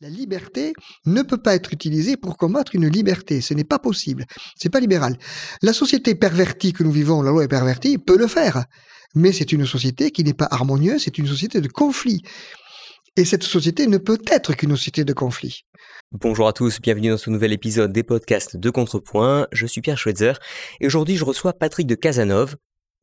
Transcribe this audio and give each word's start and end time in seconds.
La 0.00 0.08
liberté 0.08 0.74
ne 1.06 1.22
peut 1.22 1.42
pas 1.42 1.56
être 1.56 1.72
utilisée 1.72 2.16
pour 2.16 2.36
combattre 2.36 2.76
une 2.76 2.86
liberté. 2.86 3.40
Ce 3.40 3.52
n'est 3.52 3.64
pas 3.64 3.80
possible. 3.80 4.26
C'est 4.54 4.68
pas 4.68 4.78
libéral. 4.78 5.18
La 5.60 5.72
société 5.72 6.14
pervertie 6.14 6.72
que 6.72 6.84
nous 6.84 6.92
vivons, 6.92 7.20
la 7.20 7.32
loi 7.32 7.42
est 7.42 7.48
pervertie, 7.48 7.98
peut 7.98 8.16
le 8.16 8.28
faire. 8.28 8.66
Mais 9.16 9.32
c'est 9.32 9.50
une 9.50 9.66
société 9.66 10.12
qui 10.12 10.22
n'est 10.22 10.34
pas 10.34 10.46
harmonieuse, 10.52 11.02
c'est 11.02 11.18
une 11.18 11.26
société 11.26 11.60
de 11.60 11.66
conflit. 11.66 12.22
Et 13.16 13.24
cette 13.24 13.42
société 13.42 13.88
ne 13.88 13.98
peut 13.98 14.20
être 14.28 14.54
qu'une 14.54 14.76
société 14.76 15.04
de 15.04 15.12
conflit. 15.12 15.62
Bonjour 16.12 16.46
à 16.46 16.52
tous, 16.52 16.80
bienvenue 16.80 17.10
dans 17.10 17.18
ce 17.18 17.30
nouvel 17.30 17.52
épisode 17.52 17.92
des 17.92 18.04
podcasts 18.04 18.56
de 18.56 18.70
Contrepoint. 18.70 19.48
Je 19.50 19.66
suis 19.66 19.80
Pierre 19.80 19.98
Schweitzer 19.98 20.34
et 20.80 20.86
aujourd'hui 20.86 21.16
je 21.16 21.24
reçois 21.24 21.54
Patrick 21.54 21.88
de 21.88 21.96
Casanove, 21.96 22.54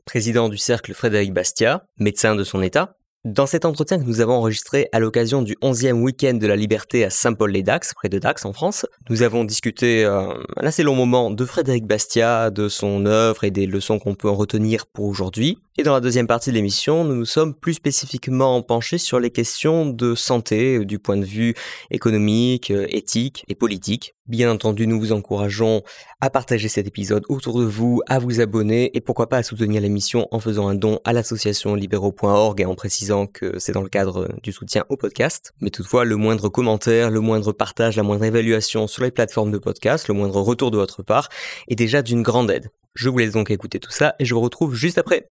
président 0.06 0.48
du 0.48 0.58
cercle 0.58 0.94
Frédéric 0.94 1.34
Bastia, 1.34 1.84
médecin 1.98 2.36
de 2.36 2.46
son 2.46 2.62
état, 2.62 2.96
dans 3.26 3.48
cet 3.48 3.66
entretien 3.66 3.98
que 3.98 4.04
nous 4.04 4.22
avons 4.22 4.34
enregistré 4.34 4.88
à 4.92 5.00
l'occasion 5.00 5.42
du 5.42 5.56
11e 5.64 5.94
week-end 5.94 6.36
de 6.36 6.46
la 6.46 6.56
liberté 6.56 7.04
à 7.04 7.10
Saint-Paul-les-Dax, 7.10 7.96
près 7.96 8.08
de 8.08 8.20
Dax 8.20 8.46
en 8.46 8.54
France, 8.54 8.86
nous 9.10 9.24
avons 9.24 9.44
discuté 9.44 10.06
euh, 10.06 10.28
un 10.58 10.66
assez 10.66 10.84
long 10.84 10.94
moment 10.94 11.32
de 11.32 11.44
Frédéric 11.44 11.88
Bastia, 11.88 12.52
de 12.52 12.70
son 12.70 13.08
œuvre 13.08 13.44
et 13.44 13.50
des 13.50 13.66
leçons 13.66 13.98
qu'on 13.98 14.14
peut 14.14 14.30
en 14.30 14.36
retenir 14.36 14.86
pour 14.86 15.06
aujourd'hui. 15.06 15.58
Et 15.78 15.84
dans 15.84 15.94
la 15.94 16.02
deuxième 16.02 16.28
partie 16.28 16.52
de 16.52 16.56
l'émission, 16.56 17.04
nous 17.04 17.16
nous 17.16 17.26
sommes 17.26 17.54
plus 17.54 17.74
spécifiquement 17.74 18.62
penchés 18.62 18.98
sur 19.00 19.20
les 19.20 19.32
questions 19.32 19.88
de 19.88 20.14
santé 20.14 20.78
euh, 20.78 20.86
du 20.86 21.00
point 21.00 21.18
de 21.18 21.26
vue 21.26 21.56
économique, 21.90 22.70
euh, 22.70 22.86
éthique 22.90 23.44
et 23.48 23.56
politique. 23.56 24.14
Bien 24.28 24.52
entendu, 24.52 24.88
nous 24.88 25.00
vous 25.00 25.12
encourageons 25.12 25.84
à 26.22 26.30
partager 26.30 26.68
cet 26.68 26.88
épisode 26.88 27.26
autour 27.30 27.60
de 27.60 27.66
vous, 27.66 28.02
à 28.08 28.20
vous 28.20 28.40
abonner 28.40 28.96
et 28.96 29.02
pourquoi 29.02 29.28
pas 29.30 29.38
à 29.38 29.44
soutenir 29.44 29.82
l'émission 29.82 30.28
en 30.32 30.40
faisant 30.40 30.68
un 30.68 30.76
don 30.76 31.00
à 31.04 31.14
l'association 31.14 31.76
libéraux.org 31.76 32.60
et 32.62 32.66
en 32.66 32.74
précisant 32.74 33.15
que 33.26 33.58
c'est 33.58 33.72
dans 33.72 33.82
le 33.82 33.90
cadre 33.90 34.28
du 34.44 34.52
soutien 34.52 34.84
au 34.90 34.98
podcast. 34.98 35.54
Mais 35.62 35.70
toutefois, 35.70 36.04
le 36.04 36.18
moindre 36.18 36.50
commentaire, 36.50 37.10
le 37.10 37.22
moindre 37.22 37.54
partage, 37.54 37.96
la 37.96 38.04
moindre 38.04 38.26
évaluation 38.26 38.88
sur 38.88 39.04
les 39.04 39.12
plateformes 39.12 39.52
de 39.52 39.58
podcast, 39.58 40.10
le 40.10 40.14
moindre 40.14 40.42
retour 40.42 40.72
de 40.72 40.78
votre 40.78 41.04
part 41.04 41.30
est 41.70 41.76
déjà 41.76 42.02
d'une 42.02 42.22
grande 42.22 42.52
aide. 42.52 42.70
Je 42.94 43.10
vous 43.10 43.18
laisse 43.18 43.32
donc 43.32 43.50
écouter 43.52 43.80
tout 43.80 43.92
ça 43.92 44.16
et 44.20 44.26
je 44.26 44.34
vous 44.34 44.42
retrouve 44.42 44.76
juste 44.76 44.98
après. 44.98 45.30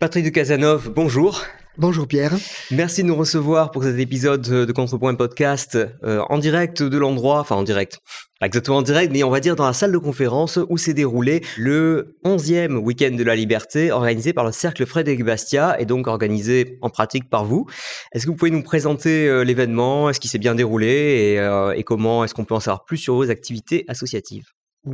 Patrick 0.00 0.24
de 0.24 0.30
Casanov, 0.30 0.92
bonjour. 0.94 1.42
Bonjour 1.76 2.06
Pierre. 2.06 2.32
Merci 2.70 3.02
de 3.02 3.08
nous 3.08 3.16
recevoir 3.16 3.72
pour 3.72 3.82
cet 3.82 3.98
épisode 3.98 4.42
de 4.42 4.72
Contrepoint 4.72 5.16
Podcast 5.16 5.76
euh, 6.04 6.22
en 6.28 6.38
direct 6.38 6.84
de 6.84 6.96
l'endroit, 6.96 7.40
enfin 7.40 7.56
en 7.56 7.64
direct, 7.64 7.98
pas 8.38 8.46
exactement 8.46 8.76
en 8.76 8.82
direct, 8.82 9.12
mais 9.12 9.24
on 9.24 9.30
va 9.30 9.40
dire 9.40 9.56
dans 9.56 9.66
la 9.66 9.72
salle 9.72 9.90
de 9.90 9.98
conférence 9.98 10.56
où 10.68 10.78
s'est 10.78 10.94
déroulé 10.94 11.42
le 11.56 12.16
11e 12.24 12.76
week-end 12.76 13.16
de 13.16 13.24
la 13.24 13.34
liberté 13.34 13.90
organisé 13.90 14.32
par 14.32 14.44
le 14.44 14.52
Cercle 14.52 14.86
Frédéric 14.86 15.24
Bastia 15.24 15.80
et 15.80 15.84
donc 15.84 16.06
organisé 16.06 16.78
en 16.80 16.90
pratique 16.90 17.28
par 17.28 17.44
vous. 17.44 17.66
Est-ce 18.12 18.24
que 18.24 18.30
vous 18.30 18.36
pouvez 18.36 18.52
nous 18.52 18.62
présenter 18.62 19.26
euh, 19.26 19.42
l'événement 19.42 20.10
Est-ce 20.10 20.20
qu'il 20.20 20.30
s'est 20.30 20.38
bien 20.38 20.54
déroulé 20.54 20.86
et, 20.86 21.40
euh, 21.40 21.72
et 21.72 21.82
comment 21.82 22.22
est-ce 22.22 22.34
qu'on 22.34 22.44
peut 22.44 22.54
en 22.54 22.60
savoir 22.60 22.84
plus 22.84 22.98
sur 22.98 23.16
vos 23.16 23.30
activités 23.30 23.84
associatives? 23.88 24.44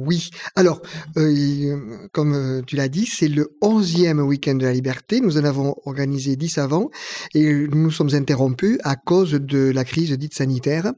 Oui. 0.01 0.31
Alors, 0.57 0.81
euh, 1.17 1.77
comme 2.13 2.35
euh, 2.35 2.63
tu 2.67 2.77
l'as 2.77 2.89
dit, 2.89 3.07
c'est 3.07 3.29
le 3.29 3.57
11e 3.63 4.21
week-end 4.21 4.55
de 4.55 4.65
la 4.65 4.73
liberté. 4.73 5.21
Nous 5.21 5.39
en 5.39 5.45
avons 5.45 5.75
organisé 5.85 6.37
10 6.37 6.59
avant 6.59 6.91
et 7.35 7.53
nous 7.53 7.91
sommes 7.91 8.15
interrompus 8.15 8.79
à 8.85 8.97
cause 8.97 9.33
de 9.33 9.71
la 9.71 9.85
crise 9.85 10.11
dite 10.13 10.35
sanitaire. 10.35 10.93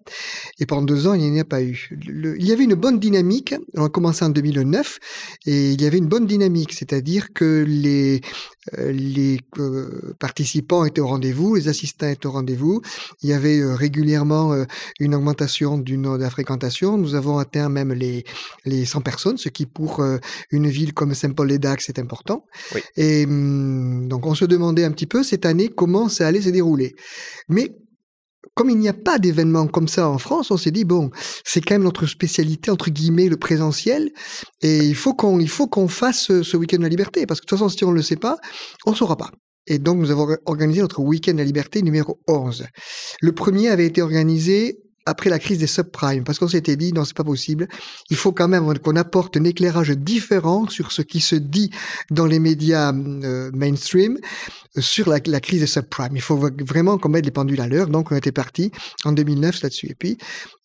Et 0.59 0.67
pendant 0.67 0.83
deux 0.83 1.07
ans, 1.07 1.15
il 1.15 1.31
n'y 1.31 1.39
en 1.39 1.43
a 1.43 1.45
pas 1.45 1.63
eu. 1.63 1.91
il 1.91 2.47
y 2.47 2.53
avait 2.53 2.65
une 2.65 2.75
bonne 2.75 2.99
dynamique. 2.99 3.55
On 3.75 3.85
a 3.85 3.89
commencé 3.89 4.25
en 4.25 4.31
2009 4.31 4.99
et 5.47 5.73
il 5.73 5.81
y 5.81 5.87
avait 5.87 5.99
une 5.99 6.09
bonne 6.09 6.27
dynamique, 6.27 6.73
c'est-à-dire 6.73 7.33
que 7.33 7.65
les, 7.67 8.17
euh, 8.17 8.21
les 8.79 9.41
participants 10.19 10.85
étaient 10.85 11.01
au 11.01 11.09
rendez-vous, 11.09 11.57
les 11.57 11.69
assistants 11.69 12.09
étaient 12.09 12.27
au 12.27 12.33
rendez-vous. 12.33 12.81
Il 13.23 13.31
y 13.31 13.33
avait 13.33 13.63
régulièrement 13.75 14.55
une 15.01 15.15
augmentation 15.15 15.79
du 15.79 15.97
de 15.97 16.23
la 16.23 16.31
fréquentation. 16.31 16.99
Nous 16.99 17.15
avons 17.15 17.39
atteint 17.39 17.69
même 17.69 17.93
les, 17.93 18.25
les 18.65 18.85
100 18.85 19.01
personnes, 19.01 19.39
ce 19.39 19.49
qui 19.49 19.67
pour 19.67 20.01
euh, 20.01 20.19
une 20.51 20.69
ville 20.69 20.93
comme 20.93 21.15
Saint-Paul-les-Dax 21.15 21.89
est 21.89 21.99
important. 21.99 22.45
Et 22.97 23.25
hum, 23.25 24.09
donc 24.09 24.27
on 24.27 24.35
se 24.35 24.45
demandait 24.45 24.85
un 24.85 24.93
petit 24.93 25.07
peu 25.07 25.23
cette 25.23 25.47
année 25.47 25.69
comment 25.69 26.09
ça 26.09 26.27
allait 26.27 26.43
se 26.43 26.51
dérouler. 26.51 26.95
Mais 27.49 27.77
comme 28.57 28.71
il 28.71 28.79
n'y 28.79 28.89
a 28.89 28.95
pas 28.95 29.19
d'événement 29.19 29.67
comme 29.69 29.87
ça 29.87 30.09
en 30.09 30.17
France, 30.19 30.51
on 30.51 30.57
s'est 30.57 30.71
dit 30.71 30.85
bon, 30.85 31.11
c'est 31.45 31.61
quand 31.61 31.75
même 31.75 31.85
notre 31.85 32.07
spécialité 32.07 32.71
entre 32.71 32.91
guillemets 32.91 33.29
le 33.29 33.37
présentiel, 33.37 34.11
et 34.63 34.79
il 34.79 34.97
faut 34.97 35.15
qu'on 35.15 35.39
il 35.39 35.49
faut 35.49 35.67
qu'on 35.69 35.89
fasse 35.89 36.33
ce, 36.43 36.57
week-end 36.57 36.79
de 36.79 36.83
la 36.83 36.89
liberté 36.89 37.27
parce 37.27 37.41
que 37.41 37.45
de 37.45 37.51
toute 37.51 37.59
façon 37.59 37.69
si 37.69 37.85
on 37.85 37.91
ne 37.91 37.97
le 37.97 38.03
sait 38.03 38.17
pas, 38.17 38.39
on 38.87 38.93
ne 38.93 38.97
saura 38.97 39.17
pas. 39.17 39.31
Et 39.67 39.79
donc 39.79 39.99
nous 39.99 40.11
avons 40.11 40.35
organisé 40.47 40.81
notre 40.81 41.01
week-end 41.01 41.35
de 41.35 41.39
la 41.39 41.45
liberté 41.45 41.83
numéro 41.83 42.19
11. 42.29 42.67
Le 43.21 43.33
premier 43.33 43.69
avait 43.69 43.87
été 43.87 44.01
organisé 44.01 44.79
après 45.07 45.31
la 45.31 45.39
crise 45.39 45.59
des 45.59 45.67
subprimes, 45.67 46.25
parce 46.25 46.39
qu'on 46.39 46.49
s'était 46.49 46.77
dit 46.77 46.93
non, 46.93 47.05
c'est 47.05 47.17
pas 47.17 47.25
possible. 47.25 47.69
Il 48.11 48.17
faut 48.17 48.33
quand 48.33 48.49
même 48.49 48.79
qu'on 48.79 48.97
apporte 48.97 49.37
un 49.37 49.45
éclairage 49.45 49.91
différent 49.91 50.69
sur 50.69 50.93
ce 50.93 51.03
qui 51.03 51.21
se 51.21 51.37
dit 51.37 51.71
dans 52.11 52.27
les 52.27 52.39
médias 52.39 52.93
euh, 52.93 53.51
mainstream 53.55 54.19
sur 54.79 55.09
la, 55.09 55.19
la, 55.25 55.41
crise 55.41 55.61
des 55.61 55.67
subprimes. 55.67 56.17
Il 56.17 56.21
faut 56.21 56.37
vraiment 56.37 56.99
qu'on 56.99 57.09
mette 57.09 57.25
les 57.25 57.31
pendules 57.31 57.61
à 57.61 57.69
l'heure. 57.69 57.87
Donc, 57.87 58.13
on 58.13 58.17
était 58.17 58.33
parti 58.33 58.71
en 59.05 59.13
2009 59.13 59.63
là-dessus. 59.63 59.89
Et 59.91 59.95
puis, 59.95 60.19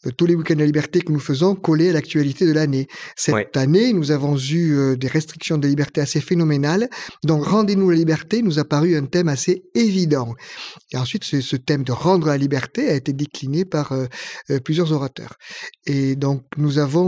euh, 0.05 0.11
tous 0.15 0.25
les 0.25 0.35
week-ends 0.35 0.55
de 0.55 0.63
liberté 0.63 1.01
que 1.01 1.11
nous 1.11 1.19
faisons 1.19 1.55
coller 1.55 1.89
à 1.89 1.93
l'actualité 1.93 2.45
de 2.45 2.51
l'année. 2.51 2.87
Cette 3.15 3.57
année, 3.57 3.93
nous 3.93 4.11
avons 4.11 4.37
eu 4.37 4.77
euh, 4.77 4.95
des 4.95 5.07
restrictions 5.07 5.57
de 5.57 5.67
liberté 5.67 6.01
assez 6.01 6.21
phénoménales. 6.21 6.89
Donc, 7.23 7.45
rendez-nous 7.45 7.89
la 7.89 7.97
liberté 7.97 8.41
nous 8.41 8.59
a 8.59 8.65
paru 8.65 8.95
un 8.95 9.05
thème 9.05 9.27
assez 9.27 9.63
évident. 9.75 10.33
Et 10.91 10.97
ensuite, 10.97 11.23
ce, 11.23 11.41
ce 11.41 11.55
thème 11.55 11.83
de 11.83 11.91
rendre 11.91 12.27
la 12.27 12.37
liberté 12.37 12.89
a 12.89 12.95
été 12.95 13.13
décliné 13.13 13.65
par 13.65 13.91
euh, 13.91 14.07
plusieurs 14.63 14.91
orateurs. 14.91 15.35
Et 15.85 16.15
donc, 16.15 16.43
nous 16.57 16.77
avons 16.77 17.01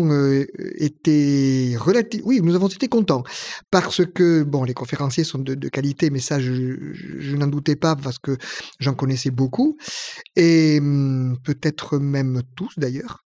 été 0.75 1.75
relativement, 1.77 2.27
oui, 2.27 2.41
nous 2.41 2.55
avons 2.55 2.67
été 2.67 2.87
contents 2.87 3.23
parce 3.71 4.05
que, 4.05 4.43
bon, 4.43 4.63
les 4.63 4.73
conférenciers 4.73 5.23
sont 5.23 5.39
de, 5.39 5.55
de 5.55 5.69
qualité, 5.69 6.09
mais 6.09 6.19
ça, 6.19 6.39
je, 6.39 6.53
je, 6.93 7.35
n'en 7.35 7.47
doutais 7.47 7.75
pas 7.75 7.95
parce 7.95 8.19
que 8.19 8.37
j'en 8.79 8.93
connaissais 8.93 9.31
beaucoup, 9.31 9.77
et 10.35 10.79
mmh, 10.79 11.37
peut-être 11.43 11.97
même 11.97 12.41
tous 12.55 12.71
d'ailleurs. 12.83 13.23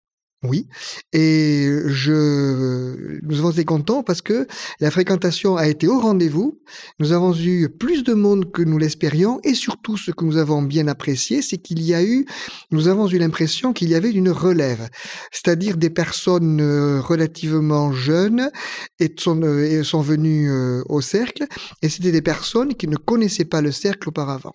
Oui, 0.44 0.66
et 1.12 1.68
je, 1.86 3.20
nous 3.22 3.38
avons 3.38 3.52
été 3.52 3.64
contents 3.64 4.02
parce 4.02 4.22
que 4.22 4.48
la 4.80 4.90
fréquentation 4.90 5.56
a 5.56 5.68
été 5.68 5.86
au 5.86 6.00
rendez-vous. 6.00 6.60
Nous 6.98 7.12
avons 7.12 7.32
eu 7.32 7.68
plus 7.68 8.02
de 8.02 8.12
monde 8.12 8.50
que 8.50 8.62
nous 8.62 8.76
l'espérions 8.76 9.38
et 9.44 9.54
surtout 9.54 9.96
ce 9.96 10.10
que 10.10 10.24
nous 10.24 10.38
avons 10.38 10.60
bien 10.62 10.88
apprécié, 10.88 11.42
c'est 11.42 11.58
qu'il 11.58 11.80
y 11.80 11.94
a 11.94 12.02
eu, 12.02 12.26
nous 12.72 12.88
avons 12.88 13.06
eu 13.06 13.18
l'impression 13.18 13.72
qu'il 13.72 13.88
y 13.90 13.94
avait 13.94 14.10
une 14.10 14.30
relève, 14.30 14.88
c'est-à-dire 15.30 15.76
des 15.76 15.90
personnes 15.90 16.60
euh, 16.60 17.00
relativement 17.00 17.92
jeunes 17.92 18.50
et 18.98 19.14
sont, 19.16 19.40
euh, 19.44 19.84
sont 19.84 20.02
venues 20.02 20.50
euh, 20.50 20.82
au 20.88 21.00
cercle 21.00 21.46
et 21.82 21.88
c'était 21.88 22.10
des 22.10 22.22
personnes 22.22 22.74
qui 22.74 22.88
ne 22.88 22.96
connaissaient 22.96 23.44
pas 23.44 23.60
le 23.60 23.70
cercle 23.70 24.08
auparavant. 24.08 24.54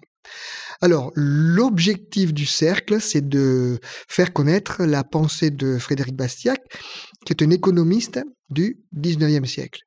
Alors, 0.82 1.12
l'objectif 1.16 2.34
du 2.34 2.46
cercle, 2.46 3.02
c'est 3.02 3.28
de 3.28 3.80
faire 4.08 4.34
connaître 4.34 4.84
la 4.84 5.04
pensée 5.04 5.50
de 5.50 5.78
Frédéric 5.78 6.16
Bastiac, 6.16 6.62
qui 7.26 7.34
est 7.34 7.44
un 7.44 7.50
économiste 7.50 8.20
du 8.50 8.78
19e 8.96 9.46
siècle. 9.46 9.82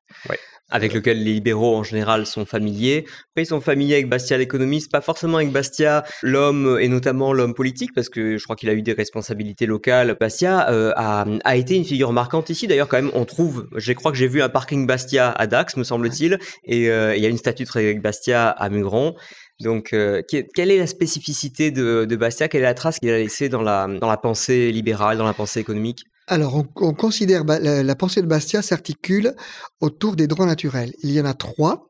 Avec 0.69 0.93
lequel 0.93 1.23
les 1.23 1.33
libéraux 1.33 1.75
en 1.75 1.83
général 1.83 2.25
sont 2.25 2.45
familiers. 2.45 3.05
Après, 3.31 3.43
ils 3.43 3.45
sont 3.45 3.59
familiers 3.59 3.95
avec 3.95 4.07
Bastia 4.07 4.37
l'économiste, 4.37 4.89
pas 4.91 5.01
forcément 5.01 5.37
avec 5.37 5.51
Bastia 5.51 6.03
l'homme 6.21 6.77
et 6.79 6.87
notamment 6.87 7.33
l'homme 7.33 7.53
politique, 7.53 7.91
parce 7.93 8.07
que 8.07 8.37
je 8.37 8.43
crois 8.43 8.55
qu'il 8.55 8.69
a 8.69 8.73
eu 8.73 8.81
des 8.81 8.93
responsabilités 8.93 9.65
locales. 9.65 10.15
Bastia 10.19 10.69
euh, 10.69 10.93
a, 10.95 11.25
a, 11.43 11.55
été 11.57 11.75
une 11.75 11.83
figure 11.83 12.13
marquante 12.13 12.49
ici. 12.49 12.67
D'ailleurs, 12.67 12.87
quand 12.87 13.01
même, 13.01 13.11
on 13.13 13.25
trouve, 13.25 13.67
je 13.75 13.91
crois 13.93 14.11
que 14.11 14.17
j'ai 14.17 14.27
vu 14.27 14.41
un 14.41 14.49
parking 14.49 14.85
Bastia 14.87 15.31
à 15.31 15.47
Dax, 15.47 15.75
me 15.75 15.83
semble-t-il, 15.83 16.37
et 16.63 16.89
euh, 16.89 17.15
il 17.15 17.23
y 17.23 17.25
a 17.25 17.29
une 17.29 17.37
statue 17.37 17.63
de 17.63 17.69
Frédéric 17.69 18.01
Bastia 18.01 18.47
à 18.49 18.69
Mugron. 18.69 19.15
Donc, 19.61 19.93
euh, 19.93 20.21
quelle 20.27 20.71
est 20.71 20.77
la 20.77 20.87
spécificité 20.87 21.71
de, 21.71 22.15
Bastia? 22.15 22.47
Quelle 22.47 22.61
est 22.61 22.65
la 22.65 22.73
trace 22.73 22.99
qu'il 22.99 23.09
a 23.09 23.17
laissée 23.17 23.49
dans 23.49 23.61
la, 23.61 23.87
dans 23.87 24.09
la 24.09 24.17
pensée 24.17 24.71
libérale, 24.71 25.17
dans 25.17 25.25
la 25.25 25.33
pensée 25.33 25.59
économique? 25.59 26.03
Alors, 26.27 26.63
on, 26.75 26.93
considère 26.93 27.43
la, 27.43 27.83
la, 27.83 27.95
pensée 27.95 28.21
de 28.21 28.27
Bastia 28.27 28.61
s'articule 28.61 29.35
autour 29.81 30.15
des 30.15 30.27
droits 30.27 30.45
naturels. 30.45 30.93
Il 31.03 31.11
y 31.11 31.21
en 31.21 31.25
a 31.25 31.33
trois 31.33 31.87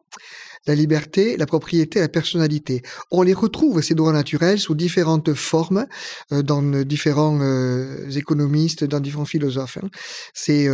la 0.68 0.76
liberté, 0.76 1.38
la 1.38 1.48
propriété, 1.48 2.00
la 2.00 2.08
personnalité. 2.08 2.84
On 3.10 3.24
les 3.24 3.34
retrouve, 3.34 3.82
ces 3.82 3.96
droits 3.96 4.14
naturels, 4.14 4.60
sous 4.60 4.76
différentes 4.76 5.34
formes, 5.34 5.88
euh, 6.32 6.44
dans 6.44 6.62
différents 6.62 7.40
euh, 7.42 8.08
économistes, 8.12 8.84
dans 8.84 9.00
différents 9.00 9.26
philosophes. 9.26 9.80
Hein. 9.82 9.90
C'est 10.34 10.70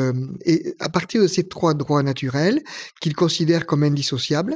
et 0.46 0.76
à 0.80 0.90
partir 0.90 1.22
de 1.22 1.28
ces 1.28 1.48
trois 1.48 1.74
droits 1.74 2.04
naturels 2.04 2.62
qu'ils 3.00 3.16
considèrent 3.16 3.66
comme 3.66 3.84
indissociables, 3.84 4.56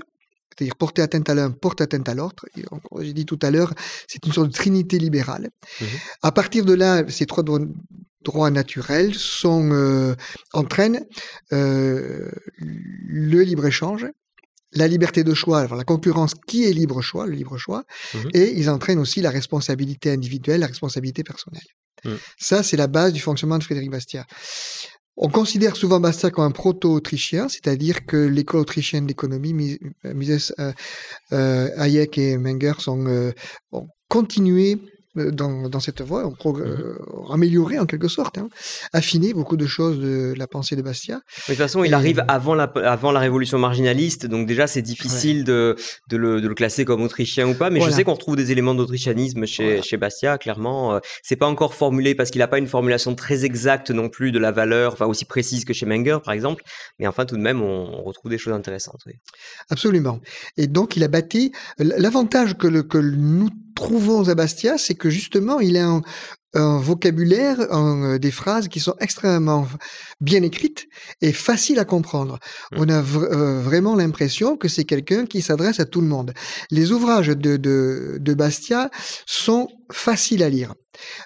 c'est-à-dire 0.51 0.75
porter 0.75 1.01
atteinte 1.01 1.29
à 1.29 1.35
l'un, 1.35 1.51
porte 1.51 1.81
atteinte 1.81 2.07
à 2.09 2.13
l'autre. 2.13 2.45
J'ai 2.99 3.13
dit 3.13 3.25
tout 3.25 3.39
à 3.41 3.51
l'heure, 3.51 3.73
c'est 4.07 4.25
une 4.25 4.33
sorte 4.33 4.47
de 4.47 4.53
trinité 4.53 4.97
libérale. 4.97 5.49
Mmh 5.79 5.85
à 6.23 6.31
partir 6.31 6.65
de 6.65 6.73
là, 6.73 7.03
ces 7.09 7.25
trois 7.25 7.43
droits 8.23 8.51
naturels 8.51 9.15
sont, 9.15 9.71
euh, 9.71 10.13
entraînent 10.53 11.05
euh, 11.51 12.29
le 12.57 13.41
libre-échange, 13.41 14.05
la 14.73 14.87
liberté 14.87 15.23
de 15.23 15.33
choix, 15.33 15.67
la 15.67 15.83
concurrence 15.83 16.33
qui 16.47 16.65
est 16.65 16.73
libre 16.73 17.01
choix, 17.01 17.25
le 17.25 17.33
libre 17.33 17.57
choix, 17.57 17.83
mmh 18.13 18.17
et 18.33 18.51
ils 18.51 18.69
entraînent 18.69 18.99
aussi 18.99 19.21
la 19.21 19.31
responsabilité 19.31 20.11
individuelle, 20.11 20.59
la 20.61 20.67
responsabilité 20.67 21.23
personnelle. 21.23 21.67
Mmh. 22.03 22.11
Ça, 22.37 22.63
c'est 22.63 22.77
la 22.77 22.87
base 22.87 23.13
du 23.13 23.19
fonctionnement 23.19 23.57
de 23.57 23.63
Frédéric 23.63 23.91
Bastiat. 23.91 24.25
On 25.17 25.29
considère 25.29 25.75
souvent 25.75 25.99
Bastiat 25.99 26.31
comme 26.31 26.45
un 26.45 26.51
proto-autrichien, 26.51 27.49
c'est-à-dire 27.49 28.05
que 28.05 28.17
l'école 28.17 28.61
autrichienne 28.61 29.05
d'économie, 29.05 29.77
Mises 30.03 30.55
euh, 30.59 30.71
euh, 31.33 31.69
Hayek 31.77 32.17
et 32.17 32.37
Menger, 32.37 32.73
euh, 32.87 33.31
ont 33.71 33.87
continué 34.07 34.75
euh, 34.75 35.00
dans, 35.15 35.67
dans, 35.67 35.79
cette 35.79 36.01
voie, 36.01 36.25
on 36.25 36.53
mmh 36.53 36.61
euh, 36.61 36.97
améliorer 37.31 37.79
en 37.79 37.85
quelque 37.85 38.07
sorte, 38.07 38.37
hein, 38.37 38.49
affiner 38.93 39.33
beaucoup 39.33 39.57
de 39.57 39.65
choses 39.65 39.99
de 39.99 40.33
la 40.37 40.47
pensée 40.47 40.75
de 40.75 40.81
Bastia. 40.81 41.15
de 41.15 41.21
toute 41.47 41.55
façon, 41.55 41.83
il 41.83 41.93
arrive 41.93 42.23
avant 42.27 42.55
la, 42.55 42.63
avant 42.85 43.11
la 43.11 43.19
révolution 43.19 43.57
marginaliste, 43.57 44.25
donc 44.25 44.47
déjà 44.47 44.67
c'est 44.67 44.81
difficile 44.81 45.43
de, 45.43 45.75
de, 46.09 46.17
le, 46.17 46.41
de, 46.41 46.47
le, 46.47 46.55
classer 46.55 46.85
comme 46.85 47.01
autrichien 47.01 47.47
ou 47.47 47.53
pas, 47.53 47.69
mais 47.69 47.81
je 47.81 47.89
sais 47.89 48.03
qu'on 48.03 48.13
retrouve 48.13 48.35
des 48.35 48.51
éléments 48.51 48.75
d'autrichianisme 48.75 49.45
chez, 49.45 49.81
chez 49.81 49.97
Bastia, 49.97 50.37
clairement. 50.37 50.95
Euh, 50.95 50.99
c'est 51.23 51.35
pas 51.35 51.47
encore 51.47 51.73
formulé 51.73 52.15
parce 52.15 52.31
qu'il 52.31 52.39
n'a 52.39 52.47
pas 52.47 52.57
une 52.57 52.67
formulation 52.67 53.15
très 53.15 53.45
exacte 53.45 53.91
non 53.91 54.09
plus 54.09 54.31
de 54.31 54.39
la 54.39 54.51
valeur, 54.51 54.93
enfin 54.93 55.05
aussi 55.05 55.25
précise 55.25 55.65
que 55.65 55.73
chez 55.73 55.85
Menger 55.85 56.19
par 56.23 56.33
exemple, 56.33 56.63
mais 56.99 57.07
enfin 57.07 57.25
tout 57.25 57.35
de 57.35 57.41
même 57.41 57.61
on, 57.61 58.03
retrouve 58.03 58.31
des 58.31 58.37
choses 58.37 58.53
intéressantes. 58.53 59.01
Oui. 59.05 59.13
Absolument. 59.69 60.19
Et 60.57 60.67
donc 60.67 60.95
il 60.95 61.03
a 61.03 61.07
bâti 61.07 61.51
l'avantage 61.77 62.57
que, 62.57 62.67
le, 62.67 62.83
que 62.83 62.97
nous 62.97 63.49
trouvons 63.75 64.27
à 64.29 64.35
Bastia, 64.35 64.77
c'est 64.77 64.95
que 64.95 65.09
justement, 65.09 65.59
il 65.59 65.77
a 65.77 65.87
un, 65.87 66.01
un 66.53 66.79
vocabulaire, 66.79 67.59
un, 67.73 68.03
euh, 68.03 68.19
des 68.19 68.31
phrases 68.31 68.67
qui 68.67 68.79
sont 68.79 68.95
extrêmement 68.99 69.67
bien 70.19 70.43
écrites 70.43 70.87
et 71.21 71.31
faciles 71.31 71.79
à 71.79 71.85
comprendre. 71.85 72.39
Mmh. 72.71 72.75
On 72.77 72.89
a 72.89 72.99
euh, 72.99 73.61
vraiment 73.61 73.95
l'impression 73.95 74.57
que 74.57 74.67
c'est 74.67 74.83
quelqu'un 74.83 75.25
qui 75.25 75.41
s'adresse 75.41 75.79
à 75.79 75.85
tout 75.85 76.01
le 76.01 76.07
monde. 76.07 76.33
Les 76.69 76.91
ouvrages 76.91 77.27
de, 77.27 77.57
de, 77.57 78.17
de 78.19 78.33
Bastia 78.33 78.89
sont 79.25 79.69
faciles 79.91 80.43
à 80.43 80.49
lire. 80.49 80.73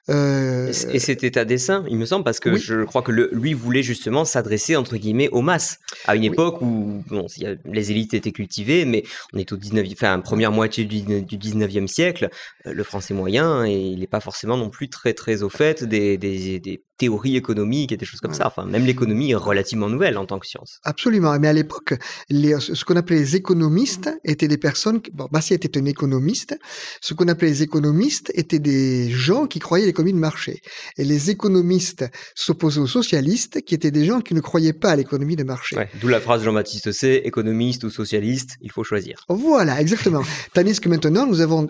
Euh... 0.09 0.71
Et 0.91 0.99
c'était 0.99 1.37
à 1.37 1.45
dessein, 1.45 1.83
il 1.89 1.97
me 1.97 2.05
semble, 2.05 2.23
parce 2.23 2.39
que 2.39 2.55
je 2.55 2.83
crois 2.83 3.01
que 3.01 3.11
le, 3.11 3.29
lui 3.33 3.53
voulait 3.53 3.83
justement 3.83 4.25
s'adresser 4.25 4.75
entre 4.75 4.97
guillemets 4.97 5.29
aux 5.29 5.41
masses, 5.41 5.79
à 6.05 6.15
une 6.15 6.23
époque 6.23 6.61
où 6.61 7.03
bon, 7.07 7.27
les 7.65 7.91
élites 7.91 8.13
étaient 8.13 8.31
cultivées, 8.31 8.85
mais 8.85 9.03
on 9.33 9.39
est 9.39 9.51
au 9.51 9.57
19, 9.57 9.87
enfin 9.93 10.19
première 10.19 10.51
moitié 10.51 10.85
du, 10.85 11.01
du 11.01 11.37
19e 11.37 11.87
siècle, 11.87 12.29
euh, 12.67 12.73
le 12.73 12.83
français 12.83 13.13
moyen, 13.13 13.65
et 13.65 13.75
il 13.75 13.99
n'est 13.99 14.07
pas 14.07 14.19
forcément 14.19 14.57
non 14.57 14.69
plus 14.69 14.89
très 14.89 15.13
très 15.13 15.43
au 15.43 15.49
fait 15.49 15.83
des, 15.83 16.17
des, 16.17 16.59
des 16.59 16.81
théories 16.97 17.35
économiques 17.35 17.91
et 17.91 17.97
des 17.97 18.05
choses 18.05 18.19
comme 18.19 18.33
ça. 18.33 18.47
Enfin, 18.47 18.65
même 18.65 18.85
l'économie 18.85 19.31
est 19.31 19.35
relativement 19.35 19.89
nouvelle 19.89 20.17
en 20.17 20.25
tant 20.25 20.39
que 20.39 20.47
science. 20.47 20.79
Absolument. 20.83 21.37
Mais 21.39 21.47
à 21.47 21.53
l'époque, 21.53 21.93
ce 22.29 22.85
qu'on 22.85 22.95
appelait 22.95 23.19
les 23.19 23.35
économistes 23.35 24.09
étaient 24.23 24.47
des 24.47 24.57
personnes. 24.57 25.01
Bon, 25.13 25.27
Bassi 25.31 25.53
était 25.53 25.77
un 25.77 25.85
économiste. 25.85 26.57
Ce 27.01 27.13
qu'on 27.13 27.27
appelait 27.27 27.49
les 27.49 27.63
économistes 27.63 28.31
étaient 28.35 28.59
des 28.59 29.09
gens 29.09 29.45
qui 29.47 29.59
croyaient 29.59 29.85
à 29.85 29.87
l'économie 29.87 30.13
de 30.13 30.19
marché. 30.19 30.61
Et 30.97 31.03
les 31.03 31.29
économistes 31.29 32.05
s'opposaient 32.35 32.79
aux 32.79 32.87
socialistes, 32.87 33.61
qui 33.61 33.75
étaient 33.75 33.91
des 33.91 34.05
gens 34.05 34.21
qui 34.21 34.33
ne 34.33 34.41
croyaient 34.41 34.73
pas 34.73 34.91
à 34.91 34.95
l'économie 34.95 35.35
de 35.35 35.43
marché. 35.43 35.77
D'où 35.99 36.07
la 36.07 36.21
phrase 36.21 36.43
Jean-Baptiste 36.43 36.91
C. 36.91 37.21
économiste 37.25 37.83
ou 37.83 37.89
socialiste, 37.89 38.55
il 38.61 38.71
faut 38.71 38.83
choisir. 38.83 39.25
Voilà, 39.29 39.81
exactement. 39.81 40.23
Tandis 40.53 40.79
que 40.79 40.89
maintenant, 40.89 41.25
nous 41.25 41.41
avons, 41.41 41.69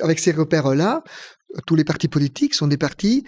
avec 0.00 0.18
ces 0.18 0.32
repères-là, 0.32 1.02
tous 1.66 1.76
les 1.76 1.84
partis 1.84 2.08
politiques 2.08 2.54
sont 2.54 2.66
des 2.66 2.76
partis 2.76 3.24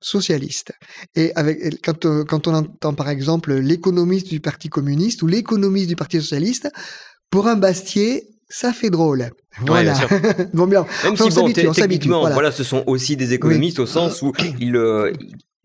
socialistes. 0.00 0.72
Et 1.14 1.32
avec, 1.34 1.82
quand, 1.82 2.04
euh, 2.04 2.24
quand 2.24 2.46
on 2.46 2.54
entend 2.54 2.94
par 2.94 3.08
exemple 3.08 3.54
l'économiste 3.54 4.28
du 4.28 4.40
Parti 4.40 4.68
communiste 4.68 5.22
ou 5.22 5.26
l'économiste 5.26 5.88
du 5.88 5.96
Parti 5.96 6.20
socialiste, 6.20 6.70
pour 7.30 7.48
un 7.48 7.56
Bastier, 7.56 8.28
ça 8.48 8.72
fait 8.72 8.90
drôle. 8.90 9.30
Voilà. 9.60 9.94
bon, 10.54 10.66
bien. 10.66 10.86
Même 11.04 11.16
si, 11.16 11.30
bon, 11.30 11.50
techniquement, 11.52 12.30
voilà. 12.30 12.52
ce 12.52 12.62
sont 12.62 12.84
aussi 12.86 13.16
des 13.16 13.32
économistes 13.32 13.78
au 13.78 13.86
sens 13.86 14.22
où 14.22 14.32
ils, 14.60 14.76
euh, 14.76 15.12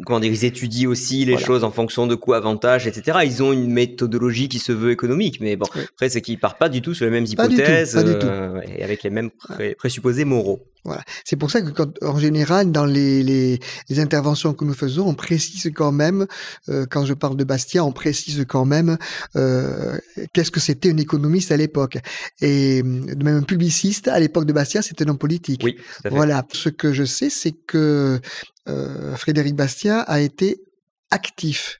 comment 0.05 0.19
dire, 0.19 0.31
ils 0.31 0.45
étudient 0.45 0.89
aussi 0.89 1.25
les 1.25 1.37
choses 1.37 1.63
en 1.63 1.71
fonction 1.71 2.07
de 2.07 2.15
coûts, 2.15 2.33
avantages, 2.33 2.87
etc. 2.87 3.19
Ils 3.23 3.43
ont 3.43 3.53
une 3.53 3.71
méthodologie 3.71 4.49
qui 4.49 4.59
se 4.59 4.71
veut 4.71 4.91
économique, 4.91 5.39
mais 5.41 5.55
bon, 5.55 5.67
après, 5.73 6.09
c'est 6.09 6.21
qu'ils 6.21 6.39
partent 6.39 6.59
pas 6.59 6.69
du 6.69 6.81
tout 6.81 6.93
sur 6.93 7.05
les 7.05 7.11
mêmes 7.11 7.25
hypothèses 7.25 7.95
euh, 7.97 8.61
et 8.77 8.83
avec 8.83 9.03
les 9.03 9.09
mêmes 9.09 9.29
présupposés 9.77 10.25
moraux. 10.25 10.59
Voilà. 10.83 11.03
C'est 11.25 11.35
pour 11.35 11.51
ça 11.51 11.61
que, 11.61 11.69
quand, 11.69 11.91
en 12.03 12.17
général, 12.17 12.71
dans 12.71 12.85
les, 12.85 13.21
les, 13.21 13.59
les, 13.87 13.99
interventions 13.99 14.55
que 14.55 14.65
nous 14.65 14.73
faisons, 14.73 15.07
on 15.07 15.13
précise 15.13 15.71
quand 15.75 15.91
même, 15.91 16.25
euh, 16.69 16.87
quand 16.89 17.05
je 17.05 17.13
parle 17.13 17.37
de 17.37 17.43
Bastia, 17.43 17.85
on 17.85 17.91
précise 17.91 18.43
quand 18.47 18.65
même 18.65 18.97
euh, 19.35 19.99
qu'est-ce 20.33 20.49
que 20.49 20.59
c'était 20.59 20.89
un 20.89 20.97
économiste 20.97 21.51
à 21.51 21.57
l'époque. 21.57 21.99
Et 22.41 22.81
même 22.81 23.37
un 23.37 23.43
publiciste, 23.43 24.07
à 24.07 24.19
l'époque 24.19 24.45
de 24.45 24.53
Bastia, 24.53 24.81
c'était 24.81 25.05
un 25.05 25.09
homme 25.09 25.19
politique. 25.19 25.61
Oui, 25.63 25.77
Voilà. 26.09 26.43
Ce 26.51 26.69
que 26.69 26.93
je 26.93 27.03
sais, 27.03 27.29
c'est 27.29 27.51
que 27.51 28.19
euh, 28.69 29.15
Frédéric 29.15 29.55
Bastia 29.55 30.01
a 30.01 30.19
été 30.19 30.61
actif. 31.09 31.79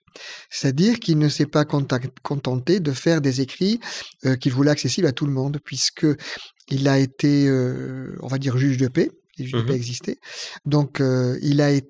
C'est-à-dire 0.49 0.99
qu'il 0.99 1.17
ne 1.17 1.29
s'est 1.29 1.45
pas 1.45 1.63
contenté 1.65 2.79
de 2.79 2.91
faire 2.91 3.21
des 3.21 3.41
écrits 3.41 3.79
euh, 4.25 4.35
qu'il 4.35 4.51
voulait 4.51 4.71
accessibles 4.71 5.07
à 5.07 5.13
tout 5.13 5.25
le 5.25 5.31
monde, 5.31 5.59
puisque 5.63 6.05
il 6.69 6.87
a 6.87 6.99
été, 6.99 7.47
euh, 7.47 8.17
on 8.21 8.27
va 8.27 8.37
dire, 8.37 8.57
juge 8.57 8.77
de 8.77 8.87
paix. 8.87 9.09
Les 9.37 9.45
juges 9.45 9.61
de 9.61 9.61
paix 9.61 9.73
mmh 9.73 9.75
existaient. 9.75 10.17
Donc, 10.65 11.01
il 11.41 11.61
a 11.61 11.71
été 11.71 11.87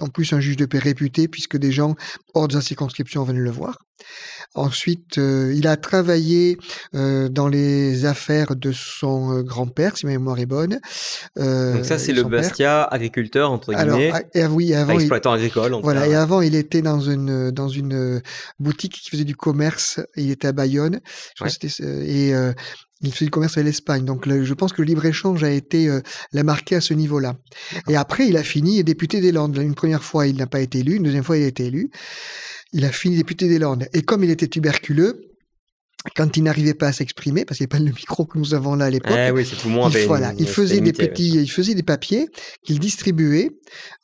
en 0.00 0.08
plus 0.08 0.32
un 0.32 0.40
juge 0.40 0.56
de 0.56 0.66
paix 0.66 0.78
réputé, 0.78 1.28
puisque 1.28 1.56
des 1.56 1.72
gens 1.72 1.94
hors 2.34 2.48
de 2.48 2.54
sa 2.54 2.60
circonscription 2.60 3.24
venaient 3.24 3.40
le 3.40 3.50
voir. 3.50 3.78
Ensuite, 4.54 5.18
euh, 5.18 5.52
il 5.54 5.66
a 5.66 5.76
travaillé 5.76 6.58
euh, 6.94 7.28
dans 7.28 7.46
les 7.46 8.04
affaires 8.04 8.56
de 8.56 8.72
son 8.72 9.32
euh, 9.32 9.42
grand-père, 9.42 9.96
si 9.96 10.06
ma 10.06 10.12
mémoire 10.12 10.38
est 10.38 10.46
bonne. 10.46 10.80
Donc 11.36 11.84
ça, 11.84 11.98
c'est 11.98 12.12
le 12.12 12.24
Bastia 12.24 12.82
agriculteur 12.82 13.50
entre 13.50 13.72
guillemets. 13.72 14.10
Alors, 14.10 14.20
et, 14.34 14.46
oui, 14.46 14.74
avant, 14.74 14.94
exploitant 14.94 15.32
agricole. 15.32 15.76
voilà. 15.82 16.06
Et 16.08 16.14
avant, 16.14 16.40
il 16.40 16.54
était 16.54 16.82
dans 16.82 17.00
une 17.00 17.50
dans 17.50 17.68
une 17.68 18.20
boutique 18.58 18.94
qui 18.94 19.10
faisait 19.10 19.24
du 19.24 19.36
commerce. 19.36 20.00
Il 20.16 20.30
était 20.30 20.48
à 20.48 20.52
Bayonne. 20.52 21.00
et 21.80 22.32
il 23.02 23.12
faisait 23.12 23.26
du 23.26 23.30
commerce 23.30 23.56
avec 23.56 23.66
l'Espagne. 23.66 24.04
Donc, 24.04 24.28
je 24.28 24.54
pense 24.54 24.72
que 24.72 24.82
le 24.82 24.86
libre-échange 24.86 25.42
a 25.44 25.50
été 25.50 25.88
l'a 26.32 26.42
marqué 26.42 26.76
à 26.76 26.80
ce 26.80 26.94
niveau-là. 26.94 27.36
Et 27.88 27.96
après, 27.96 28.28
il 28.28 28.36
a 28.36 28.42
fini 28.42 28.82
député 28.84 29.20
des 29.20 29.32
Landes. 29.32 29.56
Une 29.56 29.74
première 29.74 30.02
fois, 30.02 30.26
il 30.26 30.36
n'a 30.36 30.46
pas 30.46 30.60
été 30.60 30.80
élu. 30.80 30.96
Une 30.96 31.04
deuxième 31.04 31.24
fois, 31.24 31.38
il 31.38 31.44
a 31.44 31.48
été 31.48 31.66
élu. 31.66 31.90
Il 32.72 32.84
a 32.84 32.92
fini 32.92 33.16
député 33.16 33.48
des 33.48 33.58
Landes. 33.58 33.88
Et 33.92 34.02
comme 34.02 34.22
il 34.22 34.30
était 34.30 34.48
tuberculeux, 34.48 35.30
quand 36.16 36.36
il 36.36 36.42
n'arrivait 36.42 36.74
pas 36.74 36.88
à 36.88 36.92
s'exprimer, 36.92 37.44
parce 37.44 37.58
qu'il 37.58 37.66
n'y 37.66 37.72
avait 37.72 37.84
pas 37.84 37.90
le 37.90 37.94
micro 37.94 38.24
que 38.24 38.38
nous 38.38 38.54
avons 38.54 38.74
là 38.74 38.86
à 38.86 38.90
l'époque, 38.90 39.16
eh 39.16 39.30
oui, 39.30 39.46
il, 39.46 40.06
voilà, 40.06 40.32
il 40.38 40.48
faisait 40.48 40.80
des 40.80 40.94
petits, 40.94 41.28
il 41.28 41.50
faisait 41.50 41.74
des 41.74 41.82
papiers 41.82 42.28
qu'il 42.64 42.78
distribuait 42.78 43.50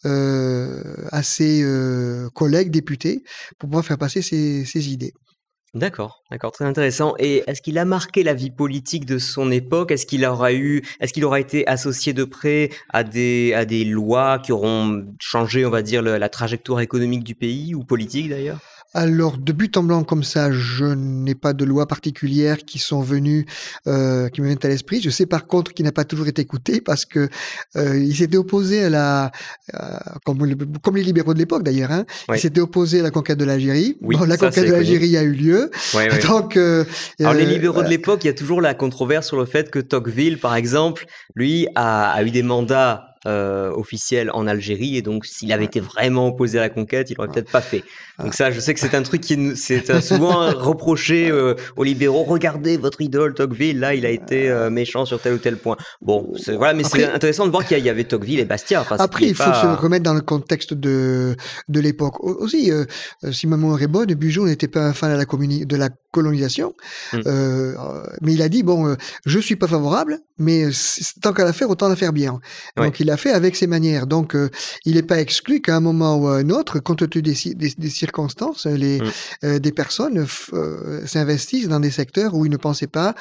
euh, 0.05 0.83
à 1.11 1.23
ses 1.23 1.63
euh, 1.63 2.29
collègues 2.35 2.71
députés 2.71 3.23
pour 3.59 3.71
pouvoir 3.71 3.85
faire 3.85 3.97
passer 3.97 4.21
ses, 4.21 4.67
ses 4.67 4.91
idées. 4.91 5.15
D'accord, 5.75 6.23
d'accord, 6.31 6.53
très 6.53 6.65
intéressant. 6.65 7.15
Et 7.19 7.43
est-ce 7.47 7.61
qu'il 7.61 7.77
a 7.77 7.85
marqué 7.85 8.23
la 8.23 8.33
vie 8.33 8.51
politique 8.51 9.05
de 9.05 9.19
son 9.19 9.51
époque? 9.51 9.91
Est-ce 9.91 10.07
qu'il 10.07 10.25
aura 10.25 10.53
eu, 10.55 10.83
est-ce 11.01 11.13
qu'il 11.13 11.25
aura 11.25 11.39
été 11.39 11.67
associé 11.67 12.15
de 12.15 12.25
près 12.25 12.71
à 12.89 13.05
des 13.05 13.53
à 13.53 13.65
des 13.67 13.85
lois 13.85 14.39
qui 14.39 14.53
auront 14.53 15.05
changé, 15.21 15.67
on 15.67 15.71
va 15.71 15.83
dire, 15.83 16.01
la 16.03 16.29
trajectoire 16.31 16.81
économique 16.81 17.25
du 17.25 17.35
pays 17.35 17.75
ou 17.75 17.85
politique 17.85 18.31
d'ailleurs? 18.31 18.59
Alors, 18.97 19.37
de 19.37 19.53
but 19.53 19.77
en 19.77 19.83
blanc 19.83 20.05
comme 20.05 20.25
ça, 20.25 20.51
je 20.51 20.87
n'ai 20.87 21.35
pas 21.35 21.53
de 21.53 21.67
loi 21.67 21.87
particulière 21.87 22.57
qui 22.65 22.79
sont 22.79 23.03
venues, 23.03 23.45
euh, 23.87 24.31
qui 24.31 24.41
me 24.41 24.47
viennent 24.47 24.59
à 24.63 24.69
l'esprit. 24.69 25.03
Je 25.03 25.11
sais 25.11 25.27
par 25.27 25.47
contre 25.47 25.75
qu'il 25.75 25.85
n'a 25.85 25.93
pas 25.93 26.07
toujours 26.07 26.29
été 26.29 26.41
écouté 26.41 26.81
parce 26.81 27.05
que 27.05 27.29
euh, 27.77 27.99
il 27.99 28.17
s'était 28.17 28.39
opposé 28.39 28.85
à 28.85 28.89
la, 28.89 29.33
euh, 29.75 29.99
comme, 30.25 30.39
comme, 30.83 30.97
les 30.97 31.03
libéraux 31.03 31.35
de 31.35 31.39
l'époque 31.39 31.63
d'ailleurs, 31.63 31.93
hein, 31.93 32.07
il 32.33 32.39
s'était 32.39 32.63
opposé 32.63 33.01
à 33.01 33.03
la 33.03 33.11
conquête 33.11 33.37
de 33.37 33.45
l'Algérie. 33.45 33.99
Oui, 34.01 34.17
bon, 34.17 34.25
la 34.25 34.39
conquête 34.39 34.67
de 34.67 34.73
l'Algérie 34.73 35.19
a 35.19 35.23
eu 35.25 35.33
lieu. 35.33 35.71
Donc, 36.27 36.57
euh, 36.57 36.87
alors 37.21 37.35
les 37.35 37.45
libéraux 37.45 37.83
de 37.83 37.89
l'époque, 37.89 38.25
il 38.25 38.29
y 38.29 38.31
a 38.31 38.35
toujours 38.35 38.63
la 38.63 38.73
controverse 38.73 39.27
sur 39.27 39.37
le 39.37 39.45
fait 39.45 39.71
que 39.71 39.79
Tocqueville, 39.79 40.39
par 40.39 40.57
exemple, 40.57 41.05
lui, 41.35 41.69
a, 41.75 42.13
a 42.13 42.23
eu 42.23 42.31
des 42.31 42.43
mandats 42.43 43.16
euh, 43.27 43.73
officielle 43.73 44.31
en 44.35 44.47
Algérie 44.47 44.97
et 44.97 45.03
donc 45.03 45.27
s'il 45.27 45.53
avait 45.53 45.65
été 45.65 45.81
vraiment 45.81 46.29
opposé 46.29 46.59
à 46.59 46.61
la 46.61 46.69
conquête, 46.69 47.11
il 47.11 47.17
l'aurait 47.17 47.29
peut-être 47.29 47.51
pas 47.51 47.61
fait. 47.61 47.83
Donc 48.23 48.35
ça, 48.35 48.51
je 48.53 48.61
sais 48.61 48.73
que 48.73 48.79
c'est 48.79 48.95
un 48.95 49.03
truc 49.03 49.21
qui 49.21 49.57
c'est 49.57 50.01
souvent 50.01 50.51
reproché 50.53 51.29
euh, 51.31 51.55
aux 51.77 51.83
libéraux. 51.83 52.23
Regardez 52.23 52.77
votre 52.77 53.01
idole 53.01 53.35
Tocqueville, 53.35 53.81
là, 53.81 53.95
il 53.95 54.07
a 54.07 54.11
été 54.11 54.49
euh, 54.49 54.71
méchant 54.71 55.07
sur 55.07 55.21
tel 55.21 55.35
ou 55.35 55.39
tel 55.39 55.57
point. 55.57 55.77
Bon, 56.03 56.33
voilà, 56.57 56.75
mais 56.75 56.85
c'est 56.85 57.05
intéressant 57.05 57.47
de 57.47 57.51
voir 57.51 57.67
qu'il 57.67 57.79
y, 57.79 57.91
avait 57.91 58.05
Tocqueville 58.05 58.39
et 58.39 58.45
Bastia. 58.45 58.85
après, 58.91 59.27
il 59.27 59.35
faut 59.35 59.43
se 59.43 59.67
remettre 59.67 60.05
dans 60.05 60.15
le 60.15 60.21
contexte 60.21 60.75
de 60.75 61.35
de 61.69 61.81
l'époque 61.81 62.23
aussi. 62.23 62.71
si 63.33 63.47
ma 63.47 63.57
mémoire 63.57 63.83
est 63.83 63.89
bonne, 63.89 64.15
Bugeaud 64.15 64.47
n'était 64.47 64.69
pas 64.69 64.81
un 64.81 64.93
fan 64.93 65.13
de 65.13 65.17
la, 65.17 65.65
de 65.65 65.77
la 65.77 65.89
colonisation, 66.13 66.75
mmh. 67.13 67.19
mais 68.21 68.35
il 68.35 68.43
a 68.43 68.49
dit 68.49 68.63
bon, 68.63 68.97
je 69.25 69.39
suis 69.39 69.57
pas 69.57 69.67
favorable, 69.67 70.21
mais 70.39 70.69
tant 71.21 71.33
qu'à 71.33 71.45
la 71.45 71.53
faire, 71.53 71.71
autant 71.71 71.89
la 71.89 71.97
faire 71.97 72.13
bien. 72.13 72.39
Donc 72.77 73.01
il 73.01 73.06
l'a 73.07 73.17
fait 73.17 73.33
avec 73.33 73.57
ses 73.57 73.67
manières. 73.67 74.07
Donc 74.07 74.35
euh, 74.35 74.51
il 74.85 74.95
n'est 74.95 75.03
pas 75.03 75.21
exclu 75.21 75.61
qu'à 75.61 75.77
un 75.77 75.81
moment 75.81 76.17
ou 76.17 76.29
à 76.29 76.37
un 76.37 76.51
autre, 76.51 76.79
compte 76.81 77.09
tenu 77.09 77.23
des, 77.23 77.55
des, 77.55 77.91
circonstances, 77.91 78.67
les, 78.67 79.01
mm. 79.01 79.11
euh, 79.45 79.59
des 79.59 79.73
personnes 79.73 80.27
euh, 80.53 81.07
s'investissent 81.07 81.69
dans 81.69 81.81
des 81.81 81.91
secteurs 81.91 82.35
où 82.35 82.45
ils 82.45 82.53
ne 82.53 82.57
pensaient 82.57 82.87
pas 82.87 83.15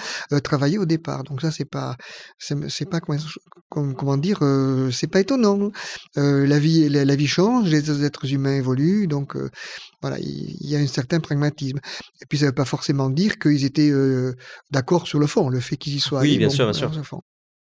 travailler 0.43 0.77
au 0.77 0.85
départ. 0.85 1.23
Donc 1.23 1.41
ça 1.41 1.51
c'est 1.51 1.69
pas 1.69 1.95
c'est 2.37 2.89
pas 2.89 2.99
comment, 2.99 3.93
comment 3.93 4.17
dire 4.17 4.39
c'est 4.91 5.07
pas 5.07 5.19
étonnant. 5.19 5.71
la 6.15 6.59
vie 6.59 6.89
la, 6.89 7.15
vie 7.15 7.27
change, 7.27 7.69
les 7.69 8.03
êtres 8.03 8.31
humains 8.31 8.55
évoluent, 8.55 9.07
donc 9.07 9.35
voilà, 10.01 10.17
il 10.19 10.69
y 10.69 10.75
a 10.75 10.79
un 10.79 10.87
certain 10.87 11.19
pragmatisme. 11.19 11.79
Et 12.21 12.25
puis 12.27 12.37
ça 12.37 12.45
ne 12.45 12.49
veut 12.49 12.55
pas 12.55 12.65
forcément 12.65 13.09
dire 13.09 13.37
qu'ils 13.37 13.65
étaient 13.65 13.91
d'accord 14.71 15.07
sur 15.07 15.19
le 15.19 15.27
fond, 15.27 15.49
le 15.49 15.59
fait 15.59 15.77
qu'ils 15.77 15.95
y 15.95 15.99
soient. 15.99 16.21
Oui, 16.21 16.37
bien 16.37 16.49
sûr, 16.49 16.65
bien 16.65 16.73
sûr. 16.73 16.91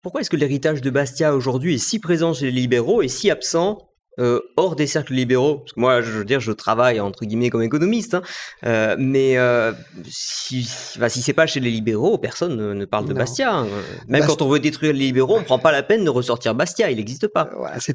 Pourquoi 0.01 0.21
est-ce 0.21 0.29
que 0.29 0.35
l'héritage 0.35 0.81
de 0.81 0.89
Bastia 0.89 1.35
aujourd'hui 1.35 1.75
est 1.75 1.79
si 1.79 1.99
présent 1.99 2.33
chez 2.33 2.45
les 2.45 2.51
libéraux 2.51 3.01
et 3.01 3.07
si 3.07 3.29
absent 3.31 3.87
euh, 4.19 4.39
hors 4.55 4.75
des 4.75 4.87
cercles 4.87 5.13
libéraux, 5.13 5.59
parce 5.59 5.73
que 5.73 5.79
moi, 5.79 6.01
je 6.01 6.09
veux 6.09 6.25
dire, 6.25 6.39
je 6.39 6.51
travaille 6.51 6.99
entre 6.99 7.23
guillemets 7.23 7.51
comme 7.51 7.61
économiste, 7.61 8.15
hein, 8.15 8.23
euh, 8.65 8.95
mais 8.97 9.37
euh, 9.37 9.73
si, 10.09 10.67
bah, 10.97 11.07
si 11.07 11.21
c'est 11.21 11.33
pas 11.33 11.45
chez 11.45 11.59
les 11.59 11.69
libéraux, 11.69 12.17
personne 12.17 12.73
ne, 12.73 12.85
parle 12.85 13.07
de 13.07 13.13
Bastia. 13.13 13.53
Hein. 13.53 13.67
Même 14.07 14.25
quand 14.25 14.41
on 14.41 14.49
veut 14.49 14.59
détruire 14.59 14.93
les 14.93 14.99
libéraux, 14.99 15.37
on 15.37 15.43
prend 15.43 15.59
pas 15.59 15.71
la 15.71 15.83
peine 15.83 16.03
de 16.03 16.09
ressortir 16.09 16.55
Bastia, 16.55 16.89
il 16.89 16.97
n'existe 16.97 17.27
pas. 17.27 17.47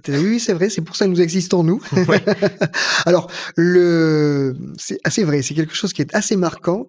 oui, 0.08 0.38
c'est 0.38 0.52
vrai, 0.52 0.70
c'est 0.70 0.82
pour 0.82 0.94
ça 0.94 1.06
que 1.06 1.10
nous 1.10 1.20
existons 1.20 1.64
nous. 1.64 1.82
Alors, 3.04 3.28
le, 3.56 4.54
c'est 4.78 5.00
assez 5.02 5.24
vrai, 5.24 5.42
c'est 5.42 5.54
quelque 5.54 5.74
chose 5.74 5.92
qui 5.92 6.02
est 6.02 6.14
assez 6.14 6.36
marquant. 6.36 6.86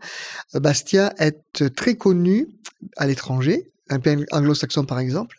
Bastia 0.53 1.11
est 1.17 1.73
très 1.75 1.95
connu 1.95 2.49
à 2.97 3.07
l'étranger, 3.07 3.72
un 3.89 3.99
pays 3.99 4.25
anglo-saxon 4.31 4.85
par 4.85 4.99
exemple, 4.99 5.37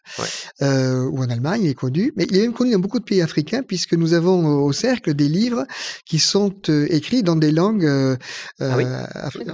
euh, 0.62 1.04
ou 1.04 1.18
en 1.18 1.30
Allemagne, 1.30 1.62
il 1.64 1.70
est 1.70 1.74
connu, 1.74 2.12
mais 2.16 2.26
il 2.30 2.36
est 2.36 2.42
même 2.42 2.52
connu 2.52 2.72
dans 2.72 2.78
beaucoup 2.78 2.98
de 2.98 3.04
pays 3.04 3.22
africains 3.22 3.62
puisque 3.62 3.94
nous 3.94 4.12
avons 4.12 4.62
au 4.62 4.72
cercle 4.72 5.14
des 5.14 5.28
livres 5.28 5.66
qui 6.04 6.18
sont 6.18 6.54
euh, 6.68 6.86
écrits 6.90 7.22
dans 7.22 7.36
des 7.36 7.50
langues 7.50 7.86
euh, 7.86 8.16
ah 8.60 8.76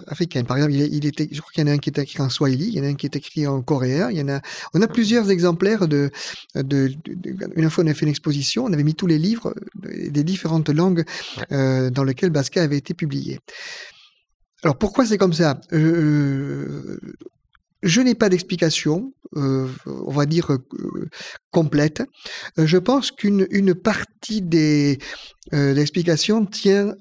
africaines. 0.08 0.44
Par 0.44 0.56
exemple, 0.56 0.74
il, 0.74 1.06
était, 1.06 1.28
je 1.30 1.40
crois 1.40 1.52
qu'il 1.52 1.64
y 1.64 1.68
en 1.68 1.72
a 1.72 1.74
un 1.74 1.78
qui 1.78 1.90
est 1.90 1.98
écrit 1.98 2.20
en 2.20 2.30
swahili, 2.30 2.66
il 2.66 2.74
y 2.74 2.80
en 2.80 2.84
a 2.84 2.88
un 2.88 2.94
qui 2.94 3.06
est 3.06 3.16
écrit 3.16 3.46
en 3.46 3.62
coréen, 3.62 4.10
il 4.10 4.18
y 4.18 4.22
en 4.22 4.28
a, 4.28 4.40
on 4.74 4.82
a 4.82 4.88
plusieurs 4.88 5.30
exemplaires 5.30 5.86
de, 5.86 6.10
de, 6.56 6.92
une 7.56 7.70
fois 7.70 7.84
on 7.84 7.86
a 7.86 7.94
fait 7.94 8.06
une 8.06 8.10
exposition, 8.10 8.64
on 8.64 8.72
avait 8.72 8.82
mis 8.82 8.94
tous 8.94 9.06
les 9.06 9.18
livres 9.18 9.54
des 9.74 10.24
différentes 10.24 10.68
langues 10.68 11.04
dans 11.50 12.04
lesquelles 12.04 12.30
Basca 12.30 12.62
avait 12.62 12.78
été 12.78 12.94
publié. 12.94 13.38
Alors 14.62 14.76
pourquoi 14.76 15.06
c'est 15.06 15.16
comme 15.16 15.32
ça? 15.32 15.60
Je 17.82 18.00
n'ai 18.00 18.14
pas 18.14 18.28
d'explication, 18.28 19.12
euh, 19.36 19.68
on 19.86 20.12
va 20.12 20.26
dire, 20.26 20.52
euh, 20.52 21.08
complète. 21.50 22.02
Euh, 22.58 22.66
je 22.66 22.78
pense 22.78 23.10
qu'une 23.10 23.46
une 23.50 23.74
partie 23.74 24.42
des 24.42 24.98
explications 25.52 26.46
tient 26.46 26.94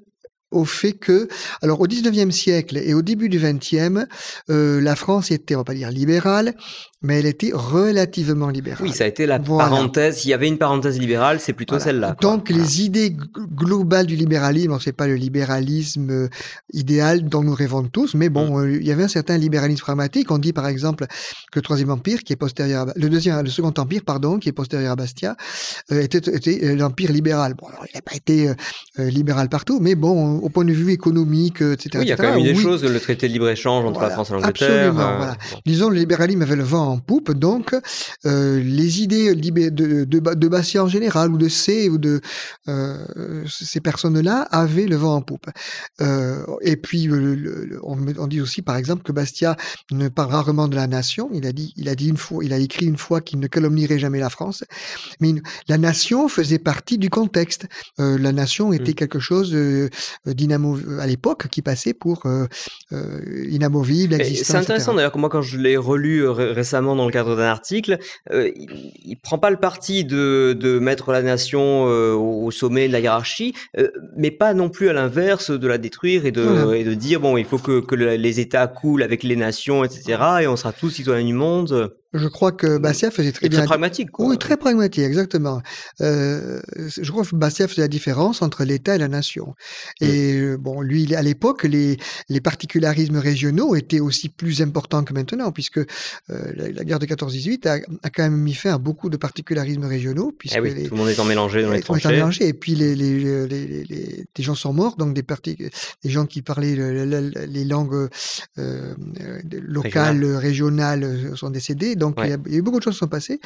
au 0.50 0.64
fait 0.64 0.94
que, 0.94 1.28
alors 1.62 1.80
au 1.80 1.86
19e 1.86 2.32
siècle 2.32 2.76
et 2.76 2.94
au 2.94 3.02
début 3.02 3.28
du 3.28 3.38
20e, 3.38 4.06
la 4.48 4.96
France 4.96 5.30
était, 5.30 5.54
on 5.54 5.58
va 5.58 5.64
pas 5.64 5.74
dire 5.74 5.90
libérale, 5.90 6.56
mais 7.02 7.18
elle 7.18 7.26
était 7.26 7.50
relativement 7.54 8.50
libérale. 8.50 8.82
Oui, 8.82 8.92
ça 8.92 9.04
a 9.04 9.06
été 9.06 9.24
la 9.24 9.38
parenthèse. 9.38 10.18
S'il 10.18 10.30
y 10.30 10.34
avait 10.34 10.48
une 10.48 10.58
parenthèse 10.58 10.98
libérale, 10.98 11.40
c'est 11.40 11.54
plutôt 11.54 11.78
celle-là. 11.78 12.14
Donc 12.20 12.50
les 12.50 12.82
idées 12.82 13.16
globales 13.54 14.04
du 14.04 14.16
libéralisme, 14.16 14.76
c'est 14.80 14.92
pas 14.92 15.06
le 15.06 15.14
libéralisme 15.14 16.10
euh, 16.10 16.28
idéal 16.74 17.24
dont 17.24 17.42
nous 17.42 17.54
rêvons 17.54 17.84
tous, 17.84 18.14
mais 18.14 18.28
bon, 18.28 18.58
mm. 18.58 18.62
euh, 18.62 18.76
il 18.80 18.86
y 18.86 18.92
avait 18.92 19.04
un 19.04 19.08
certain 19.08 19.38
libéralisme 19.38 19.80
pragmatique. 19.80 20.30
On 20.30 20.36
dit 20.36 20.52
par 20.52 20.68
exemple 20.68 21.06
que 21.50 21.58
le 21.58 21.62
troisième 21.62 21.90
empire, 21.90 22.22
qui 22.22 22.34
est 22.34 22.36
postérieur, 22.36 22.88
à, 22.88 22.92
le 22.94 23.08
deuxième, 23.08 23.40
le 23.42 23.50
second 23.50 23.72
empire, 23.78 24.02
pardon, 24.04 24.38
qui 24.38 24.50
est 24.50 24.52
postérieur 24.52 24.92
à 24.92 24.96
Bastia, 24.96 25.36
euh, 25.92 26.02
était, 26.02 26.18
était 26.18 26.76
l'empire 26.76 27.12
libéral. 27.12 27.54
Bon, 27.54 27.66
alors, 27.68 27.86
il 27.90 27.96
n'a 27.96 28.02
pas 28.02 28.14
été 28.14 28.50
libéral 28.98 29.48
partout, 29.48 29.78
mais 29.80 29.94
bon, 29.94 30.38
au 30.38 30.48
point 30.50 30.64
de 30.64 30.72
vue 30.72 30.92
économique, 30.92 31.62
etc. 31.62 31.90
Oui, 31.94 32.02
il 32.02 32.08
y 32.08 32.12
a 32.12 32.16
quand 32.16 32.34
même 32.34 32.40
eu 32.40 32.42
des 32.42 32.54
choses, 32.54 32.84
le 32.84 33.00
traité 33.00 33.26
de 33.26 33.32
libre 33.32 33.48
échange 33.48 33.86
entre 33.86 34.02
la 34.02 34.10
France 34.10 34.28
et 34.30 34.34
l'Angleterre. 34.34 34.88
Absolument. 34.88 35.16
Voilà. 35.16 35.36
Disons, 35.64 35.88
le 35.88 35.96
libéralisme 35.96 36.42
avait 36.42 36.56
le 36.56 36.64
vent 36.64 36.89
en 36.90 36.98
poupe. 36.98 37.32
Donc, 37.32 37.74
euh, 38.26 38.60
les 38.60 39.02
idées 39.02 39.34
de, 39.34 39.70
de, 39.70 40.04
de, 40.04 40.48
Bastia 40.48 40.84
en 40.84 40.88
général, 40.88 41.30
ou 41.32 41.38
de 41.38 41.48
C, 41.48 41.88
ou 41.88 41.98
de 41.98 42.20
euh, 42.68 43.44
ces 43.48 43.80
personnes-là, 43.80 44.48
avaient 44.50 44.86
le 44.86 44.96
vent 44.96 45.16
en 45.16 45.22
poupe. 45.22 45.46
Euh, 46.00 46.44
et 46.62 46.76
puis, 46.76 47.08
on, 47.82 48.26
dit 48.26 48.40
aussi, 48.40 48.62
par 48.62 48.76
exemple, 48.76 49.02
que 49.02 49.12
Bastia 49.12 49.56
ne 49.90 50.08
parle 50.08 50.32
rarement 50.32 50.68
de 50.68 50.76
la 50.76 50.86
nation. 50.86 51.30
Il 51.32 51.46
a 51.46 51.52
dit, 51.52 51.72
il 51.76 51.88
a 51.88 51.94
dit 51.94 52.08
une 52.08 52.16
fois, 52.16 52.44
il 52.44 52.52
a 52.52 52.58
écrit 52.58 52.86
une 52.86 52.98
fois 52.98 53.20
qu'il 53.20 53.40
ne 53.40 53.46
calomnierait 53.46 53.98
jamais 53.98 54.20
la 54.20 54.30
France. 54.30 54.64
Mais 55.20 55.34
la 55.68 55.78
nation 55.78 56.28
faisait 56.28 56.58
partie 56.58 56.98
du 56.98 57.10
contexte. 57.10 57.66
la 57.98 58.32
nation 58.32 58.72
était 58.72 58.92
mmh. 58.92 58.94
quelque 58.94 59.18
chose 59.18 59.56
à 60.26 61.06
l'époque 61.06 61.48
qui 61.48 61.62
passait 61.62 61.94
pour 61.94 62.22
inamovible, 63.48 64.14
existant. 64.14 64.52
C'est 64.52 64.58
intéressant 64.58 64.94
d'ailleurs 64.94 65.12
que 65.12 65.18
moi 65.18 65.28
quand 65.28 65.42
je 65.42 65.58
l'ai 65.58 65.76
relu 65.76 66.28
récemment 66.28 66.79
dans 66.82 67.06
le 67.06 67.12
cadre 67.12 67.36
d'un 67.36 67.44
article, 67.44 67.98
euh, 68.30 68.50
il, 68.56 69.10
ne 69.10 69.14
prend 69.22 69.38
pas 69.38 69.50
le 69.50 69.56
parti 69.56 70.04
de, 70.04 70.56
de 70.58 70.78
mettre 70.78 71.12
la 71.12 71.22
nation 71.22 71.88
euh, 71.88 72.12
au 72.14 72.50
sommet 72.50 72.88
de 72.88 72.92
la 72.92 73.00
hiérarchie, 73.00 73.54
euh, 73.78 73.90
mais 74.16 74.30
pas 74.30 74.54
non 74.54 74.68
plus 74.68 74.88
à 74.88 74.92
l'inverse 74.92 75.50
de 75.50 75.66
la 75.66 75.78
détruire 75.78 76.26
et 76.26 76.32
de, 76.32 76.74
et 76.74 76.84
de 76.84 76.94
dire 76.94 77.20
bon, 77.20 77.36
il 77.36 77.44
faut 77.44 77.58
que, 77.58 77.80
que 77.80 77.94
les 77.94 78.40
États 78.40 78.66
coulent 78.66 79.02
avec 79.02 79.22
les 79.22 79.36
nations, 79.36 79.84
etc. 79.84 80.22
Et 80.42 80.46
on 80.46 80.56
sera 80.56 80.72
tous 80.72 80.90
citoyens 80.90 81.24
du 81.24 81.32
monde. 81.32 81.92
Je 82.12 82.26
crois 82.26 82.50
que 82.50 82.78
Bastia 82.78 83.10
faisait 83.10 83.30
très 83.30 83.46
et 83.46 83.48
bien. 83.48 83.60
Très 83.60 83.66
pragmatique. 83.66 84.10
Quoi. 84.10 84.26
Oui, 84.26 84.38
très 84.38 84.56
pragmatique, 84.56 85.04
exactement. 85.04 85.62
Euh, 86.00 86.60
je 86.76 87.10
crois 87.10 87.24
que 87.24 87.36
Bastia 87.36 87.68
faisait 87.68 87.82
la 87.82 87.88
différence 87.88 88.42
entre 88.42 88.64
l'État 88.64 88.96
et 88.96 88.98
la 88.98 89.06
nation. 89.06 89.54
Mm. 90.00 90.04
Et 90.04 90.56
bon, 90.56 90.80
lui, 90.80 91.14
à 91.14 91.22
l'époque, 91.22 91.62
les, 91.62 91.98
les 92.28 92.40
particularismes 92.40 93.18
régionaux 93.18 93.76
étaient 93.76 94.00
aussi 94.00 94.28
plus 94.28 94.60
importants 94.60 95.04
que 95.04 95.14
maintenant, 95.14 95.52
puisque 95.52 95.78
euh, 95.78 95.84
la, 96.28 96.84
guerre 96.84 96.98
de 96.98 97.06
14-18 97.06 97.68
a, 97.68 97.74
a, 98.02 98.10
quand 98.10 98.24
même 98.24 98.36
mis 98.36 98.54
fin 98.54 98.74
à 98.74 98.78
beaucoup 98.78 99.08
de 99.08 99.16
particularismes 99.16 99.84
régionaux. 99.84 100.32
Puisque 100.36 100.56
eh 100.56 100.60
oui, 100.60 100.74
les, 100.74 100.82
tout 100.84 100.94
le 100.94 101.00
monde 101.00 101.10
étant 101.10 101.24
mélangé 101.24 101.62
dans 101.62 101.70
les 101.70 101.80
tranchées. 101.80 102.08
mélangé, 102.08 102.48
et 102.48 102.54
puis 102.54 102.74
les, 102.74 104.26
gens 104.40 104.56
sont 104.56 104.72
morts, 104.72 104.96
donc 104.96 105.14
des, 105.14 105.24
gens 106.04 106.26
qui 106.26 106.42
parlaient 106.42 106.74
les 106.74 107.64
langues 107.64 108.08
euh, 108.58 108.94
locales, 109.50 110.24
régionales 110.24 111.36
sont 111.36 111.50
décédés. 111.50 111.94
Donc, 112.00 112.16
il, 112.18 112.30
y 112.30 112.32
a, 112.32 112.38
eu 112.58 112.62
beaucoup 112.62 112.78
de 112.78 112.82
choses 112.82 112.94
qui 112.94 112.98
sont 112.98 113.08
passées. 113.08 113.40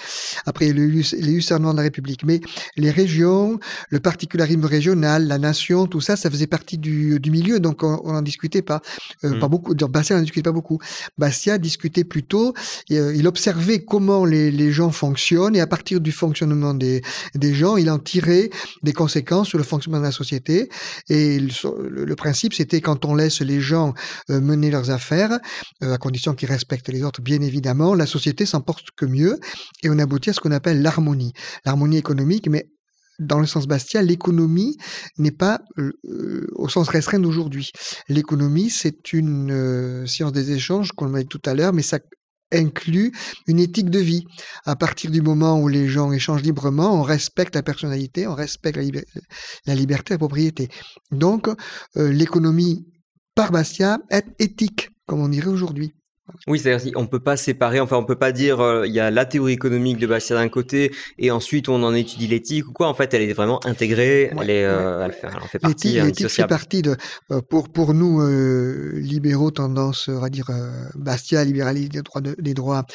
Après, 0.47 0.67
il 0.67 0.79
y 0.79 0.81
a 0.81 0.85
eu 0.85 1.05
les 1.21 1.33
Hussards 1.33 1.61
de 1.61 1.77
la 1.77 1.83
République. 1.83 2.25
Mais 2.25 2.41
les 2.77 2.91
régions, 2.91 3.59
le 3.91 4.01
particularisme 4.01 4.65
régional, 4.65 5.27
la 5.27 5.39
nation, 5.39 5.87
tout 5.87 6.01
ça, 6.01 6.17
ça 6.17 6.31
faisait 6.31 6.47
partie 6.47 6.79
du, 6.79 7.21
du 7.21 7.31
milieu. 7.31 7.61
Donc, 7.61 7.83
on 7.83 8.13
n'en 8.13 8.23
discutait 8.23 8.63
pas. 8.63 8.81
Euh, 9.25 9.31
mmh. 9.31 9.39
Pas 9.41 9.49
beaucoup. 9.49 9.75
Dans 9.75 9.89
Bastia, 9.89 10.17
on 10.17 10.19
n'en 10.19 10.23
discutait 10.23 10.49
pas 10.49 10.53
beaucoup. 10.53 10.79
Bastia 11.19 11.59
discutait 11.59 12.05
plutôt. 12.05 12.55
Euh, 12.93 13.13
il 13.15 13.27
observait 13.27 13.85
comment 13.85 14.25
les, 14.25 14.51
les, 14.51 14.73
gens 14.73 14.91
fonctionnent 14.91 15.57
et 15.57 15.61
à 15.61 15.67
partir 15.67 16.01
du 16.01 16.13
fonctionnement 16.13 16.75
des, 16.75 17.03
des 17.35 17.55
gens, 17.55 17.77
il 17.77 17.91
en 17.91 17.99
tirait 17.99 18.51
des 18.83 18.93
conséquences 18.93 19.49
sur 19.49 19.59
le 19.59 19.65
fonctionnement 19.65 20.01
de 20.01 20.05
la 20.05 20.13
société. 20.13 20.69
Et 21.09 21.41
le, 21.41 22.05
le 22.05 22.17
principe, 22.17 22.55
c'était 22.55 22.81
quand 22.81 23.05
on 23.05 23.15
laisse 23.15 23.41
les 23.41 23.61
gens 23.61 23.95
euh, 24.31 24.41
mener 24.41 24.71
leurs 24.71 24.91
affaires, 24.91 25.39
à 25.81 25.99
condition 25.99 26.35
qu'ils 26.35 26.49
respectent 26.49 26.89
les 26.89 27.03
autres, 27.03 27.21
bien 27.21 27.41
évidemment, 27.41 27.95
la 27.95 28.07
société 28.07 28.44
s'en 28.47 28.61
porte 28.61 28.87
que 28.97 29.07
mieux 29.07 29.39
et 29.83 29.91
on 29.91 29.99
aboutit 29.99 30.31
à 30.31 30.33
ce 30.33 30.41
qu'on 30.41 30.53
appelle 30.53 30.83
l'harmonie. 30.83 31.33
L'harmonie 31.65 31.97
économique, 31.97 32.49
mais 32.49 32.69
dans 33.19 33.39
le 33.39 33.47
sens 33.47 33.67
Bastia, 33.67 34.03
l'économie 34.03 34.77
n'est 35.19 35.31
pas 35.31 35.61
euh, 35.79 36.47
au 36.55 36.69
sens 36.69 36.89
restreint 36.89 37.21
d'aujourd'hui. 37.21 37.71
L'économie, 38.09 38.71
c'est 38.71 39.13
une 39.13 39.53
euh, 39.53 40.07
science 40.07 40.33
des 40.33 40.53
échanges, 40.53 40.93
qu'on 40.93 41.09
m'a 41.09 41.21
dit 41.21 41.29
tout 41.29 41.43
à 41.45 41.55
l'heure, 41.55 41.73
mais 41.73 41.83
ça 41.83 41.99
inclut 42.53 43.13
une 43.47 43.59
éthique 43.59 43.91
de 43.91 43.99
vie. 43.99 44.25
À 44.65 44.77
partir 44.77 45.11
du 45.11 45.23
moment 45.23 45.61
où 45.61 45.69
les 45.69 45.89
gens 45.89 46.13
échangent 46.13 46.43
librement, 46.43 46.99
on 46.99 47.03
respecte 47.03 47.55
la 47.55 47.63
personnalité, 47.63 48.27
on 48.27 48.35
respecte 48.35 48.77
la, 49.67 49.75
liberté, 49.75 50.15
la 50.15 50.19
propriété. 50.19 50.69
Donc, 51.11 51.49
euh, 51.97 52.13
l'économie 52.13 52.87
par 53.35 53.51
Bastia 53.51 53.99
est 54.11 54.27
éthique, 54.39 54.91
comme 55.07 55.21
on 55.21 55.29
dirait 55.29 55.49
aujourd'hui. 55.49 55.93
Oui, 56.47 56.59
c'est-à-dire 56.59 56.93
qu'on 56.95 57.07
peut 57.07 57.21
pas 57.21 57.37
séparer, 57.37 57.81
enfin 57.81 57.97
on 57.97 58.05
peut 58.05 58.17
pas 58.17 58.33
dire 58.33 58.61
euh, 58.61 58.87
il 58.87 58.95
y 58.95 59.01
a 59.01 59.11
la 59.11 59.27
théorie 59.27 59.53
économique 59.53 59.99
de 59.99 60.07
Bastia 60.07 60.37
d'un 60.37 60.49
côté 60.49 60.91
et 61.19 61.31
ensuite 61.31 61.69
on 61.69 61.83
en 61.83 61.95
étudie 61.95 62.27
l'éthique 62.27 62.67
ou 62.69 62.73
quoi. 62.73 62.89
En 62.89 62.95
fait, 62.95 63.13
elle 63.13 63.23
est 63.23 63.33
vraiment 63.35 63.65
intégrée, 63.67 64.31
elle, 64.41 64.51
est, 64.51 64.65
euh, 64.65 65.05
elle, 65.05 65.13
fait, 65.13 65.29
elle, 65.31 65.43
en 65.43 65.47
fait 65.47 65.59
partie. 65.59 66.01
L'éthique 66.01 66.29
fait 66.29 66.47
partie 66.47 66.81
de, 66.81 66.97
euh, 67.31 67.41
pour, 67.43 67.71
pour 67.71 67.93
nous 67.93 68.23
libéraux, 68.97 69.51
tendance, 69.51 70.09
on 70.09 70.19
va 70.19 70.31
dire, 70.31 70.51
Bastia, 70.95 71.45
libéralisme 71.45 71.89
des 71.89 72.03
droits, 72.03 72.21
de, 72.23 72.35
des 72.39 72.55
droits 72.55 72.87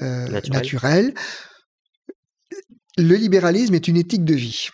Naturel. 0.00 0.52
naturels. 0.52 1.14
Le 2.98 3.14
libéralisme 3.14 3.74
est 3.74 3.86
une 3.88 3.96
éthique 3.96 4.24
de 4.24 4.34
vie. 4.34 4.68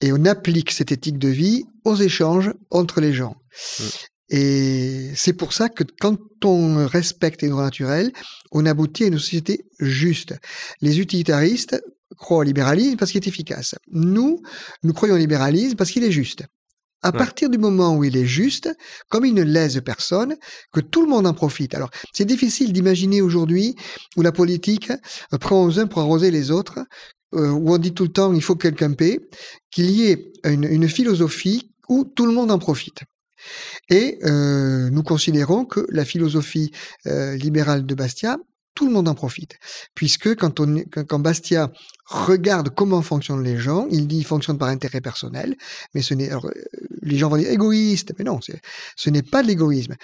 Et 0.00 0.12
on 0.12 0.24
applique 0.24 0.72
cette 0.72 0.90
éthique 0.90 1.18
de 1.18 1.28
vie 1.28 1.64
aux 1.84 1.94
échanges 1.94 2.52
entre 2.70 3.00
les 3.00 3.12
gens. 3.12 3.36
Mmh. 3.78 3.84
Et 4.32 5.10
c'est 5.14 5.34
pour 5.34 5.52
ça 5.52 5.68
que 5.68 5.84
quand 6.00 6.16
on 6.44 6.86
respecte 6.86 7.42
les 7.42 7.48
droits 7.48 7.64
naturels, 7.64 8.10
on 8.50 8.64
aboutit 8.64 9.04
à 9.04 9.08
une 9.08 9.18
société 9.18 9.66
juste. 9.78 10.34
Les 10.80 11.00
utilitaristes 11.00 11.80
croient 12.16 12.38
au 12.38 12.42
libéralisme 12.42 12.96
parce 12.96 13.12
qu'il 13.12 13.22
est 13.22 13.28
efficace. 13.28 13.74
Nous, 13.90 14.40
nous 14.82 14.94
croyons 14.94 15.16
au 15.16 15.18
libéralisme 15.18 15.76
parce 15.76 15.90
qu'il 15.90 16.02
est 16.02 16.10
juste. 16.10 16.44
À 17.02 17.12
partir 17.12 17.50
du 17.50 17.58
moment 17.58 17.96
où 17.96 18.04
il 18.04 18.16
est 18.16 18.26
juste, 18.26 18.74
comme 19.10 19.26
il 19.26 19.34
ne 19.34 19.42
lèse 19.42 19.82
personne, 19.84 20.36
que 20.72 20.80
tout 20.80 21.02
le 21.02 21.08
monde 21.08 21.26
en 21.26 21.34
profite. 21.34 21.74
Alors, 21.74 21.90
c'est 22.12 22.24
difficile 22.24 22.72
d'imaginer 22.72 23.20
aujourd'hui 23.20 23.74
où 24.16 24.22
la 24.22 24.32
politique 24.32 24.92
prend 25.40 25.64
aux 25.64 25.78
uns 25.78 25.88
pour 25.88 26.00
arroser 26.00 26.30
les 26.30 26.52
autres, 26.52 26.78
euh, 27.34 27.50
où 27.50 27.74
on 27.74 27.78
dit 27.78 27.92
tout 27.92 28.04
le 28.04 28.12
temps 28.12 28.32
il 28.32 28.42
faut 28.42 28.54
que 28.54 28.68
quelqu'un 28.68 28.92
paie, 28.92 29.18
qu'il 29.72 29.90
y 29.90 30.10
ait 30.10 30.32
une, 30.44 30.64
une 30.64 30.88
philosophie 30.88 31.72
où 31.88 32.04
tout 32.04 32.24
le 32.24 32.32
monde 32.32 32.52
en 32.52 32.58
profite. 32.60 33.02
Et 33.88 34.18
euh, 34.24 34.90
nous 34.90 35.02
considérons 35.02 35.64
que 35.64 35.86
la 35.90 36.04
philosophie 36.04 36.72
euh, 37.06 37.36
libérale 37.36 37.86
de 37.86 37.94
Bastia, 37.94 38.38
tout 38.74 38.86
le 38.86 38.92
monde 38.92 39.08
en 39.08 39.14
profite. 39.14 39.58
Puisque 39.94 40.34
quand, 40.36 41.18
Bastia 41.18 41.70
regarde 42.06 42.70
comment 42.70 43.02
fonctionnent 43.02 43.42
les 43.42 43.58
gens, 43.58 43.86
il 43.90 44.06
dit 44.06 44.16
qu'ils 44.16 44.26
fonctionnent 44.26 44.58
par 44.58 44.68
intérêt 44.68 45.00
personnel, 45.00 45.56
mais 45.94 46.02
ce 46.02 46.14
n'est, 46.14 46.32
euh, 46.32 46.38
les 47.02 47.18
gens 47.18 47.28
vont 47.28 47.36
dire 47.36 47.50
égoïste, 47.50 48.12
mais 48.18 48.24
non, 48.24 48.40
ce 48.96 49.10
n'est 49.10 49.22
pas 49.22 49.42
de 49.42 49.48
l'égoïsme. 49.48 49.94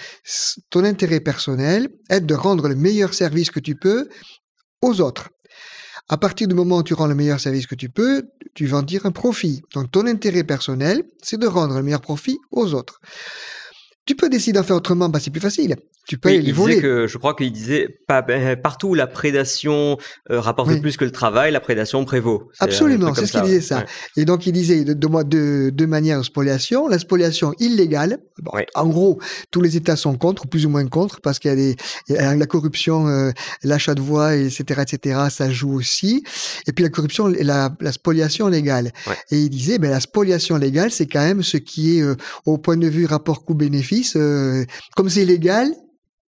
Ton 0.70 0.84
intérêt 0.84 1.20
personnel 1.20 1.88
est 2.10 2.20
de 2.20 2.34
rendre 2.34 2.68
le 2.68 2.74
meilleur 2.74 3.14
service 3.14 3.50
que 3.50 3.60
tu 3.60 3.74
peux 3.74 4.08
aux 4.82 5.00
autres. 5.00 5.30
À 6.10 6.16
partir 6.16 6.48
du 6.48 6.54
moment 6.54 6.78
où 6.78 6.82
tu 6.82 6.94
rends 6.94 7.06
le 7.06 7.14
meilleur 7.14 7.38
service 7.38 7.66
que 7.66 7.74
tu 7.74 7.90
peux, 7.90 8.28
tu 8.54 8.66
vas 8.66 8.82
tirer 8.82 9.08
un 9.08 9.12
profit. 9.12 9.62
Donc 9.74 9.90
ton 9.90 10.06
intérêt 10.06 10.42
personnel, 10.42 11.02
c'est 11.22 11.38
de 11.38 11.46
rendre 11.46 11.74
le 11.74 11.82
meilleur 11.82 12.00
profit 12.00 12.38
aux 12.50 12.72
autres. 12.72 13.00
Tu 14.06 14.16
peux 14.16 14.30
décider 14.30 14.58
d'en 14.58 14.64
faire 14.64 14.76
autrement, 14.76 15.10
bah 15.10 15.20
c'est 15.20 15.30
plus 15.30 15.40
facile. 15.40 15.76
Tu 16.08 16.16
peux 16.16 16.30
oui, 16.30 16.42
il 16.42 16.80
que, 16.80 17.06
je 17.06 17.18
crois 17.18 17.34
qu'il 17.34 17.52
disait 17.52 17.98
ben, 18.08 18.56
partout 18.56 18.88
où 18.88 18.94
la 18.94 19.06
prédation 19.06 19.98
euh, 20.30 20.40
rapporte 20.40 20.80
plus 20.80 20.96
que 20.96 21.04
le 21.04 21.10
travail, 21.10 21.52
la 21.52 21.60
prédation 21.60 22.02
prévaut. 22.06 22.50
Absolument, 22.60 23.14
c'est 23.14 23.26
ce 23.26 23.32
qu'il 23.32 23.42
disait 23.42 23.60
ça. 23.60 23.84
Et 24.16 24.24
donc 24.24 24.46
il 24.46 24.52
disait 24.52 24.84
de, 24.84 24.94
de, 24.94 25.68
de, 25.68 25.86
manière 25.86 26.24
spoliation, 26.24 26.88
la 26.88 26.98
spoliation 26.98 27.52
illégale. 27.58 28.20
En 28.74 28.86
gros, 28.86 29.20
tous 29.50 29.60
les 29.60 29.76
États 29.76 29.96
sont 29.96 30.16
contre, 30.16 30.46
ou 30.46 30.48
plus 30.48 30.64
ou 30.64 30.70
moins 30.70 30.86
contre, 30.86 31.20
parce 31.20 31.38
qu'il 31.38 31.50
y 31.50 31.52
a 31.52 31.56
des, 31.56 31.76
la 32.08 32.46
corruption, 32.46 33.06
euh, 33.06 33.30
l'achat 33.62 33.94
de 33.94 34.00
voix, 34.00 34.34
etc., 34.34 34.84
etc., 34.90 35.20
ça 35.28 35.50
joue 35.50 35.74
aussi. 35.74 36.24
Et 36.66 36.72
puis 36.72 36.84
la 36.84 36.88
corruption, 36.90 37.26
la, 37.26 37.68
la 37.82 37.92
spoliation 37.92 38.48
légale. 38.48 38.92
Et 39.30 39.40
il 39.40 39.50
disait, 39.50 39.78
ben 39.78 39.90
la 39.90 40.00
spoliation 40.00 40.56
légale, 40.56 40.90
c'est 40.90 41.06
quand 41.06 41.20
même 41.20 41.42
ce 41.42 41.58
qui 41.58 41.98
est 41.98 42.02
euh, 42.02 42.14
au 42.46 42.56
point 42.56 42.78
de 42.78 42.88
vue 42.88 43.04
rapport 43.04 43.44
coût-bénéfice, 43.44 44.16
comme 44.96 45.10
c'est 45.10 45.26
légal, 45.26 45.70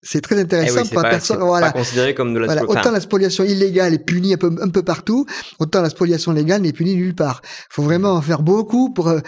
c'est 0.07 0.21
très 0.21 0.39
intéressant 0.39 0.81
eh 0.85 0.89
pour 0.93 1.01
la 1.01 1.09
personne. 1.09 1.39
Voilà. 1.39 1.71
Pas 1.71 1.79
considéré 1.79 2.13
comme 2.13 2.33
de 2.33 2.39
la 2.39 2.45
voilà. 2.45 2.63
Autant 2.65 2.91
la 2.91 2.99
spoliation 2.99 3.43
illégale 3.43 3.95
est 3.95 4.05
punie 4.05 4.35
un 4.35 4.37
peu, 4.37 4.55
un 4.61 4.69
peu 4.69 4.83
partout, 4.83 5.25
autant 5.57 5.81
la 5.81 5.89
spoliation 5.89 6.31
légale 6.31 6.61
n'est 6.61 6.73
punie 6.73 6.95
nulle 6.95 7.15
part. 7.15 7.41
Il 7.43 7.73
faut 7.73 7.81
vraiment 7.81 8.11
en 8.11 8.21
faire 8.21 8.43
beaucoup 8.43 8.93
pour 8.93 9.07
euh, 9.07 9.21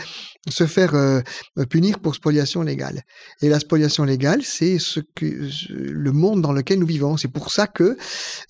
se 0.47 0.67
faire 0.67 0.93
euh, 0.93 1.21
punir 1.67 1.97
pour 1.97 2.13
spoliation 2.13 2.61
légale. 2.61 3.01
Et 3.41 3.49
la 3.49 3.59
spoliation 3.59 4.03
légale, 4.03 4.41
c'est 4.43 4.77
ce 4.77 4.99
que 4.99 5.25
le 5.79 6.11
monde 6.11 6.43
dans 6.43 6.53
lequel 6.53 6.77
nous 6.77 6.85
vivons. 6.85 7.17
C'est 7.17 7.27
pour 7.27 7.51
ça 7.51 7.65
que 7.65 7.97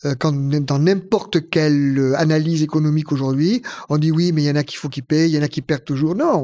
euh, 0.04 0.16
quand 0.20 0.34
dans 0.34 0.80
n'importe 0.80 1.50
quelle 1.50 2.14
analyse 2.18 2.62
économique 2.62 3.14
aujourd'hui, 3.14 3.62
on 3.88 3.98
dit 3.98 4.12
oui, 4.12 4.34
mais 4.34 4.44
il 4.44 4.48
y 4.48 4.52
en 4.52 4.58
a 4.58 4.64
qui 4.64 4.76
faut 4.76 4.90
qu'ils 4.90 5.06
payent, 5.06 5.32
il 5.32 5.36
y 5.36 5.40
en 5.40 5.44
a 5.44 5.48
qui 5.48 5.62
perdent 5.62 5.86
toujours. 5.86 6.14
Non. 6.14 6.44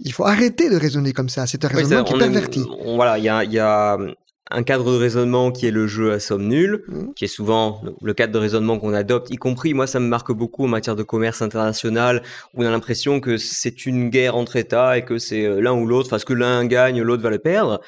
Il 0.00 0.12
faut 0.12 0.24
arrêter 0.24 0.68
de 0.70 0.76
raisonner 0.76 1.12
comme 1.12 1.28
ça. 1.28 1.46
C'est 1.46 1.64
un 1.64 1.68
raisonnement 1.68 2.02
qui 2.02 2.14
est 2.14 2.18
perverti. 2.18 2.64
voilà, 2.96 3.16
il 3.16 3.24
y 3.24 3.28
a, 3.28 3.44
y 3.44 3.60
a 3.60 3.96
un 4.50 4.62
cadre 4.62 4.92
de 4.92 4.96
raisonnement 4.96 5.50
qui 5.50 5.66
est 5.66 5.70
le 5.70 5.86
jeu 5.86 6.12
à 6.12 6.20
somme 6.20 6.46
nulle, 6.46 6.84
mmh. 6.86 7.12
qui 7.16 7.24
est 7.24 7.28
souvent 7.28 7.82
le 8.02 8.14
cadre 8.14 8.32
de 8.32 8.38
raisonnement 8.38 8.78
qu'on 8.78 8.92
adopte, 8.92 9.30
y 9.30 9.36
compris, 9.36 9.74
moi 9.74 9.86
ça 9.86 10.00
me 10.00 10.06
marque 10.06 10.32
beaucoup 10.32 10.64
en 10.64 10.68
matière 10.68 10.96
de 10.96 11.02
commerce 11.02 11.42
international, 11.42 12.22
où 12.54 12.62
on 12.62 12.66
a 12.66 12.70
l'impression 12.70 13.20
que 13.20 13.38
c'est 13.38 13.86
une 13.86 14.10
guerre 14.10 14.36
entre 14.36 14.56
États 14.56 14.98
et 14.98 15.04
que 15.04 15.18
c'est 15.18 15.46
euh, 15.46 15.60
l'un 15.60 15.72
ou 15.72 15.86
l'autre, 15.86 16.10
parce 16.10 16.24
que 16.24 16.34
l'un 16.34 16.66
gagne, 16.66 17.00
l'autre 17.02 17.22
va 17.22 17.30
le 17.30 17.38
perdre. 17.38 17.80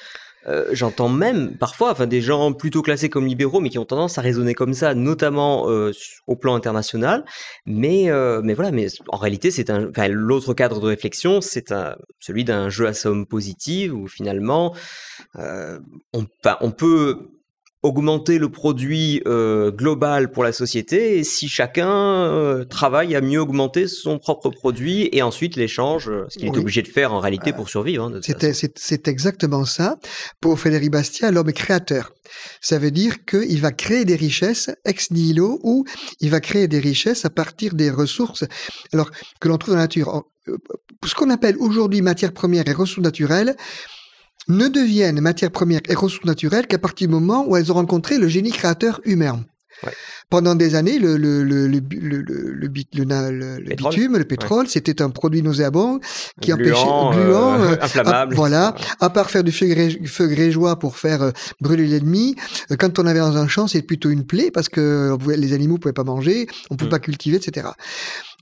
Euh, 0.48 0.66
j'entends 0.72 1.08
même 1.08 1.56
parfois, 1.56 1.92
enfin 1.92 2.06
des 2.06 2.20
gens 2.20 2.52
plutôt 2.52 2.82
classés 2.82 3.08
comme 3.08 3.26
libéraux, 3.26 3.60
mais 3.60 3.68
qui 3.68 3.78
ont 3.78 3.84
tendance 3.84 4.18
à 4.18 4.20
raisonner 4.20 4.54
comme 4.54 4.74
ça, 4.74 4.94
notamment 4.94 5.68
euh, 5.70 5.92
au 6.26 6.36
plan 6.36 6.54
international. 6.54 7.24
Mais 7.66 8.10
euh, 8.10 8.40
mais 8.42 8.54
voilà, 8.54 8.70
mais 8.70 8.86
en 9.08 9.16
réalité 9.16 9.50
c'est 9.50 9.70
un, 9.70 9.88
enfin, 9.90 10.08
l'autre 10.08 10.54
cadre 10.54 10.80
de 10.80 10.86
réflexion, 10.86 11.40
c'est 11.40 11.72
celui 12.20 12.44
d'un 12.44 12.68
jeu 12.68 12.86
à 12.86 12.94
somme 12.94 13.26
positive 13.26 13.94
où 13.94 14.06
finalement 14.06 14.74
on, 15.34 16.26
on 16.60 16.70
peut 16.70 17.35
augmenter 17.82 18.38
le 18.38 18.48
produit 18.48 19.22
euh, 19.26 19.70
global 19.70 20.30
pour 20.30 20.42
la 20.42 20.52
société 20.52 21.18
et 21.18 21.24
si 21.24 21.48
chacun 21.48 21.90
euh, 21.90 22.64
travaille 22.64 23.14
à 23.14 23.20
mieux 23.20 23.40
augmenter 23.40 23.86
son 23.86 24.18
propre 24.18 24.50
produit 24.50 25.08
et 25.12 25.22
ensuite 25.22 25.56
l'échange, 25.56 26.08
euh, 26.08 26.24
ce 26.28 26.38
qu'il 26.38 26.48
est 26.48 26.56
obligé 26.56 26.82
de 26.82 26.88
faire 26.88 27.12
en 27.12 27.20
réalité 27.20 27.52
pour 27.52 27.68
survivre. 27.68 28.04
Hein, 28.04 28.20
c'est 28.76 29.08
exactement 29.08 29.64
ça. 29.64 29.98
Pour 30.40 30.58
Frédéric 30.58 30.90
Bastiat, 30.90 31.30
l'homme 31.30 31.50
est 31.50 31.52
créateur. 31.52 32.12
Ça 32.60 32.78
veut 32.78 32.90
dire 32.90 33.24
qu'il 33.24 33.60
va 33.60 33.72
créer 33.72 34.04
des 34.04 34.16
richesses 34.16 34.70
ex 34.84 35.10
nihilo 35.10 35.60
ou 35.62 35.84
il 36.20 36.30
va 36.30 36.40
créer 36.40 36.66
des 36.68 36.80
richesses 36.80 37.24
à 37.24 37.30
partir 37.30 37.74
des 37.74 37.90
ressources 37.90 38.44
alors 38.92 39.10
que 39.40 39.48
l'on 39.48 39.58
trouve 39.58 39.74
dans 39.74 39.78
la 39.78 39.84
nature. 39.84 40.24
Ce 41.04 41.14
qu'on 41.14 41.30
appelle 41.30 41.56
aujourd'hui 41.58 42.02
matière 42.02 42.32
première 42.32 42.66
et 42.68 42.72
ressources 42.72 43.04
naturelles, 43.04 43.56
ne 44.48 44.68
deviennent 44.68 45.20
matière 45.20 45.50
première 45.50 45.80
et 45.88 45.94
ressources 45.94 46.24
naturelles 46.24 46.66
qu'à 46.66 46.78
partir 46.78 47.08
du 47.08 47.14
moment 47.14 47.46
où 47.46 47.56
elles 47.56 47.72
ont 47.72 47.76
rencontré 47.76 48.18
le 48.18 48.28
génie 48.28 48.52
créateur 48.52 49.00
humain. 49.04 49.44
Pendant 50.28 50.54
des 50.54 50.74
années, 50.74 50.98
le, 50.98 51.16
le, 51.16 51.44
le, 51.44 51.66
le, 51.68 51.78
le, 51.78 52.68
bitume, 52.68 54.16
le 54.18 54.24
pétrole, 54.24 54.66
c'était 54.66 55.00
un 55.00 55.10
produit 55.10 55.42
nauséabond 55.42 56.00
qui 56.40 56.52
empêchait, 56.52 56.72
gluant, 56.72 57.62
euh, 57.62 57.76
inflammable. 57.80 58.34
voilà. 58.34 58.74
À 59.00 59.10
part 59.10 59.30
faire 59.30 59.44
du 59.44 59.52
feu, 59.52 60.26
grégeois 60.26 60.78
pour 60.78 60.96
faire 60.96 61.22
euh, 61.22 61.30
brûler 61.60 61.86
l'ennemi, 61.86 62.34
euh, 62.70 62.76
quand 62.76 62.98
on 62.98 63.06
avait 63.06 63.20
dans 63.20 63.36
un 63.36 63.46
champ, 63.46 63.68
c'est 63.68 63.82
plutôt 63.82 64.10
une 64.10 64.26
plaie 64.26 64.50
parce 64.50 64.68
que 64.68 65.16
les 65.36 65.52
animaux 65.52 65.78
pouvaient 65.78 65.92
pas 65.92 66.04
manger, 66.04 66.48
on 66.70 66.76
pouvait 66.76 66.88
mm. 66.88 66.90
pas 66.90 66.98
cultiver, 66.98 67.36
etc. 67.36 67.68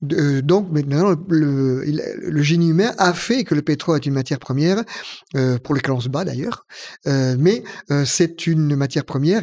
donc 0.03 0.71
maintenant, 0.73 1.15
le, 1.29 1.85
le, 1.85 2.43
génie 2.43 2.71
humain 2.71 2.93
a 2.99 3.13
fait 3.13 3.45
que 3.45 3.55
le 3.55 3.63
pétrole 3.63 3.97
est 3.97 4.07
une 4.07 4.15
matière 4.15 4.39
première, 4.39 4.83
euh, 5.37 5.59
pour 5.59 5.75
lequel 5.75 5.93
on 5.93 6.01
se 6.01 6.09
bat 6.09 6.25
d'ailleurs, 6.25 6.67
euh, 7.07 7.37
mais 7.39 7.63
c'est 8.05 8.47
une 8.47 8.77
matière 8.77 9.05
première 9.05 9.43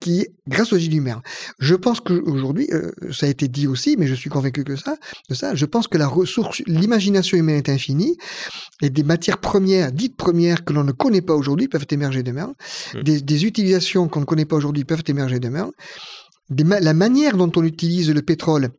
qui, 0.00 0.26
grâce 0.46 0.72
au 0.72 0.78
génie 0.78 0.96
humain, 0.96 1.22
je 1.58 1.74
pense 1.78 2.00
qu'aujourd'hui, 2.00 2.68
euh, 2.72 2.90
ça 3.12 3.26
a 3.26 3.28
été 3.28 3.48
dit 3.48 3.66
aussi, 3.66 3.96
mais 3.98 4.06
je 4.06 4.14
suis 4.14 4.30
convaincu 4.30 4.64
que 4.64 4.76
ça, 4.76 4.96
de 5.28 5.34
ça, 5.34 5.54
je 5.54 5.64
pense 5.64 5.88
que 5.88 5.98
la 5.98 6.06
ressource, 6.06 6.62
l'imagination 6.66 7.38
humaine 7.38 7.56
est 7.56 7.68
infinie, 7.68 8.16
et 8.82 8.90
des 8.90 9.02
matières 9.02 9.38
premières, 9.38 9.92
dites 9.92 10.16
premières, 10.16 10.64
que 10.64 10.72
l'on 10.72 10.84
ne 10.84 10.92
connaît 10.92 11.22
pas 11.22 11.34
aujourd'hui, 11.34 11.68
peuvent 11.68 11.86
émerger 11.90 12.22
demain, 12.22 12.54
mmh. 12.94 13.02
des, 13.02 13.44
utilisations 13.46 14.08
qu'on 14.08 14.20
ne 14.20 14.24
connaît 14.24 14.44
pas 14.44 14.56
aujourd'hui 14.56 14.84
peuvent 14.84 15.04
émerger 15.06 15.38
demain, 15.38 15.70
la 16.50 16.94
manière 16.94 17.36
dont 17.36 17.50
on 17.56 17.62
utilise 17.62 18.10
le 18.10 18.22
pétrole 18.22 18.70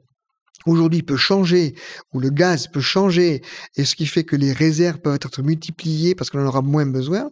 aujourd'hui 0.65 1.01
peut 1.01 1.17
changer, 1.17 1.75
ou 2.13 2.19
le 2.19 2.29
gaz 2.29 2.67
peut 2.67 2.81
changer, 2.81 3.41
et 3.75 3.85
ce 3.85 3.95
qui 3.95 4.05
fait 4.05 4.23
que 4.23 4.35
les 4.35 4.53
réserves 4.53 4.99
peuvent 4.99 5.15
être 5.15 5.41
multipliées 5.41 6.15
parce 6.15 6.29
qu'on 6.29 6.41
en 6.43 6.47
aura 6.47 6.61
moins 6.61 6.85
besoin, 6.85 7.29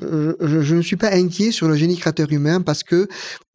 je, 0.00 0.34
je, 0.40 0.74
ne 0.74 0.82
suis 0.82 0.96
pas 0.96 1.12
inquiet 1.12 1.52
sur 1.52 1.68
le 1.68 1.76
génie 1.76 1.96
créateur 1.96 2.32
humain 2.32 2.60
parce 2.60 2.82
que 2.82 3.06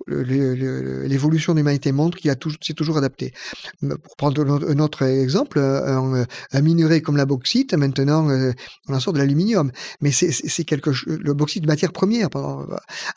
l'évolution 0.08 1.54
de 1.54 1.60
l'humanité 1.60 1.92
montre 1.92 2.18
qu'il 2.18 2.34
s'est 2.62 2.74
toujours 2.74 2.98
adapté. 2.98 3.34
Pour 3.82 4.16
prendre 4.16 4.42
un 4.68 4.80
autre 4.80 5.04
exemple, 5.04 5.60
un, 5.60 6.26
un 6.52 6.62
minerai 6.62 7.02
comme 7.02 7.18
la 7.18 7.26
bauxite, 7.26 7.74
maintenant, 7.74 8.28
on 8.88 8.94
en 8.94 9.00
sort 9.00 9.14
de 9.14 9.20
l'aluminium. 9.20 9.72
Mais 10.02 10.12
c'est 10.12 10.64
quelque 10.64 10.92
chose, 10.92 11.18
le 11.20 11.34
bauxite 11.34 11.64
de 11.64 11.68
matière 11.68 11.92
première. 11.92 12.30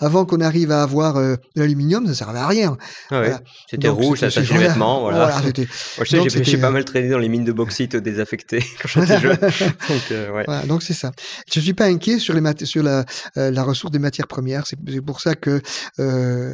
Avant 0.01 0.25
qu'on 0.25 0.41
arrive 0.41 0.71
à 0.71 0.83
avoir 0.83 1.15
de 1.15 1.39
l'aluminium, 1.57 2.07
ça 2.07 2.15
servait 2.15 2.39
à 2.39 2.47
rien. 2.47 2.77
Ah 3.11 3.41
C'était 3.71 3.89
rouge, 3.89 4.21
ça 4.21 4.31
s'achetait 4.31 4.55
les 4.55 4.69
vêtements. 4.69 5.03
Voilà. 5.03 5.41
voilà 5.97 6.29
j'ai 6.43 6.59
pas 6.59 6.71
mal 6.71 6.85
traîné 6.85 7.09
dans 7.09 7.19
les 7.19 7.29
mines 7.29 7.45
de 7.45 7.53
bauxite 7.53 7.97
désaffectées 7.97 8.65
quand 8.83 8.89
j'étais 8.89 9.21
jeune. 9.21 10.67
donc 10.67 10.83
c'est 10.83 10.95
ça. 10.95 11.13
Je 11.53 11.61
suis 11.61 11.75
pas 11.75 11.87
inquiet 11.87 12.19
sur, 12.19 12.35
les 12.35 12.67
sur 12.67 12.83
la, 12.83 13.05
la 13.37 13.63
ressource 13.63 13.93
des 13.93 13.99
matières 13.99 14.27
premières. 14.27 14.67
C'est 14.67 15.01
pour 15.01 15.21
ça 15.21 15.35
que. 15.35 15.61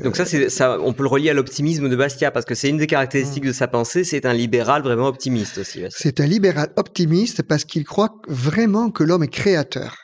Donc 0.02 0.16
ça, 0.24 0.50
ça, 0.50 0.78
on 0.80 0.92
peut 0.92 1.02
le 1.02 1.08
relier 1.08 1.30
à 1.30 1.34
l'optimisme 1.34 1.88
de 1.88 1.96
Bastia 1.96 2.30
parce 2.30 2.44
que 2.44 2.54
c'est 2.54 2.68
une 2.68 2.78
des 2.78 2.86
caractéristiques 2.86 3.44
de 3.44 3.52
sa 3.52 3.68
pensée. 3.68 4.04
C'est 4.04 4.26
un 4.26 4.32
libéral 4.32 4.82
vraiment 4.82 5.06
optimiste 5.06 5.58
aussi. 5.58 5.82
C'est 5.90 6.20
un 6.20 6.26
libéral 6.26 6.72
optimiste 6.76 7.42
parce 7.42 7.64
qu'il 7.64 7.84
croit 7.84 8.16
vraiment 8.28 8.90
que 8.90 9.04
l'homme 9.04 9.22
est 9.22 9.28
créateur. 9.28 9.96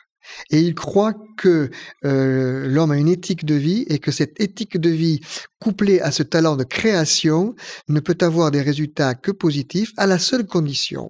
Et 0.49 0.59
il 0.59 0.75
croit 0.75 1.13
que 1.37 1.69
euh, 2.03 2.67
l'homme 2.67 2.91
a 2.91 2.97
une 2.97 3.07
éthique 3.07 3.45
de 3.45 3.55
vie 3.55 3.85
et 3.89 3.99
que 3.99 4.11
cette 4.11 4.39
éthique 4.41 4.79
de 4.79 4.89
vie, 4.89 5.21
couplée 5.59 6.01
à 6.01 6.11
ce 6.11 6.23
talent 6.23 6.55
de 6.55 6.63
création, 6.63 7.55
ne 7.87 7.99
peut 7.99 8.17
avoir 8.21 8.51
des 8.51 8.61
résultats 8.61 9.15
que 9.15 9.31
positifs 9.31 9.91
à 9.97 10.07
la 10.07 10.19
seule 10.19 10.45
condition 10.45 11.09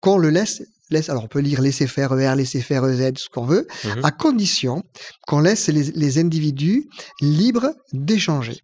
qu'on 0.00 0.18
le 0.18 0.30
laisse 0.30 0.62
laisse, 0.90 1.08
alors 1.08 1.24
on 1.24 1.28
peut 1.28 1.40
lire 1.40 1.60
laisser 1.60 1.86
faire 1.86 2.18
ER, 2.18 2.34
laisser 2.36 2.60
faire 2.60 2.84
EZ, 2.86 3.12
ce 3.16 3.28
qu'on 3.28 3.44
veut, 3.44 3.66
mmh 3.84 3.88
à 4.02 4.10
condition 4.10 4.82
qu'on 5.26 5.40
laisse 5.40 5.68
les, 5.68 6.18
individus 6.18 6.88
libres 7.20 7.74
d'échanger. 7.92 8.60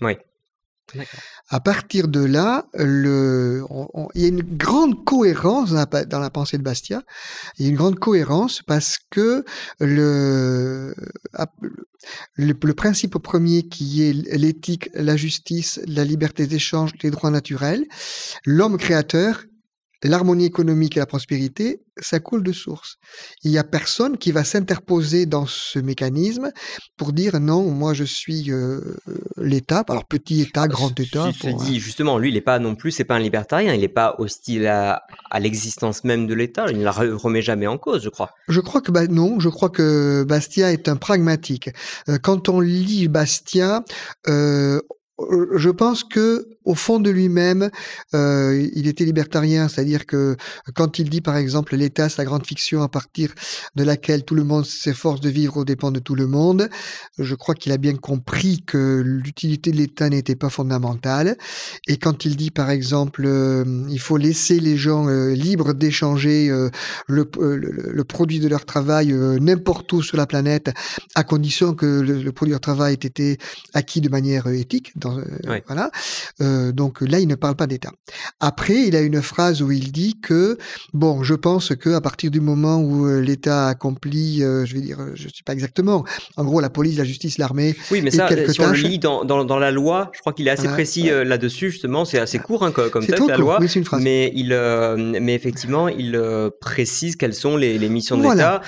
Oui. 0.00 0.16
À 1.48 1.60
partir 1.60 2.08
de 2.08 2.24
là, 2.24 2.66
le, 2.74 3.64
il 4.14 4.22
y 4.22 4.24
a 4.24 4.28
une 4.28 4.42
grande 4.42 5.04
cohérence 5.04 5.70
dans 5.70 6.18
la, 6.20 6.30
pensée 6.30 6.58
de 6.58 6.62
Bastia. 6.62 7.02
Il 7.58 7.64
y 7.64 7.68
a 7.68 7.70
une 7.70 7.76
grande 7.76 7.98
cohérence 7.98 8.62
parce 8.62 8.98
que 9.10 9.44
le, 9.78 10.94
le, 12.34 12.54
le 12.60 12.74
principe 12.74 13.18
premier 13.18 13.68
qui 13.68 14.02
est 14.02 14.12
l'éthique, 14.36 14.90
la 14.94 15.16
justice, 15.16 15.80
la 15.86 16.04
liberté 16.04 16.46
d'échange, 16.46 16.92
les 17.02 17.10
droits 17.10 17.30
naturels, 17.30 17.86
l'homme 18.44 18.76
créateur 18.76 19.44
l'harmonie 20.08 20.46
économique 20.46 20.96
et 20.96 21.00
la 21.00 21.06
prospérité, 21.06 21.82
ça 22.00 22.20
coule 22.20 22.42
de 22.42 22.52
source. 22.52 22.96
Il 23.44 23.50
n'y 23.50 23.58
a 23.58 23.64
personne 23.64 24.16
qui 24.16 24.32
va 24.32 24.44
s'interposer 24.44 25.26
dans 25.26 25.46
ce 25.46 25.78
mécanisme 25.78 26.50
pour 26.96 27.12
dire 27.12 27.40
non, 27.40 27.70
moi 27.70 27.92
je 27.92 28.04
suis 28.04 28.50
euh, 28.50 28.80
l'État, 29.36 29.84
alors 29.88 30.06
petit 30.06 30.40
État, 30.40 30.68
grand 30.68 30.98
État. 30.98 31.30
Je 31.30 31.50
te 31.50 31.64
dis 31.64 31.80
justement, 31.80 32.18
lui, 32.18 32.30
il 32.30 32.34
n'est 32.34 32.40
pas 32.40 32.58
non 32.58 32.74
plus, 32.74 32.92
c'est 32.92 33.04
pas 33.04 33.16
un 33.16 33.20
libertarien, 33.20 33.74
il 33.74 33.80
n'est 33.80 33.88
pas 33.88 34.14
hostile 34.18 34.66
à, 34.66 35.02
l'existence 35.38 36.04
même 36.04 36.26
de 36.26 36.34
l'État, 36.34 36.66
il 36.70 36.78
ne 36.78 36.84
la 36.84 36.92
remet 36.92 37.42
jamais 37.42 37.66
en 37.66 37.78
cause, 37.78 38.02
je 38.02 38.08
crois. 38.08 38.30
Je 38.48 38.60
crois 38.60 38.80
que 38.80 38.90
bah, 38.90 39.06
non, 39.06 39.40
je 39.40 39.48
crois 39.48 39.70
que 39.70 40.24
Bastia 40.24 40.72
est 40.72 40.88
un 40.88 40.96
pragmatique. 40.96 41.70
Euh, 42.08 42.18
quand 42.18 42.48
on 42.48 42.60
lit 42.60 43.08
Bastia, 43.08 43.84
euh, 44.28 44.80
je 45.54 45.70
pense 45.70 46.04
que 46.04 46.48
au 46.70 46.74
fond 46.76 47.00
de 47.00 47.10
lui-même, 47.10 47.68
euh, 48.14 48.68
il 48.74 48.86
était 48.86 49.04
libertarien, 49.04 49.68
c'est-à-dire 49.68 50.06
que 50.06 50.36
quand 50.74 51.00
il 51.00 51.10
dit 51.10 51.20
par 51.20 51.36
exemple 51.36 51.74
l'État, 51.74 52.08
c'est 52.08 52.18
la 52.18 52.24
grande 52.24 52.46
fiction 52.46 52.82
à 52.82 52.88
partir 52.88 53.34
de 53.74 53.82
laquelle 53.82 54.24
tout 54.24 54.36
le 54.36 54.44
monde 54.44 54.64
s'efforce 54.64 55.20
de 55.20 55.28
vivre 55.28 55.56
aux 55.56 55.64
dépens 55.64 55.90
de 55.90 55.98
tout 55.98 56.14
le 56.14 56.28
monde, 56.28 56.68
je 57.18 57.34
crois 57.34 57.56
qu'il 57.56 57.72
a 57.72 57.76
bien 57.76 57.96
compris 57.96 58.62
que 58.64 59.02
l'utilité 59.04 59.72
de 59.72 59.78
l'État 59.78 60.08
n'était 60.08 60.36
pas 60.36 60.48
fondamentale. 60.48 61.36
Et 61.88 61.96
quand 61.96 62.24
il 62.24 62.36
dit 62.36 62.52
par 62.52 62.70
exemple, 62.70 63.24
euh, 63.26 63.64
il 63.90 63.98
faut 63.98 64.16
laisser 64.16 64.60
les 64.60 64.76
gens 64.76 65.08
euh, 65.08 65.32
libres 65.34 65.74
d'échanger 65.74 66.50
euh, 66.50 66.70
le, 67.08 67.28
le, 67.36 68.04
produit 68.04 68.38
de 68.38 68.48
leur 68.48 68.64
travail 68.64 69.12
n'importe 69.12 69.92
où 69.92 70.02
sur 70.02 70.16
la 70.16 70.26
planète, 70.26 70.70
à 71.16 71.24
condition 71.24 71.74
que 71.74 71.86
le, 72.00 72.32
produit 72.32 72.50
de 72.50 72.54
leur 72.54 72.60
travail 72.60 72.92
ait 72.92 73.06
été 73.06 73.38
acquis 73.74 74.00
de 74.00 74.08
manière 74.08 74.46
éthique. 74.46 74.92
Dans, 74.96 75.20
Voilà. 75.66 75.90
Euh, 76.40 76.59
donc 76.72 77.00
là, 77.00 77.18
il 77.18 77.28
ne 77.28 77.34
parle 77.34 77.56
pas 77.56 77.66
d'État. 77.66 77.90
Après, 78.40 78.86
il 78.86 78.96
a 78.96 79.00
une 79.00 79.22
phrase 79.22 79.62
où 79.62 79.70
il 79.70 79.92
dit 79.92 80.20
que, 80.20 80.58
bon, 80.92 81.22
je 81.22 81.34
pense 81.34 81.74
que 81.74 81.90
à 81.90 82.00
partir 82.00 82.30
du 82.30 82.40
moment 82.40 82.78
où 82.78 83.06
euh, 83.06 83.20
l'État 83.20 83.68
accomplit, 83.68 84.42
euh, 84.42 84.64
je 84.64 84.74
vais 84.74 84.80
dire, 84.80 84.98
je 85.14 85.24
ne 85.24 85.28
sais 85.28 85.42
pas 85.44 85.52
exactement, 85.52 86.04
en 86.36 86.44
gros, 86.44 86.60
la 86.60 86.70
police, 86.70 86.98
la 86.98 87.04
justice, 87.04 87.38
l'armée. 87.38 87.74
Oui, 87.90 88.02
mais 88.02 88.10
ça, 88.10 88.28
si 88.28 88.60
on 88.60 88.70
le 88.70 88.76
lit 88.76 88.98
dans, 88.98 89.24
dans, 89.24 89.58
la 89.58 89.70
loi, 89.70 90.10
je 90.14 90.20
crois 90.20 90.32
qu'il 90.32 90.46
est 90.48 90.50
assez 90.50 90.68
précis 90.68 91.10
là-dessus, 91.24 91.70
justement. 91.70 92.04
C'est 92.04 92.18
assez 92.18 92.38
court 92.38 92.64
hein, 92.64 92.72
comme 92.72 93.04
texte, 93.04 93.26
la 93.26 93.36
loi. 93.36 93.58
Oui, 93.60 93.66
une 93.66 93.84
phrase. 93.84 94.02
Mais, 94.02 94.32
il, 94.34 94.48
mais 95.20 95.34
effectivement, 95.34 95.88
il 95.88 96.20
précise 96.60 97.16
quelles 97.16 97.34
sont 97.34 97.56
les, 97.56 97.78
les 97.78 97.88
missions 97.88 98.16
de 98.16 98.22
l'État. 98.22 98.60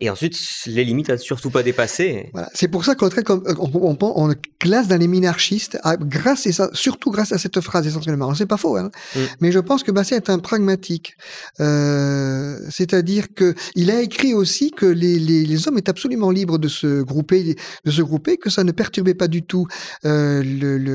Et 0.00 0.08
ensuite, 0.08 0.38
les 0.66 0.84
limites 0.84 1.10
à 1.10 1.18
surtout 1.18 1.50
pas 1.50 1.62
dépasser. 1.62 2.30
Voilà. 2.32 2.48
C'est 2.54 2.68
pour 2.68 2.84
ça 2.84 2.94
qu'on 2.94 3.08
on, 3.08 3.70
on, 3.74 3.98
on, 4.00 4.34
classe 4.58 4.88
dans 4.88 4.98
les 4.98 5.08
minarchistes, 5.08 5.78
à, 5.82 5.96
grâce 5.96 6.46
et 6.46 6.52
ça, 6.52 6.70
surtout 6.72 7.10
grâce 7.10 7.32
à 7.32 7.38
cette 7.38 7.60
phrase 7.60 7.86
essentiellement. 7.86 8.34
C'est 8.34 8.46
pas 8.46 8.56
faux, 8.56 8.76
hein. 8.76 8.90
Mm. 9.14 9.18
mais 9.40 9.52
je 9.52 9.58
pense 9.58 9.82
que 9.82 9.90
Basset 9.90 10.16
est 10.16 10.30
un 10.30 10.38
pragmatique. 10.38 11.16
Euh, 11.60 12.58
C'est-à-dire 12.70 13.26
que 13.34 13.54
il 13.74 13.90
a 13.90 14.00
écrit 14.00 14.34
aussi 14.34 14.70
que 14.70 14.86
les, 14.86 15.18
les, 15.18 15.44
les, 15.44 15.68
hommes 15.68 15.78
étaient 15.78 15.90
absolument 15.90 16.30
libres 16.30 16.58
de 16.58 16.68
se 16.68 17.02
grouper, 17.02 17.56
de 17.84 17.90
se 17.90 18.02
grouper, 18.02 18.36
que 18.36 18.50
ça 18.50 18.64
ne 18.64 18.72
perturbait 18.72 19.14
pas 19.14 19.28
du 19.28 19.42
tout 19.42 19.66
euh, 20.04 20.42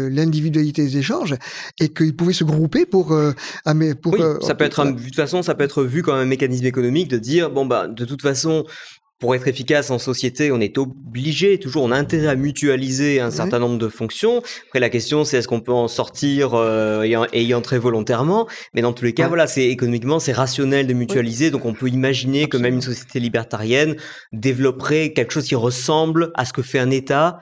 l'individualité 0.10 0.84
le, 0.84 0.90
des 0.90 0.98
échanges 0.98 1.36
et 1.80 1.90
qu'ils 1.90 2.16
pouvaient 2.16 2.34
se 2.34 2.44
grouper 2.44 2.86
pour. 2.86 3.14
Euh, 3.14 3.34
pour 4.02 4.14
oui, 4.14 4.22
euh, 4.22 4.40
ça 4.42 4.56
peut 4.56 4.66
être 4.66 4.80
un, 4.80 4.92
de 4.92 5.02
toute 5.02 5.16
façon, 5.16 5.44
ça 5.44 5.56
peut 5.56 5.64
être 5.64 5.84
vu 5.84 6.02
comme 6.02 6.16
un 6.16 6.26
mécanisme 6.26 6.66
économique 6.66 7.08
de 7.08 7.18
dire 7.18 7.50
bon 7.50 7.66
bah 7.66 7.88
de 7.88 8.06
toute 8.06 8.22
façon 8.22 8.66
pour 9.20 9.34
être 9.34 9.48
efficace 9.48 9.92
en 9.92 10.00
société, 10.00 10.52
on 10.52 10.60
est 10.60 10.78
obligé, 10.78 11.58
toujours, 11.58 11.84
on 11.84 11.92
a 11.92 11.96
intérêt 11.98 12.28
à 12.28 12.36
mutualiser 12.36 13.22
un 13.22 13.32
certain 13.32 13.60
nombre 13.60 13.78
de 13.78 13.88
fonctions. 13.88 14.42
Après, 14.68 14.80
la 14.80 14.90
question, 14.90 15.24
c'est 15.24 15.38
est-ce 15.38 15.48
qu'on 15.48 15.62
peut 15.62 15.72
en 15.72 15.88
sortir 15.88 16.54
euh, 16.54 17.04
et, 17.32 17.44
y 17.44 17.54
entrer 17.54 17.80
volontairement. 17.80 18.48
Mais 18.74 18.82
dans 18.82 18.92
tous 18.92 19.06
les 19.06 19.14
cas, 19.14 19.28
voilà, 19.28 19.48
c'est 19.48 19.68
économiquement, 19.68 20.20
c'est 20.20 20.34
rationnel 20.34 20.86
de 20.86 20.94
mutualiser. 20.94 21.50
Donc, 21.50 21.66
on 21.66 21.74
peut 21.74 21.88
imaginer 21.88 22.48
que 22.48 22.58
même 22.58 22.76
une 22.76 22.82
société 22.82 23.20
libertarienne 23.20 23.96
développerait 24.34 25.14
quelque 25.14 25.32
chose 25.32 25.48
qui 25.48 25.56
ressemble 25.56 26.32
à 26.36 26.44
ce 26.44 26.52
que 26.52 26.62
fait 26.62 26.80
un 26.80 26.92
État 26.92 27.40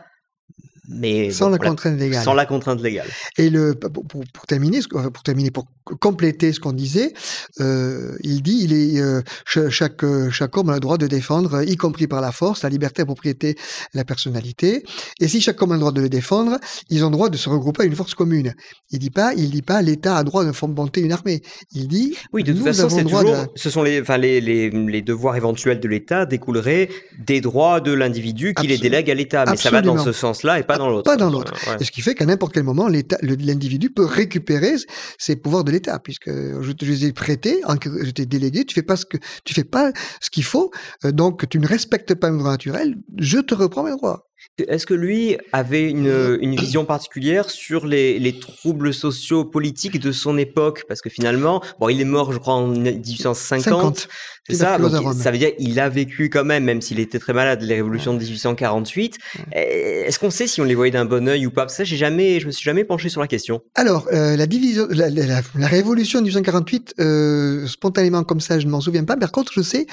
mais 0.88 1.32
sans 1.32 1.50
la 1.50 1.58
contrainte 1.58 1.98
légale. 2.00 2.24
Sans 2.24 2.34
la 2.34 2.46
contrainte 2.46 2.82
légale. 2.82 3.08
Et 3.38 3.50
le 3.50 3.74
pour, 3.76 4.06
pour 4.06 4.46
terminer, 4.48 4.80
pour 4.90 5.24
terminer, 5.24 5.52
pour 5.52 5.66
compléter 6.00 6.52
ce 6.54 6.60
qu'on 6.60 6.74
disait, 6.74 7.14
euh, 7.60 8.16
il 8.22 8.42
dit 8.42 8.60
il 8.64 8.74
est 8.74 9.00
euh, 9.00 9.22
chaque 9.46 10.04
chaque 10.32 10.58
homme 10.58 10.70
a 10.70 10.74
le 10.74 10.80
droit 10.80 10.98
de 10.98 11.08
défendre, 11.08 11.64
y 11.68 11.76
compris 11.78 12.08
par 12.08 12.22
la 12.22 12.32
force, 12.32 12.64
la 12.64 12.70
liberté, 12.70 13.02
la 13.02 13.06
propriété, 13.06 13.56
la 13.94 14.04
personnalité. 14.04 14.84
Et 15.20 15.28
si 15.28 15.42
chaque 15.42 15.62
homme 15.62 15.72
a 15.72 15.76
le 15.76 15.80
droit 15.80 15.92
de 15.92 16.02
le 16.02 16.10
défendre, 16.10 16.58
ils 16.90 17.04
ont 17.04 17.10
le 17.10 17.14
droit 17.16 17.30
de 17.30 17.38
se 17.38 17.50
regrouper 17.50 17.84
à 17.84 17.86
une 17.86 17.96
force 17.96 18.14
commune. 18.14 18.54
Il 18.92 19.00
dit 19.00 19.10
pas, 19.10 19.34
il 19.36 19.52
dit 19.52 19.62
pas 19.62 19.82
l'État 19.82 20.18
a 20.18 20.20
le 20.20 20.26
droit 20.26 20.44
de 20.44 20.52
monter 20.68 21.02
une 21.02 21.12
armée. 21.12 21.42
Il 21.72 21.88
dit 21.88 22.16
oui, 22.34 22.44
de 22.44 22.54
toute 22.54 22.64
façon, 22.64 22.90
c'est 22.90 23.04
toujours, 23.04 23.36
ce 23.56 23.70
sont 23.70 23.84
les, 23.84 24.02
enfin 24.02 24.18
les, 24.18 24.42
les, 24.42 24.70
les 24.70 25.02
devoirs 25.02 25.36
éventuels 25.36 25.80
de 25.80 25.88
l'État 25.88 26.26
découleraient 26.26 26.90
des 27.20 27.42
droits 27.42 27.80
de 27.80 27.92
l'individu 27.92 28.54
qui 28.54 28.68
les 28.68 28.78
délègue 28.78 29.10
à 29.10 29.14
l'État. 29.14 29.46
Mais 29.50 29.58
ça 29.58 29.70
va 29.72 29.82
dans 29.82 29.98
ce 29.98 30.12
sens-là 30.12 30.60
et 30.60 30.64
pas 30.64 30.73
dans 30.78 30.90
l'autre. 30.90 31.04
Pas 31.04 31.18
dans 31.18 31.30
l'autre. 31.30 31.54
Ce 31.82 31.92
qui 31.92 32.02
fait 32.02 32.16
qu'à 32.16 32.26
n'importe 32.26 32.54
quel 32.54 32.64
moment, 32.64 32.88
l'individu 32.88 33.90
peut 33.90 34.06
récupérer 34.06 34.76
ses 35.18 35.36
pouvoirs 35.36 35.64
de 35.64 35.72
l'État, 35.72 36.00
puisque 36.00 36.30
je 36.30 36.72
te 36.72 36.86
les 36.86 37.06
ai 37.06 37.14
prêtés, 37.14 37.62
je 37.84 38.12
t'ai 38.12 38.26
délégué, 38.26 38.66
tu 38.66 38.74
fais 38.74 38.84
pas 38.84 38.96
ce 38.96 39.06
que 39.06 39.18
tu 39.44 39.54
fais 39.54 39.64
pas 39.64 39.92
ce 40.22 40.30
qu'il 40.30 40.44
faut, 40.44 40.72
euh, 41.06 41.12
donc 41.12 41.48
tu 41.50 41.60
ne 41.60 41.68
respectes 41.68 42.16
pas 42.16 42.32
mes 42.32 42.40
droits 42.40 42.52
naturels, 42.52 42.96
je 43.18 43.40
te 43.40 43.54
reprends 43.54 43.84
mes 43.84 43.92
droits. 43.92 44.30
Est-ce 44.68 44.86
que 44.86 44.94
lui 44.94 45.38
avait 45.52 45.90
une, 45.90 46.38
une 46.42 46.56
vision 46.56 46.86
particulière 46.86 47.50
sur 47.50 47.86
les, 47.86 48.20
les, 48.20 48.40
troubles 48.40 48.94
sociaux 48.94 49.46
politiques 49.46 50.00
de 50.00 50.12
son 50.12 50.38
époque? 50.38 50.84
Parce 50.88 51.02
que 51.02 51.10
finalement, 51.10 51.62
bon, 51.80 51.90
il 51.90 52.00
est 52.00 52.06
mort, 52.06 52.34
je 52.34 52.38
crois, 52.38 52.54
en 52.54 52.68
1850. 52.68 54.08
C'est 54.48 54.56
ça, 54.56 54.78
ça 55.18 55.32
veut 55.32 55.38
dire 55.38 55.56
qu'il 55.56 55.80
a 55.80 55.88
vécu 55.88 56.30
quand 56.30 56.44
même, 56.44 56.66
même 56.66 56.82
s'il 56.82 57.00
était 57.00 57.18
très 57.18 57.32
malade, 57.32 57.62
les 57.62 57.76
révolutions 57.76 58.14
de 58.14 58.20
1848. 58.20 59.18
Est-ce 59.54 60.20
qu'on 60.20 60.30
sait 60.30 60.48
si 60.48 60.60
on 60.60 60.66
les 60.66 60.76
voyait 60.76 60.92
d'un 60.92 61.06
bon 61.06 61.28
oeil 61.30 61.46
ou 61.46 61.52
pas? 61.52 61.68
Ça, 61.70 61.86
j'ai 61.86 61.96
jamais, 61.96 62.42
je 62.42 62.48
me 62.48 62.52
suis 62.52 62.66
jamais 62.66 62.84
penché 62.84 63.08
sur 63.08 63.22
la 63.22 63.28
question. 63.28 63.62
Alors, 63.74 64.08
euh, 64.12 64.36
la 64.36 64.46
division, 64.46 64.86
la, 64.90 65.10
la, 65.10 65.68
révolution 65.68 66.20
de 66.20 66.26
1848, 66.26 66.96
euh, 67.00 67.66
spontanément 67.68 68.24
comme 68.24 68.42
ça, 68.42 68.60
je 68.60 68.66
ne 68.66 68.72
m'en 68.72 68.82
souviens 68.82 69.06
pas. 69.06 69.16
Par 69.16 69.32
contre, 69.32 69.54
je 69.54 69.62
sais 69.62 69.88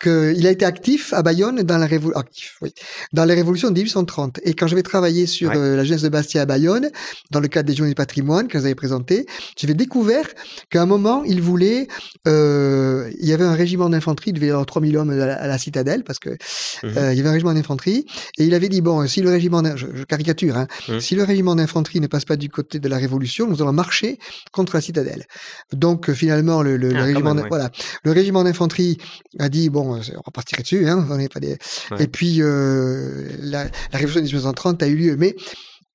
qu'il 0.00 0.46
a 0.46 0.50
été 0.50 0.64
actif 0.64 1.12
à 1.12 1.22
Bayonne 1.22 1.62
dans 1.62 1.78
la 1.78 1.86
révolution, 1.86 2.18
actif, 2.20 2.56
oui, 2.62 2.72
dans 3.12 3.24
les 3.24 3.34
révolutions 3.34 3.68
de 3.70 3.74
1830. 3.74 4.40
Et 4.44 4.54
quand 4.54 4.66
j'avais 4.66 4.82
travaillé 4.82 5.26
sur 5.26 5.50
Ouais. 5.50 5.56
euh, 5.56 5.76
la 5.76 5.84
jeunesse 5.84 6.02
de 6.02 6.08
Bastia 6.08 6.42
à 6.42 6.46
Bayonne, 6.46 6.90
dans 7.30 7.40
le 7.40 7.48
cadre 7.48 7.68
des 7.68 7.74
Journées 7.74 7.90
du 7.92 7.94
patrimoine 7.94 8.48
que 8.48 8.58
j'avais 8.58 8.74
présenté, 8.74 9.26
j'avais 9.58 9.74
découvert 9.74 10.26
qu'à 10.70 10.82
un 10.82 10.86
moment, 10.86 11.22
il 11.24 11.40
voulait, 11.40 11.88
euh, 12.26 13.10
il 13.20 13.28
y 13.28 13.32
avait 13.32 13.44
un 13.44 13.54
régiment 13.54 13.88
d'infanterie, 13.88 14.30
il 14.30 14.34
devait 14.34 14.46
y 14.48 14.50
avoir 14.50 14.66
3000 14.66 14.96
hommes 14.96 15.10
à 15.10 15.14
la, 15.26 15.34
à 15.34 15.46
la 15.46 15.58
citadelle, 15.58 16.04
parce 16.04 16.18
que 16.18 16.30
Mhm. 16.30 16.96
euh, 16.96 17.12
il 17.12 17.16
y 17.16 17.20
avait 17.20 17.28
un 17.28 17.32
régiment 17.32 17.54
d'infanterie, 17.54 18.06
et 18.38 18.44
il 18.44 18.54
avait 18.54 18.68
dit, 18.68 18.80
bon, 18.80 19.06
si 19.06 19.20
le 19.20 19.30
régiment, 19.30 19.62
je, 19.76 19.86
je 19.94 20.04
caricature, 20.04 20.56
hein, 20.56 20.66
Mhm. 20.88 21.00
si 21.00 21.14
le 21.14 21.22
régiment 21.24 21.54
d'infanterie 21.54 22.00
ne 22.00 22.06
passe 22.06 22.24
pas 22.24 22.36
du 22.36 22.48
côté 22.48 22.78
de 22.78 22.88
la 22.88 22.96
révolution, 22.98 23.46
nous 23.46 23.62
allons 23.62 23.72
marcher 23.72 24.18
contre 24.52 24.74
la 24.76 24.80
citadelle. 24.80 25.24
Donc, 25.72 26.08
euh, 26.10 26.14
finalement, 26.14 26.62
le, 26.62 26.74
Ah, 26.96 27.02
régiment, 27.04 27.34
même, 27.34 27.44
ouais. 27.44 27.48
voilà, 27.48 27.70
le 28.04 28.10
régiment 28.12 28.42
d'infanterie 28.44 28.98
a 29.38 29.48
dit, 29.48 29.70
bon, 29.70 29.83
euh, 29.92 29.98
on 30.14 30.22
va 30.24 30.32
pas 30.32 30.42
tirer 30.42 30.62
dessus, 30.62 30.88
hein, 30.88 31.06
on 31.10 31.16
n'est 31.18 31.28
pas 31.28 31.40
des... 31.40 31.58
Ouais. 31.90 32.04
Et 32.04 32.06
puis, 32.08 32.40
euh, 32.40 33.26
la, 33.40 33.64
la 33.64 33.70
révolution 33.98 34.20
de 34.20 34.26
1830 34.26 34.82
a 34.82 34.86
eu 34.86 34.96
lieu. 34.96 35.16
Mais 35.18 35.36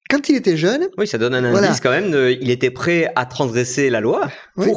quand 0.10 0.30
il 0.30 0.36
était 0.36 0.58
jeune, 0.58 0.88
Oui, 0.98 1.08
ça 1.08 1.18
donne 1.18 1.34
un 1.34 1.44
indice 1.44 1.80
quand 1.82 1.90
même. 1.90 2.12
de- 2.12 2.38
il 2.40 2.52
était 2.52 2.72
prêt 2.72 3.12
à 3.16 3.26
transgresser 3.26 3.90
la 3.90 4.00
loi 4.02 4.30
Oui. 4.58 4.68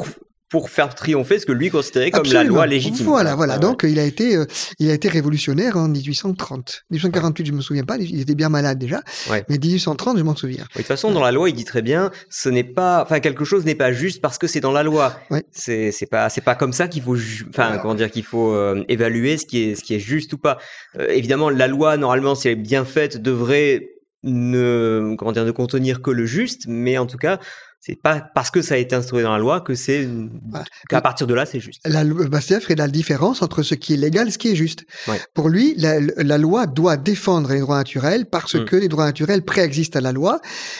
Pour, 0.53 0.69
faire 0.69 0.93
triompher 0.93 1.39
ce 1.39 1.47
que 1.47 1.51
lui 1.51 1.71
considérait 1.71 2.11
comme 2.11 2.21
Absolument. 2.21 2.43
la 2.43 2.49
loi 2.49 2.67
légitime. 2.67 3.05
Voilà, 3.07 3.35
voilà. 3.35 3.55
Ouais, 3.55 3.59
Donc, 3.59 3.83
il 3.83 3.97
a 3.97 4.03
été, 4.03 4.35
euh, 4.35 4.45
il 4.77 4.89
a 4.91 4.93
été 4.93 5.09
révolutionnaire 5.09 5.77
en 5.77 5.87
1830. 5.87 6.83
1848, 6.91 7.47
je 7.47 7.51
me 7.53 7.61
souviens 7.61 7.83
pas. 7.83 7.97
Il 7.97 8.21
était 8.21 8.35
bien 8.35 8.49
malade 8.49 8.77
déjà. 8.77 9.01
Ouais. 9.31 9.43
Mais 9.49 9.57
1830, 9.57 10.19
je 10.19 10.23
m'en 10.23 10.35
souviens. 10.35 10.63
Oui, 10.63 10.67
de 10.75 10.77
toute 10.81 10.87
façon, 10.87 11.11
dans 11.11 11.23
la 11.23 11.31
loi, 11.31 11.49
il 11.49 11.55
dit 11.55 11.65
très 11.65 11.81
bien, 11.81 12.11
ce 12.29 12.49
n'est 12.49 12.63
pas, 12.63 13.01
enfin, 13.01 13.19
quelque 13.19 13.45
chose 13.45 13.65
n'est 13.65 13.73
pas 13.73 13.91
juste 13.91 14.21
parce 14.21 14.37
que 14.37 14.45
c'est 14.45 14.59
dans 14.59 14.71
la 14.71 14.83
loi. 14.83 15.15
Ouais. 15.31 15.43
C'est, 15.51 15.91
c'est 15.91 16.05
pas, 16.05 16.29
c'est 16.29 16.41
pas 16.41 16.53
comme 16.53 16.73
ça 16.73 16.87
qu'il 16.87 17.01
faut, 17.01 17.17
enfin, 17.49 17.79
comment 17.81 17.95
dire, 17.95 18.11
qu'il 18.11 18.23
faut 18.23 18.53
euh, 18.53 18.83
évaluer 18.89 19.37
ce 19.37 19.47
qui 19.47 19.63
est, 19.63 19.75
ce 19.75 19.83
qui 19.83 19.95
est 19.95 19.99
juste 19.99 20.33
ou 20.33 20.37
pas. 20.37 20.59
Euh, 20.99 21.07
évidemment, 21.09 21.49
la 21.49 21.67
loi, 21.67 21.97
normalement, 21.97 22.35
si 22.35 22.47
elle 22.47 22.53
est 22.53 22.61
bien 22.61 22.85
faite, 22.85 23.17
devrait 23.17 23.89
ne, 24.23 25.15
comment 25.17 25.31
dire, 25.31 25.45
ne 25.45 25.51
contenir 25.51 26.01
que 26.01 26.11
le 26.11 26.25
juste, 26.25 26.65
mais 26.67 26.97
en 26.97 27.05
tout 27.05 27.17
cas, 27.17 27.39
c'est 27.85 28.01
pas 28.01 28.21
parce 28.33 28.49
que 28.49 28.61
ça 28.61 28.75
a 28.75 28.77
été 28.77 28.95
instauré 28.95 29.23
dans 29.23 29.33
la 29.33 29.39
loi 29.39 29.59
que 29.59 29.75
c'est, 29.75 30.07
Voilà. 30.49 30.63
qu'à 30.87 31.01
partir 31.01 31.27
de 31.27 31.33
là, 31.33 31.45
c'est 31.45 31.59
juste. 31.59 31.81
La, 31.85 32.05
Bastien 32.05 32.61
ferait 32.61 32.75
la 32.75 32.87
différence 32.87 33.41
entre 33.41 33.61
ce 33.61 33.75
qui 33.75 33.93
est 33.95 33.97
légal 33.97 34.29
et 34.29 34.31
ce 34.31 34.37
qui 34.37 34.47
est 34.49 34.55
juste. 34.55 34.85
Ouais. 35.09 35.19
Pour 35.33 35.49
lui, 35.49 35.75
la, 35.77 35.99
la 35.99 36.37
loi 36.37 36.65
doit 36.65 36.95
défendre 36.95 37.51
les 37.51 37.59
droits 37.59 37.77
naturels 37.77 38.25
parce 38.25 38.55
Mm. 38.55 38.65
que 38.65 38.75
les 38.77 38.87
droits 38.87 39.05
naturels 39.05 39.41
préexistent 39.43 39.97
à 39.97 40.01
la 40.01 40.13
loi. 40.13 40.39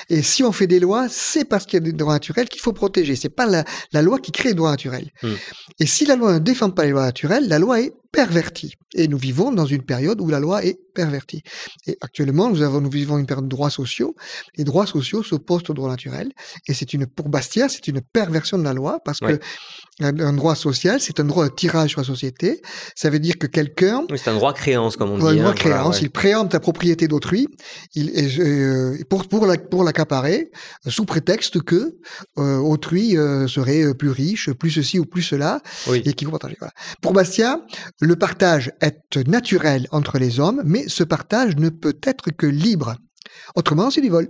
Et 0.10 0.22
si 0.22 0.44
on 0.44 0.52
fait 0.54 0.68
des 0.68 0.80
lois, 0.80 1.08
c'est 1.10 1.44
parce 1.44 1.66
qu'il 1.66 1.74
y 1.76 1.82
a 1.82 1.86
des 1.86 1.92
droits 1.92 2.14
naturels 2.14 2.48
qu'il 2.48 2.62
faut 2.62 2.72
protéger. 2.74 3.16
C'est 3.18 3.28
pas 3.30 3.48
la, 3.48 3.66
la 3.92 4.02
loi 4.02 4.20
qui 4.20 4.32
crée 4.32 4.50
les 4.50 4.56
droits 4.56 4.72
naturels. 4.72 5.10
Mm. 5.24 5.28
Et 5.80 5.86
si 5.86 6.06
la 6.06 6.16
loi 6.16 6.34
ne 6.36 6.40
défend 6.40 6.70
pas 6.70 6.86
les 6.86 6.92
lois 6.92 7.04
naturelles, 7.06 7.48
la 7.50 7.60
loi 7.60 7.82
est 7.82 7.94
pervertie. 8.14 8.76
Et 8.96 9.08
nous 9.08 9.18
vivons 9.18 9.52
dans 9.52 9.66
une 9.66 9.82
période 9.82 10.22
où 10.22 10.30
la 10.30 10.40
loi 10.40 10.64
est 10.64 10.78
pervertie. 10.94 11.42
Et 11.88 11.98
actuellement, 12.00 12.48
nous 12.52 12.62
avons, 12.62 12.80
nous 12.80 12.90
vivons 12.92 13.18
une 13.18 13.26
période 13.26 13.46
de 13.46 13.50
droits 13.50 13.72
sociaux. 13.72 14.16
Les 14.56 14.64
droits 14.64 14.86
sociaux 14.86 15.24
s'opposent 15.24 15.68
aux 15.70 15.74
droits 15.74 15.90
naturels. 15.90 16.32
Et 16.68 16.76
c'est 16.76 16.94
une, 16.94 17.08
pour 17.08 17.28
Bastia, 17.30 17.68
c'est 17.70 17.88
une 17.88 18.02
perversion 18.02 18.60
de 18.60 18.64
la 18.64 18.74
loi 18.74 19.00
parce 19.04 19.20
Ouais. 19.22 19.40
que 19.40 19.44
un, 20.02 20.34
droit 20.34 20.56
social, 20.56 21.00
c'est 21.00 21.20
un 21.20 21.24
droit 21.24 21.48
de 21.50 21.54
tirage 21.54 21.92
sur 21.92 22.02
la 22.02 22.06
société. 22.06 22.62
Ça 22.96 23.10
veut 23.10 23.20
dire 23.20 23.38
que 23.40 23.48
quelqu'un, 23.48 24.04
Oui, 24.12 24.20
c'est 24.22 24.30
un 24.30 24.36
droit 24.36 24.54
créance, 24.54 24.96
comme 24.96 25.10
on 25.12 25.18
dit. 25.18 25.26
un 25.26 25.34
droit 25.36 25.52
hein, 25.52 25.54
créance, 25.54 25.80
voilà, 25.82 25.90
ouais. 25.90 26.02
il 26.04 26.10
préempte 26.12 26.54
la 26.54 26.60
propriété 26.60 27.08
d'autrui, 27.08 27.48
il 27.96 28.12
euh, 28.40 28.98
pour 29.10 29.28
pour 29.28 29.46
la, 29.46 29.58
pour 29.58 29.84
l'accaparer, 29.84 30.52
sous 30.88 31.06
prétexte 31.06 31.62
que 31.62 31.98
euh, 32.38 32.58
autrui 32.58 33.18
euh, 33.18 33.48
serait 33.48 33.94
plus 33.96 34.10
riche, 34.10 34.52
plus 34.52 34.72
ceci 34.72 35.00
ou 35.00 35.06
plus 35.06 35.22
cela, 35.24 35.62
Oui. 35.88 36.02
et 36.06 36.14
qu'il 36.14 36.26
faut 36.28 36.32
partager. 36.32 36.58
Voilà. 36.60 36.74
Pour 37.02 37.14
Bastia, 37.14 37.60
le 38.04 38.18
partage 38.18 38.72
est 38.82 39.16
naturel 39.28 39.88
entre 39.92 40.18
les 40.18 40.42
hommes, 40.42 40.62
mais 40.66 40.90
ce 40.90 41.04
partage 41.04 41.56
ne 41.56 41.70
peut 41.70 41.98
être 42.04 42.32
que 42.32 42.46
libre. 42.46 42.98
Autrement, 43.56 43.90
c'est 43.90 44.02
du 44.02 44.10
vol. 44.10 44.28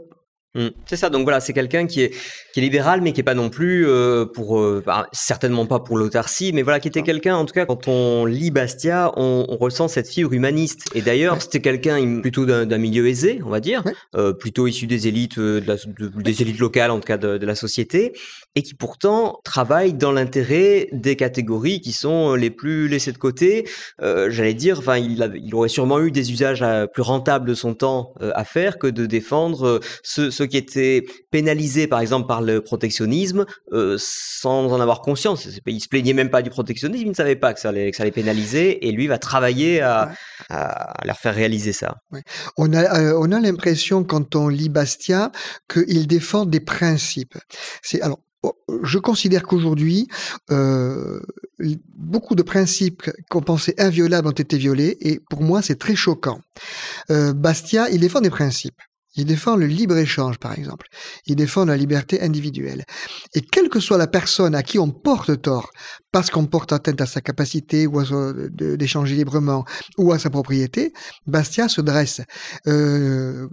Mm. 0.56 0.68
C'est 0.86 0.98
ça, 0.98 1.10
donc 1.10 1.24
voilà, 1.24 1.40
c'est 1.40 1.54
quelqu'un 1.54 1.88
qui 1.88 2.02
est, 2.02 2.10
qui 2.54 2.60
est 2.60 2.62
libéral, 2.64 3.02
mais 3.02 3.12
qui 3.12 3.22
est 3.22 3.24
pas 3.24 3.34
non 3.34 3.50
plus 3.50 3.88
euh, 3.88 4.26
pour, 4.26 4.60
euh, 4.60 4.84
bah, 4.86 5.08
certainement 5.12 5.66
pas 5.66 5.80
pour 5.80 5.98
l'autarcie, 5.98 6.52
mais 6.54 6.62
voilà, 6.62 6.80
qui 6.80 6.88
était 6.88 7.02
quelqu'un, 7.02 7.36
en 7.36 7.46
tout 7.46 7.54
cas, 7.56 7.66
quand 7.66 7.88
on 7.88 8.26
lit 8.26 8.52
Bastia, 8.52 9.12
on, 9.16 9.46
on 9.50 9.58
ressent 9.58 9.88
cette 9.88 10.08
fibre 10.08 10.32
humaniste. 10.32 10.86
Et 10.94 11.02
d'ailleurs, 11.02 11.34
Ouais. 11.36 11.40
c'était 11.40 11.60
quelqu'un 11.62 12.22
plutôt 12.22 12.46
d'un 12.46 12.78
milieu 12.78 13.08
aisé, 13.08 13.40
on 13.44 13.50
va 13.50 13.60
dire, 13.60 13.84
Ouais. 13.86 13.94
euh, 14.16 14.34
plutôt 14.34 14.68
issu 14.68 14.86
des 14.86 15.08
élites, 15.08 15.40
euh, 15.40 15.60
de 15.60 15.68
la- 15.68 15.76
de- 15.76 16.22
des 16.22 16.42
élites 16.44 16.60
locales, 16.60 16.92
en 16.92 17.00
tout 17.00 17.08
cas 17.08 17.18
de, 17.18 17.38
de 17.40 17.46
la 17.48 17.56
société, 17.56 18.14
et 18.56 18.62
qui 18.62 18.76
pourtant 18.76 19.40
travaille 19.44 19.94
dans 19.94 20.12
l'intérêt 20.12 20.88
des 20.92 21.16
catégories 21.16 21.82
qui 21.82 21.94
sont 21.94 22.36
les 22.36 22.52
plus 22.52 22.88
laissées 22.88 23.12
de 23.12 23.18
côté. 23.18 23.68
Euh, 24.04 24.30
J'allais 24.30 24.54
dire, 24.54 24.78
enfin, 24.80 24.98
il, 24.98 25.24
avait- 25.24 25.40
il 25.44 25.56
aurait 25.56 25.70
sûrement 25.70 26.00
eu 26.00 26.12
des 26.12 26.32
usages 26.32 26.62
euh, 26.62 26.86
plus 26.86 27.02
rentables 27.02 27.48
de 27.48 27.56
son 27.56 27.74
temps 27.74 28.14
euh, 28.22 28.32
à 28.36 28.44
faire 28.46 28.78
que 28.78 28.86
de 28.88 29.08
défendre 29.08 29.66
euh, 29.68 29.80
ceux, 30.04 30.30
ceux 30.44 30.48
qui 30.48 30.58
étaient 30.58 31.06
pénalisés, 31.32 31.88
par 31.88 32.00
exemple, 32.02 32.28
par 32.28 32.42
le 32.42 32.60
protectionnisme, 32.62 33.46
euh, 33.72 33.96
sans 34.00 34.72
en 34.74 34.80
avoir 34.82 35.02
conscience. 35.02 35.48
C'est 35.50 35.64
pas- 35.64 35.72
Il 35.72 35.80
se 35.80 35.88
plaignait 35.88 36.14
même 36.14 36.30
pas 36.30 36.42
du 36.42 36.50
protectionnisme, 36.50 37.06
il 37.06 37.10
ne 37.10 37.14
savait 37.16 37.38
pas 37.38 37.54
que 37.54 37.60
ça 37.60 37.70
allait, 37.70 37.90
que 37.92 37.98
ça 37.98 38.04
pénaliser, 38.12 38.86
et 38.86 38.92
lui 38.92 39.08
va 39.08 39.18
travailler 39.18 39.80
à, 39.82 40.10
Ouais. 40.10 40.14
à 40.50 41.06
leur 41.06 41.18
faire 41.18 41.34
réaliser 41.34 41.72
ça. 41.74 41.96
On 42.58 42.74
a, 42.74 43.00
euh, 43.00 43.18
on 43.18 43.32
a 43.32 43.40
l'impression, 43.40 44.04
quand 44.04 44.36
on 44.36 44.50
lit 44.50 44.70
Bastia, 44.70 45.32
qu'il 45.72 46.08
défend 46.08 46.46
des 46.46 46.60
principes. 46.60 47.38
C'est 47.82 48.02
alors. 48.02 48.20
oh, 48.44 48.54
Je 48.84 49.00
considère 49.00 49.44
qu'aujourd'hui, 49.44 50.08
euh, 50.52 51.22
beaucoup 51.96 52.36
de 52.36 52.44
principes 52.44 53.10
qu'on 53.30 53.42
pensait 53.42 53.76
inviolables 53.80 54.28
ont 54.28 54.32
été 54.32 54.58
violés, 54.58 54.98
et 55.00 55.20
pour 55.30 55.42
moi, 55.42 55.62
c'est 55.62 55.80
très 55.80 55.96
choquant. 55.96 56.42
Euh, 57.10 57.32
Bastia, 57.34 57.90
il 57.90 58.02
défend 58.02 58.20
des 58.22 58.30
principes. 58.30 58.82
Il 59.16 59.26
défend 59.26 59.56
le 59.56 59.68
libre-échange, 59.68 60.38
par 60.40 60.58
exemple. 60.58 60.88
Il 61.28 61.36
défend 61.36 61.66
la 61.66 61.78
liberté 61.78 62.22
individuelle. 62.22 62.84
Et 63.36 63.42
quelle 63.42 63.70
que 63.70 63.80
soit 63.80 63.98
la 63.98 64.08
personne 64.08 64.56
à 64.56 64.64
qui 64.64 64.80
on 64.80 64.90
porte 64.90 65.42
tort, 65.42 65.70
parce 66.12 66.30
qu'on 66.30 66.46
porte 66.46 66.72
atteinte 66.74 67.02
à 67.02 67.06
sa 67.06 67.22
capacité 67.22 67.88
ou 67.88 68.00
à 68.00 68.04
d'échanger 68.52 69.16
librement 69.16 69.66
ou 69.98 70.12
à 70.12 70.20
sa 70.20 70.30
propriété, 70.30 70.94
Bastia 71.28 71.68
se 71.68 71.82
dresse 71.82 72.22
euh, 72.68 73.48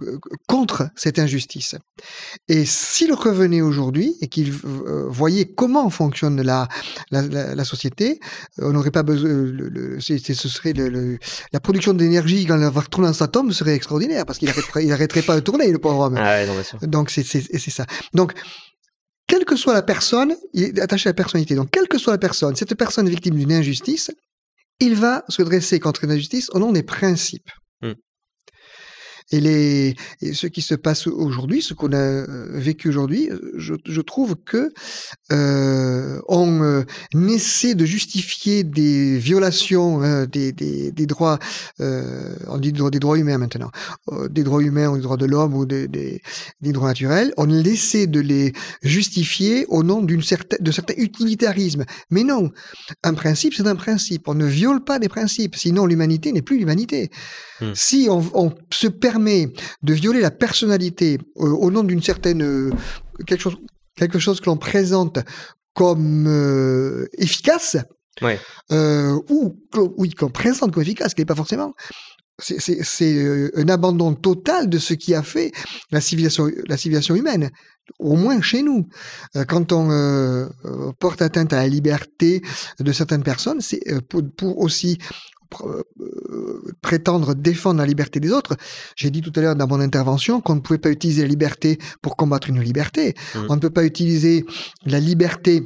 contre 0.47 0.89
cette 0.95 1.19
injustice. 1.19 1.75
Et 2.47 2.65
s'il 2.65 3.13
revenait 3.13 3.61
aujourd'hui 3.61 4.15
et 4.21 4.27
qu'il 4.27 4.53
euh, 4.65 5.05
voyait 5.09 5.45
comment 5.45 5.89
fonctionne 5.89 6.41
la, 6.41 6.67
la, 7.11 7.21
la- 7.23 7.55
la 7.55 7.65
société, 7.65 8.19
euh, 8.59 8.69
on 8.69 8.73
n'aurait 8.73 8.91
pas 8.91 9.03
besoin. 9.03 9.29
Le, 9.29 9.69
le- 9.69 9.99
ce 9.99 10.47
serait 10.49 10.73
le- 10.73 11.17
la 11.53 11.59
production 11.59 11.93
d'énergie 11.93 12.45
quand 12.45 12.55
elle 12.61 12.69
va 12.71 12.81
retourner 12.81 13.07
dans 13.07 13.13
sa 13.13 13.27
tombe 13.27 13.51
serait 13.51 13.73
extraordinaire 13.75 14.25
parce 14.25 14.39
qu'il 14.39 14.49
arrêterait, 14.49 14.85
il 14.85 14.91
arrêterait 14.91 15.21
pas 15.21 15.35
tourner, 15.51 15.71
le 15.71 15.79
pauvre 15.79 15.99
homme. 15.99 16.17
Ah 16.17 16.37
ouais, 16.37 16.47
non, 16.47 16.53
bien 16.53 16.63
sûr. 16.63 16.79
Donc 16.81 17.09
c'est 17.09 17.23
ça. 17.23 17.85
Donc 18.13 18.33
quelle 19.27 19.45
que 19.45 19.55
soit 19.55 19.73
la 19.73 19.81
personne, 19.81 20.35
il 20.53 20.63
est 20.63 20.81
attaché 20.81 21.07
à 21.07 21.11
la 21.11 21.13
personnalité. 21.13 21.55
Donc 21.55 21.69
quelle 21.71 21.87
que 21.87 21.97
soit 21.97 22.13
la 22.13 22.19
personne, 22.19 22.55
cette 22.55 22.75
personne 22.75 23.07
est 23.07 23.11
victime 23.11 23.35
d'une 23.35 23.53
injustice, 23.53 24.11
il 24.79 24.95
va 24.95 25.23
se 25.29 25.41
dresser 25.41 25.79
contre 25.79 26.03
une 26.03 26.11
injustice 26.11 26.49
au 26.51 26.59
nom 26.59 26.71
des 26.71 26.83
principes. 26.83 27.49
Hmm. 27.81 27.93
Et, 29.31 29.39
les, 29.39 29.95
et 30.21 30.33
ce 30.33 30.47
qui 30.47 30.61
se 30.61 30.75
passe 30.75 31.07
aujourd'hui, 31.07 31.61
ce 31.61 31.73
qu'on 31.73 31.93
a 31.93 31.97
euh, 31.97 32.47
vécu 32.53 32.89
aujourd'hui, 32.89 33.29
euh, 33.29 33.39
je, 33.57 33.75
je 33.85 34.01
trouve 34.01 34.35
que 34.35 34.73
euh, 35.31 36.19
on 36.27 36.61
euh, 36.61 36.83
essaie 37.29 37.75
de 37.75 37.85
justifier 37.85 38.63
des 38.63 39.17
violations 39.17 40.03
euh, 40.03 40.25
des, 40.25 40.51
des, 40.51 40.91
des 40.91 41.05
droits, 41.05 41.39
on 41.79 42.57
dit 42.57 42.73
des 42.73 42.99
droits- 42.99 43.17
humains 43.17 43.37
maintenant, 43.37 43.71
des 44.29 44.43
droits 44.43 44.61
humains 44.61 44.89
ou 44.89 44.95
des 44.97 45.03
droits 45.03 45.17
de 45.17 45.25
l'homme 45.25 45.53
ou 45.55 45.65
des, 45.65 45.87
des, 45.87 46.21
des 46.61 46.71
droits 46.71 46.89
naturels, 46.89 47.33
on 47.37 47.49
essaie 47.49 48.07
de 48.07 48.19
les 48.19 48.53
justifier 48.81 49.65
au 49.69 49.83
nom 49.83 50.01
d'une 50.01 50.23
certaine, 50.23 50.59
de 50.61 50.71
certain 50.71 50.93
utilitarisme. 50.97 51.85
Mais 52.09 52.23
non, 52.23 52.51
un 53.03 53.13
principe, 53.13 53.53
c'est 53.53 53.67
un 53.67 53.75
principe. 53.75 54.27
On 54.27 54.33
ne 54.33 54.45
viole 54.45 54.83
pas 54.83 54.99
des 54.99 55.09
principes, 55.09 55.55
sinon 55.55 55.85
l'humanité 55.85 56.31
n'est 56.31 56.41
plus 56.41 56.57
l'humanité. 56.57 57.09
Hmm. 57.61 57.73
Si 57.75 58.07
on, 58.09 58.23
on 58.33 58.53
se 58.71 58.87
permet 58.87 59.20
de 59.21 59.93
violer 59.93 60.19
la 60.21 60.31
personnalité 60.31 61.17
euh, 61.37 61.49
au 61.49 61.71
nom 61.71 61.83
d'une 61.83 62.01
certaine 62.03 62.41
euh, 62.43 62.71
quelque 63.27 63.41
chose, 63.41 63.57
quelque 63.95 64.19
chose 64.19 64.39
que 64.41 64.45
l'on 64.47 64.57
présente 64.57 65.19
comme 65.73 66.27
euh, 66.27 67.07
efficace, 67.17 67.77
Ouais. 68.21 68.37
ou 69.29 69.55
oui, 69.97 70.11
qu'on 70.11 70.29
présente 70.29 70.73
comme 70.73 70.83
efficace, 70.83 71.13
qui 71.13 71.21
n'est 71.21 71.25
pas 71.25 71.33
forcément. 71.35 71.73
C'est- 72.39 73.51
un 73.55 73.69
abandon 73.69 74.13
total 74.15 74.67
de 74.69 74.79
ce 74.79 74.93
qui 74.93 75.13
a 75.15 75.23
fait 75.23 75.51
la 75.91 76.01
civilisation, 76.01 76.49
la 76.67 76.75
civilisation 76.77 77.15
humaine, 77.15 77.51
au 77.99 78.15
moins 78.15 78.41
chez 78.41 78.63
nous. 78.63 78.87
Quand 79.47 79.71
on 79.71 79.89
euh, 79.91 80.47
porte 80.99 81.21
atteinte 81.21 81.53
à 81.53 81.57
la 81.57 81.67
liberté 81.67 82.41
de 82.79 82.91
certaines 82.91 83.23
personnes, 83.23 83.61
c'est 83.61 83.81
pour, 84.09 84.21
pour 84.35 84.59
aussi 84.59 84.97
prétendre 86.81 87.35
défendre 87.35 87.79
la 87.79 87.85
liberté 87.85 88.19
des 88.19 88.31
autres. 88.31 88.55
J'ai 88.95 89.09
dit 89.09 89.21
tout 89.21 89.31
à 89.35 89.41
l'heure 89.41 89.55
dans 89.55 89.67
mon 89.67 89.79
intervention 89.79 90.41
qu'on 90.41 90.55
ne 90.55 90.59
pouvait 90.61 90.79
pas 90.79 90.89
utiliser 90.89 91.21
la 91.21 91.27
liberté 91.27 91.77
pour 92.01 92.15
combattre 92.15 92.49
une 92.49 92.61
liberté. 92.61 93.15
Mhm. 93.35 93.45
On 93.49 93.55
ne 93.55 93.59
peut 93.59 93.69
pas 93.69 93.83
utiliser 93.83 94.45
la 94.85 94.99
liberté 94.99 95.63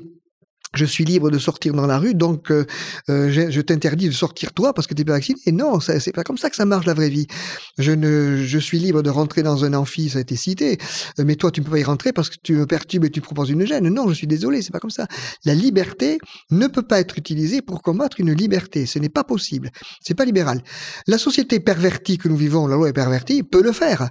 je 0.78 0.86
suis 0.86 1.06
libre 1.06 1.32
de 1.32 1.40
sortir 1.40 1.74
dans 1.74 1.88
la 1.88 1.98
rue, 1.98 2.14
donc 2.14 2.52
euh, 2.52 2.66
euh, 3.10 3.30
je, 3.32 3.62
t'interdis 3.62 4.08
de 4.08 4.14
sortir 4.14 4.54
toi 4.54 4.74
parce 4.74 4.88
que 4.88 4.94
tu 4.94 5.02
n'es 5.02 5.06
pas 5.06 5.14
vacciné. 5.14 5.40
Et 5.46 5.52
non, 5.52 5.80
c'est 5.80 6.12
pas 6.14 6.24
comme 6.24 6.38
ça 6.38 6.50
que 6.50 6.56
ça 6.56 6.66
marche 6.66 6.86
la 6.86 6.94
vraie 6.94 7.10
vie. 7.10 7.28
Je 7.78 7.92
ne, 7.92 8.44
je 8.44 8.60
suis 8.60 8.80
libre 8.80 9.02
de 9.02 9.10
rentrer 9.10 9.44
dans 9.44 9.66
un 9.66 9.74
amphi, 9.74 10.10
ça 10.10 10.20
a 10.20 10.22
été 10.22 10.36
cité, 10.36 10.78
euh, 11.20 11.24
mais 11.26 11.36
toi 11.36 11.52
tu 11.52 11.62
ne 11.62 11.66
peux 11.66 11.72
pas 11.72 11.80
y 11.80 11.84
rentrer 11.84 12.14
parce 12.14 12.30
que 12.30 12.36
tu 12.42 12.54
me 12.54 12.66
perturbes 12.66 13.06
et 13.06 13.10
tu 13.10 13.22
proposes 13.22 13.50
une 13.50 13.66
gêne. 13.66 13.88
Non, 13.90 14.08
je 14.10 14.14
suis 14.14 14.28
désolé, 14.28 14.62
c'est 14.62 14.72
pas 14.72 14.80
comme 14.80 14.90
ça. 14.90 15.08
La 15.46 15.54
liberté 15.54 16.20
ne 16.52 16.68
peut 16.68 16.84
pas 16.84 17.00
être 17.00 17.18
utilisée 17.18 17.62
pour 17.62 17.82
combattre 17.82 18.20
une 18.20 18.34
liberté. 18.34 18.86
Ce 18.86 19.00
n'est 19.00 19.10
pas 19.10 19.24
possible. 19.24 19.72
C'est 20.02 20.14
pas 20.16 20.26
libéral. 20.26 20.62
La 21.08 21.18
société 21.18 21.60
pervertie 21.60 22.18
que 22.18 22.28
nous 22.28 22.38
vivons, 22.38 22.68
la 22.68 22.76
loi 22.76 22.90
est 22.90 22.94
pervertie, 22.94 23.44
peut 23.44 23.64
le 23.64 23.72
faire. 23.72 24.10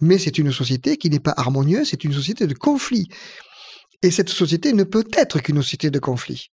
Mais 0.00 0.18
c'est 0.18 0.38
une 0.38 0.52
société 0.52 0.98
qui 0.98 1.08
n'est 1.08 1.20
pas 1.20 1.32
harmonieuse, 1.36 1.88
c'est 1.90 2.04
une 2.04 2.12
société 2.12 2.46
de 2.46 2.54
conflit. 2.54 3.08
Et 4.02 4.10
cette 4.10 4.28
société 4.28 4.72
ne 4.72 4.84
peut 4.84 5.04
être 5.16 5.40
qu'une 5.40 5.62
société 5.62 5.90
de 5.90 5.98
conflit. 5.98 6.48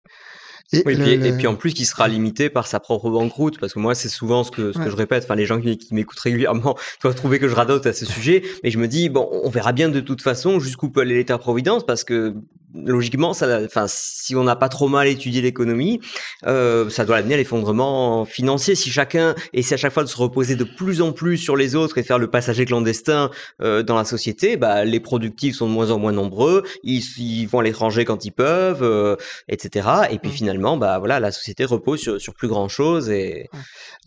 Et, 0.73 0.83
Oui, 0.85 0.93
et, 0.93 0.95
le- 0.95 1.03
puis, 1.03 1.17
le- 1.17 1.25
et 1.25 1.31
puis 1.33 1.47
en 1.47 1.55
plus, 1.55 1.73
qui 1.73 1.83
sera 1.85 2.07
limité 2.07 2.49
par 2.49 2.65
sa 2.65 2.79
propre 2.79 3.09
banqueroute, 3.09 3.59
parce 3.59 3.73
que 3.73 3.79
moi, 3.79 3.93
c'est 3.93 4.07
souvent 4.07 4.43
ce 4.45 4.51
que, 4.51 4.71
ce 4.71 4.77
que 4.77 4.83
Ouais. 4.85 4.89
je 4.91 4.95
répète. 4.95 5.23
Enfin, 5.25 5.35
les 5.35 5.45
gens 5.45 5.59
qui, 5.59 5.77
qui 5.77 5.93
m'écoutent 5.93 6.19
régulièrement 6.19 6.77
doivent 7.01 7.15
trouver 7.15 7.39
que 7.39 7.49
je 7.49 7.55
radote 7.55 7.85
à 7.87 7.93
ce 7.93 8.05
sujet, 8.05 8.41
mais 8.63 8.71
je 8.71 8.77
me 8.77 8.87
dis 8.87 9.09
bon, 9.09 9.27
on 9.43 9.49
verra 9.49 9.73
bien 9.73 9.89
de 9.89 9.99
toute 9.99 10.21
façon 10.21 10.59
jusqu'où 10.61 10.89
peut 10.89 11.01
aller 11.01 11.15
l'État-providence, 11.15 11.85
parce 11.85 12.03
que 12.05 12.35
logiquement, 12.73 13.33
ça, 13.33 13.61
enfin, 13.65 13.85
si 13.87 14.35
on 14.35 14.43
n'a 14.43 14.55
pas 14.55 14.69
trop 14.69 14.87
mal 14.87 15.07
étudié 15.07 15.41
l'économie, 15.41 15.99
euh, 16.45 16.89
ça 16.89 17.05
doit 17.05 17.17
amener 17.17 17.33
à 17.35 17.37
l'effondrement 17.37 18.25
financier. 18.25 18.75
Si 18.75 18.89
chacun 18.91 19.35
essaie 19.53 19.75
à 19.75 19.77
chaque 19.77 19.93
fois 19.93 20.03
de 20.03 20.09
se 20.09 20.17
reposer 20.17 20.55
de 20.55 20.63
plus 20.63 21.01
en 21.01 21.11
plus 21.11 21.37
sur 21.37 21.55
les 21.55 21.75
autres 21.75 21.97
et 21.97 22.03
faire 22.03 22.19
le 22.19 22.29
passager 22.29 22.65
clandestin 22.65 23.29
euh, 23.61 23.83
dans 23.83 23.95
la 23.97 24.05
société, 24.05 24.57
bah, 24.57 24.85
les 24.85 24.99
productifs 24.99 25.55
sont 25.55 25.67
de 25.67 25.71
moins 25.73 25.91
en 25.91 25.99
moins 25.99 26.11
nombreux, 26.13 26.63
ils, 26.83 27.03
ils 27.17 27.45
vont 27.47 27.59
à 27.59 27.63
l'étranger 27.63 28.05
quand 28.05 28.25
ils 28.25 28.31
peuvent, 28.31 28.83
euh, 28.83 29.15
etc. 29.49 29.87
Et 30.11 30.17
puis 30.19 30.29
Mm. 30.29 30.33
finalement, 30.33 30.77
bah 30.77 30.97
voilà, 30.99 31.19
la 31.19 31.31
société 31.31 31.65
repose 31.65 31.99
sur, 31.99 32.21
sur 32.21 32.33
plus 32.33 32.47
grand 32.47 32.69
chose 32.69 33.09
et 33.09 33.49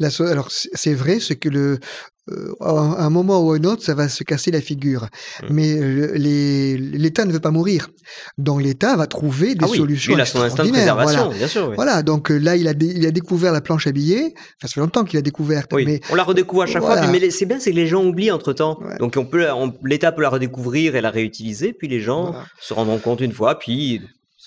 la 0.00 0.10
so- 0.10 0.24
alors 0.26 0.50
c'est 0.50 0.70
c'est 0.74 0.94
vrai, 0.94 1.20
c'est 1.20 1.36
que 1.36 1.48
le 1.48 1.78
euh, 2.30 2.52
à 2.60 2.70
un 2.70 2.92
à 2.94 3.02
un 3.04 3.10
moment 3.10 3.40
ou 3.44 3.52
à 3.52 3.56
un 3.56 3.64
autre, 3.64 3.82
ça 3.82 3.94
va 3.94 4.08
se 4.08 4.24
casser 4.24 4.50
la 4.50 4.60
figure. 4.60 5.02
Mm. 5.42 5.46
Mais 5.50 5.76
euh, 5.78 6.12
l'État 6.16 7.24
ne 7.24 7.32
veut 7.32 7.40
pas 7.40 7.50
mourir, 7.50 7.88
donc 8.38 8.62
l'État 8.62 8.96
va 8.96 9.06
trouver 9.06 9.54
des 9.54 9.64
ah 9.64 9.68
oui, 9.70 9.76
solutions 9.78 10.14
il 10.14 10.20
a 10.20 10.24
son 10.26 10.40
instinct 10.42 10.64
de 10.64 10.70
préservation, 10.70 11.24
Voilà. 11.24 11.38
bien 11.38 11.48
sûr. 11.48 11.68
oui. 11.68 11.74
Voilà, 11.76 12.02
donc 12.02 12.30
euh, 12.30 12.36
là, 12.38 12.56
il 12.56 12.66
a, 12.68 12.74
dé- 12.74 12.92
il 12.96 13.06
a 13.06 13.10
découvert 13.10 13.52
la 13.52 13.60
planche 13.60 13.86
à 13.86 13.92
billets. 13.92 14.32
Enfin, 14.36 14.62
ça 14.62 14.68
fait 14.68 14.80
longtemps 14.80 15.04
qu'il 15.04 15.18
a 15.18 15.22
découvert. 15.22 15.66
Oui, 15.72 15.84
Mais 15.86 16.00
on 16.10 16.14
la 16.14 16.22
redécouvre 16.24 16.62
à 16.62 16.66
chaque 16.66 16.82
Voilà. 16.82 17.02
fois, 17.02 17.10
mais 17.12 17.30
c'est 17.30 17.46
bien, 17.46 17.58
c'est 17.60 17.70
que 17.70 17.76
les 17.76 17.86
gens 17.86 18.04
oublient 18.04 18.30
entre 18.30 18.52
temps. 18.52 18.78
Ouais. 18.80 18.96
Donc 18.98 19.14
on 19.16 19.24
peut, 19.26 19.46
l'État 19.84 20.12
peut 20.12 20.22
la 20.22 20.30
redécouvrir 20.30 20.96
et 20.96 21.00
la 21.00 21.10
réutiliser, 21.10 21.72
puis 21.72 21.88
les 21.88 22.00
gens 22.00 22.26
Voilà. 22.32 22.44
se 22.60 22.74
rendront 22.74 22.98
compte 22.98 23.20
une 23.20 23.32
fois, 23.32 23.58
puis 23.58 24.00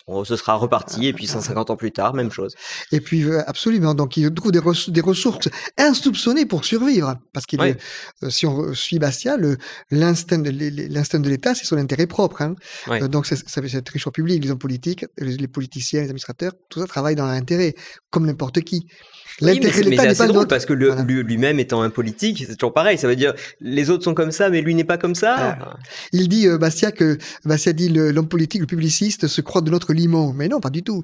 on- 0.07 0.23
ce 0.23 0.35
sera 0.35 0.55
reparti, 0.55 1.07
et 1.07 1.13
puis 1.13 1.27
150 1.27 1.69
ans 1.69 1.75
plus 1.75 1.91
tard, 1.91 2.13
même 2.13 2.31
chose. 2.31 2.55
Et 2.91 3.01
puis, 3.01 3.23
euh, 3.23 3.41
absolument. 3.47 3.93
Donc, 3.93 4.17
il 4.17 4.33
trouve 4.33 4.51
des, 4.51 4.59
res- 4.59 4.89
des 4.89 5.01
ressources 5.01 5.49
insoupçonnées 5.77 6.45
pour 6.45 6.65
survivre. 6.65 7.15
Parce 7.33 7.45
que 7.45 7.57
Ouais. 7.57 7.77
si 8.29 8.45
on 8.45 8.73
suit 8.73 8.99
Bastia, 8.99 9.37
l'instinct 9.91 10.39
de 10.39 11.29
l'État, 11.29 11.55
c'est 11.55 11.65
son 11.65 11.77
intérêt 11.77 12.07
propre. 12.07 12.41
hein. 12.41 12.55
Ouais. 12.87 13.03
Euh, 13.03 13.07
donc, 13.07 13.25
c'est- 13.25 13.47
cette 13.47 13.89
riche 13.89 14.07
public, 14.09 14.43
les 14.43 14.51
hommes 14.51 14.57
politiques, 14.59 15.05
les, 15.17 15.35
les 15.37 15.47
politiciens, 15.47 15.99
les 16.01 16.05
administrateurs, 16.07 16.53
tout 16.69 16.79
ça 16.79 16.87
travaille 16.87 17.15
dans 17.15 17.25
leur 17.25 17.35
intérêt, 17.35 17.75
comme 18.09 18.25
n'importe 18.25 18.61
qui. 18.61 18.87
Oui, 19.41 19.49
L'intérêt 19.53 19.73
c'est 19.73 19.83
de 19.83 19.89
l'État 19.91 20.05
n'est 20.07 20.15
pas 20.15 20.25
le 20.25 20.33
drôle 20.33 20.47
parce 20.47 20.65
que 20.65 20.73
Voilà. 20.73 21.03
lui- 21.03 21.21
lui-même 21.21 21.59
étant 21.59 21.83
un 21.83 21.91
politique, 21.91 22.43
c'est 22.47 22.55
toujours 22.55 22.73
pareil. 22.73 22.97
Ça 22.97 23.07
veut 23.07 23.15
dire 23.15 23.33
les 23.61 23.91
autres 23.91 24.03
sont 24.03 24.15
comme 24.15 24.31
ça, 24.31 24.49
mais 24.49 24.61
lui 24.61 24.73
n'est 24.73 24.83
pas 24.83 24.97
comme 24.97 25.13
ça. 25.13 25.59
Il 26.11 26.27
dit, 26.27 26.47
euh, 26.47 26.57
Bastia, 26.57 26.91
que 26.91 27.19
Bastia 27.45 27.71
dit 27.73 27.89
l'homme 27.89 28.27
politique, 28.27 28.61
le 28.61 28.65
publiciste 28.67 29.27
se 29.27 29.41
croit 29.41 29.61
de 29.61 29.69
notre 29.69 29.93
Mais 30.35 30.47
non, 30.47 30.59
pas 30.59 30.69
du 30.69 30.83
tout. 30.83 31.01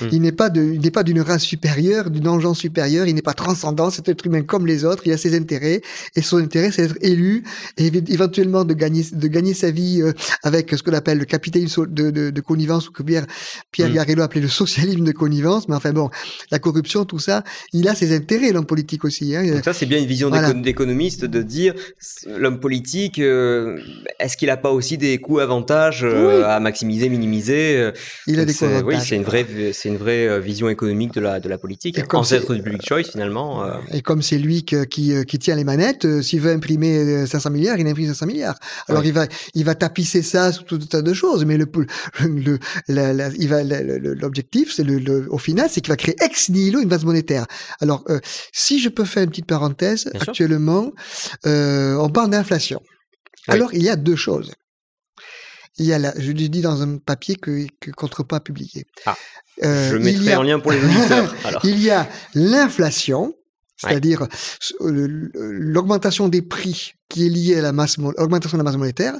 Hmm. 0.00 0.08
Il 0.12 0.20
n'est 0.22 0.32
pas 0.32 0.50
d'une 0.50 1.20
race 1.20 1.42
supérieure, 1.42 2.10
d'une 2.10 2.28
engeance 2.28 2.58
supérieure. 2.58 3.06
Il 3.06 3.14
n'est 3.14 3.22
pas 3.22 3.34
transcendant. 3.34 3.90
C'est 3.90 4.08
un 4.08 4.12
être 4.12 4.24
humain 4.26 4.42
comme 4.42 4.66
les 4.66 4.84
autres. 4.84 5.02
Il 5.06 5.12
a 5.12 5.16
ses 5.18 5.36
intérêts. 5.36 5.80
Et 6.16 6.22
son 6.22 6.38
intérêt, 6.38 6.70
c'est 6.70 6.86
d'être 6.86 6.98
élu 7.02 7.42
et 7.76 7.90
éve- 7.90 8.10
éventuellement 8.12 8.64
de 8.64 8.74
gagner, 8.74 9.04
de 9.12 9.28
gagner 9.28 9.54
sa 9.54 9.70
vie 9.70 10.00
euh, 10.02 10.12
avec 10.42 10.70
ce 10.70 10.82
qu'on 10.82 10.92
appelle 10.94 11.18
le 11.18 11.24
capitalisme 11.24 11.86
de, 11.86 12.10
de, 12.10 12.30
de 12.30 12.40
connivence 12.40 12.88
ou 12.88 12.92
que 12.92 13.02
Pierre, 13.02 13.26
Pierre 13.72 13.90
Mm. 13.90 13.94
Garello 13.94 14.22
appelait 14.22 14.40
le 14.40 14.48
socialisme 14.48 15.04
de 15.04 15.12
connivence. 15.12 15.68
Mais 15.68 15.74
enfin 15.74 15.92
bon, 15.92 16.10
la 16.50 16.58
corruption, 16.58 17.04
tout 17.04 17.18
ça, 17.18 17.44
il 17.72 17.88
a 17.88 17.94
ses 17.94 18.14
intérêts, 18.14 18.52
l'homme 18.52 18.66
politique 18.66 19.04
aussi. 19.04 19.34
Hein. 19.36 19.44
Donc 19.46 19.64
ça, 19.64 19.72
c'est 19.72 19.86
bien 19.86 19.98
une 19.98 20.06
vision 20.06 20.28
Voilà. 20.30 20.52
d'économiste 20.52 21.24
de 21.24 21.42
dire 21.42 21.74
l'homme 22.26 22.60
politique, 22.60 23.18
euh, 23.18 23.78
est-ce 24.18 24.36
qu'il 24.36 24.48
n'a 24.48 24.56
pas 24.56 24.70
aussi 24.70 24.96
des 24.98 25.18
coûts 25.18 25.38
avantages 25.40 26.04
euh, 26.04 26.38
Oui. 26.38 26.44
à 26.44 26.60
maximiser, 26.60 27.08
minimiser 27.08 27.90
Il 28.26 28.40
a 28.40 28.44
des 28.44 28.54
Oui, 28.84 28.96
c'est 29.00 29.16
une 29.16 29.22
vraie, 29.24 29.46
c'est 29.72 29.88
une 29.88 29.96
vraie 29.96 30.26
euh, 30.26 30.40
vision 30.40 30.68
économique 30.68 31.12
de 31.14 31.20
la 31.20 31.40
de 31.40 31.48
la 31.48 31.58
politique. 31.58 31.98
Et 31.98 32.04
Ancêtre 32.12 32.46
c'est- 32.48 32.54
du 32.54 32.62
public 32.62 32.82
choice 32.86 33.04
finalement. 33.04 33.64
euh, 33.64 33.74
Et 33.92 34.00
comme 34.02 34.22
c'est 34.22 34.38
lui 34.38 34.64
que- 34.64 34.84
qui, 34.84 35.12
euh, 35.14 35.24
qui 35.24 35.38
tient 35.38 35.56
les 35.56 35.64
manettes, 35.64 36.22
s'il 36.22 36.40
veut 36.40 36.52
imprimer 36.52 36.98
euh, 36.98 37.26
500 37.26 37.50
milliards, 37.50 37.78
il 37.78 37.86
imprime 37.86 38.06
500 38.08 38.26
milliards. 38.26 38.58
Alors 38.88 39.02
Ouais. 39.02 39.08
il 39.08 39.12
va, 39.14 39.26
il 39.54 39.64
va 39.64 39.74
tapisser 39.74 40.22
ça 40.22 40.52
sous 40.52 40.62
tout 40.64 40.76
un 40.82 40.86
tas 40.86 41.02
de 41.02 41.12
choses, 41.14 41.44
mais 41.44 41.56
le, 41.56 41.66
le, 42.20 42.58
la- 42.88 43.12
la- 43.12 43.28
il 43.38 43.48
va, 43.48 43.62
l'objectif, 43.62 44.72
c'est 44.74 44.84
le, 44.84 44.98
le- 44.98 45.26
au 45.30 45.38
final, 45.38 45.68
c'est 45.70 45.80
qu'il 45.80 45.90
va 45.90 45.96
créer 45.96 46.16
ex 46.22 46.48
nihilo 46.50 46.80
une 46.80 46.88
base 46.88 47.04
monétaire. 47.04 47.46
Alors, 47.80 48.04
euh, 48.08 48.20
si 48.52 48.78
je 48.80 48.88
peux 48.88 49.04
faire 49.04 49.22
une 49.24 49.30
petite 49.30 49.46
parenthèse, 49.46 50.08
Bien 50.12 50.20
actuellement, 50.20 50.92
euh, 51.46 51.94
on 51.96 52.08
parle 52.08 52.30
d'inflation. 52.30 52.80
Oui. 53.48 53.54
Alors, 53.54 53.74
il 53.74 53.82
y 53.82 53.88
a 53.90 53.96
deux 53.96 54.16
choses. 54.16 54.52
Il 55.78 55.86
y 55.86 55.92
a 55.92 55.98
la, 55.98 56.12
je 56.18 56.30
l'ai 56.32 56.48
dit 56.48 56.60
dans 56.60 56.82
un 56.82 56.98
papier 56.98 57.34
que, 57.36 57.66
que 57.80 57.90
Contrepoids 57.90 58.38
a 58.38 58.40
publié. 58.40 58.86
Ah. 59.06 59.16
Euh, 59.64 59.90
je 59.90 59.96
il 59.96 60.02
mettrai 60.04 60.24
y 60.26 60.32
a- 60.32 60.40
en 60.40 60.42
lien 60.42 60.60
pour 60.60 60.72
les 60.72 60.78
auditeurs. 60.84 61.34
Il 61.64 61.80
y 61.82 61.90
a 61.90 62.08
l'inflation, 62.34 63.34
c'est-à-dire 63.76 64.26
euh, 64.80 65.06
l'augmentation 65.40 66.28
des 66.28 66.42
prix 66.42 66.92
qui 67.08 67.26
est 67.26 67.30
liée 67.30 67.56
à 67.58 67.62
la 67.62 67.72
masse, 67.72 67.98
mon- 67.98 68.12
augmentation 68.18 68.56
de 68.56 68.62
la 68.62 68.70
masse 68.70 68.78
monétaire. 68.78 69.14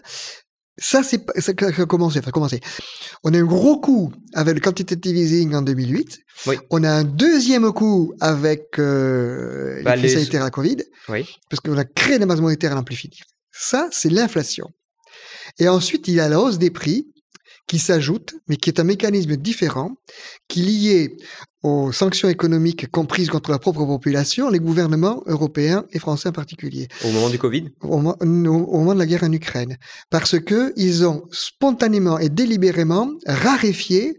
Ça, 0.76 1.04
c'est 1.04 1.22
ça 1.40 1.52
a 1.52 1.86
commencé, 1.86 2.20
ça 2.20 2.28
a 2.28 2.32
commencé. 2.32 2.60
On 3.22 3.32
a 3.32 3.38
un 3.38 3.44
gros 3.44 3.80
coup 3.80 4.12
avec 4.32 4.54
le 4.54 4.60
quantitative 4.60 5.16
easing 5.16 5.54
en 5.54 5.62
2008. 5.62 6.18
Oui. 6.48 6.56
On 6.70 6.82
a 6.82 6.90
un 6.90 7.04
deuxième 7.04 7.70
coup 7.72 8.12
avec 8.20 8.78
euh, 8.80 9.80
Bah, 9.84 9.94
les 9.94 10.02
les- 10.02 10.08
sanitaires 10.08 10.42
à 10.42 10.46
la 10.46 10.50
Covid, 10.50 10.78
oui. 11.08 11.28
parce 11.48 11.60
qu'on 11.60 11.78
a 11.78 11.84
créé 11.84 12.18
la 12.18 12.26
masse 12.26 12.40
monétaire 12.40 12.76
à 12.76 12.82
finir. 12.90 13.24
Ça, 13.52 13.88
c'est 13.92 14.08
l'inflation. 14.10 14.68
Et 15.58 15.68
ensuite, 15.68 16.08
il 16.08 16.14
y 16.14 16.20
a 16.20 16.28
la 16.28 16.40
hausse 16.40 16.58
des 16.58 16.70
prix 16.70 17.12
qui 17.66 17.78
s'ajoute, 17.78 18.34
mais 18.48 18.56
qui 18.56 18.70
est 18.70 18.80
un 18.80 18.84
mécanisme 18.84 19.36
différent, 19.36 19.96
qui 20.48 20.60
est 20.60 20.64
lié 20.64 21.16
aux 21.64 21.92
sanctions 21.92 22.28
économiques 22.28 22.90
comprises 22.90 23.30
contre 23.30 23.50
la 23.50 23.58
propre 23.58 23.84
population, 23.86 24.50
les 24.50 24.60
gouvernements 24.60 25.22
européens 25.26 25.84
et 25.92 25.98
français 25.98 26.28
en 26.28 26.32
particulier, 26.32 26.88
Au 27.04 27.10
moment 27.10 27.30
du 27.30 27.38
Covid? 27.38 27.64
au 27.82 27.96
moment, 27.98 28.16
au 28.20 28.78
moment 28.78 28.94
de 28.94 28.98
la 28.98 29.06
guerre 29.06 29.24
en 29.24 29.32
Ukraine. 29.32 29.76
Parce 30.10 30.38
que 30.38 30.72
ils 30.76 31.06
ont 31.06 31.24
spontanément 31.32 32.18
et 32.18 32.28
délibérément 32.28 33.08
raréfié 33.26 34.18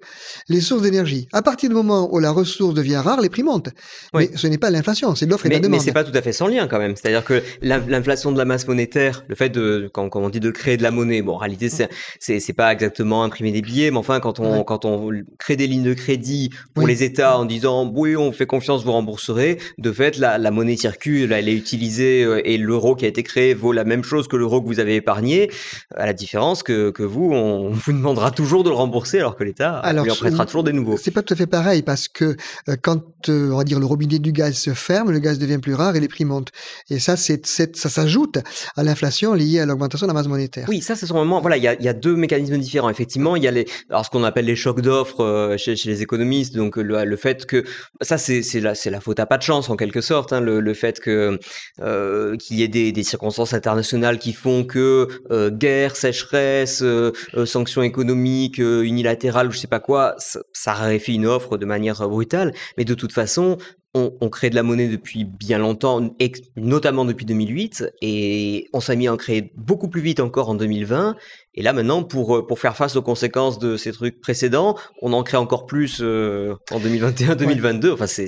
les 0.49 0.60
sources 0.60 0.81
d'énergie. 0.81 1.27
À 1.34 1.41
partir 1.43 1.69
du 1.69 1.75
moment 1.75 2.13
où 2.13 2.19
la 2.19 2.31
ressource 2.31 2.73
devient 2.73 2.95
rare, 2.97 3.21
les 3.21 3.29
prix 3.29 3.43
montent. 3.43 3.69
Oui. 4.13 4.29
Mais 4.31 4.38
ce 4.38 4.47
n'est 4.47 4.58
pas 4.58 4.71
l'inflation, 4.71 5.13
c'est 5.13 5.27
l'offre 5.27 5.45
et 5.45 5.49
Mais, 5.49 5.55
la 5.55 5.62
mais 5.62 5.67
demande. 5.67 5.81
c'est 5.81 5.91
pas 5.91 6.03
tout 6.03 6.17
à 6.17 6.21
fait 6.23 6.34
sans 6.34 6.47
lien 6.47 6.67
quand 6.67 6.79
même. 6.79 6.95
C'est-à-dire 6.95 7.23
que 7.23 7.43
l'in- 7.62 7.84
l'inflation 7.88 8.31
de 8.31 8.38
la 8.39 8.45
masse 8.45 8.67
monétaire, 8.67 9.23
le 9.27 9.36
fait 9.36 9.49
de, 9.49 9.89
quand, 9.93 10.10
quand 10.10 10.21
on 10.21 10.29
dit 10.29 10.39
de 10.39 10.49
créer 10.51 10.77
de 10.77 10.84
la 10.84 10.91
monnaie, 10.91 11.21
bon, 11.21 11.34
en 11.34 11.38
réalité, 11.38 11.69
c'est, 11.69 12.53
pas 12.53 12.71
exactement 12.73 13.23
imprimer 13.23 13.51
des 13.51 13.62
billets, 13.62 13.91
mais 13.91 13.97
enfin, 13.97 14.19
quand 14.19 14.39
on, 14.39 14.45
Ouais. 14.58 14.63
quand 14.65 14.86
on 14.86 15.12
crée 15.38 15.55
des 15.58 15.67
lignes 15.67 15.84
de 15.84 15.93
crédit 15.93 16.49
pour 16.73 16.86
Oui. 16.86 16.91
les 16.91 17.03
États 17.03 17.34
en 17.37 17.45
disant, 17.45 17.91
oui, 17.93 18.15
on 18.15 18.31
fait 18.31 18.45
confiance, 18.45 18.83
vous 18.83 18.91
rembourserez, 18.91 19.59
de 19.77 19.91
fait, 19.91 20.17
la, 20.17 20.37
la 20.37 20.51
monnaie 20.51 20.77
circule, 20.77 21.31
elle 21.31 21.49
est 21.49 21.55
utilisée 21.55 22.23
euh, 22.23 22.41
et 22.45 22.57
l'euro 22.57 22.95
qui 22.95 23.05
a 23.05 23.07
été 23.07 23.23
créé 23.23 23.53
vaut 23.53 23.71
la 23.71 23.83
même 23.83 24.03
chose 24.03 24.27
que 24.27 24.35
l'euro 24.35 24.61
que 24.61 24.67
vous 24.67 24.79
avez 24.79 24.95
épargné, 24.95 25.49
à 25.95 26.05
la 26.05 26.13
différence 26.13 26.63
que, 26.63 26.91
que 26.91 27.03
vous, 27.03 27.31
on 27.31 27.69
vous 27.71 27.93
demandera 27.93 28.31
toujours 28.31 28.63
de 28.63 28.69
le 28.69 28.75
rembourser 28.75 29.19
alors 29.19 29.35
que 29.35 29.43
l'État 29.43 29.81
lui 29.91 30.11
en 30.11 30.15
prêtera 30.15 30.45
toujours 30.45 30.63
des 30.63 30.73
nouveaux. 30.73 30.97
C'est 30.97 31.11
pas 31.11 31.21
tout 31.21 31.33
à 31.33 31.37
fait 31.37 31.47
pareil 31.47 31.81
parce 31.81 32.07
que 32.07 32.35
euh, 32.69 32.75
quand 32.81 33.01
euh, 33.29 33.51
on 33.51 33.57
va 33.57 33.63
dire 33.63 33.79
le 33.79 33.85
robinet 33.85 34.19
du 34.19 34.31
gaz 34.31 34.55
se 34.55 34.73
ferme, 34.73 35.11
le 35.11 35.19
gaz 35.19 35.39
devient 35.39 35.57
plus 35.57 35.73
rare 35.73 35.95
et 35.95 35.99
les 35.99 36.07
prix 36.07 36.25
montent. 36.25 36.51
Et 36.89 36.99
ça, 36.99 37.15
c'est, 37.15 37.45
ça 37.45 37.89
s'ajoute 37.89 38.37
à 38.75 38.83
l'inflation 38.83 39.33
liée 39.33 39.59
à 39.59 39.65
l'augmentation 39.65 40.07
de 40.07 40.09
la 40.11 40.13
masse 40.13 40.27
monétaire. 40.27 40.65
Oui, 40.69 40.81
ça, 40.81 40.95
c'est 40.95 41.05
son 41.05 41.15
moment. 41.15 41.41
Voilà, 41.41 41.57
il 41.57 41.63
y 41.63 41.67
a, 41.67 41.73
il 41.73 41.83
y 41.83 41.87
a 41.87 41.93
deux 41.93 42.15
mécanismes 42.15 42.57
différents. 42.57 42.89
Effectivement, 42.89 43.35
il 43.35 43.43
y 43.43 43.47
a 43.47 43.51
les, 43.51 43.65
alors 43.89 44.05
ce 44.05 44.09
qu'on 44.09 44.23
appelle 44.23 44.45
les 44.45 44.55
chocs 44.55 44.81
d'offres 44.81 45.23
euh, 45.23 45.57
chez, 45.57 45.75
chez 45.75 45.89
les 45.89 46.01
économistes. 46.01 46.55
Donc 46.55 46.77
le, 46.77 47.03
le 47.03 47.17
que 47.33 47.63
ça, 48.01 48.17
c'est 48.17 48.41
la, 48.59 48.75
c'est 48.75 48.89
la 48.89 49.01
faute 49.01 49.19
à 49.19 49.25
pas 49.25 49.38
de 49.38 49.43
chance 49.43 49.69
en 49.69 49.75
quelque 49.75 50.01
sorte. 50.01 50.33
Hein, 50.33 50.41
le, 50.41 50.59
le 50.59 50.73
fait 50.73 50.99
que 50.99 51.39
euh, 51.81 52.38
qu'il 52.38 52.57
y 52.59 52.63
ait 52.63 52.67
des, 52.67 52.91
des 52.91 53.03
circonstances 53.03 53.53
internationales 53.53 54.19
qui 54.19 54.33
font 54.33 54.63
que 54.63 55.07
euh, 55.31 55.49
guerre, 55.49 55.95
sécheresse, 55.95 56.81
euh, 56.83 57.11
sanctions 57.45 57.81
économiques 57.81 58.59
unilatérales, 58.59 59.51
je 59.51 59.57
sais 59.57 59.67
pas 59.67 59.79
quoi, 59.79 60.15
ça, 60.17 60.39
ça 60.53 60.73
raréfie 60.73 61.15
une 61.15 61.25
offre 61.25 61.57
de 61.57 61.65
manière 61.65 62.07
brutale. 62.07 62.53
Mais 62.77 62.85
de 62.85 62.93
toute 62.93 63.11
façon, 63.11 63.57
on, 63.95 64.29
crée 64.29 64.49
de 64.49 64.55
la 64.55 64.63
monnaie 64.63 64.89
depuis 64.89 65.23
bien 65.23 65.58
longtemps, 65.58 66.13
notamment 66.58 67.05
depuis 67.05 67.25
2008, 67.25 67.86
et 68.01 68.67
on 68.73 68.81
s'est 68.81 68.95
mis 68.97 69.08
à 69.08 69.13
en 69.13 69.17
créer 69.17 69.53
beaucoup 69.55 69.88
plus 69.88 70.01
vite 70.01 70.19
encore 70.19 70.49
en 70.49 70.55
2020. 70.55 71.15
Et 71.53 71.62
là 71.63 71.71
maintenant, 71.71 72.03
pour, 72.03 72.36
euh, 72.36 72.45
pour 72.45 72.60
faire 72.60 72.75
face 72.75 72.97
aux 72.97 73.01
conséquences 73.01 73.58
de 73.58 73.77
ces 73.77 73.93
trucs 73.93 74.19
précédents, 74.19 74.77
on 75.01 75.13
en 75.13 75.23
crée 75.23 75.38
encore 75.38 75.65
plus 75.65 75.99
euh, 76.01 76.55
en 76.71 76.79
2021-2022. 76.81 77.93
Enfin, 77.93 78.08
c'est, 78.08 78.25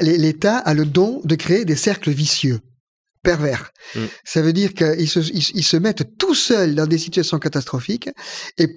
L'État 0.00 0.56
a 0.56 0.74
le 0.74 0.84
don 0.84 1.20
de 1.24 1.34
créer 1.34 1.64
des 1.64 1.76
cercles 1.76 2.10
vicieux 2.10 2.60
pervers. 3.24 3.72
Mm. 3.96 4.00
Ça 4.24 4.40
veut 4.40 4.52
dire 4.52 4.72
qu'ils 4.72 5.08
se, 5.08 5.18
ils, 5.18 5.64
se 5.64 5.76
mettent 5.76 6.16
tout 6.16 6.34
seuls 6.34 6.76
dans 6.76 6.86
des 6.86 6.98
situations 6.98 7.40
catastrophiques 7.40 8.08
et 8.56 8.68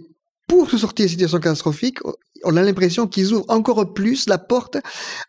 pour 0.47 0.69
se 0.69 0.77
sortir 0.77 1.05
des 1.05 1.11
situations 1.11 1.39
catastrophiques, 1.39 1.99
on 2.45 2.55
a 2.55 2.63
l'impression 2.63 3.07
qu'ils 3.07 3.33
ouvrent 3.33 3.45
encore 3.49 3.93
plus 3.93 4.27
la 4.27 4.37
porte 4.37 4.77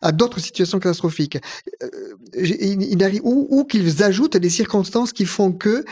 à 0.03 0.13
d'autres 0.13 0.41
situations 0.41 0.79
catastrophiques. 0.79 1.39
Euh, 1.83 3.21
ou, 3.23 3.47
ou 3.51 3.65
qu'ils 3.65 4.03
ajoutent 4.03 4.37
des 4.37 4.51
circonstances 4.51 5.13
qui 5.13 5.27
font 5.27 5.53
que 5.53 5.85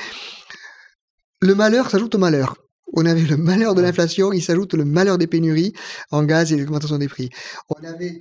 le 1.41 1.55
malheur 1.55 1.91
s'ajoute 1.91 2.15
au 2.15 2.19
malheur. 2.19 2.57
On 2.93 3.05
avait 3.07 3.23
le 3.23 3.37
malheur 3.37 3.75
de 3.75 3.83
l'inflation, 3.83 4.33
il 4.33 4.43
s'ajoute 4.43 4.75
le 4.75 4.85
malheur 4.85 5.19
des 5.19 5.27
pénuries 5.27 5.73
en 6.11 6.23
gaz 6.23 6.53
et 6.53 6.57
l'augmentation 6.57 6.99
des 6.99 7.09
prix. 7.09 7.31
On 7.69 7.85
avait 7.85 8.21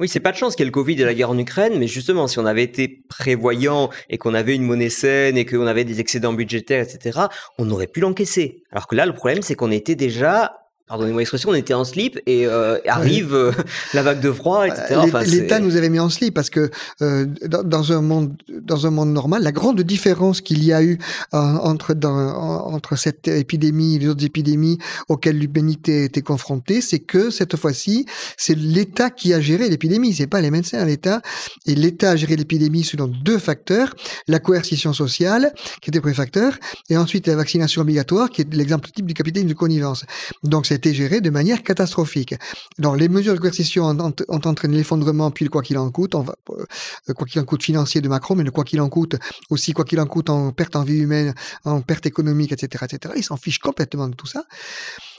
oui, 0.00 0.08
c'est 0.08 0.20
pas 0.20 0.32
de 0.32 0.36
chance 0.36 0.56
qu'il 0.56 0.64
y 0.64 0.66
ait 0.66 0.70
le 0.70 0.72
Covid 0.72 1.00
et 1.00 1.04
la 1.04 1.14
guerre 1.14 1.30
en 1.30 1.38
Ukraine, 1.38 1.78
mais 1.78 1.86
justement, 1.86 2.26
si 2.26 2.38
on 2.38 2.46
avait 2.46 2.64
été 2.64 3.04
prévoyant 3.08 3.90
et 4.08 4.18
qu'on 4.18 4.34
avait 4.34 4.56
une 4.56 4.64
monnaie 4.64 4.90
saine 4.90 5.36
et 5.36 5.44
qu'on 5.44 5.66
avait 5.66 5.84
des 5.84 6.00
excédents 6.00 6.32
budgétaires, 6.32 6.82
etc., 6.82 7.20
on 7.58 7.70
aurait 7.70 7.86
pu 7.86 8.00
l'encaisser. 8.00 8.62
Alors 8.72 8.88
que 8.88 8.96
là, 8.96 9.06
le 9.06 9.12
problème, 9.12 9.42
c'est 9.42 9.54
qu'on 9.54 9.70
était 9.70 9.94
déjà 9.94 10.61
pardonnez-moi 10.92 11.22
l'expression, 11.22 11.48
on 11.48 11.54
était 11.54 11.72
en 11.72 11.86
slip 11.86 12.20
et 12.26 12.46
euh, 12.46 12.76
arrive 12.86 13.34
euh, 13.34 13.52
la 13.94 14.02
vague 14.02 14.20
de 14.20 14.30
froid, 14.30 14.66
etc. 14.66 15.00
L'État 15.26 15.58
nous 15.58 15.76
avait 15.76 15.88
mis 15.88 15.98
en 15.98 16.10
slip 16.10 16.34
parce 16.34 16.50
que 16.50 16.70
euh, 17.00 17.24
dans, 17.46 17.92
un 17.92 18.02
monde, 18.02 18.34
dans 18.60 18.86
un 18.86 18.90
monde 18.90 19.10
normal, 19.10 19.42
la 19.42 19.52
grande 19.52 19.80
différence 19.80 20.42
qu'il 20.42 20.62
y 20.62 20.70
a 20.70 20.82
eu 20.82 20.98
entre, 21.32 21.94
dans, 21.94 22.14
entre 22.66 22.96
cette 22.96 23.26
épidémie 23.26 23.96
et 23.96 24.00
les 24.00 24.08
autres 24.08 24.22
épidémies 24.22 24.76
auxquelles 25.08 25.38
l'humanité 25.38 26.04
était 26.04 26.20
confrontée, 26.20 26.82
c'est 26.82 26.98
que 26.98 27.30
cette 27.30 27.56
fois-ci, 27.56 28.04
c'est 28.36 28.58
l'État 28.58 29.08
qui 29.08 29.32
a 29.32 29.40
géré 29.40 29.70
l'épidémie, 29.70 30.12
c'est 30.12 30.26
pas 30.26 30.42
les 30.42 30.50
médecins, 30.50 30.84
l'État. 30.84 31.22
Et 31.64 31.74
l'État 31.74 32.10
a 32.10 32.16
géré 32.16 32.36
l'épidémie 32.36 32.84
selon 32.84 33.06
deux 33.06 33.38
facteurs 33.38 33.94
la 34.28 34.40
coercition 34.40 34.92
sociale, 34.92 35.54
qui 35.80 35.88
était 35.88 35.98
le 35.98 36.02
premier 36.02 36.14
facteur, 36.14 36.58
et 36.90 36.98
ensuite 36.98 37.26
la 37.28 37.36
vaccination 37.36 37.80
obligatoire, 37.80 38.28
qui 38.28 38.42
est 38.42 38.54
l'exemple 38.54 38.90
type 38.90 39.06
du 39.06 39.14
capitaine 39.14 39.46
de 39.46 39.54
connivence. 39.54 40.04
Donc 40.42 40.66
c'est 40.66 40.81
été 40.82 40.94
géré 40.94 41.20
de 41.20 41.30
manière 41.30 41.62
catastrophique. 41.62 42.34
Donc, 42.78 42.98
les 42.98 43.08
mesures 43.08 43.34
de 43.34 43.38
coercition 43.38 43.84
ont, 43.84 44.14
entraîné 44.28 44.76
l'effondrement, 44.76 45.30
puis 45.30 45.44
le 45.44 45.50
quoi 45.50 45.62
qu'il 45.62 45.78
en 45.78 45.90
coûte, 45.90 46.16
on 46.16 46.24
euh, 46.50 47.14
quoi 47.14 47.26
qu'il 47.26 47.40
en 47.40 47.44
coûte 47.44 47.62
financier 47.62 48.00
de 48.00 48.08
Macron, 48.08 48.34
mais 48.34 48.42
le 48.42 48.50
quoi 48.50 48.64
qu'il 48.64 48.80
en 48.80 48.88
coûte 48.88 49.14
aussi, 49.50 49.72
quoi 49.72 49.84
qu'il 49.84 50.00
en 50.00 50.06
coûte 50.06 50.28
en 50.28 50.50
perte 50.50 50.74
en 50.74 50.82
vie 50.82 50.98
humaine, 50.98 51.34
en 51.64 51.80
perte 51.82 52.06
économique, 52.06 52.52
etc., 52.52 52.84
etc. 52.90 53.14
Ils 53.16 53.22
s'en 53.22 53.36
fichent 53.36 53.60
complètement 53.60 54.08
de 54.08 54.14
tout 54.14 54.26
ça. 54.26 54.44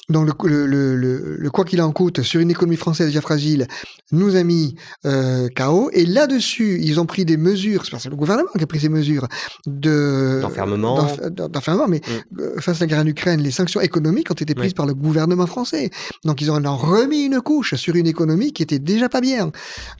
Donc 0.09 0.43
le, 0.43 0.65
le, 0.65 0.95
le, 0.97 1.37
le 1.37 1.49
quoi 1.49 1.63
qu'il 1.63 1.81
en 1.81 1.91
coûte 1.91 2.23
sur 2.23 2.41
une 2.41 2.51
économie 2.51 2.75
française 2.75 3.07
déjà 3.07 3.21
fragile 3.21 3.67
nous 4.11 4.35
a 4.35 4.43
mis 4.43 4.75
euh, 5.05 5.47
KO. 5.55 5.89
Et 5.93 6.05
là-dessus, 6.05 6.79
ils 6.81 6.99
ont 6.99 7.05
pris 7.05 7.23
des 7.23 7.37
mesures, 7.37 7.85
c'est 7.85 8.09
le 8.09 8.15
gouvernement 8.15 8.49
qui 8.57 8.63
a 8.63 8.67
pris 8.67 8.81
ces 8.81 8.89
mesures 8.89 9.27
de 9.65 10.39
d'enfermement, 10.41 11.07
d'enfermement, 11.29 11.87
mais 11.87 12.01
mm. 12.05 12.41
euh, 12.41 12.59
face 12.59 12.77
à 12.77 12.79
la 12.81 12.87
guerre 12.87 12.99
en 12.99 13.07
Ukraine, 13.07 13.41
les 13.41 13.51
sanctions 13.51 13.79
économiques 13.79 14.29
ont 14.29 14.35
été 14.35 14.53
prises 14.55 14.73
par 14.73 14.85
le 14.85 14.93
gouvernement 14.93 15.47
français. 15.47 15.89
Donc 16.25 16.41
ils 16.41 16.51
ont 16.51 16.55
remis 16.75 17.23
une 17.23 17.39
couche 17.39 17.75
sur 17.75 17.95
une 17.95 18.07
économie 18.07 18.51
qui 18.51 18.63
était 18.63 18.79
déjà 18.79 19.07
pas 19.07 19.21
bien. 19.21 19.51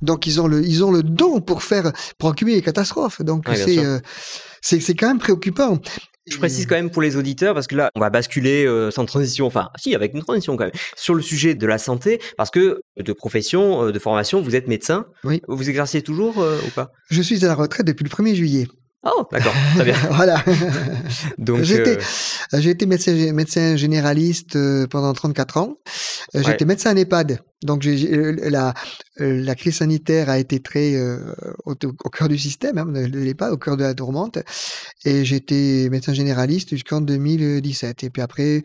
Donc 0.02 0.28
ils 0.28 0.42
ont 0.42 0.48
le 0.48 0.66
ils 0.66 0.84
ont 0.84 0.92
le 0.92 1.04
don 1.04 1.40
pour 1.40 1.64
faire 1.64 1.92
pour 2.18 2.30
accumuler 2.30 2.58
les 2.58 2.62
catastrophes. 2.62 3.22
Donc 3.22 3.46
c'est 3.56 3.80
euh, 3.80 4.00
c'est 4.62 4.82
c'est 4.82 4.96
quand 4.96 5.08
même 5.08 5.20
préoccupant. 5.20 5.80
Je 6.26 6.38
précise 6.38 6.66
quand 6.66 6.76
même 6.76 6.90
pour 6.90 7.02
les 7.02 7.18
auditeurs, 7.18 7.54
parce 7.54 7.68
que 7.68 7.76
là, 7.76 7.90
on 7.96 8.00
va 8.00 8.10
basculer 8.10 8.66
euh, 8.66 8.92
sans 8.92 9.06
transition, 9.06 9.46
enfin, 9.46 9.70
si, 9.76 9.94
avec 9.94 10.14
une 10.14 10.22
transition 10.22 10.56
quand 10.56 10.66
même, 10.66 10.74
sur 10.96 11.16
le 11.16 11.22
sujet 11.22 11.54
de 11.54 11.68
la 11.68 11.78
santé, 11.78 12.22
parce 12.38 12.50
que 12.50 12.82
de 12.98 13.14
profession, 13.14 13.88
euh, 13.88 13.92
de 13.92 14.00
formation, 14.00 14.42
vous 14.42 14.56
êtes 14.56 14.68
médecin. 14.68 15.06
Oui. 15.26 15.42
Vous 15.48 15.70
exercez 15.70 16.02
toujours 16.02 16.42
euh, 16.42 16.58
ou 16.66 16.70
pas? 16.70 16.92
Je 17.10 17.22
suis 17.22 17.44
à 17.44 17.48
la 17.50 17.56
retraite 17.56 17.86
depuis 17.86 18.06
le 18.06 18.10
1er 18.10 18.36
juillet. 18.36 18.68
Oh, 19.04 19.28
d'accord, 19.32 19.54
très 19.76 19.84
bien. 19.84 19.98
voilà. 20.12 20.44
Donc, 21.38 21.62
j'ai 21.64 21.82
été, 22.70 22.86
médecin, 22.86 23.34
médecin 23.34 23.76
généraliste 23.76 24.58
pendant 24.88 25.14
34 25.14 25.58
ans. 25.58 25.78
J'ai 26.34 26.52
été 26.52 26.66
médecin 26.66 26.94
en 26.94 26.98
EHPAD. 26.98 27.40
Donc, 27.64 27.86
la, 27.86 28.74
la 29.18 29.56
crise 29.56 29.78
sanitaire 29.78 30.30
a 30.30 30.40
été 30.40 30.62
très 30.62 30.98
au, 31.66 31.76
cœur 31.76 32.30
du 32.30 32.38
système, 32.38 32.78
hein, 32.78 32.86
de 32.86 33.20
l'EHPAD, 33.20 33.52
au 33.52 33.58
cœur 33.58 33.76
de 33.76 33.84
la 33.84 33.94
tourmente. 33.94 34.40
Et 35.04 35.26
j'étais 35.26 35.90
médecin 35.92 36.14
généraliste 36.14 36.70
jusqu'en 36.70 37.02
2017. 37.02 38.06
Et 38.06 38.10
puis 38.10 38.22
après, 38.22 38.64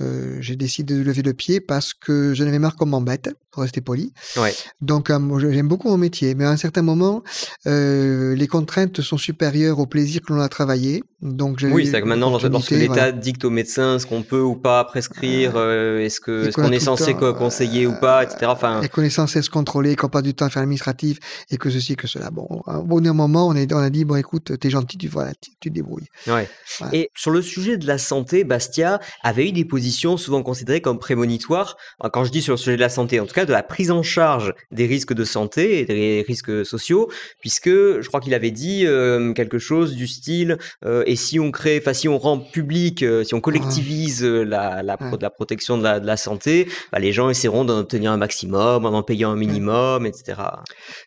euh, 0.00 0.36
j'ai 0.40 0.56
décidé 0.56 0.94
de 0.94 1.02
lever 1.02 1.22
le 1.22 1.34
pied 1.34 1.60
parce 1.60 1.94
que 1.94 2.34
j'en 2.34 2.46
avais 2.46 2.58
marre 2.58 2.76
qu'on 2.76 2.86
m'embête, 2.86 3.30
pour 3.52 3.62
rester 3.62 3.82
poli. 3.82 4.14
Ouais. 4.38 4.54
Donc, 4.80 5.10
euh, 5.10 5.38
j'aime 5.38 5.68
beaucoup 5.68 5.88
mon 5.88 5.98
métier, 5.98 6.34
mais 6.34 6.44
à 6.44 6.50
un 6.50 6.56
certain 6.56 6.80
moment, 6.80 7.22
euh, 7.66 8.34
les 8.34 8.46
contraintes 8.48 9.02
sont 9.02 9.18
supérieures 9.18 9.78
au 9.78 9.86
plaisir 9.86 10.22
que 10.22 10.32
l'on 10.32 10.40
a 10.40 10.48
travaillé. 10.48 11.04
Donc, 11.20 11.58
oui, 11.62 11.86
c'est 11.86 12.00
que 12.00 12.06
maintenant, 12.06 12.30
lorsque 12.30 12.70
l'État 12.70 13.12
dicte 13.12 13.44
aux 13.44 13.50
médecins 13.50 14.00
ce 14.00 14.06
qu'on 14.06 14.22
peut 14.22 14.40
ou 14.40 14.56
pas 14.56 14.82
prescrire, 14.84 15.52
euh, 15.54 16.00
est-ce 16.00 16.20
que 16.20 16.48
est-ce 16.48 16.56
qu'on 16.56 16.72
est 16.72 16.80
censé 16.80 17.14
conseiller 17.14 17.86
ou 17.86 17.92
pas, 17.92 18.24
etc. 18.24 18.46
Enfin, 18.46 18.80
les 18.80 18.88
connaissances 18.88 19.32
censé 19.32 19.42
se 19.42 19.50
contrôler, 19.50 19.94
qu'on 19.94 20.08
passe 20.08 20.22
du 20.22 20.34
temps 20.34 20.46
à 20.46 20.50
faire 20.50 20.62
l'administratif 20.62 21.18
et 21.50 21.58
que 21.58 21.70
ceci, 21.70 21.94
que 21.94 22.08
cela. 22.08 22.30
Bon, 22.30 22.48
au 22.66 22.82
bout 22.82 23.00
d'un 23.00 23.12
moment, 23.12 23.46
on, 23.46 23.54
est, 23.54 23.72
on 23.72 23.78
a 23.78 23.90
dit 23.90 24.04
bon, 24.04 24.16
écoute, 24.16 24.58
t'es 24.58 24.70
gentil, 24.70 24.96
tu 24.96 25.06
voilà, 25.06 25.32
tu, 25.40 25.50
tu 25.60 25.68
te 25.68 25.74
débrouilles. 25.74 26.08
Ouais. 26.26 26.48
Et 26.92 27.10
sur 27.14 27.30
le 27.30 27.42
sujet 27.42 27.76
de 27.76 27.86
la 27.86 27.98
santé, 27.98 28.42
Bastia 28.42 28.98
avait 29.22 29.48
eu 29.48 29.52
des 29.52 29.66
positions 29.66 29.81
souvent 29.90 30.42
considérées 30.42 30.80
comme 30.80 30.98
prémonitoires. 30.98 31.76
Quand 32.12 32.24
je 32.24 32.30
dis 32.30 32.42
sur 32.42 32.54
le 32.54 32.58
sujet 32.58 32.76
de 32.76 32.80
la 32.80 32.88
santé, 32.88 33.20
en 33.20 33.26
tout 33.26 33.34
cas 33.34 33.44
de 33.44 33.52
la 33.52 33.62
prise 33.62 33.90
en 33.90 34.02
charge 34.02 34.54
des 34.70 34.86
risques 34.86 35.14
de 35.14 35.24
santé 35.24 35.80
et 35.80 35.84
des 35.84 36.24
risques 36.26 36.64
sociaux, 36.64 37.10
puisque 37.40 37.68
je 37.68 38.06
crois 38.08 38.20
qu'il 38.20 38.34
avait 38.34 38.50
dit 38.50 38.84
euh, 38.86 39.32
quelque 39.32 39.58
chose 39.58 39.94
du 39.94 40.06
style 40.06 40.58
euh, 40.84 41.02
et 41.06 41.16
si 41.16 41.38
on 41.40 41.50
crée, 41.50 41.78
enfin 41.80 41.92
si 41.92 42.08
on 42.08 42.18
rend 42.18 42.38
public, 42.38 43.02
euh, 43.02 43.24
si 43.24 43.34
on 43.34 43.40
collectivise 43.40 44.24
la, 44.24 44.82
la, 44.82 44.96
la, 45.20 45.30
protection 45.30 45.78
de 45.78 45.82
la, 45.82 46.00
de 46.00 46.06
la 46.06 46.16
santé, 46.16 46.68
bah, 46.92 46.98
les 46.98 47.12
gens 47.12 47.30
essaieront 47.30 47.64
d'en 47.64 47.78
obtenir 47.78 48.12
un 48.12 48.16
maximum, 48.16 48.86
en 48.86 48.92
en 48.92 49.02
payant 49.02 49.30
un 49.30 49.36
minimum, 49.36 50.06
etc. 50.06 50.38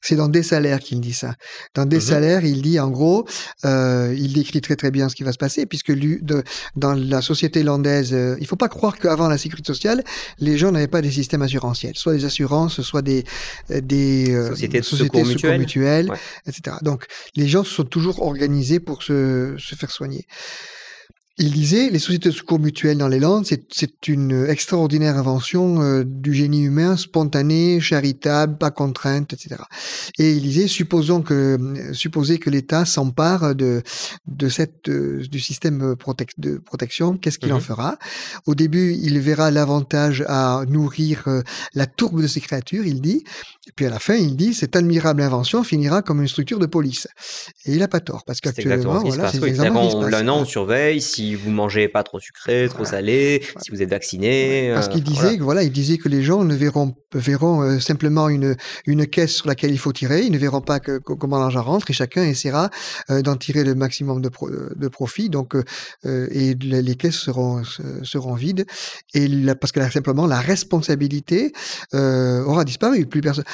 C'est 0.02 0.16
dans 0.16 0.28
des 0.28 0.44
salaires 0.44 0.80
qu'il 0.80 1.00
dit 1.00 1.14
ça. 1.14 1.36
Dans 1.76 1.86
des 1.86 1.98
mmh 1.98 2.02
salaires, 2.02 2.46
il 2.46 2.62
dit 2.62 2.80
en 2.80 2.90
gros, 2.90 3.26
il 3.64 4.34
décrit 4.34 4.62
très 4.62 4.76
très 4.76 4.92
bien 4.92 5.10
ce 5.10 5.16
qui 5.16 5.24
va 5.24 5.32
se 5.32 5.38
passer, 5.38 5.66
puisque 5.66 5.90
lui, 5.90 6.20
de, 6.22 6.44
dans 6.76 6.94
la 6.94 7.22
société 7.22 7.62
hollandaise, 7.62 8.16
il 8.40 8.48
faut 8.48 8.56
pas 8.56 8.65
croire 8.68 8.98
qu'avant 8.98 9.28
la 9.28 9.38
sécurité 9.38 9.68
sociale, 9.68 10.04
les 10.40 10.58
gens 10.58 10.72
n'avaient 10.72 10.88
pas 10.88 11.02
des 11.02 11.12
systèmes 11.12 11.42
assurantiels, 11.42 11.96
soit 11.96 12.14
des 12.14 12.26
assurances, 12.26 12.82
soit 12.82 13.02
des, 13.02 13.24
euh, 13.72 13.82
des 13.82 14.34
euh, 14.34 14.50
sociétés 14.50 14.80
de 14.80 14.86
secours, 14.86 15.26
mutuels, 15.26 16.12
etc. 16.48 16.78
Donc, 16.82 17.06
les 17.36 17.48
gens 17.48 17.64
se 17.64 17.74
sont 17.74 17.84
toujours 17.84 18.22
organisés 18.22 18.80
pour 18.80 19.04
se, 19.04 19.56
se 19.58 19.76
faire 19.76 19.92
soigner. 19.92 20.26
Il 21.38 21.52
disait, 21.52 21.90
les 21.90 22.00
sociétés 22.00 22.30
de 22.30 22.34
secours 22.34 22.60
mutuels 22.60 22.98
dans 22.98 23.10
les 23.10 23.20
Landes, 23.20 23.46
c'est 23.46 24.08
une 24.08 24.46
extraordinaire 24.46 25.18
invention 25.18 25.82
euh, 25.82 26.04
du 26.06 26.34
génie 26.34 26.64
humain, 26.64 26.96
spontané, 26.96 27.82
charitable, 27.82 28.58
pas 28.58 28.72
contrainte, 28.72 29.34
etc. 29.34 29.62
Et 30.18 30.32
il 30.32 30.42
disait, 30.44 30.68
supposons 30.68 31.22
que, 31.22 31.58
supposez 31.92 32.40
que 32.40 32.50
l'État 32.50 32.86
s'empare 32.86 33.54
de, 33.54 33.84
de 34.28 34.48
cette, 34.48 34.90
du 34.90 35.40
système 35.42 35.96
de 36.38 36.58
protection, 36.58 37.18
qu'est-ce 37.18 37.38
qu'il 37.38 37.52
en 37.52 37.58
mmh 37.58 37.62
fera? 37.62 37.98
Au 38.46 38.56
début, 38.56 38.94
il 38.94 39.20
verra 39.20 39.52
l'avantage 39.52 40.24
à 40.28 40.64
nourrir 40.70 41.24
euh, 41.28 41.42
la 41.74 41.86
tourbe 41.86 42.22
de 42.22 42.28
ces 42.28 42.40
créatures, 42.40 42.86
il 42.86 43.02
dit, 43.02 43.26
et 43.68 43.72
puis 43.76 43.86
à 43.88 43.90
la 43.90 43.98
fin, 44.00 44.14
il 44.14 44.36
dit, 44.36 44.54
cette 44.54 44.76
admirable 44.76 45.24
invention 45.24 45.64
finira 45.64 46.04
comme 46.04 46.22
une 46.22 46.28
structure 46.28 46.60
de 46.60 46.68
police. 46.68 47.08
Et 47.66 47.74
il 47.74 47.80
n'a 47.80 47.88
pas 47.88 48.00
tort, 48.00 48.24
parce 48.26 48.40
qu'actuellement, 48.40 49.00
voilà, 49.00 49.32
c'est 49.32 49.44
exactement 49.44 49.90
ce 49.90 49.96
qui 49.96 50.04
se 50.04 50.10
passe. 50.12 50.24
on 50.30 50.46
surveille 50.46 51.02
si 51.02 51.34
vous 51.34 51.50
mangez 51.50 51.88
pas 51.88 52.04
trop 52.04 52.20
sucré, 52.20 52.68
trop 52.70 52.86
salé, 52.86 53.44
si 53.64 53.72
vous 53.72 53.82
êtes 53.82 53.90
vacciné. 53.90 54.72
Parce 54.74 54.90
qu'il 54.90 55.02
euh, 55.02 55.06
disait, 55.06 55.38
voilà. 55.38 55.64
il 55.64 55.72
disait 55.72 55.98
que 55.98 56.10
les 56.10 56.22
gens 56.22 56.44
ne 56.44 56.54
verront, 56.54 56.94
verront 57.14 57.62
euh, 57.62 57.80
simplement 57.80 58.30
une, 58.30 58.56
une 58.86 59.08
caisse 59.08 59.34
sur 59.34 59.48
laquelle 59.48 59.72
il 59.72 59.80
faut 59.80 59.94
tirer, 59.94 60.22
ils 60.22 60.32
ne 60.32 60.38
verront 60.38 60.62
pas 60.62 60.80
que, 60.80 61.00
comment 61.00 61.40
l'argent 61.40 61.64
rentre 61.64 61.90
et 61.90 61.94
chacun 61.94 62.24
essaiera 62.24 62.70
euh, 63.10 63.24
d'en 63.24 63.36
tirer 63.36 63.64
le 63.64 63.74
maximum 63.74 64.22
de, 64.22 64.30
de 64.76 64.88
profit. 64.88 65.30
Donc, 65.30 65.56
et 66.04 66.54
les 66.54 66.96
caisses 66.96 67.16
seront, 67.16 67.64
seront 68.04 68.36
vides 68.36 68.66
et 69.14 69.28
parce 69.60 69.72
que 69.72 69.80
là, 69.80 69.90
simplement 69.90 70.28
la 70.28 70.40
responsabilité 70.40 71.52
aura 71.94 72.64
disparu. 72.64 73.06
Plus 73.06 73.22
personne, 73.22 73.46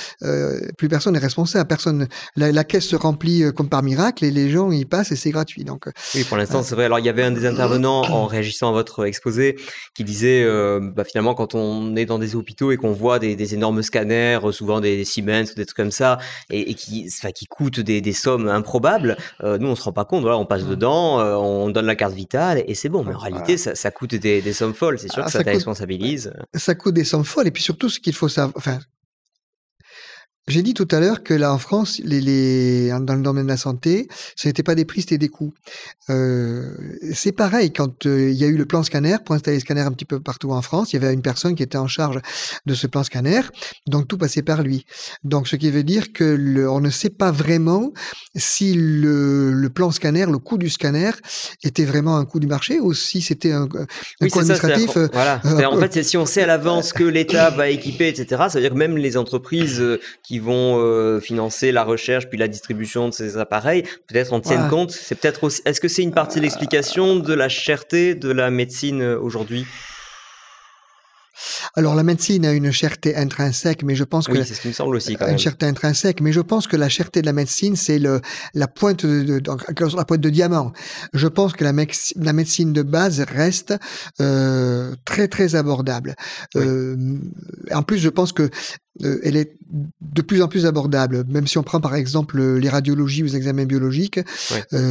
plus 0.78 0.88
personne 0.88 1.14
n'est 1.14 1.20
responsable. 1.20 1.68
Personne, 1.68 2.08
la, 2.36 2.64
caisse 2.64 2.86
se 2.86 2.95
remplit 2.95 3.43
comme 3.56 3.70
par 3.70 3.84
miracle 3.84 4.26
et 4.26 4.32
les 4.32 4.49
gens 4.49 4.72
y 4.72 4.86
passent 4.86 5.12
et 5.12 5.16
c'est 5.16 5.32
gratuit. 5.32 5.64
Donc, 5.64 5.86
oui, 6.16 6.24
pour 6.24 6.38
l'instant, 6.38 6.64
c'est 6.64 6.76
vrai. 6.76 6.86
Alors, 6.86 6.99
il 6.99 7.06
y 7.06 7.10
avait 7.10 7.24
un 7.24 7.32
des 7.32 7.45
intervenant 7.45 8.02
en 8.02 8.26
réagissant 8.26 8.70
à 8.70 8.72
votre 8.72 9.06
exposé 9.06 9.56
qui 9.93 10.04
disait 10.04 10.43
euh, 10.43 10.80
bah, 10.82 11.04
finalement 11.04 11.34
quand 11.34 11.56
on 11.56 11.95
est 11.95 12.06
dans 12.06 12.20
des 12.20 12.36
hôpitaux 12.36 12.72
et 12.72 12.78
qu'on 12.78 12.91
voit 12.91 13.20
des, 13.20 13.54
énormes 13.54 13.82
scanners, 13.84 14.39
souvent 14.52 14.80
des, 14.80 15.04
Siemens 15.04 15.52
ou 15.52 15.56
des 15.56 15.66
trucs 15.66 15.78
comme 15.78 15.91
ça, 15.91 16.18
et, 16.49 16.74
qui, 16.76 17.10
qui 17.36 17.45
coûtent 17.45 17.80
des, 17.80 18.14
sommes 18.14 18.47
improbables, 18.47 19.18
euh, 19.43 19.58
nous 19.58 19.68
on 19.68 19.76
se 19.76 19.84
rend 19.84 19.93
pas 19.93 20.06
compte. 20.06 20.22
Voilà, 20.22 20.38
on 20.38 20.45
passe 20.45 20.66
dedans, 20.66 21.20
euh, 21.20 21.36
on 21.36 21.70
donne 21.70 21.86
la 21.86 21.95
carte 21.95 22.14
vitale 22.14 22.64
et 22.68 22.76
c'est 22.76 22.89
bon. 22.89 23.04
Mais 23.04 23.14
en 23.14 23.20
réalité, 23.20 23.58
ça, 23.58 23.91
coûte 23.91 24.16
des, 24.16 24.54
sommes 24.54 24.74
folles. 24.74 24.99
C'est 24.99 25.12
sûr 25.12 25.24
ah, 25.24 25.26
que 25.26 25.32
ça, 25.32 25.39
ça 25.39 25.43
te 25.43 25.49
responsabilise. 25.49 26.34
Ça 26.54 26.76
coûte 26.76 26.93
des 26.93 27.04
sommes 27.04 27.26
folles 27.26 27.47
et 27.47 27.52
puis 27.52 27.64
surtout 27.64 27.89
ce 27.89 27.99
qu'il 27.99 28.14
faut 28.14 28.30
savoir. 28.30 28.54
Enfin, 28.56 28.80
j'ai 30.48 30.64
dit 30.64 30.74
tout 30.74 30.88
à 30.92 31.00
l'heure 31.00 31.24
que 31.24 31.34
là, 31.34 31.54
en 31.54 31.60
France, 31.60 32.02
les, 32.04 32.20
les, 32.20 32.89
dans 32.89 33.16
le 33.16 33.22
domaine 33.22 33.44
de 33.46 33.50
la 33.50 33.58
santé, 33.58 34.08
ce 34.36 34.48
n'était 34.48 34.64
pas 34.64 34.76
des 34.76 34.86
prix, 34.86 35.02
c'était 35.02 35.20
des 35.20 35.30
coûts. 35.30 35.54
Euh, 36.10 36.76
c'est 37.14 37.32
pareil 37.32 37.72
quand 37.72 38.06
euh, 38.06 38.32
il 38.32 38.36
y 38.36 38.44
a 38.44 38.48
eu 38.48 38.58
le 38.58 38.66
plan 38.66 38.84
scanner 38.84 39.18
pour 39.24 39.36
installer 39.36 39.58
les 39.58 39.62
scanners 39.62 39.82
un 39.82 39.92
petit 39.92 40.06
peu 40.06 40.20
partout 40.20 40.52
en 40.52 40.62
France. 40.62 40.94
Il 40.94 41.02
y 41.02 41.06
avait 41.06 41.14
une 41.14 41.22
personne 41.22 41.56
qui 41.56 41.64
était 41.64 41.78
en 41.78 41.88
charge 41.88 42.20
de 42.66 42.74
ce 42.74 42.88
plan 42.88 43.04
scanner, 43.04 43.42
donc 43.88 44.08
tout 44.08 44.18
passait 44.18 44.42
par 44.42 44.64
lui. 44.64 44.86
Donc, 45.24 45.48
ce 45.48 45.56
qui 45.56 45.70
veut 45.70 45.84
dire 45.84 46.12
que 46.12 46.24
le, 46.24 46.70
on 46.70 46.82
ne 46.82 46.89
sait 46.89 47.10
pas 47.10 47.32
vraiment 47.32 47.94
si 48.36 48.74
le, 48.74 49.52
le, 49.52 49.70
plan 49.70 49.92
scanner, 49.92 50.26
le 50.26 50.39
coût 50.39 50.58
du 50.58 50.70
scanner, 50.70 51.12
était 51.64 51.86
vraiment 51.86 52.18
un 52.18 52.26
coût 52.26 52.39
du 52.39 52.48
marché 52.48 52.80
ou 52.80 52.94
si 52.94 53.22
c'était 53.22 53.52
un, 53.52 53.70
un 54.22 54.28
coût 54.28 54.39
administratif. 54.39 54.98
Euh, 54.98 55.08
voilà. 55.14 55.39
en 55.72 55.78
fait, 55.78 56.04
si 56.04 56.18
on 56.18 56.26
sait 56.26 56.42
à 56.42 56.48
l'avance 56.48 56.94
que 56.94 57.04
l'État 57.04 57.52
va 57.52 57.70
équiper, 57.70 58.08
etc., 58.08 58.26
ça 58.50 58.56
veut 58.56 58.62
dire 58.62 58.72
que 58.72 58.76
même 58.76 58.98
les 58.98 59.18
entreprises 59.18 59.84
qui 60.24 60.41
vont 60.42 60.80
euh, 60.80 61.20
financer 61.20 61.72
la 61.72 61.84
recherche 61.84 62.28
puis 62.28 62.38
la 62.38 62.48
distribution 62.48 63.10
de 63.10 63.14
ces 63.14 63.38
appareils, 63.38 63.84
peut-être 64.08 64.34
en 64.34 64.42
tiennent 64.42 64.70
compte. 64.70 64.92
C'est 64.92 65.16
peut-être 65.16 65.44
aussi. 65.44 65.62
Est-ce 65.66 65.82
que 65.82 65.88
c'est 65.88 66.04
une 66.04 66.14
partie 66.14 66.39
de 66.39 66.44
l'explication 66.44 67.16
de 67.16 67.34
la 67.34 67.50
cherté 67.50 68.16
de 68.16 68.32
la 68.32 68.52
médecine 68.52 69.02
euh, 69.02 69.20
aujourd'hui? 69.20 69.66
Alors 71.76 71.96
la 71.96 72.04
médecine 72.04 72.46
a 72.46 72.52
une 72.52 72.72
cherté 72.72 73.16
intrinsèque, 73.16 73.84
mais 73.84 73.96
je 73.96 74.04
pense 74.04 74.28
oui, 74.28 74.40
que 74.40 74.44
c'est 74.44 74.54
ce 74.54 74.62
qui 74.62 74.68
me 74.68 74.74
semble 74.74 74.96
aussi. 74.96 75.16
Quand 75.16 75.28
une 75.28 75.40
cherté 75.40 75.66
intrinsèque, 75.66 76.22
mais 76.22 76.32
je 76.32 76.42
pense 76.42 76.68
que 76.68 76.76
la 76.76 76.90
cherté 76.90 77.22
de 77.22 77.26
la 77.26 77.34
médecine, 77.34 77.76
c'est 77.76 78.00
le 78.00 78.22
la 78.54 78.68
pointe 78.68 79.06
de, 79.06 79.42
la 79.96 80.06
pointe 80.06 80.22
de 80.22 80.30
diamant. 80.30 80.74
Je 81.14 81.28
pense 81.28 81.54
que 81.54 81.64
la, 81.64 81.74
la 82.16 82.34
médecine 82.34 82.74
de 82.74 82.82
base 82.82 83.22
reste 83.22 83.74
euh, 84.20 84.96
très 85.06 85.28
très 85.28 85.56
abordable. 85.56 86.16
Euh, 86.56 87.18
en 87.72 87.84
plus, 87.84 88.00
je 88.00 88.10
pense 88.10 88.34
que 88.34 88.50
euh, 89.04 89.20
elle 89.24 89.38
est 89.38 89.56
de 90.02 90.22
plus 90.22 90.42
en 90.42 90.48
plus 90.48 90.66
abordable. 90.66 91.24
Même 91.30 91.48
si 91.48 91.58
on 91.58 91.64
prend 91.64 91.80
par 91.80 91.96
exemple 91.96 92.42
les 92.42 92.70
radiologies 92.70 93.24
ou 93.24 93.28
les 93.28 93.36
examens 93.38 93.66
biologiques, 93.66 94.20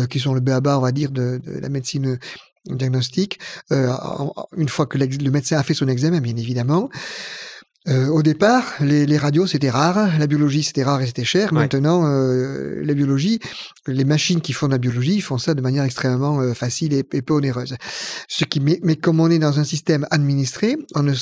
qui 0.09 0.21
sont 0.21 0.35
le 0.35 0.41
béaba, 0.41 0.79
on 0.79 0.83
va 0.83 0.93
dire, 0.93 1.11
de, 1.11 1.41
de 1.45 1.59
la 1.61 1.69
médecine 1.69 2.19
diagnostic, 2.67 3.39
euh, 3.73 3.93
une 4.57 4.69
fois 4.69 4.87
que 4.87 4.99
le 4.99 5.31
médecin 5.31 5.57
a 5.59 5.63
fait 5.63 5.75
son 5.75 5.89
examen, 5.89 6.21
bien 6.21 6.37
évidemment. 6.37 6.91
Euh, 7.89 8.09
au 8.09 8.23
départ, 8.23 8.75
les, 8.81 9.07
les 9.07 9.17
radios 9.17 9.47
c'était 9.47 9.71
rare, 9.71 10.19
la 10.19 10.27
biologie 10.27 10.63
c'était 10.63 10.83
rare 10.83 11.01
et 11.01 11.07
c'était 11.07 11.25
cher. 11.25 11.55
Maintenant, 11.55 12.07
euh, 12.07 12.83
la 12.85 12.93
biologie, 12.93 13.41
les 13.87 14.05
machines 14.05 14.43
qui 14.43 14.53
font 14.53 14.67
de 14.67 14.73
la 14.73 14.79
biologie 14.79 15.23
font 15.23 15.39
ça 15.39 15.55
de 15.55 15.63
manière 15.63 15.85
extrêmement 15.85 16.41
euh, 16.41 16.53
facile 16.53 16.93
et, 16.93 17.03
peu 17.03 17.33
onéreuse. 17.33 17.77
Ce 18.29 18.45
qui, 18.45 18.61
mais, 18.61 18.81
mais, 18.83 18.97
comme 18.97 19.19
on 19.19 19.31
est 19.31 19.39
dans 19.39 19.59
un 19.59 19.65
système 19.65 20.07
administré, 20.11 20.77
on 20.95 21.03
ne, 21.05 21.15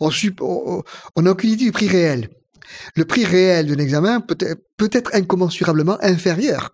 on, 0.00 0.10
on, 0.40 0.82
on 1.16 1.22
n'a 1.22 1.30
aucune 1.32 1.50
idée 1.50 1.66
du 1.66 1.72
prix 1.72 1.88
réel. 1.88 2.30
Le 2.94 3.04
prix 3.04 3.26
réel 3.26 3.66
d'un 3.66 3.82
examen 3.82 4.20
peut 4.20 4.90
être 4.92 5.10
incommensurablement 5.14 5.98
inférieur 6.02 6.72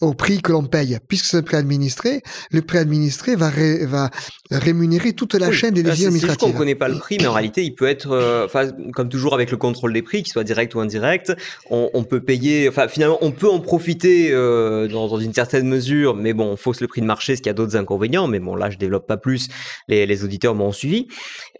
au 0.00 0.14
prix 0.14 0.42
que 0.42 0.52
l'on 0.52 0.64
paye. 0.64 0.98
Puisque 1.08 1.26
c'est 1.26 1.36
un 1.36 1.42
prix 1.42 1.56
administré, 1.56 2.22
le 2.50 2.62
prix 2.62 2.78
administré 2.78 3.36
va, 3.36 3.50
va 3.86 4.10
rémunérer 4.50 5.12
toute 5.12 5.34
la 5.34 5.50
chaîne 5.52 5.74
des 5.74 5.82
décisions 5.82 6.08
administratives. 6.08 6.40
C'est 6.40 6.46
qu'on 6.46 6.52
ne 6.52 6.58
connaît 6.58 6.74
pas 6.74 6.88
le 6.88 6.98
prix, 6.98 7.18
mais 7.20 7.26
en 7.26 7.32
réalité, 7.32 7.62
il 7.64 7.74
peut 7.74 7.88
être, 7.88 8.10
euh, 8.12 8.46
comme 8.92 9.08
toujours 9.08 9.34
avec 9.34 9.50
le 9.50 9.56
contrôle 9.56 9.92
des 9.92 10.02
prix, 10.02 10.22
qu'il 10.22 10.32
soit 10.32 10.44
direct 10.44 10.74
ou 10.74 10.80
indirect, 10.80 11.32
on, 11.70 11.90
on, 11.94 12.04
peut 12.04 12.20
payer, 12.20 12.68
enfin, 12.68 12.88
finalement, 12.88 13.18
on 13.20 13.30
peut 13.30 13.48
en 13.48 13.60
profiter 13.60 14.30
euh, 14.32 14.88
dans, 14.88 15.08
dans, 15.08 15.18
une 15.18 15.32
certaine 15.32 15.68
mesure, 15.68 16.14
mais 16.14 16.32
bon, 16.32 16.46
on 16.46 16.56
fausse 16.56 16.80
le 16.80 16.88
prix 16.88 17.00
de 17.00 17.06
marché, 17.06 17.36
ce 17.36 17.42
qui 17.42 17.48
a 17.48 17.52
d'autres 17.52 17.76
inconvénients, 17.76 18.28
mais 18.28 18.40
bon, 18.40 18.54
là, 18.56 18.70
je 18.70 18.78
développe 18.78 19.06
pas 19.06 19.16
plus, 19.16 19.48
les, 19.88 20.06
les 20.06 20.24
auditeurs 20.24 20.54
m'ont 20.54 20.72
suivi. 20.72 21.08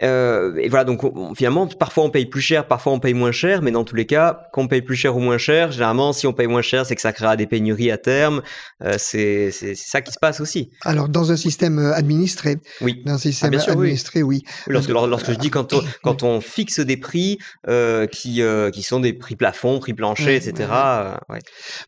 Euh, 0.02 0.56
et 0.56 0.68
voilà, 0.68 0.84
donc 0.84 1.02
finalement, 1.36 1.66
parfois 1.66 2.04
on 2.04 2.10
paye 2.10 2.26
plus 2.26 2.40
cher, 2.40 2.66
parfois 2.66 2.92
on 2.92 2.98
paye 2.98 3.14
moins 3.14 3.32
cher, 3.32 3.62
mais 3.62 3.70
dans 3.70 3.84
tous 3.84 3.94
les 3.94 4.06
cas, 4.06 4.48
qu'on 4.52 4.66
paye 4.66 4.82
plus 4.82 4.96
cher 4.96 5.16
ou 5.16 5.20
moins 5.20 5.38
cher, 5.38 5.70
généralement, 5.70 6.12
si 6.12 6.26
on 6.26 6.32
paye 6.32 6.48
moins 6.48 6.62
cher, 6.62 6.84
c'est 6.86 6.94
que 6.94 7.00
ça 7.00 7.12
créera 7.12 7.36
des 7.36 7.46
pénuries 7.46 7.90
à 7.92 7.98
terme. 7.98 8.42
Euh, 8.82 8.96
c'est 8.98 9.50
ça 9.74 10.00
qui 10.00 10.12
se 10.12 10.18
passe 10.18 10.40
aussi. 10.40 10.70
Alors, 10.82 11.08
dans 11.08 11.30
un 11.32 11.36
système 11.36 11.78
euh, 11.78 11.94
administré. 11.94 12.56
Oui. 12.80 13.02
Dans 13.04 13.14
un 13.14 13.18
système 13.18 13.54
ah, 13.54 13.70
administré, 13.70 14.22
oui. 14.22 14.42
lorsque, 14.66 14.90
lorsque, 14.90 15.32
je 15.32 15.38
dis 15.38 15.50
quand 15.50 15.72
on, 15.72 15.82
quand 16.02 16.22
on 16.22 16.40
fixe 16.40 16.80
des 16.80 16.96
prix 16.96 17.38
euh, 17.68 18.06
qui, 18.06 18.42
qui 18.72 18.82
sont 18.82 19.00
des 19.00 19.12
prix 19.12 19.36
plafonds, 19.36 19.78
prix 19.78 19.94
planchers, 19.94 20.46
etc. 20.46 20.68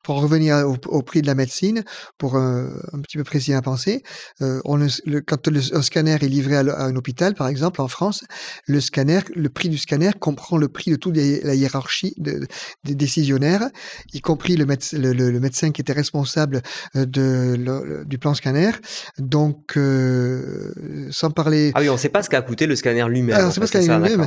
Pour 0.03 0.21
revenir 0.21 0.67
au, 0.87 1.03
prix 1.03 1.23
de 1.23 1.27
la 1.27 1.35
médecine, 1.35 1.85
pour 2.19 2.37
un 2.37 3.01
petit 3.03 3.17
peu 3.17 3.25
précis 3.25 3.53
à 3.53 3.63
penser, 3.63 4.03
on 4.41 4.77
le, 4.77 5.21
quand 5.21 5.49
le, 5.49 5.61
un 5.75 5.83
scanner 5.83 6.15
est 6.21 6.29
livré 6.29 6.57
à, 6.57 6.61
un 6.61 6.97
hôpital, 6.97 7.35
par 7.35 7.49
exemple, 7.49 7.81
en 7.81 7.89
France, 7.89 8.25
le 8.67 8.81
scanner, 8.81 9.21
le 9.35 9.49
prix 9.49 9.69
du 9.69 9.79
scanner 9.79 10.11
comprend 10.19 10.57
le 10.57 10.69
prix 10.69 10.91
de 10.91 10.97
toute 10.97 11.17
la 11.17 11.55
hiérarchie 11.55 12.15
des 12.19 12.95
décisionnaires, 12.95 13.69
y 14.13 14.21
compris 14.21 14.57
le, 14.57 14.67
le, 14.93 15.31
le 15.31 15.41
médecin 15.41 15.71
qui 15.71 15.81
était 15.81 15.94
responsable 15.95 16.63
euh, 16.97 17.07
de, 17.07 18.05
du 18.05 18.19
plan 18.19 18.35
scanner. 18.35 18.73
Donc, 19.19 19.77
euh, 19.77 20.73
sans 21.11 21.31
parler. 21.31 21.73
Ah 21.75 21.81
oui, 21.81 21.89
on 21.89 21.95
ne 21.95 21.99
sait 21.99 22.09
pas 22.09 22.23
ce 22.23 22.29
qu'a 22.29 22.43
coûté 22.43 22.67
le 22.67 22.77
scanner 22.77 23.05
lui-même. 23.09 23.37
Alors, 23.37 23.53
ah, 23.55 23.61
pas 23.61 23.67
ce 23.67 23.73
qu'a 23.73 23.81
lui-même, 23.81 24.27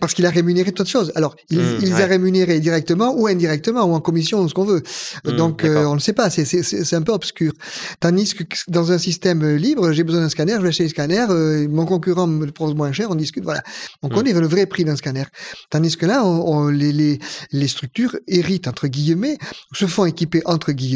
parce 0.00 0.14
qu'il 0.14 0.26
a 0.26 0.30
rémunéré 0.30 0.72
toute 0.72 0.88
chose. 0.88 1.12
Alors, 1.14 1.36
il, 1.50 1.58
mmh, 1.58 2.00
a 2.00 2.06
rémunéré 2.06 2.60
directement 2.60 3.14
ou 3.16 3.26
indirectement 3.26 3.84
ou 3.84 3.94
en 3.94 4.00
commission, 4.00 4.46
ce 4.48 4.54
qu'on 4.54 4.64
veut. 4.64 4.82
Mmh, 5.24 5.30
Donc, 5.32 5.64
euh, 5.64 5.84
on 5.84 5.94
ne 5.94 6.00
sait 6.00 6.12
pas. 6.12 6.30
C'est 6.30 6.94
un 6.94 7.02
peu 7.02 7.12
obscur. 7.12 7.52
Tandis 8.00 8.34
que 8.34 8.44
dans 8.68 8.92
un 8.92 8.98
système 8.98 9.56
libre, 9.56 9.92
j'ai 9.92 10.04
besoin 10.04 10.20
d'un 10.20 10.28
scanner, 10.28 10.54
je 10.56 10.62
vais 10.62 10.68
acheter 10.68 10.84
le 10.84 10.88
scanner, 10.90 11.26
mon 11.68 11.86
concurrent 11.86 12.26
me 12.26 12.46
le 12.46 12.52
propose 12.52 12.74
moins 12.74 12.92
cher, 12.92 13.10
on 13.10 13.14
discute, 13.14 13.44
voilà. 13.44 13.62
On 14.02 14.08
mmh. 14.08 14.12
connaît 14.12 14.32
le 14.32 14.46
vrai 14.46 14.66
prix 14.66 14.84
d'un 14.84 14.96
scanner. 14.96 15.24
Tandis 15.70 15.96
que 15.96 16.06
là, 16.06 16.24
on, 16.24 16.68
les, 16.68 16.92
les, 16.92 17.18
les 17.52 17.68
structures 17.68 18.16
héritent, 18.26 18.68
entre 18.68 18.86
guillemets, 18.86 19.38
se 19.72 19.86
font 19.86 20.04
équiper, 20.04 20.42
entre 20.44 20.72
guillemets, 20.72 20.89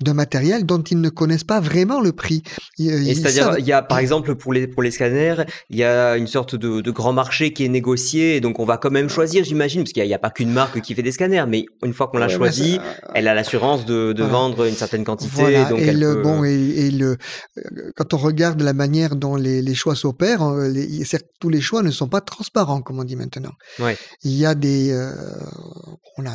d'un 0.00 0.14
matériel 0.14 0.64
dont 0.64 0.82
ils 0.82 1.00
ne 1.00 1.08
connaissent 1.08 1.44
pas 1.44 1.60
vraiment 1.60 2.00
le 2.00 2.12
prix. 2.12 2.42
C'est-à-dire, 2.76 3.56
il 3.58 3.66
y 3.66 3.72
a 3.72 3.82
par 3.82 3.98
exemple 3.98 4.34
pour 4.34 4.52
les, 4.52 4.66
pour 4.66 4.82
les 4.82 4.90
scanners, 4.90 5.44
il 5.70 5.76
y 5.76 5.84
a 5.84 6.16
une 6.16 6.26
sorte 6.26 6.54
de, 6.54 6.80
de 6.80 6.90
grand 6.90 7.12
marché 7.12 7.52
qui 7.52 7.64
est 7.64 7.68
négocié, 7.68 8.36
et 8.36 8.40
donc 8.40 8.58
on 8.58 8.64
va 8.64 8.76
quand 8.76 8.90
même 8.90 9.08
choisir, 9.08 9.44
j'imagine, 9.44 9.82
parce 9.82 9.92
qu'il 9.92 10.04
n'y 10.04 10.14
a, 10.14 10.18
pas 10.18 10.30
qu'une 10.30 10.52
marque 10.52 10.80
qui 10.80 10.94
fait 10.94 11.02
des 11.02 11.12
scanners, 11.12 11.44
mais 11.48 11.66
une 11.84 11.92
fois 11.92 12.08
qu'on 12.08 12.18
l'a 12.18 12.28
choisi, 12.28 12.78
elle 13.14 13.28
a 13.28 13.34
l'assurance 13.34 13.84
de, 13.86 14.12
de 14.12 14.24
vendre 14.24 14.66
une 14.66 14.74
certaine 14.74 15.04
quantité. 15.04 15.64
Donc 15.68 15.80
et, 15.80 15.92
le, 15.92 16.22
bon, 16.22 16.44
et, 16.44 16.90
le, 16.90 17.16
quand 17.96 18.14
on 18.14 18.18
regarde 18.18 18.60
la 18.62 18.72
manière 18.72 19.16
dont 19.16 19.36
les, 19.36 19.62
les 19.62 19.74
choix 19.74 19.94
s'opèrent, 19.94 20.42
certes, 21.04 21.26
tous 21.40 21.48
les 21.48 21.60
choix 21.60 21.82
ne 21.82 21.90
sont 21.90 22.08
pas 22.08 22.20
transparents, 22.20 22.82
comme 22.82 22.98
on 22.98 23.04
dit 23.04 23.16
maintenant. 23.16 23.52
Ouais. 23.78 23.96
Il 24.22 24.32
y 24.32 24.44
a 24.46 24.54
des... 24.54 24.90
Euh, 24.90 25.12
on 26.16 26.26
a 26.26 26.30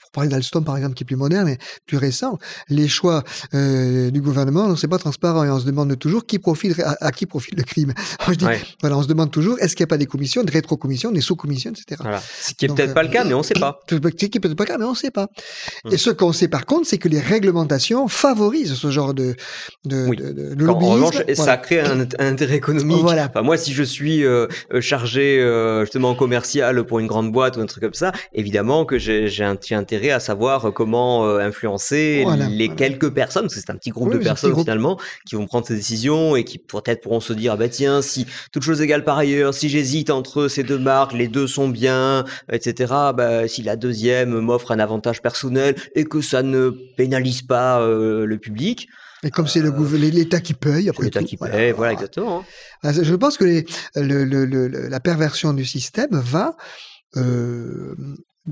pour 0.00 0.10
parler 0.12 0.28
d'Alstom, 0.28 0.64
par 0.64 0.76
exemple, 0.76 0.94
qui 0.94 1.02
est 1.02 1.06
plus 1.06 1.16
moderne 1.16 1.48
et 1.48 1.58
plus 1.86 1.96
récent, 1.96 2.25
les 2.68 2.88
choix 2.88 3.22
euh, 3.54 4.10
du 4.10 4.20
gouvernement, 4.20 4.76
c'est 4.76 4.88
pas 4.88 4.98
transparent 4.98 5.44
et 5.44 5.50
on 5.50 5.60
se 5.60 5.66
demande 5.66 5.98
toujours 5.98 6.26
qui 6.26 6.38
profite, 6.38 6.80
à, 6.80 7.12
qui 7.12 7.26
profite 7.26 7.56
le 7.56 7.62
crime. 7.62 7.92
Je 8.28 8.34
dis, 8.34 8.46
voilà, 8.80 8.98
on 8.98 9.02
se 9.02 9.08
demande 9.08 9.30
toujours 9.30 9.58
est-ce 9.60 9.76
qu'il 9.76 9.84
n'y 9.84 9.88
a 9.88 9.92
pas 9.94 9.98
des 9.98 10.06
commissions, 10.06 10.42
des 10.42 10.52
rétro-commissions, 10.52 11.12
des 11.12 11.20
sous-commissions, 11.20 11.70
etc. 11.70 12.00
Voilà. 12.00 12.22
Ce 12.40 12.52
qui 12.54 12.66
est 12.66 12.68
peut-être 12.68 12.94
pas 12.94 13.02
le 13.02 13.08
cas, 13.08 13.24
mais 13.24 13.34
on 13.34 13.38
ne 13.38 13.42
sait 13.44 13.54
pas. 13.54 13.80
Ce 13.88 13.96
qui 13.96 14.24
est 14.24 14.40
peut-être 14.40 14.56
pas 14.56 14.64
le 14.64 14.68
cas, 14.68 14.78
mais 14.78 14.84
on 14.84 14.90
ne 14.90 14.96
sait 14.96 15.10
pas. 15.10 15.28
Et 15.90 15.96
ce 15.96 16.10
qu'on 16.10 16.32
sait 16.32 16.48
par 16.48 16.66
contre, 16.66 16.86
c'est 16.86 16.98
que 16.98 17.08
les 17.08 17.20
réglementations 17.20 18.08
favorisent 18.08 18.74
ce 18.74 18.90
genre 18.90 19.14
de, 19.14 19.34
de, 19.84 20.06
oui. 20.08 20.16
de, 20.16 20.54
de 20.54 20.68
En 20.68 20.78
revanche, 20.78 21.16
ça 21.34 21.56
crée 21.56 21.80
un, 21.80 22.06
intérêt 22.18 22.56
économique. 22.56 23.02
Voilà. 23.02 23.26
Enfin, 23.26 23.42
moi, 23.42 23.56
si 23.56 23.72
je 23.72 23.82
suis 23.82 24.24
euh, 24.24 24.46
euh, 24.72 24.80
chargé 24.80 25.40
euh, 25.40 25.82
justement 25.82 26.14
commercial 26.14 26.84
pour 26.84 26.98
une 26.98 27.06
grande 27.06 27.32
boîte 27.32 27.56
ou 27.56 27.60
un 27.60 27.66
truc 27.66 27.82
comme 27.82 27.94
ça, 27.94 28.12
évidemment 28.32 28.84
que 28.84 28.98
j'ai 28.98 29.44
un 29.44 29.56
petit 29.56 29.74
intérêt 29.74 30.10
à 30.10 30.20
savoir 30.20 30.72
comment 30.72 31.26
influencer 31.26 32.15
les 32.24 32.68
quelques 32.68 33.10
personnes, 33.10 33.44
parce 33.44 33.54
que 33.54 33.60
c'est 33.60 33.70
un 33.70 33.76
petit 33.76 33.90
groupe 33.90 34.12
de 34.12 34.18
personnes 34.18 34.56
finalement, 34.56 34.98
qui 35.26 35.34
vont 35.34 35.46
prendre 35.46 35.66
ces 35.66 35.74
décisions 35.74 36.36
et 36.36 36.44
qui 36.44 36.58
peut-être 36.58 37.02
pourront 37.02 37.20
se 37.20 37.32
dire, 37.32 37.52
ah 37.52 37.56
bah 37.56 37.68
tiens, 37.68 38.02
si 38.02 38.26
toute 38.52 38.62
chose 38.62 38.80
égale 38.80 39.04
par 39.04 39.18
ailleurs, 39.18 39.54
si 39.54 39.68
j'hésite 39.68 40.10
entre 40.10 40.48
ces 40.48 40.62
deux 40.62 40.78
marques, 40.78 41.12
les 41.12 41.28
deux 41.28 41.46
sont 41.46 41.68
bien, 41.68 42.24
etc., 42.50 42.92
bah, 43.14 43.48
si 43.48 43.62
la 43.62 43.76
deuxième 43.76 44.38
m'offre 44.40 44.72
un 44.72 44.78
avantage 44.78 45.22
personnel 45.22 45.74
et 45.94 46.04
que 46.04 46.20
ça 46.20 46.42
ne 46.42 46.70
pénalise 46.96 47.42
pas 47.42 47.80
euh, 47.80 48.24
le 48.26 48.38
public, 48.38 48.88
et 49.22 49.30
comme 49.30 49.48
c'est 49.48 49.60
le 49.60 49.70
euh, 49.70 49.96
l'État 49.96 50.40
qui 50.40 50.54
paye, 50.54 50.88
après 50.88 51.04
l'État 51.04 51.22
qui 51.22 51.36
paye, 51.36 51.72
voilà, 51.72 51.92
exactement. 51.92 52.44
Hein. 52.82 52.92
Je 52.92 53.14
pense 53.14 53.36
que 53.36 53.44
les, 53.44 53.66
le, 53.96 54.24
le, 54.24 54.66
la 54.66 55.00
perversion 55.00 55.52
du 55.52 55.64
système 55.64 56.10
va 56.12 56.54
euh, 57.16 57.94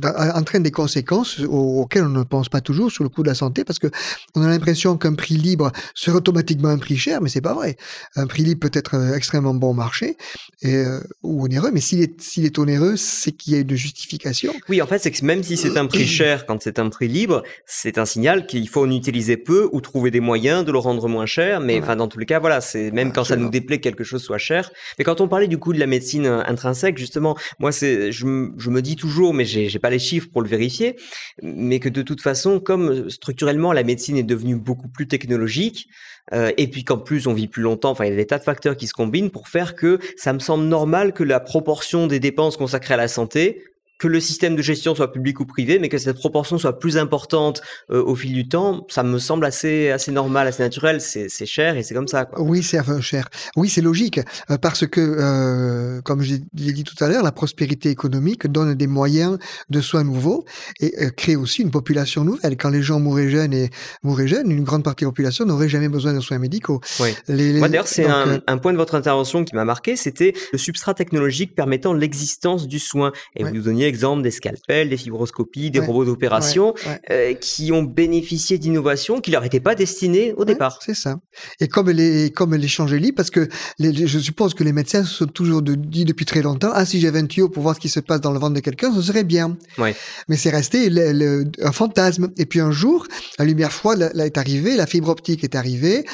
entraîne 0.02 0.62
des 0.62 0.70
conséquences 0.70 1.40
auxquelles 1.40 2.04
on 2.04 2.08
ne 2.08 2.22
pense 2.22 2.48
pas 2.48 2.60
toujours 2.60 2.90
sur 2.90 3.04
le 3.04 3.10
coût 3.10 3.22
de 3.22 3.28
la 3.28 3.34
santé 3.34 3.64
parce 3.64 3.78
que 3.78 3.88
on 4.34 4.42
a 4.42 4.48
l'impression 4.48 4.96
qu'un 4.96 5.14
prix 5.14 5.36
libre 5.36 5.70
serait 5.94 6.16
automatiquement 6.16 6.68
un 6.68 6.78
prix 6.78 6.96
cher, 6.96 7.20
mais 7.20 7.28
c'est 7.28 7.40
pas 7.40 7.54
vrai. 7.54 7.76
Un 8.16 8.26
prix 8.26 8.42
libre 8.42 8.68
peut 8.68 8.76
être 8.78 8.94
euh, 8.96 9.14
extrêmement 9.14 9.54
bon 9.54 9.74
marché 9.74 10.16
et, 10.62 10.74
euh, 10.74 11.00
ou 11.22 11.44
onéreux, 11.44 11.70
mais 11.72 11.80
s'il 11.80 12.02
est, 12.02 12.20
s'il 12.20 12.44
est 12.44 12.58
onéreux, 12.58 12.96
c'est 12.96 13.32
qu'il 13.32 13.52
y 13.52 13.56
a 13.56 13.60
une 13.60 13.76
justification. 13.76 14.52
Oui, 14.68 14.82
en 14.82 14.86
fait, 14.86 14.98
c'est 14.98 15.10
que 15.10 15.24
même 15.24 15.42
si 15.42 15.56
c'est 15.56 15.76
un 15.76 15.86
prix 15.86 16.06
cher 16.06 16.46
quand 16.46 16.62
c'est 16.62 16.78
un 16.78 16.88
prix 16.88 17.08
libre, 17.08 17.42
c'est 17.66 17.98
un 17.98 18.06
signal 18.06 18.46
qu'il 18.46 18.68
faut 18.68 18.84
en 18.84 18.90
utiliser 18.90 19.36
peu 19.36 19.68
ou 19.72 19.80
trouver 19.80 20.10
des 20.10 20.20
moyens 20.20 20.64
de 20.64 20.72
le 20.72 20.78
rendre 20.78 21.08
moins 21.08 21.26
cher. 21.26 21.60
Mais 21.60 21.80
enfin, 21.80 21.96
dans 21.96 22.08
tous 22.08 22.18
les 22.18 22.26
cas, 22.26 22.40
voilà, 22.40 22.60
c'est 22.60 22.90
même 22.90 23.12
quand 23.12 23.24
ça 23.24 23.36
nous 23.36 23.50
déplaît 23.50 23.78
que 23.78 23.84
quelque 23.84 24.04
chose 24.04 24.22
soit 24.22 24.38
cher. 24.38 24.70
Mais 24.98 25.04
quand 25.04 25.20
on 25.20 25.28
parlait 25.28 25.48
du 25.48 25.58
coup 25.58 25.72
de 25.72 25.78
la 25.78 25.86
médecine 25.86 26.26
euh, 26.26 26.42
intrinsèque, 26.46 26.98
justement, 26.98 27.36
moi, 27.58 27.72
c'est, 27.72 28.12
je, 28.12 28.50
je 28.56 28.70
me 28.70 28.82
dis 28.82 28.96
toujours, 28.96 29.34
mais 29.34 29.44
j'ai 29.44 29.78
pas 29.84 29.90
les 29.90 29.98
chiffres 29.98 30.28
pour 30.32 30.40
le 30.40 30.48
vérifier, 30.48 30.96
mais 31.42 31.78
que 31.78 31.90
de 31.90 32.00
toute 32.00 32.22
façon, 32.22 32.58
comme 32.58 32.88
euh, 32.88 33.10
structurellement 33.10 33.70
la 33.74 33.82
médecine 33.82 34.16
est 34.16 34.22
devenue 34.22 34.56
beaucoup 34.56 34.88
plus 34.88 35.06
technologique, 35.06 35.88
euh, 36.32 36.52
et 36.56 36.68
puis 36.68 36.84
qu'en 36.84 36.96
plus 36.96 37.26
on 37.26 37.34
vit 37.34 37.48
plus 37.48 37.60
longtemps, 37.60 37.90
enfin 37.90 38.06
il 38.06 38.10
y 38.10 38.14
a 38.14 38.16
des 38.16 38.26
tas 38.26 38.38
de 38.38 38.44
facteurs 38.44 38.78
qui 38.78 38.86
se 38.86 38.94
combinent 38.94 39.30
pour 39.30 39.46
faire 39.48 39.74
que 39.74 39.98
ça 40.16 40.32
me 40.32 40.38
semble 40.38 40.64
normal 40.64 41.12
que 41.12 41.22
la 41.22 41.38
proportion 41.38 42.06
des 42.06 42.18
dépenses 42.18 42.56
consacrées 42.56 42.94
à 42.94 42.96
la 42.96 43.08
santé 43.08 43.62
que 43.98 44.08
le 44.08 44.20
système 44.20 44.56
de 44.56 44.62
gestion 44.62 44.94
soit 44.94 45.12
public 45.12 45.40
ou 45.40 45.46
privé, 45.46 45.78
mais 45.78 45.88
que 45.88 45.98
cette 45.98 46.18
proportion 46.18 46.58
soit 46.58 46.78
plus 46.78 46.98
importante 46.98 47.62
euh, 47.90 48.02
au 48.02 48.16
fil 48.16 48.32
du 48.32 48.48
temps, 48.48 48.86
ça 48.90 49.02
me 49.02 49.18
semble 49.18 49.44
assez, 49.44 49.90
assez 49.90 50.10
normal, 50.10 50.48
assez 50.48 50.62
naturel. 50.62 51.00
C'est, 51.00 51.28
cher 51.46 51.76
et 51.76 51.82
c'est 51.82 51.94
comme 51.94 52.08
ça. 52.08 52.24
Quoi. 52.24 52.42
Oui, 52.42 52.62
c'est 52.62 52.80
enfin, 52.80 53.00
cher. 53.00 53.28
Oui, 53.56 53.68
c'est 53.68 53.82
logique, 53.82 54.20
euh, 54.50 54.58
parce 54.58 54.86
que, 54.86 55.00
euh, 55.00 56.00
comme 56.02 56.22
je 56.22 56.34
l'ai 56.54 56.72
dit 56.72 56.84
tout 56.84 57.02
à 57.04 57.08
l'heure, 57.08 57.22
la 57.22 57.32
prospérité 57.32 57.90
économique 57.90 58.46
donne 58.46 58.74
des 58.74 58.86
moyens 58.86 59.38
de 59.70 59.80
soins 59.80 60.04
nouveaux 60.04 60.44
et 60.80 60.92
crée 61.16 61.36
aussi 61.36 61.62
une 61.62 61.70
population 61.70 62.24
nouvelle. 62.24 62.56
Quand 62.56 62.70
les 62.70 62.82
gens 62.82 62.98
mouraient 62.98 63.28
jeunes 63.28 63.52
et 63.52 63.70
mouraient 64.02 64.28
jeunes, 64.28 64.50
une 64.50 64.64
grande 64.64 64.82
partie 64.82 65.04
de 65.04 65.06
la 65.06 65.12
population 65.12 65.44
n'aurait 65.44 65.68
jamais 65.68 65.88
besoin 65.88 66.12
de 66.12 66.20
soins 66.20 66.38
médicaux. 66.38 66.80
Oui. 67.00 67.14
D'ailleurs, 67.28 67.86
c'est 67.86 68.06
un, 68.06 68.40
un, 68.46 68.58
point 68.58 68.72
de 68.72 68.78
votre 68.78 68.94
intervention 68.94 69.44
qui 69.44 69.54
m'a 69.54 69.64
marqué, 69.64 69.96
c'était 69.96 70.32
le 70.52 70.58
substrat 70.58 70.94
technologique 70.94 71.54
permettant 71.54 71.92
l'existence 71.92 72.66
du 72.66 72.78
soin. 72.78 73.12
Et 73.36 73.44
vous 73.44 73.50
nous 73.50 73.68
exemple 73.84 74.22
des 74.22 74.30
scalpels, 74.30 74.88
des 74.88 74.96
fibroscopies, 74.96 75.70
des 75.70 75.80
robots 75.80 76.04
d'opération 76.04 76.74
euh, 77.10 77.34
qui 77.34 77.72
ont 77.72 77.82
bénéficié 77.82 78.58
d'innovations 78.58 79.20
qui 79.20 79.30
leur 79.30 79.44
étaient 79.44 79.60
pas 79.60 79.74
destinées 79.74 80.32
au 80.36 80.44
départ. 80.44 80.78
C'est 80.82 80.94
ça. 80.94 81.20
Et 81.60 81.68
comme 81.68 81.90
les 81.90 82.30
comme 82.30 82.54
libre, 82.56 83.16
parce 83.16 83.30
que 83.30 83.48
les, 83.78 84.06
je 84.06 84.18
suppose 84.18 84.54
que 84.54 84.64
les 84.64 84.72
médecins 84.72 85.04
se 85.04 85.14
sont 85.14 85.26
toujours 85.26 85.62
de, 85.62 85.74
dit 85.74 86.04
depuis 86.04 86.24
très 86.24 86.42
longtemps, 86.42 86.70
ah 86.72 86.84
si 86.84 87.00
j'avais 87.00 87.20
un 87.20 87.26
tuyau 87.26 87.48
pour 87.48 87.62
voir 87.62 87.74
ce 87.74 87.80
qui 87.80 87.88
se 87.88 88.00
passe 88.00 88.20
dans 88.20 88.32
le 88.32 88.38
ventre 88.38 88.54
de 88.54 88.60
quelqu'un, 88.60 88.92
ce 88.94 89.02
serait 89.02 89.24
bien. 89.24 89.56
Mais 89.78 90.36
c'est 90.36 90.50
resté 90.50 90.88
un 91.62 91.72
fantasme. 91.72 92.30
Et 92.36 92.46
puis 92.46 92.60
un 92.60 92.70
jour, 92.70 93.06
la 93.38 93.44
lumière 93.44 93.72
froide 93.72 94.12
est 94.18 94.38
arrivée, 94.38 94.76
la 94.76 94.86
fibre 94.86 95.08
optique 95.08 95.44
est 95.44 95.54
arrivée, 95.54 96.04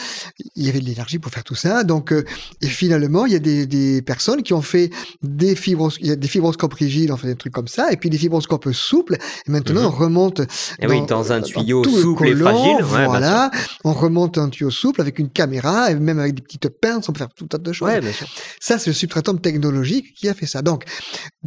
il 0.57 0.67
y 0.67 0.69
avait 0.69 0.81
de 0.81 0.85
l'énergie 0.85 1.19
pour 1.19 1.33
faire 1.33 1.45
tout 1.45 1.55
ça. 1.55 1.85
Donc 1.85 2.13
euh, 2.13 2.25
et 2.61 2.67
finalement, 2.67 3.27
il 3.27 3.33
y 3.33 3.37
a 3.37 3.39
des, 3.39 3.67
des 3.67 4.03
personnes 4.03 4.43
qui 4.43 4.53
ont 4.53 4.63
fait 4.63 4.91
des 5.23 5.55
fibros, 5.55 5.91
il 6.01 6.07
y 6.07 6.11
a 6.11 6.17
des 6.17 6.29
fibroscopes 6.29 6.75
rigides, 6.75 7.11
fait 7.21 7.29
des 7.29 7.37
trucs 7.37 7.53
comme 7.53 7.60
ça, 7.69 7.93
et 7.93 7.97
puis 7.97 8.11
des 8.11 8.19
fibroscopes 8.19 8.73
souples. 8.73 9.17
Et 9.47 9.51
maintenant, 9.51 9.89
on 9.89 9.93
mhm. 9.93 9.99
remonte 9.99 10.41
et 10.41 10.87
dans, 10.87 10.89
oui, 10.89 11.07
dans 11.07 11.33
un 11.33 11.41
tuyau 11.41 11.85
souple 11.85 12.29
et 12.29 12.37
fragile. 12.37 12.83
voilà, 12.83 13.51
on 13.85 13.93
remonte 13.93 14.39
un 14.39 14.49
tuyau 14.49 14.71
souple 14.71 15.01
avec 15.01 15.19
une 15.19 15.31
caméra 15.31 15.91
et 15.91 15.95
même 15.95 16.19
avec 16.19 16.35
des 16.35 16.43
petites 16.43 16.69
pinces, 16.69 17.09
on 17.09 17.13
peut 17.13 17.19
faire 17.19 17.35
tout 17.35 17.45
un 17.45 17.49
tas 17.49 17.59
de 17.59 17.73
choses. 17.73 17.89
Ouais, 17.89 18.01
bien 18.01 18.13
sûr. 18.13 18.27
Ça, 18.61 18.79
c'est 18.79 18.91
le 18.91 18.95
substratum 18.95 19.41
technologique 19.41 20.15
qui 20.15 20.29
a 20.29 20.35
fait 20.35 20.47
ça. 20.47 20.63
Donc, 20.63 20.85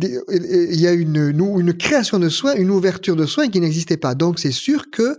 il 0.02 0.80
y 0.80 0.88
a 0.88 0.92
une, 0.92 1.34
une 1.38 1.74
création 1.74 2.20
de 2.20 2.30
soins, 2.30 2.56
une 2.56 2.70
ouverture 2.70 3.16
de 3.16 3.26
soins 3.26 3.50
qui 3.50 3.60
n'existait 3.60 3.98
pas. 3.98 4.16
Donc, 4.16 4.40
c'est 4.40 4.52
sûr 4.52 4.90
que 4.92 5.16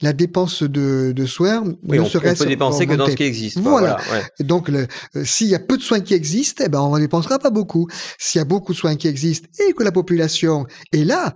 la 0.00 0.12
dépense 0.12 0.62
de, 0.62 1.12
de 1.14 1.26
soins 1.26 1.64
oui, 1.84 1.98
ne 1.98 2.02
on, 2.02 2.06
serait 2.06 2.32
on 2.32 2.34
peut 2.34 2.46
dépenser 2.46 2.86
que 2.86 2.94
dans 2.94 3.06
ce 3.06 3.16
qui 3.16 3.24
existe. 3.24 3.58
Voilà. 3.58 3.98
Donc, 4.40 4.70
euh, 4.70 4.86
s'il 5.24 5.48
y 5.48 5.54
a 5.54 5.58
peu 5.58 5.76
de 5.76 5.82
soins 5.82 6.00
qui 6.00 6.14
existent, 6.14 6.64
eh 6.66 6.68
ben, 6.68 6.80
on 6.80 6.94
ne 6.94 7.00
dépensera 7.00 7.38
pas 7.38 7.50
beaucoup. 7.50 7.88
S'il 8.18 8.38
y 8.38 8.42
a 8.42 8.44
beaucoup 8.44 8.72
de 8.72 8.78
soins 8.78 8.96
qui 8.96 9.08
existent 9.08 9.48
et 9.66 9.72
que 9.72 9.82
la 9.82 9.92
population 9.92 10.66
est 10.92 11.04
là, 11.04 11.34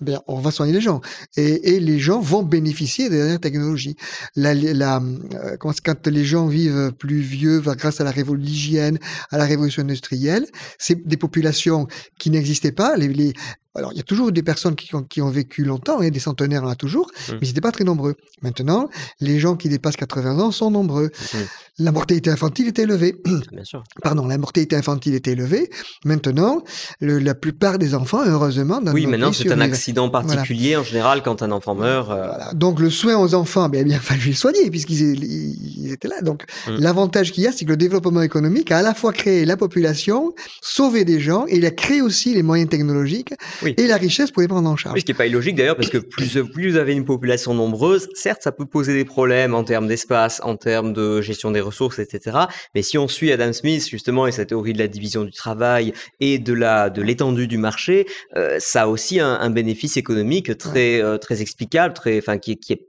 ben, 0.00 0.20
on 0.26 0.40
va 0.40 0.50
soigner 0.50 0.74
les 0.74 0.80
gens. 0.82 1.00
Et, 1.38 1.74
et, 1.74 1.80
les 1.80 1.98
gens 1.98 2.20
vont 2.20 2.42
bénéficier 2.42 3.08
des 3.08 3.16
dernières 3.16 3.40
technologies. 3.40 3.96
La, 4.34 4.52
la, 4.52 4.98
euh, 4.98 5.56
quand 5.58 6.06
les 6.06 6.24
gens 6.24 6.48
vivent 6.48 6.92
plus 6.98 7.20
vieux 7.20 7.60
grâce 7.60 8.00
à 8.00 8.04
la 8.04 8.10
révolution 8.10 8.36
l'hygiène, 8.46 8.98
à 9.30 9.38
la 9.38 9.46
révolution 9.46 9.82
industrielle, 9.82 10.46
c'est 10.78 11.06
des 11.06 11.16
populations 11.16 11.86
qui 12.18 12.30
n'existaient 12.30 12.72
pas. 12.72 12.96
Les, 12.96 13.08
les, 13.08 13.32
alors, 13.76 13.92
il 13.92 13.96
y 13.96 14.00
a 14.00 14.04
toujours 14.04 14.32
des 14.32 14.42
personnes 14.42 14.74
qui 14.74 14.94
ont, 14.94 15.02
qui 15.02 15.20
ont 15.20 15.30
vécu 15.30 15.64
longtemps, 15.64 16.00
et 16.00 16.10
des 16.10 16.20
centenaires, 16.20 16.62
on 16.64 16.68
a 16.68 16.74
toujours, 16.74 17.06
mmh. 17.06 17.32
mais 17.32 17.38
ils 17.42 17.48
n'étaient 17.48 17.60
pas 17.60 17.72
très 17.72 17.84
nombreux. 17.84 18.14
Maintenant, 18.42 18.88
les 19.20 19.38
gens 19.38 19.56
qui 19.56 19.68
dépassent 19.68 19.96
80 19.96 20.38
ans 20.38 20.50
sont 20.50 20.70
nombreux. 20.70 21.10
Mmh. 21.34 21.38
La 21.78 21.92
mortalité 21.92 22.30
infantile 22.30 22.68
est 22.68 22.78
élevée. 22.78 23.16
Bien 23.52 23.64
sûr. 23.64 23.84
Pardon, 24.02 24.26
la 24.26 24.38
mortalité 24.38 24.76
infantile 24.76 25.14
est 25.14 25.28
élevée. 25.28 25.70
Maintenant, 26.04 26.62
le, 27.00 27.18
la 27.18 27.34
plupart 27.34 27.78
des 27.78 27.94
enfants, 27.94 28.22
heureusement, 28.26 28.80
dans 28.80 28.92
Oui, 28.92 29.06
maintenant, 29.06 29.32
c'est 29.32 29.52
un 29.52 29.60
accident 29.60 30.08
particulier, 30.08 30.76
en 30.76 30.82
général, 30.82 31.22
quand 31.22 31.42
un 31.42 31.50
enfant 31.50 31.74
meurt. 31.74 32.10
Euh... 32.10 32.26
Voilà. 32.26 32.52
Donc, 32.54 32.80
le 32.80 32.90
soin 32.90 33.16
aux 33.16 33.34
enfants, 33.34 33.68
bien, 33.68 33.82
bien 33.82 33.98
fallu 34.00 34.26
les 34.26 34.32
soigner, 34.32 34.70
puisqu'ils 34.70 35.22
ils 35.22 35.92
étaient 35.92 36.08
là. 36.08 36.22
Donc, 36.22 36.44
mmh. 36.66 36.76
l'avantage 36.78 37.32
qu'il 37.32 37.44
y 37.44 37.46
a, 37.46 37.52
c'est 37.52 37.64
que 37.64 37.70
le 37.70 37.76
développement 37.76 38.22
économique 38.22 38.70
a 38.70 38.78
à 38.78 38.82
la 38.82 38.94
fois 38.94 39.12
créé 39.12 39.44
la 39.44 39.56
population, 39.56 40.34
sauvé 40.62 41.04
des 41.04 41.20
gens, 41.20 41.44
et 41.48 41.56
il 41.56 41.66
a 41.66 41.70
créé 41.70 42.00
aussi 42.00 42.34
les 42.34 42.42
moyens 42.42 42.70
technologiques 42.70 43.34
et 43.66 43.86
la 43.86 43.96
richesse 43.96 44.30
pour 44.30 44.42
les 44.42 44.48
prendre 44.48 44.68
en 44.68 44.76
charge. 44.76 44.94
Oui, 44.94 45.00
ce 45.00 45.04
qui 45.04 45.12
n'est 45.12 45.18
pas 45.18 45.26
illogique 45.26 45.56
d'ailleurs, 45.56 45.76
parce 45.76 45.90
que 45.90 45.98
plus, 45.98 46.38
plus 46.52 46.70
vous 46.70 46.76
avez 46.76 46.92
une 46.92 47.04
population 47.04 47.54
nombreuse, 47.54 48.08
certes, 48.14 48.42
ça 48.42 48.52
peut 48.52 48.66
poser 48.66 48.94
des 48.94 49.04
problèmes 49.04 49.54
en 49.54 49.64
termes 49.64 49.88
d'espace, 49.88 50.40
en 50.44 50.56
termes 50.56 50.92
de 50.92 51.20
gestion 51.20 51.50
des 51.50 51.60
ressources, 51.60 51.98
etc. 51.98 52.38
Mais 52.74 52.82
si 52.82 52.98
on 52.98 53.08
suit 53.08 53.32
Adam 53.32 53.52
Smith 53.52 53.88
justement 53.88 54.26
et 54.26 54.32
sa 54.32 54.44
théorie 54.44 54.72
de 54.72 54.78
la 54.78 54.88
division 54.88 55.24
du 55.24 55.32
travail 55.32 55.92
et 56.20 56.38
de 56.38 56.52
la 56.52 56.90
de 56.90 57.02
l'étendue 57.02 57.46
du 57.46 57.58
marché, 57.58 58.06
euh, 58.36 58.56
ça 58.58 58.82
a 58.82 58.86
aussi 58.86 59.20
un, 59.20 59.34
un 59.34 59.50
bénéfice 59.50 59.96
économique 59.96 60.56
très 60.58 61.02
euh, 61.02 61.18
très 61.18 61.42
explicable, 61.42 61.94
très, 61.94 62.18
enfin 62.18 62.38
qui, 62.38 62.56
qui 62.56 62.72
est 62.72 62.86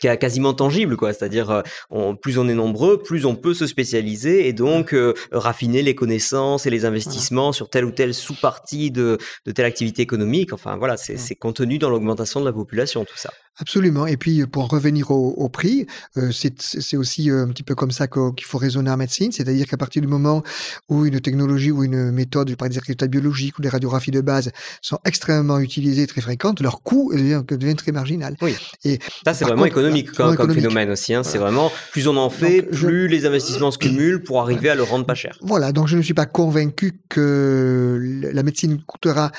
quasiment 0.00 0.54
tangible, 0.54 0.96
quoi. 0.96 1.12
C'est-à-dire, 1.12 1.62
euh, 1.90 2.12
plus 2.14 2.38
on 2.38 2.48
est 2.48 2.54
nombreux, 2.54 3.02
plus 3.02 3.24
on 3.26 3.34
peut 3.34 3.54
se 3.54 3.66
spécialiser 3.66 4.48
et 4.48 4.52
donc 4.52 4.92
euh, 4.92 5.14
raffiner 5.32 5.82
les 5.82 5.94
connaissances 5.94 6.66
et 6.66 6.70
les 6.70 6.84
investissements 6.84 7.52
sur 7.52 7.70
telle 7.70 7.84
ou 7.84 7.90
telle 7.90 8.14
sous-partie 8.14 8.90
de, 8.90 9.18
de 9.46 9.52
telle 9.52 9.66
activité 9.66 10.02
économique. 10.02 10.52
Enfin, 10.52 10.76
voilà, 10.76 10.96
c'est 10.96 11.34
contenu 11.36 11.78
dans 11.78 11.90
l'augmentation 11.90 12.40
de 12.40 12.44
la 12.44 12.52
population, 12.52 13.04
tout 13.04 13.16
ça. 13.16 13.30
Absolument. 13.60 14.06
Et 14.06 14.16
puis, 14.16 14.46
pour 14.46 14.68
revenir 14.68 15.10
au, 15.10 15.30
au 15.30 15.48
prix, 15.48 15.86
euh, 16.16 16.30
c'est 16.32 16.96
aussi 16.96 17.30
un 17.30 17.48
petit 17.48 17.62
peu 17.62 17.74
comme 17.74 17.90
ça 17.90 18.06
qu'il 18.06 18.44
faut 18.44 18.58
raisonner 18.58 18.90
en 18.90 18.96
médecine. 18.96 19.32
C'est-à-dire 19.32 19.66
qu'à 19.66 19.76
partir 19.76 20.00
du 20.02 20.08
moment 20.08 20.42
où 20.88 21.04
une 21.04 21.20
technologie 21.20 21.70
ou 21.70 21.82
une 21.84 22.10
méthode, 22.10 22.50
je 22.50 22.54
pourrais 22.54 22.70
dire 22.70 22.82
résultats 22.82 23.06
biologiques 23.08 23.58
ou 23.58 23.62
des 23.62 23.68
radiographies 23.68 24.10
de 24.10 24.20
base 24.20 24.50
sont 24.80 24.98
extrêmement 25.04 25.58
utilisées, 25.58 26.06
très 26.06 26.20
fréquentes, 26.20 26.60
leur 26.60 26.82
coût 26.82 27.12
devient, 27.12 27.42
devient 27.46 27.76
très 27.76 27.92
marginal. 27.92 28.36
Oui. 28.42 28.54
Et 28.84 28.98
ça, 29.24 29.34
c'est 29.34 29.44
vraiment 29.44 29.64
économique 29.64 30.12
comme, 30.12 30.36
comme 30.36 30.52
phénomène 30.52 30.90
aussi. 30.90 31.14
Hein. 31.14 31.22
C'est 31.22 31.38
vraiment, 31.38 31.72
plus 31.92 32.06
on 32.08 32.16
en 32.16 32.30
fait, 32.30 32.62
plus 32.62 33.08
les 33.08 33.26
investissements 33.26 33.70
se 33.70 33.78
cumulent 33.78 34.22
pour 34.22 34.40
arriver 34.40 34.68
à 34.70 34.74
le 34.74 34.82
rendre 34.82 35.06
pas 35.06 35.14
cher. 35.14 35.36
Voilà. 35.42 35.72
Donc, 35.72 35.88
je 35.88 35.96
ne 35.96 36.02
suis 36.02 36.14
pas 36.14 36.26
convaincu 36.26 37.00
que 37.08 38.20
la 38.32 38.42
médecine 38.42 38.80
coûtera 38.86 39.32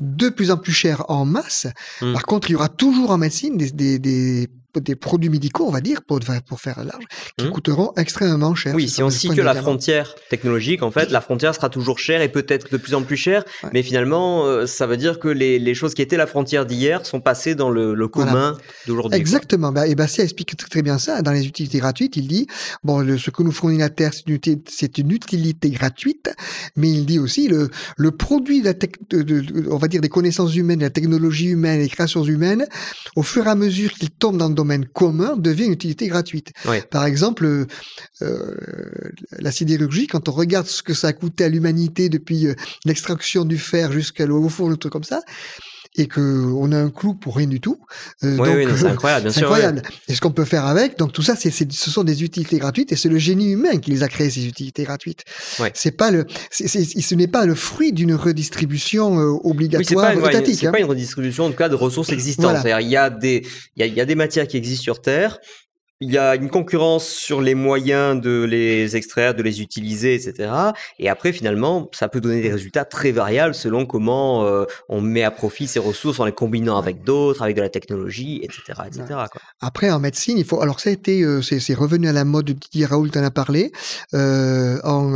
de 0.00 0.28
plus 0.28 0.50
en 0.50 0.56
plus 0.56 0.72
cher 0.72 1.04
en 1.08 1.24
masse. 1.24 1.66
Mmh. 2.00 2.12
Par 2.12 2.24
contre, 2.24 2.50
il 2.50 2.54
y 2.54 2.56
aura 2.56 2.68
toujours 2.68 3.10
en 3.10 3.18
médecine 3.18 3.56
des, 3.56 3.70
des, 3.70 3.98
des 3.98 4.48
des 4.80 4.96
produits 4.96 5.30
médicaux, 5.30 5.66
on 5.66 5.70
va 5.70 5.80
dire, 5.80 6.02
pour, 6.02 6.20
pour 6.46 6.60
faire 6.60 6.82
large, 6.84 7.04
qui 7.36 7.46
mmh. 7.46 7.50
coûteront 7.50 7.92
extrêmement 7.96 8.54
cher. 8.54 8.74
Oui, 8.74 8.88
si 8.88 9.02
on 9.02 9.10
situe 9.10 9.42
la 9.42 9.54
frontière 9.54 10.14
technologique, 10.30 10.82
en 10.82 10.90
fait, 10.90 11.10
la 11.10 11.20
frontière 11.20 11.54
sera 11.54 11.68
toujours 11.68 11.98
chère 11.98 12.22
et 12.22 12.28
peut-être 12.28 12.70
de 12.70 12.76
plus 12.76 12.94
en 12.94 13.02
plus 13.02 13.16
chère, 13.16 13.44
mais 13.72 13.82
finalement, 13.82 14.46
euh, 14.46 14.66
ça 14.66 14.86
veut 14.86 14.96
dire 14.96 15.18
que 15.18 15.28
les, 15.28 15.58
les, 15.58 15.74
choses 15.74 15.94
qui 15.94 16.02
étaient 16.02 16.16
la 16.16 16.26
frontière 16.26 16.66
d'hier 16.66 17.04
sont 17.06 17.20
passées 17.20 17.54
dans 17.54 17.70
le, 17.70 17.94
le 17.94 18.08
commun 18.08 18.56
d'aujourd'hui. 18.86 19.18
Exactement. 19.18 19.72
Bah, 19.72 19.86
et 19.86 19.94
Bassia 19.94 20.24
explique 20.24 20.56
très, 20.56 20.82
bien 20.82 20.98
ça. 20.98 21.22
Dans 21.22 21.32
les 21.32 21.46
utilités 21.46 21.78
gratuites, 21.78 22.16
il 22.16 22.28
dit, 22.28 22.46
bon, 22.82 23.00
le, 23.00 23.18
ce 23.18 23.30
que 23.30 23.42
nous 23.42 23.52
fournit 23.52 23.78
la 23.78 23.90
Terre, 23.90 24.12
c'est 24.12 24.98
une, 24.98 25.04
une, 25.06 25.10
utilité 25.10 25.70
gratuite, 25.70 26.30
mais 26.76 26.90
il 26.90 27.06
dit 27.06 27.18
aussi, 27.18 27.48
le, 27.48 27.70
le 27.96 28.10
produit 28.10 28.60
de 28.60 28.66
la 28.66 28.74
de, 28.74 29.22
de, 29.22 29.68
on 29.70 29.76
va 29.76 29.88
dire, 29.88 30.00
des 30.00 30.08
connaissances 30.08 30.54
humaines, 30.54 30.78
de 30.78 30.84
la 30.84 30.90
technologie 30.90 31.48
humaine, 31.48 31.80
des 31.80 31.88
créations 31.88 32.24
humaines, 32.24 32.66
au 33.16 33.22
fur 33.22 33.46
et 33.46 33.50
à 33.50 33.54
mesure 33.54 33.92
qu'il 33.92 34.10
tombe 34.10 34.36
dans 34.36 34.48
le 34.48 34.54
domaine 34.64 34.86
commun 34.86 35.36
devient 35.36 35.66
une 35.66 35.72
utilité 35.72 36.08
gratuite. 36.08 36.52
Par 36.90 37.04
exemple, 37.04 37.66
euh, 38.22 38.56
la 39.38 39.52
sidérurgie, 39.52 40.06
quand 40.06 40.28
on 40.28 40.32
regarde 40.32 40.66
ce 40.66 40.82
que 40.82 40.94
ça 40.94 41.08
a 41.08 41.12
coûté 41.12 41.44
à 41.44 41.48
l'humanité 41.50 42.08
depuis 42.08 42.46
euh, 42.46 42.54
l'extraction 42.86 43.44
du 43.44 43.58
fer 43.58 43.92
jusqu'à 43.92 44.24
au 44.24 44.48
four, 44.48 44.70
le 44.70 44.78
truc 44.78 44.92
comme 44.92 45.04
ça, 45.04 45.20
et 45.96 46.08
qu'on 46.08 46.72
a 46.72 46.76
un 46.76 46.90
clou 46.90 47.14
pour 47.14 47.36
rien 47.36 47.46
du 47.46 47.60
tout. 47.60 47.78
Euh, 48.24 48.36
oui, 48.38 48.66
c'est 48.76 48.86
incroyable, 48.86 49.24
bien 49.24 49.32
sûr. 49.32 49.42
incroyable. 49.42 49.82
Et 50.08 50.14
ce 50.14 50.20
qu'on 50.20 50.32
peut 50.32 50.44
faire 50.44 50.66
avec, 50.66 50.98
donc 50.98 51.12
tout 51.12 51.22
ça, 51.22 51.36
c'est, 51.36 51.50
ce 51.50 51.90
sont 51.90 52.02
des 52.02 52.24
utilités 52.24 52.58
gratuites 52.58 52.90
et 52.90 52.96
c'est 52.96 53.08
le 53.08 53.18
génie 53.18 53.52
humain 53.52 53.78
qui 53.78 53.92
les 53.92 54.02
a 54.02 54.08
créées, 54.08 54.30
ces 54.30 54.46
utilités 54.46 54.82
gratuites. 54.82 55.24
C'est 55.72 55.92
pas 55.92 56.10
le, 56.10 56.26
ce 56.50 57.14
n'est 57.14 57.28
pas 57.28 57.46
le 57.46 57.54
fruit 57.54 57.92
d'une 57.92 58.14
redistribution 58.14 59.18
euh, 59.18 59.38
obligatoire 59.44 60.14
oui, 60.16 60.28
étatique. 60.28 60.56
C'est 60.60 60.70
pas 60.70 60.80
une 60.80 60.86
redistribution, 60.86 61.44
en 61.44 61.50
tout 61.50 61.56
cas, 61.56 61.68
de 61.68 61.76
ressources 61.76 62.10
existantes. 62.10 62.56
C'est-à-dire, 62.62 62.80
il 62.80 62.90
y 62.90 62.96
a 62.96 63.10
des, 63.10 63.46
il 63.76 63.86
y 63.86 64.00
a 64.00 64.04
des 64.04 64.14
matières 64.14 64.48
qui 64.48 64.56
existent 64.56 64.82
sur 64.82 65.00
Terre 65.00 65.38
il 66.00 66.10
y 66.10 66.18
a 66.18 66.34
une 66.34 66.50
concurrence 66.50 67.06
sur 67.06 67.40
les 67.40 67.54
moyens 67.54 68.20
de 68.20 68.42
les 68.42 68.96
extraire, 68.96 69.34
de 69.34 69.42
les 69.42 69.62
utiliser, 69.62 70.14
etc. 70.14 70.52
Et 70.98 71.08
après, 71.08 71.32
finalement, 71.32 71.88
ça 71.92 72.08
peut 72.08 72.20
donner 72.20 72.42
des 72.42 72.50
résultats 72.50 72.84
très 72.84 73.12
variables 73.12 73.54
selon 73.54 73.86
comment 73.86 74.44
euh, 74.44 74.64
on 74.88 75.00
met 75.00 75.22
à 75.22 75.30
profit 75.30 75.68
ces 75.68 75.78
ressources 75.78 76.18
en 76.18 76.24
les 76.24 76.32
combinant 76.32 76.76
avec 76.76 77.04
d'autres, 77.04 77.42
avec 77.42 77.54
de 77.54 77.62
la 77.62 77.68
technologie, 77.68 78.40
etc., 78.42 78.82
etc. 78.86 79.04
Quoi. 79.08 79.40
Après, 79.60 79.90
en 79.90 80.00
médecine, 80.00 80.36
il 80.36 80.44
faut. 80.44 80.60
Alors, 80.60 80.80
ça 80.80 80.90
a 80.90 80.92
été, 80.92 81.22
euh, 81.22 81.42
c'est 81.42 81.74
revenu 81.74 82.08
à 82.08 82.12
la 82.12 82.24
mode. 82.24 82.44
Didier 82.44 82.86
Raoult 82.86 83.10
en 83.14 83.22
a 83.22 83.30
parlé 83.30 83.72
euh, 84.14 84.80
en 84.82 85.12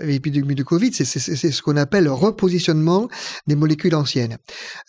l'épidémie 0.00 0.54
de 0.54 0.62
Covid. 0.62 0.92
C'est 0.92 1.04
ce 1.04 1.62
qu'on 1.62 1.76
appelle 1.76 2.04
le 2.04 2.12
repositionnement 2.12 3.08
des 3.46 3.56
molécules 3.56 3.94
anciennes. 3.94 4.36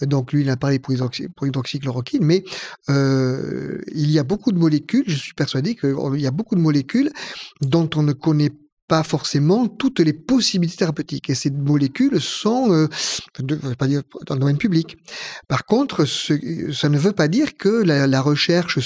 Donc, 0.01 0.33
lui, 0.33 0.41
il 0.41 0.49
a 0.49 0.57
parlé 0.57 0.79
pour, 0.79 0.93
pour 1.35 1.47
hydroxychloroquine, 1.47 2.23
mais 2.23 2.43
il 2.89 4.11
y 4.11 4.19
a 4.19 4.23
beaucoup 4.23 4.51
de 4.51 4.57
molécules 4.57 4.96
je 5.05 5.15
suis 5.15 5.33
persuadé 5.33 5.75
qu'il 5.75 5.95
y 6.19 6.27
a 6.27 6.31
beaucoup 6.31 6.55
de 6.55 6.61
molécules 6.61 7.11
dont 7.61 7.89
on 7.95 8.03
ne 8.03 8.13
connaît 8.13 8.51
pas 8.87 9.03
forcément 9.03 9.67
toutes 9.67 9.99
les 9.99 10.13
possibilités 10.13 10.77
thérapeutiques. 10.77 11.29
Et 11.29 11.35
ces 11.35 11.51
molécules 11.51 12.21
sont, 12.21 12.71
euh, 12.71 12.87
pas 13.77 13.87
dire 13.87 14.01
dans 14.25 14.35
le 14.35 14.39
domaine 14.39 14.57
public. 14.57 14.97
Par 15.47 15.65
contre, 15.65 16.05
ça 16.05 16.89
ne 16.89 16.97
veut 16.97 17.11
pas 17.11 17.27
dire 17.27 17.57
que 17.57 17.83
la, 17.83 18.21
recherche 18.21 18.79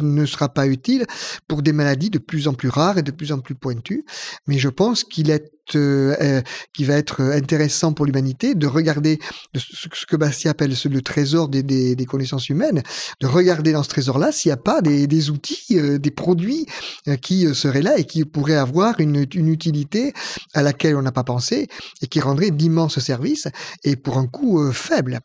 ne 0.00 0.26
sera 0.26 0.48
pas 0.48 0.66
utile 0.66 1.06
pour 1.48 1.62
des 1.62 1.72
maladies 1.72 2.10
de 2.10 2.18
plus 2.18 2.48
en 2.48 2.54
plus 2.54 2.68
rares 2.68 2.98
et 2.98 3.02
de 3.02 3.10
plus 3.10 3.32
en 3.32 3.40
plus 3.40 3.54
pointues. 3.54 4.04
Mais 4.46 4.58
je 4.58 4.68
pense 4.68 5.04
qu'il 5.04 5.30
est 5.30 5.54
euh, 5.74 6.14
euh, 6.20 6.42
qui 6.74 6.84
va 6.84 6.94
être 6.94 7.22
intéressant 7.22 7.94
pour 7.94 8.04
l'humanité, 8.04 8.54
de 8.54 8.66
regarder 8.66 9.18
ce, 9.54 9.88
que 10.06 10.16
Bastien 10.16 10.50
appelle 10.50 10.74
le 10.84 11.00
trésor 11.00 11.48
des, 11.48 11.62
des, 11.62 11.96
des, 11.96 12.04
connaissances 12.04 12.50
humaines, 12.50 12.82
de 13.20 13.26
regarder 13.26 13.72
dans 13.72 13.82
ce 13.82 13.88
trésor-là 13.88 14.30
s'il 14.30 14.50
n'y 14.50 14.54
a 14.54 14.58
pas 14.58 14.82
des, 14.82 15.06
des 15.06 15.30
outils, 15.30 15.78
euh, 15.78 15.98
des 15.98 16.10
produits 16.10 16.66
qui 17.22 17.46
seraient 17.54 17.82
là 17.82 17.96
et 17.96 18.04
qui 18.04 18.24
pourraient 18.24 18.56
avoir 18.56 19.00
une, 19.00 19.26
une 19.34 19.48
utilité 19.48 20.12
à 20.52 20.62
laquelle 20.62 20.96
on 20.96 21.02
n'a 21.02 21.12
pas 21.12 21.24
pensé 21.24 21.68
et 22.02 22.06
qui 22.08 22.20
rendraient 22.20 22.50
d'immenses 22.50 22.98
services 22.98 23.48
et 23.84 23.96
pour 23.96 24.18
un 24.18 24.26
coût 24.26 24.70
faible. 24.72 25.20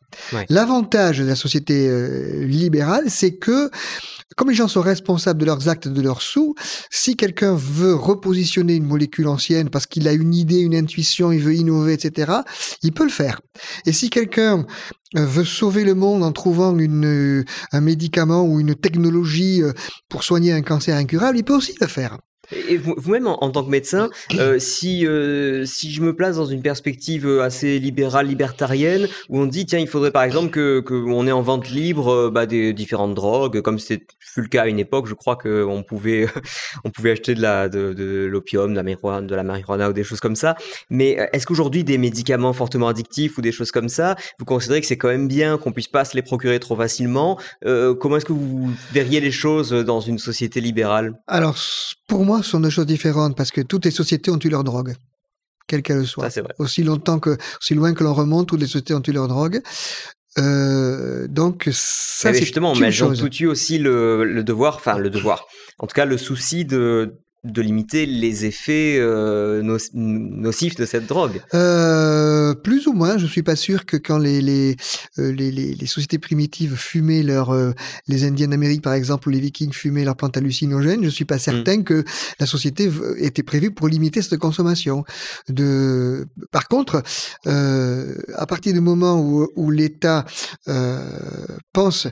L'avantage 0.48 1.18
de 1.18 1.24
la 1.24 1.36
société 1.36 2.46
libérale, 2.46 3.04
c'est 3.08 3.32
que 3.32 3.70
comme 4.36 4.48
les 4.48 4.56
sont 4.68 4.80
responsables 4.80 5.40
de 5.40 5.46
leurs 5.46 5.68
actes, 5.68 5.88
de 5.88 6.02
leurs 6.02 6.22
sous, 6.22 6.54
si 6.90 7.16
quelqu'un 7.16 7.54
veut 7.54 7.94
repositionner 7.94 8.74
une 8.74 8.86
molécule 8.86 9.28
ancienne 9.28 9.70
parce 9.70 9.86
qu'il 9.86 10.08
a 10.08 10.12
une 10.12 10.34
idée, 10.34 10.58
une 10.58 10.74
intuition, 10.74 11.32
il 11.32 11.40
veut 11.40 11.54
innover, 11.54 11.92
etc., 11.92 12.32
il 12.82 12.92
peut 12.92 13.04
le 13.04 13.10
faire. 13.10 13.40
Et 13.86 13.92
si 13.92 14.10
quelqu'un 14.10 14.66
euh, 15.16 15.24
veut 15.26 15.44
sauver 15.44 15.84
le 15.84 15.94
monde 15.94 16.22
en 16.22 16.32
trouvant 16.32 16.76
une, 16.78 17.04
euh, 17.04 17.44
un 17.72 17.80
médicament 17.80 18.44
ou 18.44 18.60
une 18.60 18.74
technologie 18.74 19.62
euh, 19.62 19.72
pour 20.08 20.22
soigner 20.22 20.52
un 20.52 20.62
cancer 20.62 20.96
incurable, 20.96 21.38
il 21.38 21.44
peut 21.44 21.56
aussi 21.56 21.74
le 21.80 21.86
faire. 21.86 22.18
Et 22.52 22.76
vous-même, 22.76 23.26
en, 23.26 23.50
tant 23.50 23.64
que 23.64 23.70
médecin, 23.70 24.10
euh, 24.34 24.58
si, 24.58 25.06
euh, 25.06 25.64
si 25.64 25.92
je 25.92 26.02
me 26.02 26.14
place 26.14 26.36
dans 26.36 26.46
une 26.46 26.62
perspective 26.62 27.26
euh, 27.26 27.42
assez 27.42 27.78
libérale, 27.78 28.26
libertarienne, 28.26 29.08
où 29.28 29.38
on 29.38 29.46
dit, 29.46 29.66
tiens, 29.66 29.78
il 29.78 29.88
faudrait 29.88 30.10
par 30.10 30.22
exemple 30.22 30.50
que 30.50 30.80
qu'on 30.80 31.26
ait 31.26 31.32
en 31.32 31.42
vente 31.42 31.68
libre 31.70 32.30
bah, 32.30 32.46
des 32.46 32.72
différentes 32.72 33.14
drogues, 33.14 33.60
comme 33.60 33.78
c'était 33.78 34.06
fut 34.18 34.42
le 34.42 34.48
cas 34.48 34.62
à 34.62 34.66
une 34.68 34.78
époque, 34.78 35.06
je 35.06 35.14
crois 35.14 35.36
qu'on 35.36 35.82
pouvait, 35.82 36.26
on 36.84 36.90
pouvait 36.90 37.12
acheter 37.12 37.34
de 37.34 37.42
la 37.42 37.68
de, 37.68 37.92
de 37.92 38.26
l'opium, 38.26 38.70
de 38.70 38.76
la 38.76 38.82
marijuana, 38.82 39.26
de 39.26 39.34
la 39.34 39.42
marijuana 39.42 39.90
ou 39.90 39.92
des 39.92 40.04
choses 40.04 40.20
comme 40.20 40.36
ça. 40.36 40.56
Mais 40.88 41.28
est-ce 41.32 41.46
qu'aujourd'hui, 41.46 41.84
des 41.84 41.98
médicaments 41.98 42.52
fortement 42.52 42.88
addictifs 42.88 43.38
ou 43.38 43.40
des 43.40 43.52
choses 43.52 43.72
comme 43.72 43.88
ça, 43.88 44.16
vous 44.38 44.44
considérez 44.44 44.80
que 44.80 44.86
c'est 44.86 44.96
quand 44.98 45.08
même 45.08 45.28
bien 45.28 45.58
qu'on 45.58 45.72
puisse 45.72 45.88
pas 45.88 46.04
se 46.04 46.14
les 46.14 46.22
procurer 46.22 46.60
trop 46.60 46.76
facilement? 46.76 47.38
Comment 47.64 48.16
est-ce 48.16 48.24
que 48.24 48.32
vous 48.32 48.70
verriez 48.92 49.20
les 49.20 49.32
choses 49.32 49.70
dans 49.70 50.00
une 50.00 50.18
société 50.18 50.60
libérale? 50.60 51.14
Alors, 51.26 51.56
pour 52.06 52.24
moi, 52.24 52.39
sont 52.42 52.60
deux 52.60 52.70
choses 52.70 52.86
différentes? 52.86 53.36
Parce 53.36 53.50
que 53.50 53.60
toutes 53.60 53.84
les 53.84 53.90
sociétés 53.90 54.30
ont 54.30 54.38
eu 54.38 54.48
leur 54.48 54.64
drogue, 54.64 54.94
quelle 55.66 55.82
qu'elle 55.82 56.06
soit. 56.06 56.28
Aussi 56.58 56.82
longtemps 56.82 57.18
que, 57.18 57.36
aussi 57.60 57.74
loin 57.74 57.94
que 57.94 58.04
l'on 58.04 58.14
remonte, 58.14 58.48
toutes 58.48 58.60
les 58.60 58.66
sociétés 58.66 58.94
ont 58.94 59.02
eu 59.06 59.12
leur 59.12 59.28
drogue. 59.28 59.62
Euh, 60.38 61.26
donc 61.28 61.68
ça, 61.72 62.32
c'est 62.32 62.40
justement, 62.40 62.74
mais 62.76 62.90
eu 62.90 63.46
aussi 63.46 63.78
le, 63.78 64.24
le 64.24 64.44
devoir, 64.44 64.76
enfin 64.76 64.98
le 64.98 65.10
devoir. 65.10 65.46
En 65.78 65.86
tout 65.86 65.94
cas, 65.94 66.04
le 66.04 66.18
souci 66.18 66.64
de 66.64 67.14
de 67.44 67.62
limiter 67.62 68.04
les 68.04 68.44
effets 68.44 68.96
euh, 68.98 69.62
nocifs 69.94 70.74
de 70.74 70.84
cette 70.84 71.06
drogue? 71.06 71.40
Euh, 71.54 72.54
Plus 72.54 72.86
ou 72.86 72.92
moins. 72.92 73.16
Je 73.16 73.26
suis 73.26 73.42
pas 73.42 73.56
sûr 73.56 73.86
que 73.86 73.96
quand 73.96 74.18
les 74.18 74.42
les, 74.42 74.76
euh, 75.18 75.32
les, 75.32 75.50
les, 75.50 75.86
sociétés 75.86 76.18
primitives 76.18 76.76
fumaient 76.76 77.22
leur 77.22 77.50
euh, 77.50 77.72
les 78.08 78.24
Indiens 78.24 78.48
d'Amérique 78.48 78.82
par 78.82 78.92
exemple 78.92 79.28
ou 79.28 79.30
les 79.30 79.40
Vikings 79.40 79.72
fumaient 79.72 80.04
leurs 80.04 80.16
plantes 80.16 80.36
hallucinogènes, 80.36 81.02
je 81.02 81.08
suis 81.08 81.24
pas 81.24 81.38
certain 81.38 81.78
mm. 81.78 81.84
que 81.84 82.04
la 82.38 82.46
société 82.46 82.90
était 83.18 83.42
prévue 83.42 83.70
pour 83.70 83.88
limiter 83.88 84.20
cette 84.20 84.38
consommation. 84.38 85.04
De 85.48 86.26
par 86.50 86.68
contre, 86.68 87.02
à 87.46 88.46
partir 88.46 88.72
du 88.74 88.80
moment 88.80 89.20
où, 89.20 89.48
où 89.56 89.70
l'État 89.70 90.26
pense 91.72 92.06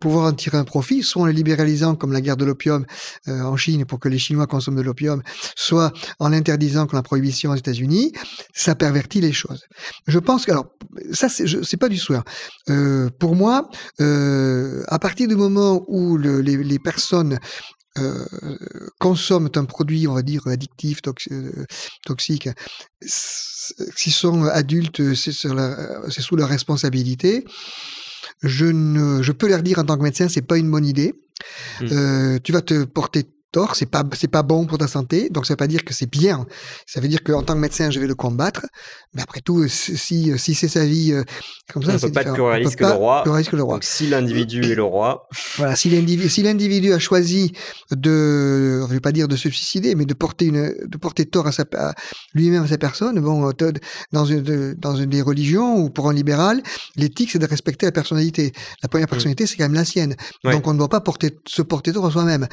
pouvoir 0.00 0.26
en 0.26 0.32
tirer 0.32 0.58
un 0.58 0.64
profit, 0.64 1.02
soit 1.02 1.22
en 1.22 1.26
le 1.26 1.32
libéralisant 1.32 1.94
comme 1.94 2.12
la 2.12 2.20
guerre 2.20 2.36
de 2.36 2.44
l'opium 2.44 2.84
en 3.26 3.56
Chine 3.56 3.81
pour 3.84 4.00
que 4.00 4.08
les 4.08 4.18
Chinois 4.18 4.46
consomment 4.46 4.76
de 4.76 4.82
l'opium, 4.82 5.22
soit 5.56 5.92
en 6.18 6.28
l'interdisant 6.28 6.86
comme 6.86 6.98
la 6.98 7.02
prohibition 7.02 7.50
aux 7.50 7.56
États-Unis, 7.56 8.12
ça 8.54 8.74
pervertit 8.74 9.20
les 9.20 9.32
choses. 9.32 9.64
Je 10.06 10.18
pense 10.18 10.46
que, 10.46 10.52
alors, 10.52 10.66
ça, 11.12 11.28
c'est 11.28 11.76
pas 11.76 11.88
du 11.88 11.98
soin. 11.98 12.24
Euh, 12.70 13.10
pour 13.18 13.36
moi, 13.36 13.68
euh, 14.00 14.82
à 14.88 14.98
partir 14.98 15.28
du 15.28 15.36
moment 15.36 15.84
où 15.88 16.16
le, 16.16 16.40
les, 16.40 16.56
les, 16.56 16.78
personnes 16.78 17.38
euh, 17.98 18.24
consomment 18.98 19.50
un 19.54 19.64
produit, 19.64 20.08
on 20.08 20.14
va 20.14 20.22
dire, 20.22 20.46
addictif, 20.46 21.00
euh, 21.30 21.64
toxique, 22.06 22.48
s'ils 23.04 24.12
sont 24.12 24.44
adultes, 24.44 25.14
c'est 25.14 25.32
sous 25.32 26.36
leur 26.36 26.48
responsabilité. 26.48 27.44
Je, 28.42 28.66
ne, 28.66 29.22
je 29.22 29.32
peux 29.32 29.48
leur 29.48 29.62
dire 29.62 29.78
en 29.78 29.84
tant 29.84 29.96
que 29.96 30.02
médecin, 30.02 30.28
c'est 30.28 30.42
pas 30.42 30.58
une 30.58 30.70
bonne 30.70 30.86
idée. 30.86 31.14
Mmh. 31.80 31.86
Euh, 31.92 32.38
tu 32.42 32.52
vas 32.52 32.62
te 32.62 32.84
porter 32.84 33.26
tort, 33.52 33.76
c'est 33.76 33.86
pas 33.86 34.02
c'est 34.14 34.30
pas 34.30 34.42
bon 34.42 34.66
pour 34.66 34.78
ta 34.78 34.88
santé, 34.88 35.28
donc 35.30 35.46
ça 35.46 35.52
veut 35.52 35.58
pas 35.58 35.66
dire 35.66 35.84
que 35.84 35.94
c'est 35.94 36.10
bien. 36.10 36.46
Ça 36.86 37.00
veut 37.00 37.08
dire 37.08 37.22
qu'en 37.22 37.42
tant 37.42 37.54
que 37.54 37.58
médecin, 37.58 37.90
je 37.90 38.00
vais 38.00 38.06
le 38.06 38.14
combattre. 38.14 38.66
Mais 39.14 39.22
après 39.22 39.40
tout, 39.40 39.68
si 39.68 40.32
si 40.38 40.54
c'est 40.54 40.68
sa 40.68 40.84
vie 40.84 41.12
euh, 41.12 41.22
comme 41.72 41.82
ça, 41.84 41.98
c'est 41.98 42.08
peut 42.08 42.12
pas 42.14 42.22
être 42.22 42.32
plus 42.32 42.42
réaliste 42.42 42.76
que, 42.76 42.84
le 42.84 42.92
roi. 42.92 43.22
que 43.24 43.56
le 43.56 43.62
roi. 43.62 43.74
Donc 43.74 43.84
si 43.84 44.08
l'individu 44.08 44.64
est 44.64 44.74
le 44.74 44.82
roi. 44.82 45.28
Voilà, 45.58 45.76
si 45.76 45.90
l'individu 45.90 46.30
si 46.30 46.42
l'individu 46.42 46.94
a 46.94 46.98
choisi 46.98 47.52
de, 47.90 48.80
je 48.80 48.92
vais 48.92 49.00
pas 49.00 49.12
dire 49.12 49.28
de 49.28 49.36
se 49.36 49.50
suicider, 49.50 49.94
mais 49.94 50.06
de 50.06 50.14
porter 50.14 50.46
une 50.46 50.74
de 50.86 50.96
porter 50.96 51.26
tort 51.26 51.46
à 51.46 51.52
sa 51.52 51.64
lui-même 52.32 52.64
à 52.64 52.66
sa 52.66 52.78
personne, 52.78 53.20
bon, 53.20 53.48
euh, 53.48 53.72
dans 54.12 54.24
une 54.24 54.74
dans 54.74 54.96
une 54.96 55.10
des 55.10 55.20
religions 55.20 55.76
ou 55.76 55.90
pour 55.90 56.08
un 56.08 56.14
libéral, 56.14 56.62
l'éthique 56.96 57.30
c'est 57.32 57.38
de 57.38 57.46
respecter 57.46 57.84
la 57.84 57.92
personnalité. 57.92 58.52
La 58.82 58.88
première 58.88 59.08
mmh. 59.08 59.10
personnalité, 59.10 59.46
c'est 59.46 59.56
quand 59.56 59.64
même 59.64 59.74
la 59.74 59.84
sienne. 59.84 60.16
Donc 60.44 60.66
on 60.66 60.72
ne 60.72 60.78
doit 60.78 60.88
pas 60.88 61.00
porter 61.00 61.36
se 61.46 61.60
porter 61.62 61.92
tort 61.92 62.06
à 62.06 62.10
soi-même. 62.10 62.48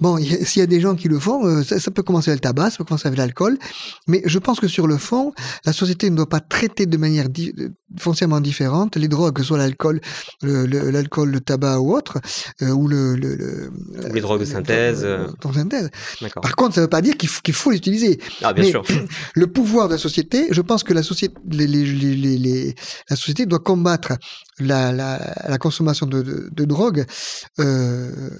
Bon, 0.00 0.16
s'il 0.16 0.60
y 0.60 0.62
a 0.62 0.66
des 0.66 0.80
gens 0.80 0.94
qui 0.94 1.08
le 1.08 1.18
font, 1.18 1.44
euh, 1.46 1.62
ça, 1.62 1.90
peut 1.90 2.02
commencer 2.02 2.30
avec 2.30 2.42
le 2.42 2.48
tabac, 2.48 2.70
ça 2.70 2.78
peut 2.78 2.84
commencer 2.84 3.06
avec 3.06 3.18
l'alcool, 3.18 3.58
mais 4.06 4.22
je 4.24 4.38
pense 4.38 4.58
que 4.58 4.68
sur 4.68 4.86
le 4.86 4.96
fond, 4.96 5.32
la 5.66 5.72
société 5.72 6.08
ne 6.08 6.16
doit 6.16 6.28
pas 6.28 6.40
traiter 6.40 6.86
de 6.86 6.96
manière 6.96 7.26
euh, 7.26 7.68
foncièrement 7.98 8.40
différente 8.40 8.96
les 8.96 9.08
drogues, 9.08 9.34
que 9.34 9.42
ce 9.42 9.48
soit 9.48 9.58
l'alcool, 9.58 10.00
l'alcool, 10.42 11.30
le, 11.30 11.40
tabac 11.40 11.80
ou 11.80 11.94
autre, 11.94 12.18
euh, 12.62 12.70
ou 12.70 12.88
le, 12.88 13.14
les 13.14 14.20
drogues 14.20 14.40
de 14.40 14.44
synthèse. 14.46 15.06
synthèse. 15.52 15.90
Par 16.40 16.56
contre, 16.56 16.74
ça 16.74 16.80
ne 16.80 16.86
veut 16.86 16.90
pas 16.90 17.02
dire 17.02 17.16
qu'il 17.16 17.28
faut, 17.28 17.42
qu'il 17.42 17.54
faut 17.54 17.70
l'utiliser. 17.70 18.18
Ah, 18.42 18.52
bien 18.52 18.64
sûr. 18.64 18.82
Le 19.34 19.46
pouvoir 19.46 19.88
de 19.88 19.94
la 19.94 19.98
société, 19.98 20.46
je 20.50 20.60
pense 20.60 20.82
que 20.82 20.94
la 20.94 21.02
société, 21.02 21.34
les, 21.50 21.66
les, 21.66 21.84
les, 22.14 22.74
la 23.08 23.16
société 23.16 23.46
doit 23.46 23.58
combattre 23.58 24.12
la, 24.58 24.92
la, 24.92 25.34
la 25.48 25.58
consommation 25.58 26.06
de, 26.06 26.22
de, 26.22 26.48
de 26.50 26.64
drogue. 26.64 27.04
Euh, 27.58 28.30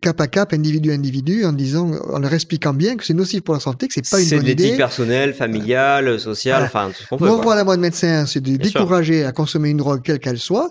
cap 0.00 0.20
à 0.20 0.28
cap, 0.28 0.52
individu 0.52 0.90
à 0.92 0.94
individu, 0.94 1.44
en 1.44 1.52
disant, 1.52 1.90
en 2.12 2.18
leur 2.18 2.32
expliquant 2.32 2.72
bien 2.72 2.96
que 2.96 3.04
c'est 3.04 3.12
nocif 3.12 3.42
pour 3.42 3.54
la 3.54 3.60
santé, 3.60 3.86
que 3.88 3.94
c'est 3.94 4.08
pas 4.08 4.20
une 4.20 4.28
bonne 4.28 4.38
C'est 4.40 4.44
idée. 4.44 4.54
d'éthique 4.54 4.76
personnelle, 4.76 5.34
familiale, 5.34 6.18
sociale, 6.20 6.68
Voilà. 6.70 6.86
enfin 6.86 6.90
tout 6.96 7.02
ce 7.02 7.08
qu'on 7.08 7.18
peut. 7.18 7.26
Mon 7.26 7.40
rôle 7.40 7.58
à 7.58 7.64
moi 7.64 7.76
de 7.76 7.82
médecin, 7.82 8.24
c'est 8.26 8.40
de 8.40 8.56
Bien 8.56 8.68
sûr. 8.68 8.80
décourager 8.80 9.24
à 9.24 9.32
consommer 9.32 9.70
une 9.70 9.76
drogue 9.78 10.00
quelle 10.02 10.20
qu'elle 10.20 10.38
soit. 10.38 10.70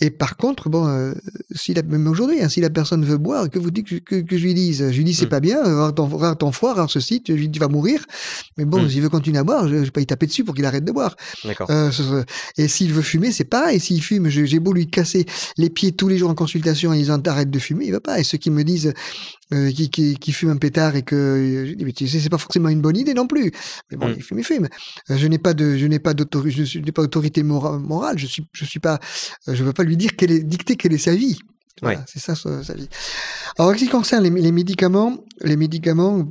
Et 0.00 0.10
par 0.10 0.36
contre, 0.36 0.68
bon, 0.70 0.86
euh, 0.86 1.12
si 1.54 1.74
la, 1.74 1.82
même 1.82 2.06
aujourd'hui, 2.06 2.40
hein, 2.42 2.48
si 2.48 2.60
la 2.60 2.70
personne 2.70 3.04
veut 3.04 3.18
boire, 3.18 3.50
que 3.50 3.58
vous 3.58 3.70
dites 3.70 3.86
que, 3.88 3.96
que, 3.96 4.20
que 4.22 4.38
je 4.38 4.44
lui 4.44 4.54
dise, 4.54 4.88
je 4.90 4.96
lui 4.96 5.04
dis 5.04 5.14
c'est 5.14 5.26
Mm. 5.26 5.28
pas 5.30 5.40
bien, 5.40 5.62
rare 5.62 5.94
ton, 5.94 6.06
rare 6.06 6.38
ton 6.38 6.52
foie, 6.52 6.74
rare 6.74 6.90
ceci, 6.90 7.22
tu, 7.22 7.50
tu 7.50 7.60
vas 7.60 7.68
mourir. 7.68 8.04
Mais 8.56 8.64
bon, 8.64 8.82
Mm. 8.82 8.88
s'il 8.88 9.02
veut 9.02 9.08
continuer 9.10 9.38
à 9.38 9.44
boire, 9.44 9.68
je, 9.68 9.76
je 9.76 9.82
vais 9.82 9.90
pas 9.90 10.00
y 10.00 10.06
taper 10.06 10.26
dessus 10.26 10.44
pour 10.44 10.54
qu'il 10.54 10.64
arrête 10.64 10.84
de 10.84 10.92
boire. 10.92 11.16
D'accord. 11.44 11.68
Euh, 11.70 11.90
ce- 11.90 12.02
ce- 12.02 12.24
et 12.56 12.68
s'il 12.68 12.92
veut 12.92 13.02
fumer, 13.02 13.32
c'est 13.32 13.44
pareil. 13.44 13.80
S'il 13.80 14.00
fume, 14.02 14.28
j'ai 14.28 14.58
beau 14.60 14.72
lui 14.72 14.86
casser 14.88 15.26
les 15.58 15.70
pieds 15.70 15.92
tous 15.92 16.08
les 16.08 16.18
jours 16.18 16.30
en 16.30 16.34
consultation 16.34 16.90
en 16.90 16.94
disant 16.94 17.20
arrête 17.26 17.50
de 17.50 17.58
fumer, 17.58 17.86
il 17.86 17.92
va 17.92 18.00
pas. 18.00 18.20
Et 18.20 18.24
ceux 18.24 18.38
qui 18.44 18.50
me 18.50 18.62
disent 18.64 18.92
euh, 19.52 19.70
qui, 19.72 19.88
qui, 19.90 20.16
qui 20.16 20.32
fument 20.32 20.50
un 20.50 20.56
pétard 20.56 20.94
et 20.96 21.02
que 21.02 21.14
euh, 21.16 21.66
je 21.66 21.72
dis 21.74 21.84
mais 21.84 21.92
tu 21.92 22.06
sais 22.06 22.20
c'est 22.20 22.28
pas 22.28 22.38
forcément 22.38 22.68
une 22.68 22.80
bonne 22.80 22.96
idée 22.96 23.14
non 23.14 23.26
plus. 23.26 23.50
Mais 23.90 23.96
bon, 23.96 24.08
Mm. 24.08 24.14
il 24.18 24.22
fume, 24.22 24.38
il 24.38 24.44
fume. 24.44 24.68
Euh, 25.10 25.16
Je 25.16 25.26
n'ai 25.26 25.38
pas 25.38 25.54
de, 25.54 25.76
je 25.76 25.86
n'ai 25.86 25.98
pas 25.98 26.14
d'autorité, 26.14 26.64
je 26.66 26.78
n'ai 26.78 26.92
pas 26.92 27.02
autorité 27.02 27.42
mora- 27.42 27.78
morale. 27.78 28.18
Je 28.18 28.26
suis, 28.26 28.44
je 28.52 28.64
suis 28.64 28.80
pas, 28.80 29.00
euh, 29.48 29.54
je 29.54 29.64
veux 29.64 29.72
pas 29.72 29.82
lui 29.84 29.96
dire 29.96 30.10
quelle 30.16 30.30
est, 30.32 30.42
dicter 30.44 30.76
quelle 30.76 30.92
est 30.92 30.98
sa 30.98 31.14
vie. 31.14 31.38
Voilà, 31.82 31.98
Ouais. 31.98 32.04
c'est 32.06 32.20
ça 32.20 32.34
sa, 32.36 32.74
vie. 32.74 32.88
Alors, 33.58 33.70
en 33.70 33.74
ce 33.74 33.78
qui 33.78 33.88
concerne 33.88 34.22
les, 34.22 34.30
les 34.30 34.52
médicaments, 34.52 35.18
les 35.40 35.56
médicaments, 35.56 36.26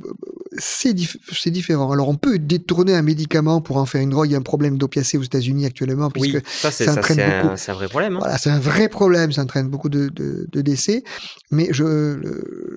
c'est 0.56 0.94
dif- 0.94 1.18
c'est 1.32 1.50
différent. 1.50 1.92
Alors, 1.92 2.08
on 2.08 2.16
peut 2.16 2.38
détourner 2.38 2.94
un 2.94 3.02
médicament 3.02 3.60
pour 3.60 3.76
en 3.76 3.84
faire 3.86 4.00
une 4.00 4.10
drogue. 4.10 4.28
Il 4.28 4.32
y 4.32 4.34
a 4.36 4.38
un 4.38 4.42
problème 4.42 4.78
d'opiacé 4.78 5.18
aux 5.18 5.22
États-unis 5.22 5.66
actuellement, 5.66 6.10
puisque 6.10 6.34
Oui, 6.36 6.40
ça 6.46 6.70
c'est 6.70 6.88
un, 6.88 6.94
vrai 6.94 7.02
problème. 7.88 8.16
hein. 8.16 8.18
voilà, 8.20 8.38
c'est 8.38 8.50
un 8.50 8.58
vrai 8.58 8.88
problème, 8.88 9.32
ça 9.32 9.42
entraîne 9.42 9.68
beaucoup 9.68 9.90
de, 9.90 10.08
de, 10.08 10.46
de 10.50 10.60
décès. 10.62 11.04
Mais 11.50 11.68
je, 11.72 12.18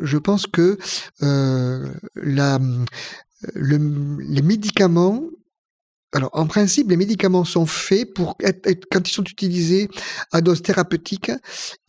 je 0.01 0.17
pense 0.17 0.45
que 0.47 0.77
euh, 1.23 1.87
la, 2.15 2.59
le- 3.53 4.17
les 4.27 4.41
médicaments, 4.41 5.23
alors 6.13 6.29
en 6.33 6.45
principe, 6.47 6.89
les 6.89 6.97
médicaments 6.97 7.43
sont 7.43 7.65
faits 7.65 8.13
pour 8.13 8.35
être, 8.41 8.65
être- 8.67 8.85
quand 8.89 9.07
ils 9.07 9.11
sont 9.11 9.23
utilisés 9.23 9.89
à 10.31 10.41
dose 10.41 10.61
thérapeutique, 10.61 11.31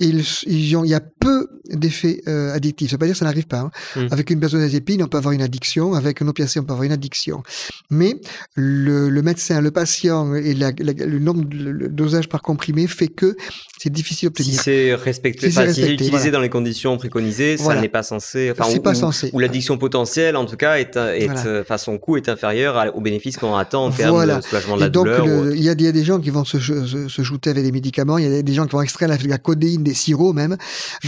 ils, 0.01 0.25
ils 0.47 0.77
ont, 0.77 0.85
il 0.85 0.91
y 0.91 0.95
a 0.95 1.01
peu 1.01 1.47
d'effets 1.71 2.21
euh, 2.27 2.53
addictifs. 2.53 2.91
Ça 2.91 2.95
veut 2.97 2.99
pas 2.99 3.07
dire 3.07 3.15
que 3.15 3.19
ça 3.21 3.25
n'arrive 3.27 3.47
pas. 3.47 3.59
hein. 3.61 3.71
Mm. 3.97 4.07
Avec 4.11 4.31
une 4.31 4.41
benzodiazépine, 4.41 5.03
on 5.03 5.07
peut 5.07 5.19
avoir 5.19 5.33
une 5.33 5.43
addiction. 5.43 5.95
Avec 5.95 6.21
un 6.21 6.29
opiacé, 6.29 6.59
on 6.59 6.65
peut 6.65 6.73
avoir 6.73 6.85
une 6.85 6.93
addiction. 6.93 7.43
Mais 7.91 8.17
le, 8.55 9.09
le 9.09 9.23
médecin, 9.23 9.61
le 9.61 9.71
patient 9.71 10.35
et 10.35 10.55
la- 10.55 10.73
la- 10.79 10.93
le 11.07 11.19
nombre, 11.21 11.45
de- 11.45 11.71
le 11.71 11.89
dosage 11.89 12.29
par 12.29 12.43
comprimé 12.43 12.87
fait 12.87 13.09
que 13.09 13.37
c'est 13.81 13.91
difficile 13.93 14.19
Si 14.19 14.43
d'obtenir. 14.43 14.61
c'est 14.63 14.95
respecté, 14.95 15.47
Si 15.49 15.53
c'est 15.53 15.61
enfin, 15.61 15.69
si 15.69 15.75
c'est 15.77 15.81
respecté, 15.83 16.05
utilisé 16.05 16.19
voilà. 16.19 16.31
dans 16.33 16.41
les 16.41 16.49
conditions 16.51 16.97
préconisées, 16.99 17.57
ça 17.57 17.63
Voilà. 17.65 17.81
n'est 17.83 17.89
pas 17.89 18.03
censé. 18.03 18.51
Enfin, 18.51 18.65
C'est 18.71 18.81
pas 18.83 18.95
censé. 18.95 19.31
Ou 19.33 19.39
l'addiction 19.39 19.79
potentielle, 19.79 20.37
en 20.37 20.45
tout 20.45 20.57
cas, 20.57 20.79
est, 20.79 20.97
est 20.97 21.27
Voilà. 21.27 21.47
euh, 21.47 21.65
son 21.79 21.99
coût 21.99 22.17
est 22.17 22.29
inférieur 22.29 22.91
aux 22.97 23.01
bénéfices 23.01 23.37
qu'on 23.37 23.55
attend 23.55 23.85
en 23.87 23.91
Voilà. 24.11 24.37
de 24.39 24.45
soulagement 24.45 24.77
de 24.77 24.81
la 24.81 24.87
Et 24.87 24.91
donc, 24.91 25.07
il 25.55 25.63
y, 25.63 25.69
a 25.69 25.75
des- 25.75 25.83
il 25.83 25.85
y 25.85 25.89
a 25.89 25.93
des 25.93 26.05
gens 26.05 26.19
qui 26.21 26.31
vont 26.31 26.45
se, 26.45 26.59
se, 26.59 27.09
se 27.09 27.23
shooter 27.23 27.51
avec 27.51 27.65
des 27.65 27.73
médicaments, 27.73 28.19
il 28.19 28.25
y 28.31 28.35
a 28.39 28.43
des 28.43 28.55
gens 28.55 28.67
qui 28.67 28.73
vont 28.73 28.83
extraire 28.83 29.09
la, 29.09 29.17
la 29.17 29.39
codéine 29.39 29.83
des 29.83 29.95
sirops 29.95 30.35
même. 30.35 30.57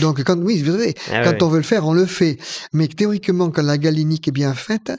Donc, 0.00 0.22
quand, 0.24 0.38
oui, 0.38 0.62
vous 0.62 0.72
savez, 0.72 0.94
Ah 1.12 1.22
quand 1.24 1.42
on 1.44 1.48
veut 1.48 1.58
le 1.58 1.64
faire, 1.64 1.86
on 1.86 1.92
le 1.94 2.06
fait. 2.06 2.38
Mais 2.72 2.88
théoriquement, 2.88 3.50
quand 3.50 3.62
la 3.62 3.78
galénique 3.78 4.28
est 4.28 4.32
bien 4.32 4.54
faite, 4.54 4.92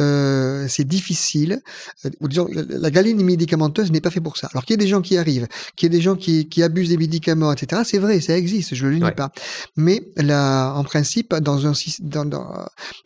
euh, 0.00 0.66
c'est 0.68 0.86
difficile. 0.86 1.60
Euh, 2.04 2.10
ou 2.20 2.28
disons, 2.28 2.48
la, 2.52 2.90
galénie 2.90 3.24
médicamenteuse 3.24 3.90
n'est 3.92 4.00
pas 4.00 4.10
fait 4.10 4.20
pour 4.20 4.36
ça. 4.36 4.48
Alors 4.52 4.64
qu'il 4.64 4.74
y 4.74 4.78
a 4.78 4.82
des 4.82 4.88
gens 4.88 5.00
qui 5.02 5.16
arrivent, 5.18 5.46
qu'il 5.76 5.90
y 5.92 5.94
a 5.94 5.96
des 5.96 6.02
gens 6.02 6.16
qui, 6.16 6.48
qui 6.48 6.62
abusent 6.62 6.88
des 6.90 6.96
médicaments, 6.96 7.52
etc. 7.52 7.82
C'est 7.84 7.98
vrai, 7.98 8.20
ça 8.20 8.36
existe, 8.36 8.74
je 8.74 8.86
ne 8.86 8.90
le 8.90 8.96
nie 8.96 9.02
Ouais. 9.04 9.12
pas. 9.12 9.30
Mais 9.76 10.02
là, 10.16 10.72
en 10.74 10.84
principe, 10.84 11.34
dans, 11.36 11.66
un, 11.66 11.72
syst- 11.72 12.02
dans, 12.02 12.24
dans, 12.24 12.46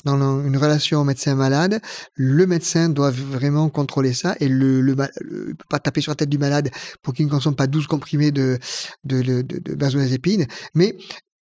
dans 0.05 0.45
une 0.45 0.57
relation 0.57 1.05
médecin-malade, 1.05 1.81
le 2.15 2.47
médecin 2.47 2.89
doit 2.89 3.11
vraiment 3.11 3.69
contrôler 3.69 4.13
ça 4.15 4.35
et 4.43 4.49
le, 4.49 4.81
le, 4.81 4.95
le- 5.21 5.55
peut 5.55 5.65
pas 5.69 5.79
taper 5.79 6.01
sur 6.01 6.11
la 6.11 6.17
tête 6.17 6.29
du 6.29 6.39
malade 6.39 6.71
pour 7.03 7.15
qu'il 7.15 7.27
ne 7.27 7.31
consomme 7.31 7.57
pas 7.57 7.67
12 7.67 7.87
comprimés 7.87 8.33
de, 8.33 8.59
de. 9.05 9.23
Mais 10.75 10.97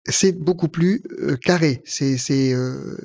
c'est 0.07 0.31
beaucoup 0.33 0.67
plus 0.67 1.01
euh, 1.19 1.35
carré. 1.37 1.81
C'est 1.85 2.53
euh, 2.53 2.97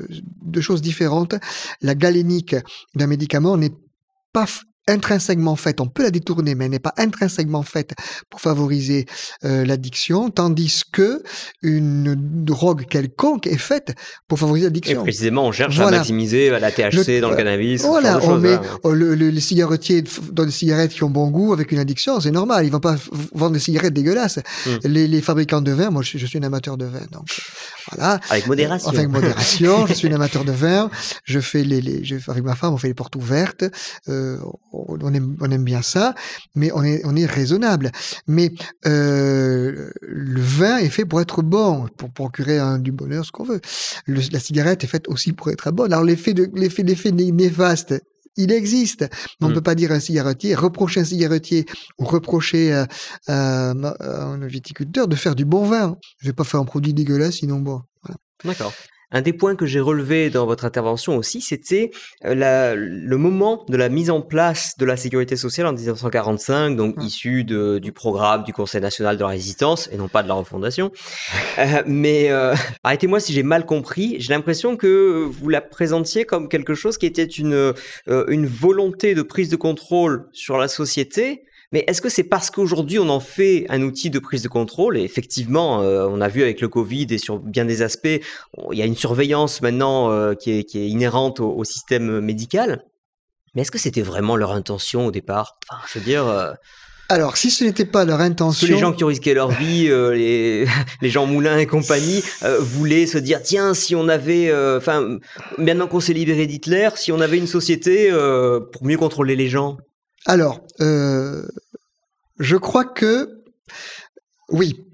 deux 0.43 0.61
choses 0.61 0.83
différentes. 0.83 1.35
La 1.81 1.95
galénique 1.95 2.55
d'un 2.95 3.07
médicament 3.07 3.57
n'est 3.57 3.73
pas 4.33 4.47
intrinsèquement 4.91 5.57
faite, 5.57 5.81
on 5.81 5.89
peut 5.89 6.03
la 6.03 6.11
détourner, 6.11 6.55
mais 6.55 6.67
elle 6.67 6.71
n'est 6.73 6.79
pas 6.79 6.95
intrinsèquement 6.97 7.63
faite 7.63 7.95
pour 8.29 8.41
favoriser 8.41 9.07
euh, 9.45 9.65
l'addiction, 9.65 10.31
tandis 10.31 10.83
que 10.93 11.23
une 11.63 12.15
drogue 12.45 12.85
quelconque 12.87 13.47
est 13.47 13.59
faite 13.59 13.95
pour 14.29 14.39
favoriser 14.39 14.67
Et 14.67 14.69
l'addiction. 14.69 15.03
précisément, 15.03 15.47
on 15.47 15.53
cherche 15.53 15.77
Voilà. 15.77 15.97
à 15.97 16.01
maximiser 16.01 16.51
la 16.51 16.71
THC 16.71 17.17
Le- 17.17 17.21
dans 17.21 17.31
le 17.31 17.37
cannabis. 17.37 17.83
Voilà, 17.83 18.19
on 18.25 18.39
met 18.39 18.55
hein. 18.55 18.63
oh, 18.83 18.93
le, 18.93 19.15
le- 19.15 19.31
les 19.31 19.41
cigarettiers 19.41 20.05
dans 20.33 20.45
des 20.45 20.51
cigarettes 20.51 20.93
qui 20.93 21.05
ont 21.05 21.11
bon 21.11 21.29
goût 21.29 21.53
avec 21.53 21.73
une 21.73 21.79
addiction, 21.79 22.21
c'est 22.21 22.31
normal. 22.31 22.67
Ils 22.67 22.73
vont 22.73 22.81
pas 22.81 22.97
vendre 23.35 23.53
des 23.53 23.59
cigarettes 23.61 23.95
dégueulasses. 23.95 24.39
Mm. 24.67 24.71
Les, 24.85 25.09
les 25.09 25.21
fabricants 25.23 25.61
de 25.61 25.73
vin, 25.73 25.91
moi 25.91 26.03
je, 26.03 26.09
suis- 26.09 26.19
je 26.19 26.27
suis 26.27 26.39
un 26.39 26.43
amateur 26.43 26.77
de 26.77 26.85
vin, 26.87 27.01
donc 27.13 27.27
voilà. 27.91 28.21
Avec 28.31 28.47
modération. 28.47 28.89
Enfin, 28.91 28.99
avec 28.99 29.11
modération. 29.11 29.87
je 29.89 29.95
suis 29.95 30.09
un 30.09 30.15
amateur 30.15 30.45
de 30.45 30.53
vin. 30.53 30.91
Je 31.25 31.41
fais 31.41 31.63
les, 31.65 31.81
les 31.81 32.05
je, 32.05 32.17
avec 32.29 32.45
ma 32.45 32.55
femme, 32.55 32.75
on 32.75 32.77
fait 32.79 32.89
les 32.89 32.95
portes 32.95 33.17
ouvertes. 33.17 33.65
Euh, 34.09 34.39
on, 34.73 35.13
aime, 35.15 35.37
on 35.41 35.51
aime 35.51 35.65
bien 35.65 35.83
ça, 35.83 36.15
mais 36.55 36.71
on 36.75 36.83
est, 36.85 37.01
on 37.05 37.17
est 37.17 37.27
raisonnable. 37.27 37.91
Mais 38.27 38.53
euh, 38.87 39.91
le 40.03 40.41
vin 40.41 40.79
est 40.79 40.91
fait 40.91 41.05
pour 41.05 41.21
être 41.21 41.43
bon, 41.43 41.87
pour 41.97 42.11
procurer 42.11 42.59
un, 42.59 42.79
du 42.79 42.93
bonheur, 42.93 43.25
ce 43.25 43.33
qu'on 43.33 43.45
veut. 43.45 43.61
Le- 44.07 44.21
la 44.33 44.41
cigarette 44.41 44.85
est 44.85 44.89
faite 44.89 45.09
aussi 45.09 45.33
pour 45.33 45.51
être 45.51 45.71
bonne. 45.71 45.93
Alors 45.93 46.05
l'effet 46.05 46.35
de 46.35 46.49
l'effet 46.55 46.83
l'effet 46.83 47.13
né- 47.13 47.33
néfaste. 47.33 47.95
Il 48.37 48.53
existe, 48.53 49.01
mais 49.41 49.47
on 49.47 49.49
ne 49.49 49.53
Mm. 49.53 49.55
peut 49.57 49.61
pas 49.63 49.75
dire 49.75 49.93
à 49.93 49.97
un 49.97 50.01
cigarettier, 50.01 50.55
reprocher 50.55 51.01
un 51.01 51.05
cigarettier 51.05 51.67
ou 51.99 52.05
reprocher 52.05 52.73
à, 52.73 52.87
à- 53.27 53.71
à 53.73 54.23
un 54.25 54.47
viticulteur 54.47 55.09
de 55.09 55.17
faire 55.17 55.35
du 55.35 55.45
bon 55.45 55.65
vin. 55.65 55.97
Je 56.19 56.27
vais 56.29 56.33
pas 56.33 56.45
faire 56.45 56.61
un 56.61 56.65
produit 56.65 56.95
dégueulasse, 56.95 57.37
sinon 57.37 57.59
bon. 57.59 57.83
Voilà. 58.03 58.17
D'accord. 58.45 58.73
Un 59.13 59.23
des 59.23 59.33
points 59.33 59.57
que 59.57 59.67
j'ai 59.67 59.81
relevé 59.81 60.31
dans 60.31 60.47
votre 60.47 60.65
intervention 60.65 61.17
aussi, 61.17 61.41
c'était 61.41 61.91
euh, 62.25 62.75
le 62.77 63.17
moment 63.17 63.65
de 63.69 63.77
la 63.77 63.89
mise 63.89 64.11
en 64.11 64.21
place 64.21 64.77
de 64.79 64.85
la 64.85 64.97
sécurité 64.97 65.37
sociale 65.37 65.67
en 65.67 65.73
1945, 65.73 66.77
donc 66.77 66.97
Ouais. 66.97 67.05
issu 67.05 67.45
de- 67.45 67.79
du 67.79 67.93
programme 67.93 68.45
du 68.45 68.53
Conseil 68.53 68.81
national 68.81 69.17
de 69.17 69.23
la 69.23 69.29
résistance 69.29 69.89
et 69.93 69.97
non 69.97 70.09
pas 70.09 70.23
de 70.23 70.29
la 70.29 70.35
refondation. 70.35 70.93
Euh, 71.59 71.83
mais 71.87 72.31
euh, 72.31 72.55
arrêtez-moi 72.85 73.21
si 73.21 73.33
j'ai 73.33 73.43
mal 73.43 73.67
compris. 73.67 74.17
J'ai 74.19 74.33
l'impression 74.33 74.77
que 74.77 75.25
vous 75.29 75.49
la 75.49 75.61
présentiez 75.61 76.25
comme 76.25 76.49
quelque 76.49 76.75
chose 76.75 76.97
qui 76.97 77.07
était 77.07 77.25
une 77.25 77.53
euh, 78.09 78.25
une 78.29 78.47
volonté 78.47 79.15
de 79.15 79.23
prise 79.23 79.49
de 79.51 79.57
contrôle 79.57 80.27
sur 80.33 80.57
la 80.57 80.69
société. 80.69 81.43
Mais 81.73 81.85
est-ce 81.87 82.03
que 82.03 82.09
c'est 82.09 82.25
parce 82.25 82.51
qu'aujourd'hui 82.51 82.99
on 82.99 83.09
en 83.09 83.21
fait 83.21 83.67
un 83.69 83.83
outil 83.83 84.11
de 84.11 84.19
prise 84.19 84.43
de 84.43 84.49
contrôle? 84.49 84.99
Et 84.99 85.03
effectivement, 85.03 85.83
euh, 85.83 86.07
on 86.11 86.21
a 86.21 86.29
vu 86.29 86.43
avec 86.43 86.61
le 86.61 86.69
Covid 86.69 87.07
et 87.11 87.19
sur 87.19 87.39
bien 87.39 87.65
des 87.65 87.83
aspects, 87.83 88.09
il 88.73 88.79
y 88.79 88.83
a 88.83 88.87
une 88.87 88.97
surveillance 88.97 89.63
maintenant 89.63 90.11
euh, 90.11 90.35
qui, 90.35 90.51
est, 90.51 90.65
qui 90.65 90.79
est 90.79 90.89
inhérente 90.89 91.39
au, 91.41 91.51
au 91.53 91.65
système 91.65 92.21
médical. 92.21 92.85
Mais 93.55 93.63
est-ce 93.63 93.71
que 93.71 93.79
c'était 93.79 94.03
vraiment 94.03 94.37
leur 94.37 94.53
intention 94.53 95.07
au 95.07 95.11
départ? 95.11 95.59
Enfin, 95.69 95.83
je 95.93 95.99
veux 95.99 96.05
dire, 96.05 96.27
euh, 96.27 96.53
Alors, 97.09 97.37
si 97.37 97.51
ce 97.51 97.65
n'était 97.65 97.85
pas 97.85 98.05
leur 98.05 98.21
intention, 98.21 98.69
les 98.69 98.79
gens 98.79 98.93
qui 98.93 99.03
ont 99.03 99.09
risqué 99.09 99.35
leur 99.35 99.51
vie, 99.51 99.89
euh, 99.89 100.15
les, 100.15 100.67
les 101.03 101.11
gens 101.11 101.27
Moulin 101.27 101.59
et 101.59 101.67
compagnie, 101.67 102.23
euh, 102.45 102.59
voulaient 102.61 103.07
se 103.07 103.19
dire 103.19 103.43
tiens, 103.43 103.75
si 103.75 103.97
on 103.97 104.09
avait, 104.09 104.51
euh, 104.51 104.79
enfin, 104.79 105.19
maintenant 105.59 105.89
qu'on 105.89 106.01
s'est 106.01 106.13
libéré 106.13 106.47
d'Hitler, 106.47 106.91
si 106.95 107.11
on 107.11 107.21
avait 107.21 107.39
une 107.39 107.49
société 107.49 108.11
pour 108.73 108.85
mieux 108.85 108.99
contrôler 108.99 109.37
les 109.37 109.49
gens? 109.49 109.79
alors, 110.27 110.61
euh, 110.81 111.43
je 112.41 112.57
crois 112.57 112.87
que 112.87 113.45
oui, 114.49 114.85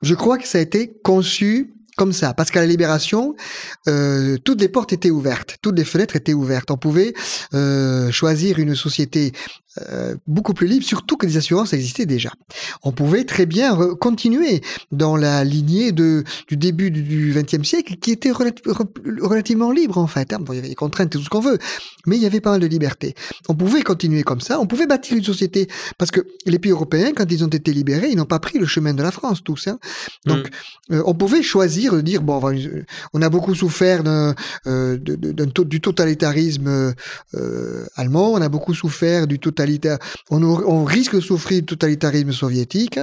je 0.00 0.14
crois 0.14 0.38
que 0.38 0.46
ça 0.46 0.58
a 0.58 0.60
été 0.62 0.98
conçu 1.02 1.74
comme 1.96 2.12
ça, 2.12 2.34
parce 2.34 2.50
qu'à 2.50 2.60
la 2.60 2.66
libération, 2.66 3.34
euh, 3.88 4.36
toutes 4.44 4.60
les 4.60 4.68
portes 4.68 4.92
étaient 4.92 5.10
ouvertes, 5.10 5.56
toutes 5.62 5.76
les 5.78 5.84
fenêtres 5.84 6.16
étaient 6.16 6.34
ouvertes. 6.34 6.70
On 6.70 6.76
pouvait 6.76 7.12
euh, 7.54 8.10
choisir 8.10 8.58
une 8.58 8.74
société 8.74 9.32
euh, 9.82 10.16
beaucoup 10.26 10.52
plus 10.52 10.66
libre, 10.66 10.84
surtout 10.84 11.16
que 11.16 11.26
les 11.26 11.36
assurances 11.36 11.72
existaient 11.72 12.06
déjà. 12.06 12.32
On 12.82 12.90
pouvait 12.92 13.24
très 13.24 13.46
bien 13.46 13.76
continuer 14.00 14.62
dans 14.90 15.16
la 15.16 15.44
lignée 15.44 15.92
de, 15.92 16.24
du 16.48 16.56
début 16.56 16.90
du 16.90 17.32
XXe 17.36 17.66
siècle, 17.68 17.94
qui 18.00 18.10
était 18.10 18.30
relati- 18.32 18.62
re- 18.66 19.20
relativement 19.22 19.70
libre 19.70 19.98
en 19.98 20.08
fait. 20.08 20.32
hein. 20.32 20.38
Bon, 20.40 20.52
il 20.52 20.56
y 20.56 20.58
avait 20.58 20.68
des 20.70 20.74
contraintes 20.74 21.14
et 21.14 21.18
tout 21.18 21.24
ce 21.24 21.28
qu'on 21.30 21.40
veut, 21.40 21.58
mais 22.06 22.16
il 22.16 22.22
y 22.22 22.26
avait 22.26 22.40
pas 22.40 22.50
mal 22.50 22.60
de 22.60 22.66
liberté. 22.66 23.14
On 23.48 23.54
pouvait 23.54 23.82
continuer 23.82 24.24
comme 24.24 24.40
ça, 24.40 24.58
on 24.58 24.66
pouvait 24.66 24.86
bâtir 24.88 25.16
une 25.16 25.24
société, 25.24 25.68
parce 25.98 26.10
que 26.10 26.20
les 26.46 26.58
pays 26.58 26.72
européens, 26.72 27.12
quand 27.14 27.30
ils 27.30 27.44
ont 27.44 27.48
été 27.48 27.72
libérés, 27.72 28.08
ils 28.10 28.16
n'ont 28.16 28.24
pas 28.24 28.40
pris 28.40 28.58
le 28.58 28.66
chemin 28.66 28.92
de 28.92 29.02
la 29.02 29.12
France 29.12 29.42
tous. 29.44 29.68
hein. 29.68 29.78
Donc, 30.26 30.48
euh, 30.90 31.02
on 31.06 31.14
pouvait 31.14 31.42
choisir 31.42 31.79
de 31.88 32.00
dire 32.00 32.22
bon, 32.22 32.40
on 33.12 33.22
a 33.22 33.28
beaucoup 33.28 33.54
souffert 33.54 34.02
euh, 34.66 34.98
du 34.98 35.80
totalitarisme 35.80 36.94
euh, 37.34 37.86
allemand, 37.96 38.32
on 38.32 38.40
a 38.40 38.48
beaucoup 38.48 38.74
souffert 38.74 39.26
du 39.26 39.38
totalitaire, 39.38 39.98
on, 40.30 40.42
on, 40.42 40.84
risque 40.84 41.14
de 41.14 41.20
souffrir 41.20 41.60
du 41.60 41.66
totalitarisme 41.66 42.32
soviétique. 42.32 42.98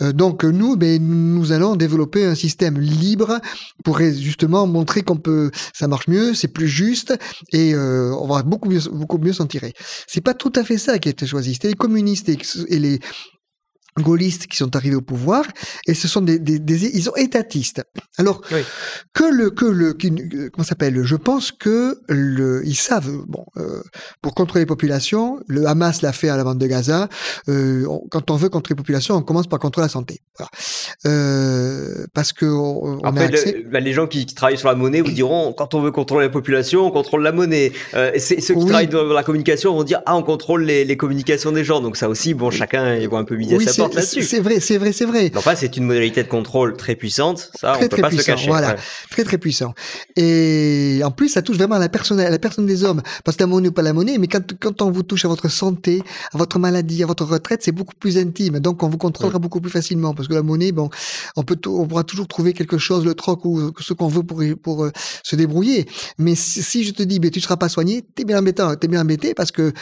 Euh, 0.00 0.12
donc 0.12 0.44
nous, 0.44 0.76
ben, 0.76 1.02
nous 1.02 1.52
allons 1.52 1.76
développer 1.76 2.24
un 2.24 2.34
système 2.34 2.78
libre 2.78 3.40
pour 3.84 3.98
justement 3.98 4.66
montrer 4.66 5.02
qu'on 5.02 5.16
peut, 5.16 5.50
ça 5.72 5.88
marche 5.88 6.08
mieux, 6.08 6.34
c'est 6.34 6.48
plus 6.48 6.68
juste 6.68 7.14
et 7.52 7.74
on 7.76 8.26
va 8.26 8.42
beaucoup 8.42 8.68
mieux, 8.68 8.80
beaucoup 8.92 9.18
mieux 9.18 9.32
s'en 9.32 9.46
tirer. 9.46 9.72
C'est 10.06 10.20
pas 10.20 10.34
tout 10.34 10.52
à 10.56 10.64
fait 10.64 10.78
ça 10.78 10.98
qui 10.98 11.08
a 11.08 11.12
été 11.12 11.26
choisi. 11.26 11.54
C'était 11.54 11.68
les 11.68 11.74
communistes 11.74 12.28
et 12.28 12.78
les, 12.78 13.00
gaullistes 13.98 14.46
qui 14.46 14.56
sont 14.56 14.74
arrivés 14.74 14.96
au 14.96 15.02
pouvoir 15.02 15.44
et 15.86 15.94
ce 15.94 16.08
sont 16.08 16.22
des, 16.22 16.38
des, 16.38 16.58
des 16.58 16.86
ils 16.96 17.02
sont 17.02 17.14
étatistes. 17.16 17.82
Alors 18.18 18.40
que 19.12 19.24
le 19.24 19.50
que 19.50 19.66
le 19.66 19.92
comment 20.50 20.64
s'appelle? 20.64 21.02
Je 21.04 21.16
pense 21.16 21.52
que 21.52 22.00
le 22.08 22.62
ils 22.64 22.76
savent 22.76 23.10
bon 23.26 23.44
euh, 23.56 23.82
pour 24.20 24.34
contrôler 24.34 24.62
les 24.62 24.66
populations, 24.66 25.40
le 25.46 25.66
Hamas 25.66 26.02
l'a 26.02 26.12
fait 26.12 26.28
à 26.28 26.36
la 26.36 26.44
bande 26.44 26.58
de 26.58 26.66
Gaza. 26.66 27.08
Euh, 27.48 27.86
quand 28.10 28.30
on 28.30 28.36
veut 28.36 28.48
contrôler 28.48 28.74
les 28.74 28.82
populations, 28.82 29.16
on 29.16 29.22
commence 29.22 29.46
par 29.46 29.58
contrôler 29.58 29.86
la 29.86 29.90
santé. 29.90 30.20
Voilà. 30.38 30.50
Euh, 31.06 32.06
parce 32.14 32.32
que 32.32 32.46
on, 32.46 33.00
a 33.00 33.20
accès... 33.20 33.64
Bah, 33.70 33.80
les 33.80 33.92
gens 33.92 34.06
qui, 34.06 34.26
travaillent 34.26 34.58
sur 34.58 34.68
la 34.68 34.74
monnaie 34.74 35.00
vous 35.00 35.10
diront 35.10 35.52
quand 35.52 35.74
on 35.74 35.82
veut 35.82 35.90
contrôler 35.90 36.26
la 36.26 36.32
population, 36.32 36.86
on 36.86 36.90
contrôle 36.90 37.22
la 37.22 37.32
monnaie. 37.32 37.72
Euh, 37.94 38.12
ceux 38.18 38.36
qui 38.36 38.64
travaillent 38.66 38.88
dans 38.88 39.04
la 39.04 39.22
communication 39.22 39.74
vont 39.74 39.84
dire 39.84 40.00
ah 40.06 40.16
on 40.16 40.22
contrôle 40.22 40.64
les, 40.64 40.84
les 40.84 40.96
communications 40.96 41.52
des 41.52 41.64
gens. 41.64 41.80
Donc 41.80 41.96
ça 41.96 42.08
aussi 42.08 42.34
bon 42.34 42.50
chacun 42.50 42.96
ils 42.96 43.08
vont 43.08 43.18
un 43.18 43.24
peu 43.24 43.36
miser 43.36 43.60
sa 43.60 43.81
c'est 43.90 44.40
vrai, 44.40 44.60
c'est 44.60 44.78
vrai, 44.78 44.92
c'est 44.92 45.04
vrai. 45.04 45.32
Enfin, 45.34 45.54
c'est 45.56 45.76
une 45.76 45.84
modalité 45.84 46.22
de 46.22 46.28
contrôle 46.28 46.76
très 46.76 46.94
puissante, 46.94 47.50
ça, 47.58 47.72
très, 47.72 47.78
on 47.78 47.80
peut 47.80 47.88
très 47.88 48.02
pas 48.02 48.08
puissant, 48.08 48.22
se 48.22 48.26
cacher. 48.26 48.48
Voilà, 48.48 48.76
très 49.10 49.24
très 49.24 49.38
puissant. 49.38 49.74
Et 50.16 51.00
en 51.04 51.10
plus, 51.10 51.28
ça 51.28 51.42
touche 51.42 51.56
vraiment 51.56 51.76
à 51.76 51.80
la 51.80 51.88
personne, 51.88 52.20
à 52.20 52.30
la 52.30 52.38
personne 52.38 52.66
des 52.66 52.84
hommes, 52.84 53.02
parce 53.24 53.36
que 53.36 53.42
la 53.42 53.46
monnaie 53.46 53.68
ou 53.68 53.72
pas 53.72 53.82
la 53.82 53.92
monnaie, 53.92 54.18
mais 54.18 54.28
quand, 54.28 54.58
quand 54.60 54.82
on 54.82 54.90
vous 54.90 55.02
touche 55.02 55.24
à 55.24 55.28
votre 55.28 55.48
santé, 55.48 56.02
à 56.32 56.38
votre 56.38 56.58
maladie, 56.58 57.02
à 57.02 57.06
votre 57.06 57.24
retraite, 57.24 57.62
c'est 57.62 57.72
beaucoup 57.72 57.94
plus 57.98 58.18
intime. 58.18 58.60
Donc, 58.60 58.82
on 58.82 58.88
vous 58.88 58.98
contrôlera 58.98 59.38
beaucoup 59.38 59.60
plus 59.60 59.70
facilement, 59.70 60.14
parce 60.14 60.28
que 60.28 60.34
la 60.34 60.42
monnaie, 60.42 60.72
bon, 60.72 60.90
on 61.36 61.42
peut, 61.42 61.58
on 61.66 61.86
pourra 61.86 62.04
toujours 62.04 62.28
trouver 62.28 62.52
quelque 62.52 62.78
chose, 62.78 63.04
le 63.04 63.14
troc 63.14 63.44
ou 63.44 63.72
ce 63.80 63.92
qu'on 63.92 64.08
veut 64.08 64.22
pour 64.22 64.42
pour 64.62 64.84
euh, 64.84 64.92
se 65.22 65.36
débrouiller. 65.36 65.86
Mais 66.18 66.34
si, 66.34 66.84
je 66.84 66.92
te 66.92 67.02
dis, 67.02 67.18
ben 67.18 67.30
tu 67.30 67.40
seras 67.40 67.56
pas 67.56 67.68
soigné, 67.68 68.02
t'es 68.14 68.24
bien 68.24 68.38
embêtant, 68.38 68.74
t'es 68.76 68.88
bien 68.88 69.00
embêté 69.00 69.34
parce 69.34 69.52
que 69.52 69.72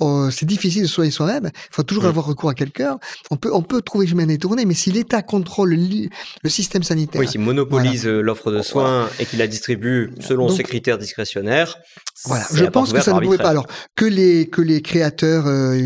Oh, 0.00 0.28
c'est 0.30 0.46
difficile 0.46 0.82
de 0.82 0.86
soigner 0.86 1.10
soi-même. 1.10 1.50
Il 1.52 1.74
faut 1.74 1.82
toujours 1.82 2.04
avoir 2.04 2.24
recours 2.24 2.50
à 2.50 2.54
quelqu'un. 2.54 2.98
On 3.32 3.36
peut, 3.36 3.52
on 3.52 3.62
peut 3.62 3.82
trouver 3.82 4.06
chemin 4.06 4.26
détourné, 4.26 4.64
mais 4.64 4.74
si 4.74 4.92
l'État 4.92 5.22
contrôle 5.22 5.74
le, 5.74 6.48
système 6.48 6.84
sanitaire. 6.84 7.20
Oui, 7.20 7.26
s'il 7.26 7.40
monopolise 7.40 8.06
euh, 8.06 8.20
l'offre 8.20 8.52
de 8.52 8.62
soins 8.62 9.08
et 9.18 9.26
qu'il 9.26 9.40
la 9.40 9.48
distribue 9.48 10.12
selon 10.20 10.48
ses 10.48 10.62
critères 10.62 10.98
discrétionnaires. 10.98 11.78
Voilà, 12.24 12.44
je 12.52 12.64
pense 12.64 12.92
que 12.92 13.00
ça 13.00 13.12
ne 13.12 13.20
pouvait 13.20 13.38
pas. 13.38 13.48
Alors 13.48 13.66
que 13.96 14.04
les 14.04 14.48
que 14.48 14.60
les 14.60 14.82
créateurs 14.82 15.46
euh, 15.46 15.76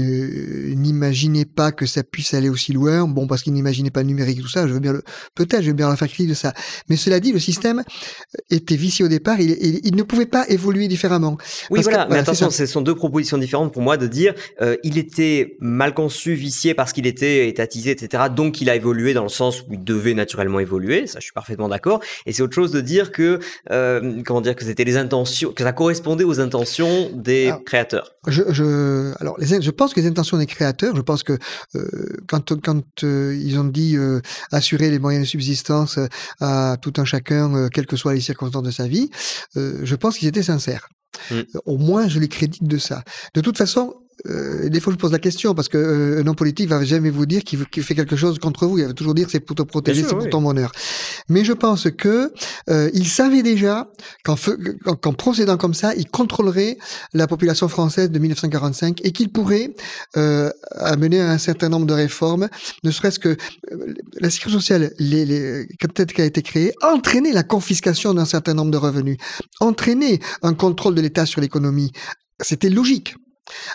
n'imaginaient 0.75 1.45
pas 1.45 1.73
que 1.73 1.87
ça 1.87 2.03
puisse 2.03 2.35
aller 2.35 2.49
aussi 2.49 2.73
loin. 2.73 3.07
Bon, 3.07 3.27
parce 3.27 3.43
qu'ils 3.43 3.53
n'imaginaient 3.53 3.91
pas 3.91 4.01
le 4.01 4.09
numérique 4.09 4.39
et 4.39 4.43
tout 4.43 4.49
ça. 4.49 4.67
Je 4.67 4.73
veux 4.75 4.81
bien 4.81 4.93
le, 4.93 5.03
peut-être, 5.35 5.63
je 5.63 5.69
veux 5.69 5.73
bien 5.75 5.89
la 5.89 5.97
critique 5.97 6.29
de 6.29 6.35
ça. 6.35 6.53
Mais 6.89 6.97
cela 6.97 7.21
dit, 7.21 7.33
le 7.33 7.39
système 7.39 7.83
était 8.51 8.77
vicié 8.77 9.05
au 9.05 9.09
départ. 9.09 9.41
Il, 9.41 9.81
il, 9.85 9.95
ne 9.95 10.03
pouvait 10.03 10.27
pas 10.27 10.47
évoluer 10.49 10.89
différemment. 10.89 11.37
Oui, 11.71 11.81
voilà. 11.83 12.07
mais 12.11 12.19
attention, 12.19 12.51
ce 12.51 12.67
sont 12.67 12.81
deux 12.81 12.95
propositions 12.95 13.39
différentes 13.39 13.73
pour 13.73 13.83
moi 13.83 13.97
de 14.03 14.07
dire 14.07 14.35
euh, 14.61 14.77
il 14.83 14.99
était 14.99 15.57
mal 15.61 15.95
conçu, 15.95 16.35
vicié 16.35 16.75
parce 16.75 16.93
qu'il 16.93 17.07
était 17.07 17.49
étatisé, 17.49 17.91
etc. 17.91 18.25
Donc 18.35 18.61
il 18.61 18.69
a 18.69 18.77
évolué 18.77 19.15
dans 19.15 19.23
le 19.23 19.29
sens 19.29 19.63
où 19.63 19.73
il 19.73 19.83
devait 19.83 20.15
naturellement 20.15 20.61
évoluer. 20.61 21.07
Ça, 21.07 21.19
je 21.21 21.25
suis 21.25 21.33
parfaitement 21.33 21.69
d'accord. 21.69 22.01
Et 22.27 22.33
c'est 22.33 22.43
autre 22.43 22.55
chose 22.55 22.73
de 22.73 22.81
dire 22.81 23.13
que 23.13 23.39
euh, 23.71 24.23
comment 24.25 24.41
dire 24.41 24.57
que 24.57 24.65
c'était 24.65 24.85
les 24.85 24.97
intentions, 24.97 25.53
que 25.53 25.63
ça 25.63 25.73
correspondait 25.73 26.25
aux 26.25 26.41
intentions 26.41 27.11
des 27.15 27.53
créateurs. 27.65 28.13
Je, 28.27 28.43
je, 28.51 29.13
alors 29.21 29.37
les, 29.39 29.63
je 29.63 29.71
pense 29.71 29.95
que 29.95 30.01
les 30.01 30.07
intentions 30.07 30.39
des 30.39 30.47
créateurs, 30.47 30.97
je 30.97 31.03
pense 31.03 31.23
que 31.23 31.39
euh, 31.75 31.89
quand 32.29 32.61
quand 32.61 32.83
euh, 33.05 33.39
ils 33.41 33.59
ont 33.59 33.65
dit 33.65 33.97
assurer 34.51 34.91
les 34.91 34.99
moyens 34.99 35.25
de 35.25 35.29
subsistance 35.29 35.99
à 36.41 36.77
tout 36.81 36.93
un 36.97 37.05
chacun, 37.05 37.69
quelles 37.69 37.87
que 37.87 37.97
soient 37.97 38.15
les 38.15 38.21
circonstances 38.21 38.63
de 38.63 38.71
sa 38.71 38.87
vie, 38.87 39.11
je 39.55 39.95
pense 39.95 40.19
qu'ils 40.19 40.29
étaient 40.29 40.43
sincères. 40.43 40.89
Mmh. 41.31 41.41
Au 41.67 41.79
moins, 41.79 42.09
je 42.09 42.19
les 42.19 42.29
crédite 42.29 42.65
de 42.65 42.79
ça. 42.79 43.05
De 43.35 43.41
toute 43.41 43.59
façon, 43.59 43.95
euh, 44.27 44.69
des 44.69 44.81
fois, 44.81 44.93
je 44.93 44.99
pose 44.99 45.13
la 45.13 45.19
question 45.19 45.55
parce 45.55 45.69
que 45.69 45.79
euh, 45.79 46.23
un 46.23 46.27
homme 46.27 46.37
politique 46.37 46.69
va 46.69 46.85
jamais 46.85 47.11
vous 47.11 47.27
dire 47.27 47.43
qu'il 47.45 47.59
fait 47.83 47.95
quelque 47.95 48.17
chose 48.17 48.39
contre 48.39 48.67
vous. 48.67 48.79
Il 48.79 48.87
va 48.87 48.93
toujours 48.93 49.15
dire 49.15 49.29
c'est 49.31 49.41
pour 49.41 49.57
te 49.57 49.63
protéger, 49.63 50.03
c'est 50.03 50.15
pour 50.15 50.29
ton 50.29 50.43
bonheur. 50.43 50.73
Mais 51.29 51.45
je 51.45 51.53
pense 51.53 51.89
que 51.91 52.33
euh, 52.69 52.91
il 52.95 53.07
savait 53.09 53.43
déjà 53.43 53.89
qu'en, 54.25 54.37
qu'en 55.01 55.13
procédant 55.13 55.57
comme 55.57 55.75
ça, 55.75 55.95
il 55.95 56.09
contrôlerait 56.09 56.79
la 57.13 57.27
population 57.27 57.69
française 57.69 58.11
de 58.11 58.19
1945 58.19 59.01
et 59.05 59.13
qu'il 59.13 59.31
pourrait 59.31 59.75
euh, 60.17 60.51
amener 60.77 61.21
un 61.21 61.39
certain 61.39 61.69
nombre 61.69 61.87
de 61.87 61.95
réformes, 61.95 62.49
ne 62.85 62.91
serait-ce 62.91 63.19
que 63.19 63.31
euh, 63.31 63.95
la 64.21 64.31
sécurité 64.31 64.59
sociale, 64.59 64.93
les, 64.99 65.25
les, 65.25 65.67
peut-être 65.81 66.13
qu'elle 66.13 66.25
a 66.25 66.29
été 66.29 66.43
créée, 66.43 66.73
entraîner 66.83 67.33
la 67.33 67.43
confiscation 67.43 68.15
d'un 68.15 68.25
certain 68.25 68.55
nombre 68.55 68.71
de 68.71 68.77
revenus, 68.77 69.17
entraîner 69.61 70.21
un 70.43 70.55
contrôle 70.55 70.95
de 70.95 71.01
l'État 71.01 71.27
sur 71.27 71.41
l'économie. 71.41 71.93
C'était 72.41 72.71
logique. 72.71 73.15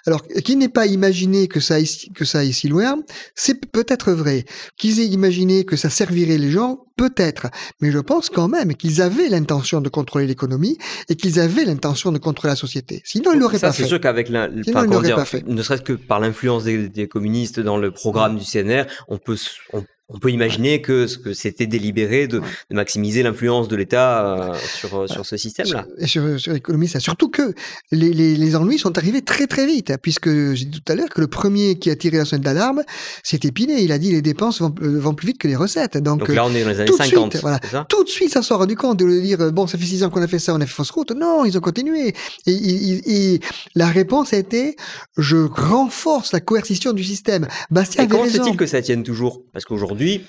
Alors, 0.05 0.25
qu'ils 0.27 0.57
n'aient 0.57 0.69
pas 0.69 0.87
imaginé 0.87 1.47
que 1.47 1.59
ça, 1.59 1.77
que 2.15 2.25
ça 2.25 2.39
aille 2.39 2.53
si 2.53 2.67
loin, 2.67 3.01
c'est 3.35 3.65
peut-être 3.71 4.11
vrai. 4.11 4.45
Qu'ils 4.77 4.99
aient 4.99 5.07
imaginé 5.07 5.65
que 5.65 5.75
ça 5.75 5.89
servirait 5.89 6.37
les 6.37 6.51
gens, 6.51 6.85
peut-être. 6.97 7.47
Mais 7.81 7.91
je 7.91 7.99
pense 7.99 8.29
quand 8.29 8.47
même 8.47 8.75
qu'ils 8.75 9.01
avaient 9.01 9.29
l'intention 9.29 9.81
de 9.81 9.89
contrôler 9.89 10.27
l'économie 10.27 10.77
et 11.09 11.15
qu'ils 11.15 11.39
avaient 11.39 11.65
l'intention 11.65 12.11
de 12.11 12.17
contrôler 12.17 12.51
la 12.51 12.55
société. 12.55 13.01
Sinon, 13.05 13.33
ils 13.33 13.39
l'auraient 13.39 13.59
pas 13.59 13.71
fait. 13.71 13.83
C'est 13.83 13.89
sûr 13.89 14.01
qu'avec 14.01 14.29
la, 14.29 14.49
ne 14.49 15.61
serait-ce 15.61 15.81
que 15.81 15.93
par 15.93 16.19
l'influence 16.19 16.63
des, 16.63 17.07
communistes 17.07 17.59
dans 17.59 17.77
le 17.77 17.91
programme 17.91 18.37
du 18.37 18.45
CNR, 18.45 18.85
on 19.07 19.17
peut, 19.17 19.37
on 19.73 19.83
peut 20.19 20.31
imaginer 20.31 20.81
que, 20.81 21.05
que 21.21 21.33
c'était 21.33 21.67
délibéré 21.67 22.27
de, 22.27 22.39
de 22.39 22.75
maximiser 22.75 23.23
l'influence 23.23 23.67
de 23.67 23.75
l'État 23.75 24.25
euh, 24.25 24.55
sur, 24.55 25.01
euh, 25.01 25.07
sur 25.07 25.25
ce 25.25 25.35
système-là. 25.35 25.85
Sur, 26.05 26.39
sur 26.39 26.53
l'économie, 26.53 26.87
ça. 26.87 27.01
Surtout 27.01 27.27
que 27.27 27.53
les, 27.91 28.13
les, 28.13 28.35
les, 28.35 28.55
ennuis 28.55 28.79
sont 28.79 28.97
arrivés 28.97 29.21
très 29.21 29.47
très 29.47 29.65
vite, 29.65 29.91
hein, 29.91 29.97
puisque 30.01 30.29
j'ai 30.29 30.65
dit 30.65 30.81
tout 30.81 30.91
à 30.91 30.95
l'heure 30.95 31.09
que 31.09 31.19
le 31.19 31.27
premier 31.27 31.77
qui 31.77 31.89
a 31.89 31.95
tiré 31.97 32.17
la 32.17 32.25
sonnette 32.25 32.45
d'alarme, 32.45 32.83
c'était 33.21 33.51
Pinet. 33.51 33.83
Il 33.83 33.91
a 33.91 33.97
dit 33.97 34.11
les 34.13 34.21
dépenses 34.21 34.61
vont, 34.61 34.73
euh, 34.81 34.97
vont, 34.97 35.13
plus 35.13 35.27
vite 35.27 35.39
que 35.39 35.47
les 35.49 35.57
recettes. 35.57 35.97
Donc, 35.97 36.19
Donc 36.19 36.29
là, 36.29 36.45
on 36.45 36.55
est 36.55 36.63
dans 36.63 36.69
les 36.69 36.79
années 36.79 36.91
50. 36.91 37.33
Suite, 37.33 37.41
voilà, 37.41 37.59
tout 37.89 38.05
de 38.05 38.09
suite, 38.09 38.31
ça 38.31 38.41
s'est 38.41 38.53
rendu 38.53 38.77
compte 38.77 38.97
de 38.99 39.19
dire 39.19 39.51
bon, 39.51 39.67
ça 39.67 39.77
fait 39.77 39.85
six 39.85 40.03
ans 40.05 40.09
qu'on 40.09 40.21
a 40.21 40.27
fait 40.27 40.39
ça, 40.39 40.53
on 40.53 40.61
a 40.61 40.65
fait 40.65 40.73
fausse 40.73 40.91
route. 40.91 41.11
Non, 41.11 41.43
ils 41.43 41.57
ont 41.57 41.61
continué. 41.61 42.13
Et, 42.45 42.51
et, 42.51 43.33
et 43.33 43.39
la 43.75 43.87
réponse 43.87 44.31
a 44.31 44.37
été 44.37 44.77
je 45.17 45.35
renforce 45.37 46.31
la 46.31 46.39
coercition 46.39 46.93
du 46.93 47.03
système. 47.03 47.47
Bastien 47.71 48.05
et 48.05 48.07
comment 48.07 48.23
fait-il 48.23 48.55
que 48.55 48.65
ça 48.65 48.81
tienne 48.81 49.03
toujours? 49.03 49.41
Parce 49.51 49.65
qu'aujourd'hui 49.65 49.96
aujourd'hui, 49.97 50.25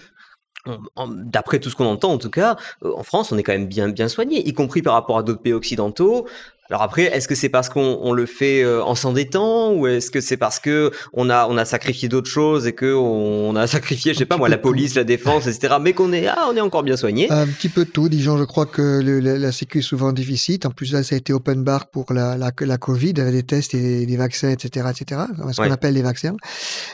d'après 1.24 1.60
tout 1.60 1.70
ce 1.70 1.76
qu'on 1.76 1.86
entend 1.86 2.12
en 2.12 2.18
tout 2.18 2.30
cas, 2.30 2.56
euh, 2.82 2.92
en 2.94 3.02
France, 3.02 3.32
on 3.32 3.38
est 3.38 3.42
quand 3.42 3.52
même 3.52 3.68
bien 3.68 3.88
bien 3.88 4.08
soigné, 4.08 4.46
y 4.46 4.52
compris 4.52 4.82
par 4.82 4.94
rapport 4.94 5.18
à 5.18 5.22
d'autres 5.22 5.40
pays 5.42 5.52
occidentaux. 5.52 6.28
Alors 6.70 6.82
après, 6.82 7.04
est-ce 7.04 7.26
que 7.26 7.34
c'est 7.34 7.48
parce 7.48 7.70
qu'on 7.70 8.12
le 8.12 8.26
fait 8.26 8.62
euh, 8.62 8.84
en 8.84 8.94
s'endettant 8.94 9.72
ou 9.72 9.86
est-ce 9.86 10.10
que 10.10 10.20
c'est 10.20 10.36
parce 10.36 10.60
que 10.60 10.90
on 11.14 11.30
a 11.30 11.46
on 11.48 11.56
a 11.56 11.64
sacrifié 11.64 12.08
d'autres 12.08 12.28
choses 12.28 12.66
et 12.66 12.74
que 12.74 12.94
on 12.94 13.56
a 13.56 13.66
sacrifié, 13.78 14.12
je 14.12 14.18
sais 14.18 14.26
pas 14.26 14.36
moi, 14.36 14.50
la 14.50 14.58
police, 14.58 14.94
la 14.94 15.04
défense, 15.04 15.46
etc. 15.46 15.76
Mais 15.80 15.94
qu'on 15.94 16.12
est 16.12 16.26
ah, 16.26 16.46
on 16.50 16.56
est 16.56 16.60
encore 16.60 16.82
bien 16.82 16.98
soigné. 16.98 17.30
Un 17.30 17.46
petit 17.46 17.70
peu 17.70 17.86
tout, 17.86 18.10
disons. 18.10 18.36
Je 18.36 18.44
crois 18.44 18.66
que 18.66 19.00
la, 19.00 19.38
la, 19.38 19.52
sécu 19.52 19.78
est 19.78 19.82
souvent 19.82 20.12
déficit. 20.12 20.66
En 20.66 20.70
plus 20.70 20.92
là, 20.92 21.02
ça 21.02 21.14
a 21.14 21.18
été 21.18 21.32
open 21.32 21.64
bar 21.64 21.88
pour 21.88 22.12
la 22.12 22.36
la, 22.36 22.52
la 22.60 22.78
Covid, 22.78 23.14
des 23.14 23.42
tests 23.42 23.72
et 23.72 24.04
des 24.04 24.16
vaccins, 24.16 24.50
etc., 24.50 24.88
etc. 24.90 25.22
Ce 25.52 25.56
qu'on 25.56 25.70
appelle 25.70 25.94
les 25.94 26.02
vaccins. 26.02 26.36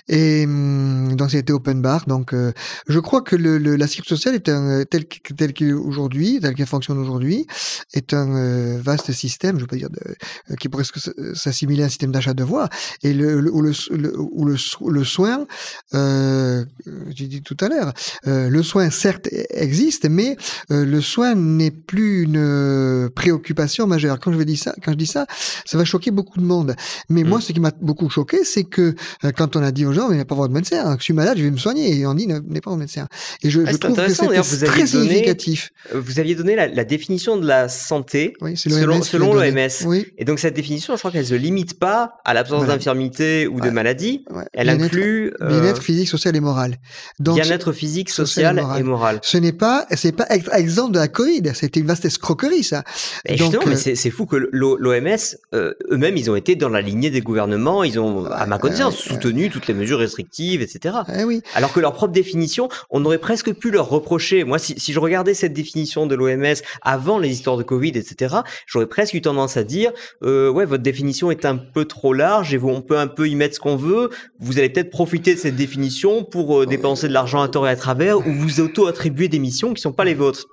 Et 0.08 0.44
hum, 0.44 1.16
donc 1.16 1.32
ça 1.32 1.36
a 1.36 1.40
été 1.40 1.52
open 1.52 1.82
bar. 1.82 2.06
Donc 2.06 2.32
euh, 2.32 2.52
je 2.86 3.00
crois 3.00 3.22
que 3.22 3.34
le, 3.34 3.58
la 3.58 3.86
sécurité 3.88 4.14
sociale 4.14 4.36
est 4.36 4.48
un 4.48 4.84
tel 4.84 5.04
tel 5.06 5.52
qu'il 5.52 5.70
est 5.70 5.72
aujourd'hui, 5.72 6.38
tel 6.40 6.54
qu'elle 6.54 6.66
fonctionne 6.66 6.98
aujourd'hui, 6.98 7.48
est 7.92 8.14
un 8.14 8.36
euh, 8.36 8.78
vaste 8.80 9.10
système 9.10 9.58
je 9.63 9.63
peux 9.66 9.76
dire, 9.76 9.90
de, 9.90 10.00
euh, 10.50 10.54
qui 10.56 10.68
pourrait 10.68 10.84
s'assimiler 11.34 11.82
à 11.82 11.86
un 11.86 11.88
système 11.88 12.12
d'achat 12.12 12.34
de 12.34 12.44
voix, 12.44 12.68
et 13.02 13.12
le, 13.12 13.40
le, 13.40 13.50
le, 13.50 13.72
le, 13.90 14.56
le, 14.90 15.04
soin, 15.04 15.46
euh, 15.94 16.64
j'ai 17.14 17.26
dit 17.26 17.42
tout 17.42 17.56
à 17.60 17.68
l'heure, 17.68 17.92
euh, 18.26 18.48
le 18.48 18.62
soin 18.62 18.90
certes 18.90 19.28
existe, 19.50 20.08
mais 20.08 20.36
euh, 20.70 20.84
le 20.84 21.00
soin 21.00 21.34
n'est 21.34 21.70
plus 21.70 22.22
une 22.22 23.10
préoccupation 23.14 23.86
majeure. 23.86 24.18
Quand 24.20 24.32
je 24.32 24.42
dis 24.42 24.56
ça, 24.56 24.74
quand 24.82 24.92
je 24.92 24.96
dis 24.96 25.06
ça, 25.06 25.26
ça 25.64 25.78
va 25.78 25.84
choquer 25.84 26.10
beaucoup 26.10 26.38
de 26.38 26.44
monde. 26.44 26.74
Mais 27.08 27.22
moi, 27.24 27.38
mm. 27.38 27.42
ce 27.42 27.52
qui 27.52 27.60
m'a 27.60 27.72
beaucoup 27.80 28.08
choqué, 28.08 28.44
c'est 28.44 28.64
que 28.64 28.94
quand 29.36 29.56
on 29.56 29.62
a 29.62 29.72
dit 29.72 29.86
aux 29.86 29.92
gens, 29.92 30.10
il 30.10 30.16
n'y 30.16 30.20
a 30.20 30.24
pas 30.24 30.34
voir 30.34 30.48
de 30.48 30.54
médecin, 30.54 30.82
hein, 30.84 30.96
je 30.98 31.04
suis 31.04 31.14
malade, 31.14 31.38
je 31.38 31.44
vais 31.44 31.50
me 31.50 31.56
soigner, 31.56 31.98
et 31.98 32.06
on 32.06 32.14
dit, 32.14 32.26
n'est 32.26 32.40
pas 32.60 32.70
voir 32.70 32.76
médecin. 32.76 33.06
Et 33.42 33.50
je, 33.50 33.60
ah, 33.66 33.72
je 33.72 33.76
trouve 33.76 33.96
que 33.96 34.42
c'est 34.42 34.64
très 34.66 34.86
significatif. 34.86 35.70
Vous 35.92 36.18
aviez 36.18 36.34
donné 36.34 36.56
la, 36.56 36.68
la 36.68 36.84
définition 36.84 37.36
de 37.36 37.46
la 37.46 37.68
santé 37.68 38.34
selon 38.54 39.34
l'OMS. 39.34 39.53
Oui. 39.86 40.06
Et 40.18 40.24
donc 40.24 40.38
cette 40.38 40.54
définition, 40.54 40.94
je 40.94 40.98
crois 40.98 41.10
qu'elle 41.10 41.26
se 41.26 41.34
limite 41.34 41.78
pas 41.78 42.16
à 42.24 42.34
l'absence 42.34 42.58
Voilà. 42.58 42.74
d'infirmité 42.74 43.46
ou 43.46 43.60
de 43.60 43.70
maladie. 43.70 44.24
ouais. 44.30 44.44
Elle 44.52 44.68
inclut 44.68 45.32
euh, 45.40 45.48
Bien-être 45.48 45.82
physique, 45.82 46.08
social 46.08 46.34
et 46.36 46.40
moral. 46.40 46.76
Bien-être 47.20 47.72
physique, 47.72 48.10
social 48.10 48.62
et 48.78 48.82
moral. 48.82 49.18
ce 49.22 49.38
n'est 49.38 49.52
pas, 49.52 49.86
c'est 49.92 50.12
pas 50.12 50.26
ex- 50.30 50.48
exemple 50.52 50.92
de 50.92 50.98
la 50.98 51.08
Covid. 51.08 51.42
C'était 51.54 51.80
une 51.80 51.86
vaste 51.86 52.04
escroquerie, 52.04 52.64
ça. 52.64 52.84
Et 53.24 53.36
Donc, 53.36 53.50
justement, 53.52 53.62
mais 53.66 53.74
euh, 53.74 53.78
c'est 53.78 53.94
c'est 53.94 54.10
fou 54.10 54.26
que 54.26 54.36
l'OMS, 54.36 55.36
eux-mêmes, 55.54 56.16
ils 56.16 56.30
ont 56.30 56.36
été 56.36 56.56
dans 56.56 56.68
la 56.68 56.80
lignée 56.80 57.10
des 57.10 57.20
gouvernements, 57.20 57.84
ils 57.84 57.98
ont, 57.98 58.24
à 58.26 58.46
ma 58.46 58.58
connaissance, 58.58 58.96
soutenu 58.96 59.50
toutes 59.50 59.66
les 59.66 59.74
mesures 59.74 59.98
restrictives, 59.98 60.62
etc. 60.62 60.96
Eh 61.18 61.24
oui. 61.24 61.42
Alors 61.54 61.72
que 61.72 61.80
leur 61.80 61.92
propre 61.92 62.12
définition, 62.12 62.68
on 62.90 63.04
aurait 63.04 63.18
presque 63.18 63.52
pu 63.52 63.70
leur 63.70 63.88
reprocher. 63.88 64.44
Moi, 64.44 64.58
si, 64.58 64.74
si 64.78 64.92
je 64.92 64.98
regardais 64.98 65.34
cette 65.34 65.52
définition 65.52 66.06
de 66.06 66.14
l'OMS 66.14 66.54
avant 66.82 67.18
les 67.18 67.30
histoires 67.30 67.56
de 67.56 67.62
Covid, 67.62 67.90
etc., 67.90 68.36
j'aurais 68.66 68.86
presque 68.86 69.14
eu 69.14 69.20
tendance 69.20 69.43
à 69.56 69.64
dire, 69.64 69.92
euh, 70.22 70.50
ouais, 70.50 70.64
votre 70.64 70.82
définition 70.82 71.30
est 71.30 71.44
un 71.44 71.56
peu 71.56 71.84
trop 71.84 72.12
large 72.12 72.54
et 72.54 72.58
on 72.58 72.82
peut 72.82 72.98
un 72.98 73.06
peu 73.06 73.28
y 73.28 73.34
mettre 73.34 73.54
ce 73.54 73.60
qu'on 73.60 73.76
veut. 73.76 74.10
Vous 74.40 74.58
allez 74.58 74.68
peut-être 74.68 74.90
profiter 74.90 75.34
de 75.34 75.38
cette 75.38 75.56
définition 75.56 76.24
pour 76.24 76.62
euh, 76.62 76.66
dépenser 76.66 77.08
de 77.08 77.12
l'argent 77.12 77.40
à 77.40 77.48
tort 77.48 77.66
et 77.66 77.70
à 77.70 77.76
travers 77.76 78.18
ou 78.18 78.32
vous 78.32 78.60
auto-attribuer 78.60 79.28
des 79.28 79.38
missions 79.38 79.74
qui 79.74 79.80
sont 79.80 79.92
pas 79.92 80.04
les 80.04 80.14
vôtres. 80.14 80.46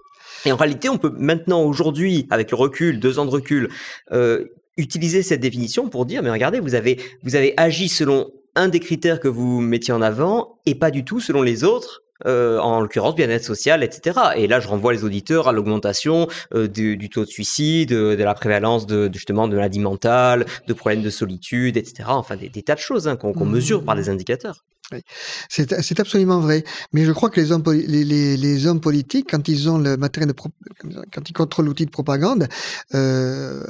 Et 0.46 0.52
en 0.52 0.56
réalité, 0.56 0.90
on 0.90 0.98
peut 0.98 1.14
maintenant, 1.18 1.64
aujourd'hui, 1.64 2.28
avec 2.30 2.52
le 2.52 2.58
recul, 2.58 3.00
deux 3.00 3.20
ans 3.20 3.26
de 3.26 3.32
recul, 3.32 3.70
euh, 4.12 4.46
utiliser 4.78 5.24
cette 5.24 5.42
définition 5.42 5.90
pour 5.90 6.06
dire, 6.06 6.24
mais 6.24 6.32
regardez, 6.32 6.60
vous 6.60 6.76
avez, 6.76 7.00
vous 7.24 7.36
avez 7.36 7.54
agi 7.58 7.90
selon 7.90 8.32
un 8.56 8.68
des 8.68 8.80
critères 8.80 9.20
que 9.20 9.28
vous 9.28 9.62
mettiez 9.62 9.94
en 9.94 10.02
avant 10.02 10.60
et 10.66 10.76
pas 10.76 10.92
du 10.92 11.06
tout 11.06 11.20
selon 11.20 11.42
les 11.42 11.64
autres. 11.64 12.04
Euh, 12.26 12.60
en 12.60 12.82
l'occurrence 12.82 13.16
bien-être 13.16 13.44
social, 13.44 13.84
etc. 13.84 14.20
Et 14.36 14.48
là, 14.48 14.60
je 14.60 14.68
renvoie 14.68 14.94
les 14.94 15.04
auditeurs 15.04 15.48
à 15.48 15.52
l'augmentation 15.52 16.28
euh, 16.54 16.68
du, 16.68 16.98
du 16.98 17.10
taux 17.10 17.26
de 17.26 17.30
suicide, 17.30 17.90
de, 17.90 18.16
de 18.16 18.24
la 18.24 18.34
prévalence 18.34 18.88
de, 18.88 19.08
de, 19.08 19.14
justement 19.14 19.48
de 19.48 19.56
maladies 19.56 19.80
mentales, 19.80 20.46
de 20.68 20.74
problèmes 20.74 21.02
de 21.02 21.10
solitude, 21.10 21.78
etc. 21.78 22.06
Enfin, 22.08 22.36
des, 22.36 22.50
des 22.50 22.64
tas 22.64 22.76
de 22.76 22.80
choses 22.80 23.08
hein, 23.08 23.16
qu'on 23.16 23.34
qu'on 23.34 23.46
Mmh. 23.46 23.52
mesure 23.52 23.84
par 23.84 23.96
des 23.96 24.10
indicateurs. 24.10 24.64
C'est 25.50 25.82
c'est 25.82 26.00
absolument 26.00 26.40
vrai. 26.40 26.64
Mais 26.94 27.06
je 27.06 27.12
crois 27.12 27.30
que 27.30 27.40
les 27.40 27.52
hommes, 27.52 27.64
les, 27.68 28.04
les, 28.04 28.38
les 28.38 28.68
hommes 28.68 28.82
politiques, 28.82 29.28
quand 29.32 29.48
ils 29.48 29.70
ont 29.70 29.78
le 29.78 29.98
matériel 29.98 30.30
de 30.30 30.34
quand 30.34 31.30
ils 31.30 31.34
contrôlent 31.34 31.66
l'outil 31.66 31.86
de 31.86 31.92
propagande, 31.92 32.48
euh, 32.94 33.64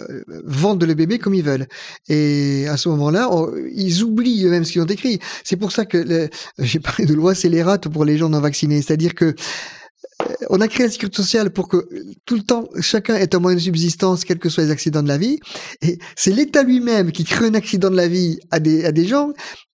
vendent 0.45 0.83
le 0.83 0.93
bébé 0.93 1.19
comme 1.19 1.33
ils 1.33 1.43
veulent. 1.43 1.67
Et 2.09 2.67
à 2.67 2.77
ce 2.77 2.89
moment-là, 2.89 3.29
ils 3.73 4.03
oublient 4.03 4.45
eux-mêmes 4.45 4.65
ce 4.65 4.73
qu'ils 4.73 4.81
ont 4.81 4.85
écrit. 4.85 5.19
C'est 5.43 5.57
pour 5.57 5.71
ça 5.71 5.85
que 5.85 6.29
j'ai 6.59 6.79
parlé 6.79 7.05
de 7.05 7.13
loi 7.13 7.35
scélérate 7.35 7.87
pour 7.89 8.05
les 8.05 8.17
gens 8.17 8.29
non 8.29 8.39
vaccinés. 8.39 8.81
C'est-à-dire 8.81 9.15
que 9.15 9.25
euh, 9.25 10.33
on 10.49 10.61
a 10.61 10.67
créé 10.67 10.85
la 10.85 10.91
sécurité 10.91 11.17
sociale 11.17 11.51
pour 11.51 11.67
que 11.67 11.87
tout 12.25 12.35
le 12.35 12.43
temps, 12.43 12.67
chacun 12.79 13.15
ait 13.15 13.33
un 13.35 13.39
moyen 13.39 13.57
de 13.57 13.61
subsistance, 13.61 14.25
quels 14.25 14.39
que 14.39 14.49
soient 14.49 14.63
les 14.63 14.71
accidents 14.71 15.03
de 15.03 15.07
la 15.07 15.17
vie. 15.17 15.39
Et 15.81 15.99
c'est 16.15 16.31
l'État 16.31 16.63
lui-même 16.63 17.11
qui 17.11 17.23
crée 17.23 17.47
un 17.47 17.53
accident 17.53 17.89
de 17.89 17.95
la 17.95 18.07
vie 18.07 18.39
à 18.51 18.59
des, 18.59 18.85
à 18.85 18.91
des 18.91 19.05
gens 19.05 19.31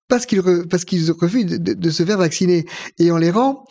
parce 0.07 0.25
qu'ils 0.25 0.39
re- 0.41 0.67
refusent 1.11 1.45
de 1.59 1.89
se 1.89 2.03
faire 2.03 2.17
vacciner. 2.17 2.65
Et 2.99 3.11
on 3.11 3.17
les 3.17 3.31
rend 3.31 3.65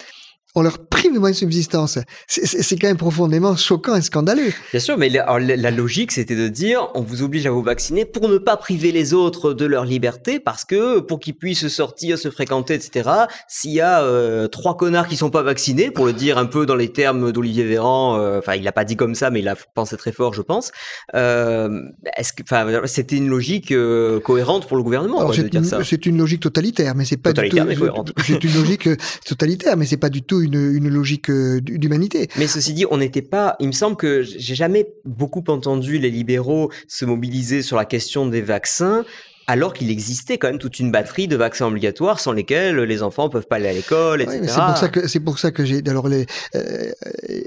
on 0.56 0.62
leur 0.62 0.78
prive 0.78 1.12
de 1.12 1.18
moyens 1.18 1.36
de 1.36 1.40
subsistance. 1.40 1.98
C'est- 2.26 2.76
quand 2.80 2.88
même 2.88 2.96
profondément 2.96 3.56
choquant 3.56 3.94
et 3.94 4.02
scandaleux. 4.02 4.52
Bien 4.72 4.80
sûr, 4.80 4.96
mais 4.98 5.08
la, 5.08 5.70
logique, 5.70 6.12
c'était 6.12 6.34
de 6.34 6.48
dire, 6.48 6.88
on 6.94 7.02
vous 7.02 7.22
oblige 7.22 7.46
à 7.46 7.50
vous 7.50 7.62
vacciner 7.62 8.04
pour 8.04 8.28
ne 8.28 8.38
pas 8.38 8.56
priver 8.56 8.90
les 8.90 9.14
autres 9.14 9.52
de 9.52 9.66
leur 9.66 9.84
liberté, 9.84 10.40
parce 10.40 10.64
que 10.64 11.00
pour 11.00 11.20
qu'ils 11.20 11.34
puissent 11.36 11.68
sortir, 11.68 12.18
se 12.18 12.30
fréquenter, 12.30 12.74
etc. 12.74 13.10
S'il 13.48 13.72
y 13.72 13.80
a 13.80 14.02
euh, 14.02 14.48
trois 14.48 14.76
connards 14.76 15.08
qui 15.08 15.16
sont 15.16 15.30
pas 15.30 15.42
vaccinés, 15.42 15.90
pour 15.90 16.06
le 16.06 16.12
dire 16.14 16.38
un 16.38 16.46
peu 16.46 16.64
dans 16.66 16.74
les 16.74 16.88
termes 16.88 17.32
d'Olivier 17.32 17.64
Véran, 17.64 18.18
euh, 18.18 18.38
enfin, 18.38 18.54
il 18.54 18.62
l'a 18.62 18.72
pas 18.72 18.84
dit 18.84 18.96
comme 18.96 19.14
ça, 19.14 19.30
mais 19.30 19.40
il 19.40 19.48
a 19.48 19.56
pensé 19.74 19.96
très 19.96 20.12
fort, 20.12 20.32
je 20.34 20.42
pense. 20.42 20.72
Euh, 21.14 21.82
Est-ce 22.16 22.32
que, 22.32 22.42
enfin, 22.42 22.66
c'était 22.86 23.16
une 23.16 23.28
logique 23.28 23.72
euh, 23.72 24.20
cohérente 24.20 24.66
pour 24.66 24.76
le 24.78 24.82
gouvernement 24.82 25.18
Alors, 25.20 25.32
quoi, 25.34 25.42
de 25.42 25.48
dire 25.48 25.64
ça 25.64 25.78
c'est 25.84 26.06
une 26.06 26.18
logique 26.18 26.40
totalitaire, 26.40 26.94
mais 26.94 27.04
c'est 27.04 27.16
pas 27.16 27.30
Totalitaire, 27.30 27.66
du 27.66 27.76
tout. 27.76 28.12
C'est 28.26 28.42
une 28.42 28.54
logique 28.54 28.86
euh, 28.88 28.96
totalitaire, 29.24 29.76
mais 29.76 29.86
c'est 29.86 29.96
pas 29.96 30.08
du 30.08 30.22
tout 30.22 30.40
une, 30.46 30.88
logique 30.88 31.30
euh, 31.30 31.60
d'humanité. 31.60 32.28
Mais 32.36 32.46
ceci 32.46 32.72
dit, 32.74 32.86
on 32.90 32.98
n'était 32.98 33.22
pas. 33.22 33.56
Il 33.60 33.68
me 33.68 33.72
semble 33.72 33.96
que 33.96 34.22
j'ai 34.22 34.54
jamais 34.54 34.88
beaucoup 35.04 35.44
entendu 35.48 35.98
les 35.98 36.10
libéraux 36.10 36.70
se 36.88 37.04
mobiliser 37.04 37.62
sur 37.62 37.76
la 37.76 37.84
question 37.84 38.26
des 38.26 38.42
vaccins. 38.42 39.04
Alors 39.48 39.72
qu'il 39.74 39.90
existait 39.90 40.38
quand 40.38 40.48
même 40.48 40.58
toute 40.58 40.78
une 40.80 40.90
batterie 40.90 41.28
de 41.28 41.36
vaccins 41.36 41.66
obligatoires 41.66 42.18
sans 42.20 42.32
lesquels 42.32 42.76
les 42.80 43.02
enfants 43.02 43.28
peuvent 43.28 43.46
pas 43.46 43.56
aller 43.56 43.68
à 43.68 43.72
l'école, 43.72 44.22
etc. 44.22 44.40
C'est 44.48 44.60
pour 44.66 44.76
ça 44.76 44.88
que 44.88 45.06
c'est 45.08 45.20
pour 45.20 45.38
ça 45.38 45.50
que 45.52 45.64
j'ai 45.64 45.82
alors 45.86 46.08
les 46.08 46.26
euh, 46.56 46.90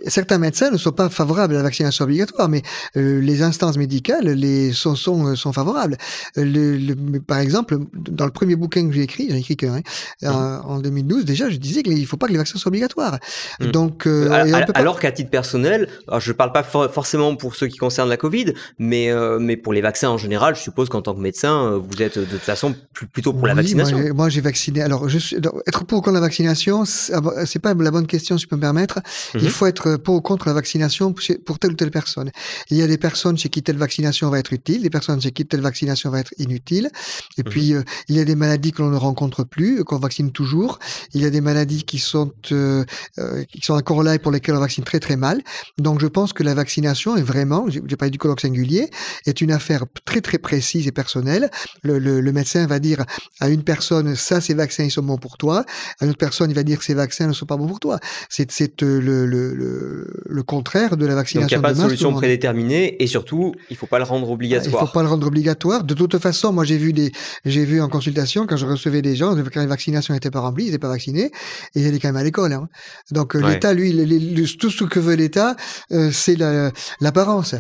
certains 0.08 0.38
médecins 0.38 0.70
ne 0.72 0.78
sont 0.78 0.92
pas 0.92 1.10
favorables 1.10 1.54
à 1.56 1.58
la 1.58 1.64
vaccination 1.64 2.06
obligatoire, 2.06 2.48
mais 2.50 2.62
euh, 2.98 3.20
les 3.20 3.42
instances 3.42 3.78
médicales 3.78 4.26
les 4.30 4.72
sont 4.72 4.96
sont, 4.96 5.36
sont 5.36 5.54
favorables. 5.54 5.98
Euh, 6.38 6.46
Le, 6.46 6.78
le- 6.78 7.20
par 7.20 7.40
exemple, 7.40 7.78
dans 7.94 8.26
le 8.26 8.32
premier 8.32 8.56
bouquin 8.56 8.88
que 8.88 8.94
j'ai 8.94 9.02
écrit, 9.04 9.28
j'ai 9.30 9.38
écrit 9.38 9.58
qu'un 9.58 9.76
hein, 10.24 10.62
en, 10.66 10.76
en 10.76 10.80
2012 10.80 11.26
déjà, 11.26 11.50
je 11.50 11.58
disais 11.58 11.84
qu'il 11.84 12.06
faut 12.06 12.18
pas 12.18 12.28
que 12.28 12.32
les 12.32 12.38
vaccins 12.38 12.58
soient 12.58 12.70
obligatoires. 12.70 13.20
Mm. 13.60 13.68
Donc 13.72 14.08
euh, 14.08 14.30
Euh, 14.32 14.52
pas- 14.52 14.72
alors 14.74 15.00
qu'à 15.00 15.12
titre 15.12 15.30
personnel, 15.30 15.88
alors 16.08 16.20
je 16.22 16.32
parle 16.32 16.52
pas 16.54 16.64
for- 16.64 16.90
forcément 16.92 17.36
pour 17.36 17.56
ceux 17.56 17.68
qui 17.68 17.78
concernent 17.78 18.10
la 18.10 18.18
Covid, 18.18 18.54
mais 18.78 19.12
euh, 19.12 19.38
mais 19.40 19.58
pour 19.58 19.74
les 19.74 19.82
vaccins 19.82 20.10
en 20.10 20.18
général, 20.18 20.56
je 20.56 20.62
suppose 20.62 20.90
qu'en 20.90 21.02
tant 21.02 21.14
que 21.14 21.20
médecin, 21.20 21.74
euh, 21.74 21.80
vous 21.90 22.02
êtes 22.02 22.20
de 22.20 22.26
toute 22.26 22.40
façon 22.42 22.76
plutôt 23.14 23.34
pour 23.34 23.48
la 23.48 23.54
vaccination. 23.56 23.98
Moi, 23.98 24.06
j'ai- 24.08 24.14
moi, 24.14 24.30
j'ai 24.30 24.42
vacciné. 24.42 24.82
Alors, 24.82 25.10
je 25.10 25.18
suis, 25.18 25.36
être 25.68 25.84
pour 25.86 25.98
ou 26.00 26.02
contre 26.02 26.14
la 26.16 26.20
vaccination, 26.20 26.86
c'est 26.86 27.14
ah, 27.14 27.46
c'est 27.46 27.60
pas 27.60 27.74
la 27.74 27.92
bonne 27.92 28.08
question, 28.08 28.38
si 28.38 28.44
je 28.44 28.48
peux 28.48 28.56
me 28.56 28.62
permettre. 28.62 29.00
Mhm. 29.34 29.42
Il 29.44 29.50
faut 29.50 29.66
être 29.66 29.98
pour 29.98 30.16
ou 30.16 30.22
contre 30.22 30.48
la 30.48 30.54
vaccination 30.54 31.14
pour, 31.46 31.60
telle 31.60 31.72
ou 31.72 31.76
telle 31.76 31.92
personne. 31.92 32.32
Il 32.70 32.78
y 32.78 32.82
a 32.84 32.88
des 32.88 32.98
personnes 32.98 33.38
chez 33.38 33.50
qui 33.50 33.64
telle 33.64 33.78
vaccination 33.78 34.30
va 34.30 34.40
être 34.40 34.54
utile, 34.54 34.82
des 34.84 34.90
personnes 34.90 35.22
chez 35.22 35.32
qui 35.32 35.46
telle 35.46 35.62
vaccination 35.62 36.10
va 36.12 36.20
être 36.20 36.34
inutile. 36.38 36.90
Et 37.38 37.44
Mhm. 37.44 37.50
puis, 37.50 37.74
euh, 37.74 37.82
il 38.08 38.16
y 38.16 38.20
a 38.20 38.26
des 38.26 38.36
maladies 38.36 38.72
que 38.72 38.82
l'on 38.82 38.90
ne 38.90 38.98
rencontre 38.98 39.44
plus, 39.44 39.84
qu'on 39.84 39.98
vaccine 40.00 40.32
toujours. 40.32 40.80
Il 41.14 41.22
y 41.22 41.26
a 41.26 41.30
des 41.30 41.42
maladies 41.42 41.84
qui 41.84 41.98
sont, 42.00 42.32
euh, 42.52 42.84
euh, 43.18 43.44
qui 43.46 43.62
sont 43.62 43.74
encore 43.74 44.04
là 44.04 44.16
et 44.16 44.20
pour 44.20 44.32
lesquelles 44.32 44.56
on 44.56 44.60
vaccine 44.60 44.84
très 44.84 45.00
très 45.00 45.16
mal. 45.16 45.42
Donc, 45.78 46.00
je 46.02 46.08
pense 46.08 46.34
que 46.34 46.44
la 46.44 46.54
vaccination 46.54 47.16
est 47.18 47.22
vraiment, 47.24 47.68
j'ai 47.70 47.82
j'ai 47.88 47.96
parlé 47.96 48.12
du 48.12 48.18
colloque 48.20 48.42
singulier, 48.42 48.90
est 49.26 49.42
une 49.42 49.52
affaire 49.52 49.86
très 50.06 50.22
très 50.22 50.38
précise 50.38 50.86
et 50.88 50.92
personnelle. 50.92 51.50
Le, 51.84 51.98
le, 52.00 52.22
le 52.22 52.32
médecin 52.32 52.66
va 52.68 52.80
dire 52.80 53.06
à 53.40 53.50
une 53.50 53.64
personne, 53.64 54.16
ça, 54.16 54.42
ces 54.42 54.54
vaccins, 54.54 54.84
ils 54.84 54.92
sont 54.92 55.02
bons 55.04 55.18
pour 55.18 55.38
toi. 55.38 55.66
À 56.00 56.06
une 56.06 56.10
autre 56.12 56.18
personne, 56.20 56.50
il 56.50 56.56
va 56.56 56.64
dire, 56.64 56.82
ces 56.84 56.94
vaccins 56.94 57.28
ne 57.28 57.34
sont 57.34 57.46
pas 57.46 57.58
bons 57.58 57.68
pour 57.68 57.80
toi. 57.80 58.00
C'est 58.30 58.52
c'est, 58.52 58.84
euh, 58.84 59.00
le, 59.00 59.26
le, 59.26 60.44
contraire 60.44 60.98
de 60.98 61.06
la 61.06 61.14
Donc 61.14 61.32
il 61.32 61.40
vaccination 61.40 61.58
n'y 61.60 61.66
a 61.66 61.68
pas 61.70 61.74
de 61.74 61.80
solution 61.80 62.14
prédéterminée 62.14 63.02
et 63.02 63.08
surtout, 63.08 63.54
il 63.70 63.76
faut 63.76 63.86
pas 63.88 63.98
le 64.00 64.04
rendre 64.06 64.28
Il 64.28 64.34
obligatoire. 64.34 64.88
faut 64.88 64.94
pas 64.94 65.04
le 65.04 65.10
rendre 65.10 65.28
obligatoire. 65.28 65.84
De 65.84 65.94
toute 65.94 66.18
façon, 66.18 66.52
moi, 66.52 66.64
j'ai 66.64 66.78
vu 66.78 66.92
des, 66.94 67.12
j'ai 67.46 67.66
vu 67.66 67.82
en 67.82 67.90
consultation, 67.90 68.48
quand 68.48 68.58
je 68.58 68.66
recevais 68.66 69.02
des 69.02 69.16
gens, 69.16 69.36
quand 69.54 69.62
les 69.62 69.68
vaccinations 69.68 70.14
n'étaient 70.14 70.32
pas 70.32 70.40
remplies, 70.42 70.64
ils 70.66 70.68
n'étaient 70.68 70.80
pas 70.80 70.90
vaccinés, 70.90 71.32
et 71.76 71.82
ils 71.82 71.88
allaient 71.88 72.00
quand 72.00 72.08
même 72.10 72.18
à 72.18 72.24
l'école. 72.24 72.54
Hein. 72.54 72.68
Donc, 73.12 73.36
euh, 73.36 73.42
Ouais. 73.42 73.54
l'État, 73.54 73.74
lui, 73.74 73.92
le- 73.94 74.06
le- 74.06 74.18
le- 74.42 74.58
tout 74.58 74.70
ce 74.70 74.84
que 74.84 75.00
veut 75.00 75.16
l'État, 75.16 75.56
euh, 75.92 76.10
c'est 76.12 76.36
la- 76.36 76.72
l'apparence. 77.02 77.56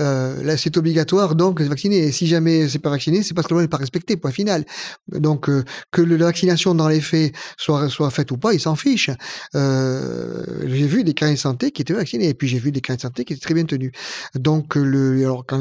Euh, 0.00 0.42
là, 0.42 0.56
c'est 0.56 0.76
obligatoire, 0.76 1.34
donc, 1.36 1.62
de 1.62 1.68
vacciner. 1.68 1.98
Et 1.98 2.12
si 2.12 2.26
jamais 2.26 2.68
c'est 2.68 2.78
pas 2.78 2.90
vacciné, 2.90 3.22
c'est 3.22 3.34
parce 3.34 3.46
que 3.46 3.52
la 3.52 3.56
loi 3.56 3.62
n'est 3.62 3.68
pas 3.68 3.76
respectée, 3.76 4.16
point 4.16 4.30
final. 4.32 4.64
Donc, 5.12 5.48
euh, 5.48 5.62
que 5.92 6.00
la 6.02 6.16
vaccination 6.24 6.74
dans 6.74 6.88
les 6.88 7.00
faits 7.00 7.32
soit, 7.58 7.88
soit 7.90 8.10
faite 8.10 8.30
ou 8.32 8.36
pas, 8.38 8.54
ils 8.54 8.60
s'en 8.60 8.76
fichent. 8.76 9.10
Euh, 9.54 10.44
j'ai 10.66 10.86
vu 10.86 11.04
des 11.04 11.14
carnets 11.14 11.34
de 11.34 11.38
santé 11.38 11.70
qui 11.70 11.82
étaient 11.82 11.92
vaccinés, 11.94 12.28
et 12.28 12.34
puis 12.34 12.48
j'ai 12.48 12.58
vu 12.58 12.72
des 12.72 12.80
carnets 12.80 12.96
de 12.96 13.02
santé 13.02 13.24
qui 13.24 13.32
étaient 13.34 13.42
très 13.42 13.54
bien 13.54 13.64
tenus. 13.64 13.92
Donc, 14.34 14.74
le, 14.76 15.20
alors, 15.22 15.44
quand 15.46 15.60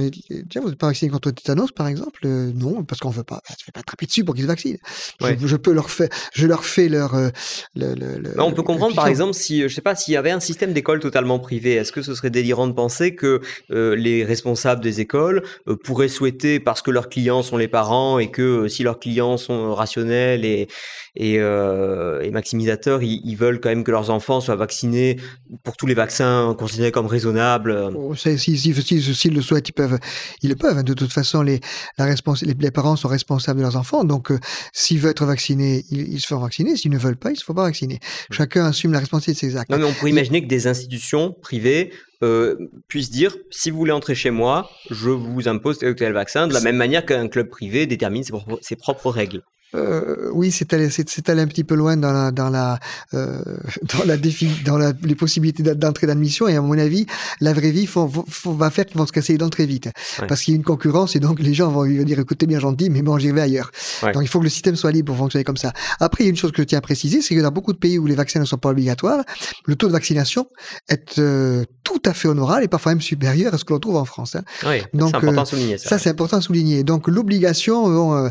tiens, 0.49 0.61
vous 0.61 0.69
n'êtes 0.69 0.77
pas 0.79 0.87
vacciné 0.87 1.11
contre 1.11 1.29
le 1.29 1.33
tétanos, 1.33 1.71
par 1.71 1.87
exemple? 1.87 2.25
Non, 2.27 2.83
parce 2.83 2.99
qu'on 3.01 3.09
veut 3.09 3.23
pas, 3.23 3.41
ça 3.47 3.55
fait 3.63 3.71
pas 3.71 3.81
attraper 3.81 4.05
dessus 4.05 4.23
pour 4.23 4.35
qu'ils 4.35 4.43
se 4.45 4.47
vaccinent. 4.47 4.77
Je- 5.19 5.25
Ouais. 5.25 5.37
Je, 5.43 5.55
peux 5.57 5.73
leur 5.73 5.89
faire, 5.91 6.09
je 6.33 6.47
leur 6.47 6.63
fais 6.63 6.87
leur, 6.89 7.13
le, 7.15 7.31
le- 7.75 8.17
le- 8.17 8.33
Mais 8.35 8.41
on 8.41 8.51
peut 8.53 8.63
comprendre 8.63 8.95
par 8.95 9.07
exemple 9.07 9.33
si, 9.33 9.61
je 9.63 9.67
sais 9.73 9.81
pas, 9.81 9.95
s'il 9.95 10.13
y 10.13 10.17
avait 10.17 10.31
un 10.31 10.39
système 10.39 10.73
d'école 10.73 10.99
totalement 10.99 11.39
privé, 11.39 11.73
est-ce 11.73 11.91
que 11.91 12.01
ce 12.01 12.15
serait 12.15 12.29
délirant 12.29 12.67
de 12.67 12.73
penser 12.73 13.15
que 13.15 13.41
les 13.69 14.23
responsables 14.29 14.81
des 14.81 15.01
écoles 15.01 15.43
euh, 15.67 15.75
pourraient 15.75 16.07
souhaiter, 16.07 16.59
parce 16.61 16.81
que 16.81 16.91
leurs 16.91 17.09
clients 17.09 17.43
sont 17.43 17.57
les 17.57 17.67
parents 17.67 18.17
et 18.19 18.31
que 18.31 18.41
euh, 18.41 18.67
si 18.69 18.83
leurs 18.83 18.99
clients 18.99 19.35
sont 19.37 19.75
rationnels 19.75 20.45
et, 20.45 20.67
et, 21.17 21.35
euh, 21.39 22.21
et 22.21 22.31
maximisateurs, 22.31 23.03
ils, 23.03 23.21
ils 23.25 23.35
veulent 23.35 23.59
quand 23.59 23.69
même 23.69 23.83
que 23.83 23.91
leurs 23.91 24.09
enfants 24.09 24.39
soient 24.39 24.55
vaccinés 24.55 25.17
pour 25.63 25.75
tous 25.75 25.85
les 25.87 25.93
vaccins 25.95 26.55
considérés 26.57 26.91
comme 26.91 27.07
raisonnables. 27.07 27.71
euh, 27.71 27.89
Oh, 27.95 28.15
Si, 28.15 28.37
si, 28.39 28.57
si, 28.57 28.73
si- 28.73 29.13
s'ils 29.15 29.33
le 29.33 29.41
souhaitent, 29.41 29.67
ils 29.69 29.73
peuvent, 29.73 29.99
ils 30.43 30.49
le 30.49 30.55
peuvent. 30.55 30.77
hein. 30.77 30.83
De 30.83 30.93
toute 30.93 31.11
façon, 31.11 31.41
les, 31.41 31.59
la 31.97 32.05
les, 32.07 32.53
les 32.59 32.71
parents 32.71 32.95
sont 32.95 33.07
responsables 33.09 33.59
de 33.59 33.63
leurs 33.63 33.75
enfants. 33.75 34.03
Donc, 34.03 34.31
s'ils 34.71 34.99
veulent 34.99 35.11
être 35.11 35.25
vaccinés, 35.25 35.83
ils, 35.91 36.13
ils 36.13 36.21
se 36.21 36.27
font 36.27 36.39
vacciner. 36.39 36.75
S'ils 36.77 36.91
ne 36.91 36.97
veulent 36.97 37.17
pas, 37.17 37.29
ils 37.29 37.33
ne 37.33 37.37
se 37.39 37.43
font 37.43 37.53
pas 37.53 37.63
vacciner. 37.63 37.99
Chacun 38.31 38.65
assume 38.65 38.93
la 38.93 38.99
responsabilité 38.99 39.47
de 39.47 39.51
ses 39.51 39.57
actes. 39.57 39.71
Non, 39.71 39.77
mais 39.79 39.85
on 39.85 39.93
pourrait 39.93 40.11
imaginer 40.11 40.41
que 40.41 40.47
des 40.47 40.67
institutions 40.67 41.35
privées 41.41 41.91
euh, 42.21 42.55
puissent 42.87 43.11
dire 43.11 43.35
si 43.49 43.69
vous 43.69 43.77
voulez 43.77 43.91
entrer 43.91 44.15
chez 44.15 44.31
moi, 44.31 44.69
je 44.89 45.09
vous 45.09 45.47
impose 45.47 45.79
tel 45.79 45.91
ou 45.91 45.93
tel 45.93 46.13
vaccin, 46.13 46.47
de 46.47 46.53
la 46.53 46.61
même 46.61 46.75
manière 46.75 47.05
qu'un 47.05 47.27
club 47.27 47.49
privé 47.49 47.85
détermine 47.85 48.23
ses 48.23 48.31
propres, 48.31 48.59
ses 48.61 48.75
propres 48.75 49.09
règles. 49.09 49.41
Euh, 49.75 50.29
oui, 50.33 50.51
c'est 50.51 50.73
allé, 50.73 50.89
c'est, 50.89 51.29
allé 51.29 51.41
un 51.41 51.47
petit 51.47 51.63
peu 51.63 51.75
loin 51.75 51.95
dans 51.95 52.11
la, 52.11 52.31
dans 52.31 52.49
la, 52.49 52.79
euh, 53.13 53.41
dans 53.97 54.03
la 54.05 54.17
défi, 54.17 54.49
dans 54.65 54.77
la, 54.77 54.93
les 55.03 55.15
possibilités 55.15 55.63
d'entrée 55.75 56.07
d'admission. 56.07 56.47
Et 56.47 56.55
à 56.55 56.61
mon 56.61 56.77
avis, 56.77 57.05
la 57.39 57.53
vraie 57.53 57.71
vie 57.71 57.85
faut, 57.85 58.09
faut, 58.27 58.53
va 58.53 58.69
faire 58.71 58.85
qu'ils 58.85 58.97
vont 58.97 59.05
se 59.05 59.11
casser 59.11 59.33
les 59.33 59.37
dents 59.37 59.49
très 59.49 59.65
vite, 59.65 59.89
parce 60.27 60.41
qu'il 60.41 60.53
y 60.53 60.55
a 60.55 60.57
une 60.57 60.63
concurrence 60.63 61.15
et 61.15 61.19
donc 61.19 61.39
les 61.39 61.53
gens 61.53 61.69
vont 61.69 61.85
dire 61.85 62.19
écoutez 62.19 62.47
bien 62.47 62.59
gentil, 62.59 62.89
mais 62.89 63.01
bon, 63.01 63.17
j'y 63.17 63.31
vais 63.31 63.41
ailleurs. 63.41 63.71
Donc 64.13 64.23
il 64.23 64.27
faut 64.27 64.39
que 64.39 64.45
le 64.45 64.49
système 64.49 64.75
soit 64.75 64.91
libre 64.91 65.07
pour 65.13 65.17
fonctionner 65.17 65.43
comme 65.43 65.57
ça. 65.57 65.73
Après, 65.99 66.23
il 66.23 66.27
y 66.27 66.29
a 66.29 66.31
une 66.31 66.37
chose 66.37 66.51
que 66.51 66.61
je 66.63 66.67
tiens 66.67 66.79
à 66.79 66.81
préciser, 66.81 67.21
c'est 67.21 67.35
que 67.35 67.41
dans 67.41 67.51
beaucoup 67.51 67.73
de 67.73 67.77
pays 67.77 67.99
où 67.99 68.07
les 68.07 68.15
vaccins 68.15 68.39
ne 68.39 68.45
sont 68.45 68.57
pas 68.57 68.69
obligatoires, 68.69 69.23
le 69.65 69.75
taux 69.75 69.87
de 69.87 69.93
vaccination 69.93 70.47
est 70.87 71.19
euh, 71.19 71.63
tout 71.83 72.01
à 72.05 72.13
fait 72.13 72.27
honorable 72.27 72.63
et 72.63 72.67
parfois 72.67 72.93
même 72.93 73.01
supérieur 73.01 73.53
à 73.53 73.57
ce 73.57 73.65
que 73.65 73.73
l'on 73.73 73.79
trouve 73.79 73.97
en 73.97 74.05
France. 74.05 74.35
Hein. 74.35 74.43
Oui, 74.65 74.81
donc 74.93 75.09
c'est 75.11 75.17
important 75.17 75.41
à 75.41 75.45
souligner. 75.45 75.77
Ça, 75.77 75.89
ça 75.89 75.99
c'est 75.99 76.09
important 76.09 76.37
à 76.37 76.41
souligner. 76.41 76.83
Donc 76.83 77.07
l'obligation, 77.07 77.89
bon, 77.89 78.29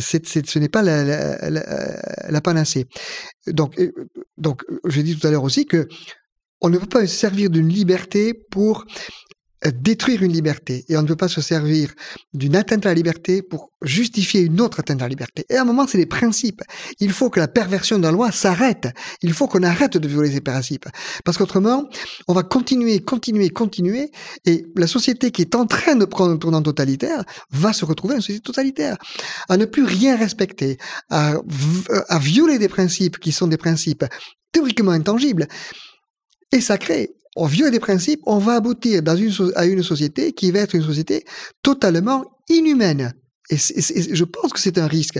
c'est, 0.00 0.26
ce 0.26 0.58
n'est 0.58 0.68
pas 0.74 0.82
la, 0.82 2.40
panacée. 2.40 2.86
Donc, 3.46 3.80
donc, 4.36 4.64
j'ai 4.86 5.04
dit 5.04 5.16
tout 5.16 5.26
à 5.26 5.30
l'heure 5.30 5.44
aussi 5.44 5.66
que 5.66 5.86
on 6.60 6.68
ne 6.68 6.78
peut 6.78 6.86
pas 6.86 7.06
se 7.06 7.14
servir 7.14 7.48
d'une 7.48 7.68
liberté 7.68 8.34
pour 8.34 8.84
détruire 9.72 10.22
une 10.22 10.32
liberté. 10.32 10.84
Et 10.88 10.96
on 10.96 11.02
ne 11.02 11.06
peut 11.06 11.16
pas 11.16 11.28
se 11.28 11.40
servir 11.40 11.92
d'une 12.32 12.56
atteinte 12.56 12.86
à 12.86 12.90
la 12.90 12.94
liberté 12.94 13.42
pour 13.42 13.70
justifier 13.82 14.42
une 14.42 14.60
autre 14.60 14.80
atteinte 14.80 15.00
à 15.00 15.04
la 15.04 15.08
liberté. 15.08 15.44
Et 15.48 15.56
à 15.56 15.62
un 15.62 15.64
moment, 15.64 15.86
c'est 15.86 15.98
les 15.98 16.06
principes. 16.06 16.62
Il 17.00 17.12
faut 17.12 17.30
que 17.30 17.40
la 17.40 17.48
perversion 17.48 17.98
de 17.98 18.02
la 18.02 18.10
loi 18.10 18.30
s'arrête. 18.32 18.88
Il 19.22 19.32
faut 19.32 19.46
qu'on 19.46 19.62
arrête 19.62 19.96
de 19.96 20.08
violer 20.08 20.32
ces 20.32 20.40
principes. 20.40 20.86
Parce 21.24 21.38
qu'autrement, 21.38 21.84
on 22.28 22.34
va 22.34 22.42
continuer, 22.42 23.00
continuer, 23.00 23.50
continuer. 23.50 24.10
Et 24.44 24.66
la 24.76 24.86
société 24.86 25.30
qui 25.30 25.42
est 25.42 25.54
en 25.54 25.66
train 25.66 25.96
de 25.96 26.04
prendre 26.04 26.32
un 26.32 26.38
tournant 26.38 26.62
totalitaire 26.62 27.24
va 27.50 27.72
se 27.72 27.84
retrouver 27.84 28.16
une 28.16 28.20
société 28.20 28.42
totalitaire. 28.42 28.96
À 29.48 29.56
ne 29.56 29.64
plus 29.64 29.84
rien 29.84 30.16
respecter, 30.16 30.78
à, 31.10 31.34
à 32.08 32.18
violer 32.18 32.58
des 32.58 32.68
principes 32.68 33.18
qui 33.18 33.32
sont 33.32 33.46
des 33.46 33.56
principes 33.56 34.04
théoriquement 34.52 34.92
intangibles 34.92 35.48
et 36.52 36.60
sacrés 36.60 37.10
on 37.36 37.46
vieux 37.46 37.70
des 37.70 37.80
principes, 37.80 38.20
on 38.26 38.38
va 38.38 38.54
aboutir 38.54 39.02
à 39.56 39.66
une 39.66 39.82
société 39.82 40.32
qui 40.32 40.50
va 40.50 40.60
être 40.60 40.74
une 40.74 40.82
société 40.82 41.24
totalement 41.62 42.24
inhumaine. 42.48 43.14
Et, 43.50 43.56
je 43.56 44.24
pense 44.24 44.52
que 44.52 44.58
c'est 44.58 44.78
un 44.78 44.86
risque. 44.86 45.18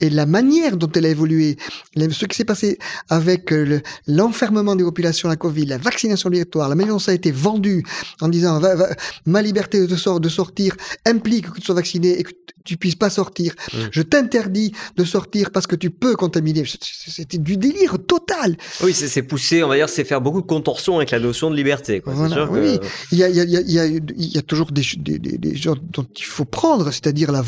Et 0.00 0.08
la 0.10 0.26
manière 0.26 0.76
dont 0.76 0.90
elle 0.94 1.06
a 1.06 1.08
évolué, 1.08 1.56
ce 1.96 2.24
qui 2.26 2.36
s'est 2.36 2.44
passé 2.44 2.78
avec 3.08 3.52
euh, 3.52 3.80
l'enfermement 4.06 4.76
des 4.76 4.84
populations 4.84 5.28
à 5.28 5.32
la 5.32 5.36
Covid, 5.36 5.66
la 5.66 5.78
vaccination 5.78 6.28
obligatoire, 6.28 6.68
la 6.68 6.76
manière 6.76 6.94
dont 6.94 7.00
ça 7.00 7.10
a 7.10 7.14
été 7.14 7.32
vendu 7.32 7.84
en 8.20 8.28
disant 8.28 8.60
ma 9.26 9.42
liberté 9.42 9.86
de, 9.86 10.18
de 10.18 10.28
sortir 10.28 10.76
implique 11.04 11.50
que 11.50 11.60
tu 11.60 11.66
sois 11.66 11.74
vacciné 11.74 12.18
et 12.18 12.22
que 12.22 12.32
tu 12.64 12.78
puisses 12.78 12.94
pas 12.94 13.10
sortir. 13.10 13.54
Mmh. 13.72 13.78
Je 13.90 14.02
t'interdis 14.02 14.72
de 14.96 15.04
sortir 15.04 15.50
parce 15.50 15.66
que 15.66 15.76
tu 15.76 15.90
peux 15.90 16.16
contaminer. 16.16 16.64
C'était 16.66 17.38
du 17.38 17.56
délire 17.56 17.98
total. 18.06 18.56
Oui, 18.82 18.94
c'est 18.94 19.22
pousser, 19.22 19.62
on 19.62 19.68
va 19.68 19.76
dire, 19.76 19.88
c'est 19.88 20.04
faire 20.04 20.20
beaucoup 20.20 20.40
de 20.40 20.46
contorsions 20.46 20.96
avec 20.96 21.10
la 21.10 21.20
notion 21.20 21.50
de 21.50 21.56
liberté. 21.56 22.00
Quoi. 22.00 22.14
Sûr 22.28 22.48
oui, 22.50 22.78
il, 23.12 23.18
y 23.18 23.22
a, 23.22 23.28
il, 23.28 23.36
y 23.36 23.40
a, 23.40 23.44
il, 23.44 23.70
y 23.70 23.78
a, 23.78 23.86
il 23.86 24.34
y 24.34 24.38
a 24.38 24.42
toujours 24.42 24.72
des, 24.72 24.82
des, 24.96 25.18
des, 25.18 25.56
gens 25.56 25.76
dont 25.92 26.06
il 26.16 26.24
faut 26.24 26.46
prendre, 26.46 26.90
c'est-à-dire 26.90 27.32
la, 27.32 27.42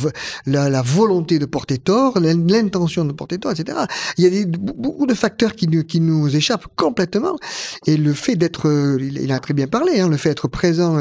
la, 0.47 0.69
la, 0.69 0.83
volonté 0.83 1.39
de 1.39 1.47
porter 1.47 1.79
tort, 1.79 2.19
l'intention 2.21 3.05
de 3.05 3.13
porter 3.13 3.39
tort, 3.39 3.53
etc. 3.53 3.79
Il 4.19 4.25
y 4.25 4.27
a 4.27 4.31
des, 4.31 4.47
beaucoup 4.47 5.07
de 5.07 5.15
facteurs 5.15 5.55
qui, 5.55 5.67
qui 5.87 6.01
nous 6.01 6.35
échappent 6.35 6.67
complètement. 6.77 7.37
Et 7.87 7.97
le 7.97 8.13
fait 8.13 8.37
d'être, 8.37 8.99
il 9.01 9.33
a 9.33 9.39
très 9.39 9.55
bien 9.55 9.67
parlé, 9.67 10.01
hein, 10.01 10.09
le 10.09 10.17
fait 10.17 10.31
d'être 10.31 10.49
présent 10.49 10.99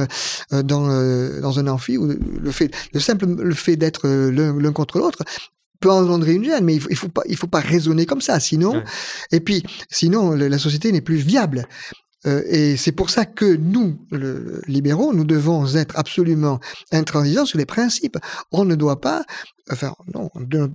euh, 0.54 0.64
dans, 0.64 0.90
euh, 0.90 1.42
dans 1.42 1.60
un 1.60 1.68
amphi, 1.68 1.98
ou 1.98 2.08
le 2.08 2.52
fait, 2.52 2.72
le 2.94 3.00
simple 3.00 3.26
le 3.26 3.54
fait 3.54 3.76
d'être 3.76 4.08
l'un 4.08 4.72
contre 4.72 5.00
l'autre 5.00 5.24
peut 5.80 5.92
engendrer 5.92 6.34
une 6.34 6.44
gêne, 6.44 6.64
mais 6.64 6.76
il 6.76 6.82
faut, 6.82 6.90
faut 6.96 7.10
pas, 7.10 7.24
il 7.28 7.38
faut 7.38 7.48
pas 7.48 7.60
raisonner 7.60 8.06
comme 8.06 8.22
ça, 8.22 8.40
sinon, 8.40 8.82
et 9.32 9.40
puis, 9.40 9.64
sinon, 9.90 10.32
la 10.32 10.58
société 10.58 10.92
n'est 10.92 11.02
plus 11.02 11.18
viable. 11.18 11.68
Euh, 12.26 12.44
et 12.48 12.78
c'est 12.78 12.92
pour 12.92 13.10
ça 13.10 13.26
que 13.26 13.56
nous, 13.56 13.98
le, 14.12 14.62
libéraux, 14.68 15.14
nous 15.14 15.26
devons 15.26 15.76
être 15.76 15.98
absolument 15.98 16.60
intransigeants 16.92 17.46
sur 17.46 17.58
les 17.58 17.66
principes. 17.66 18.18
On 18.52 18.66
ne 18.66 18.76
doit 18.76 19.02
pas 19.02 19.24
enfin, 19.72 19.94
non, 20.14 20.30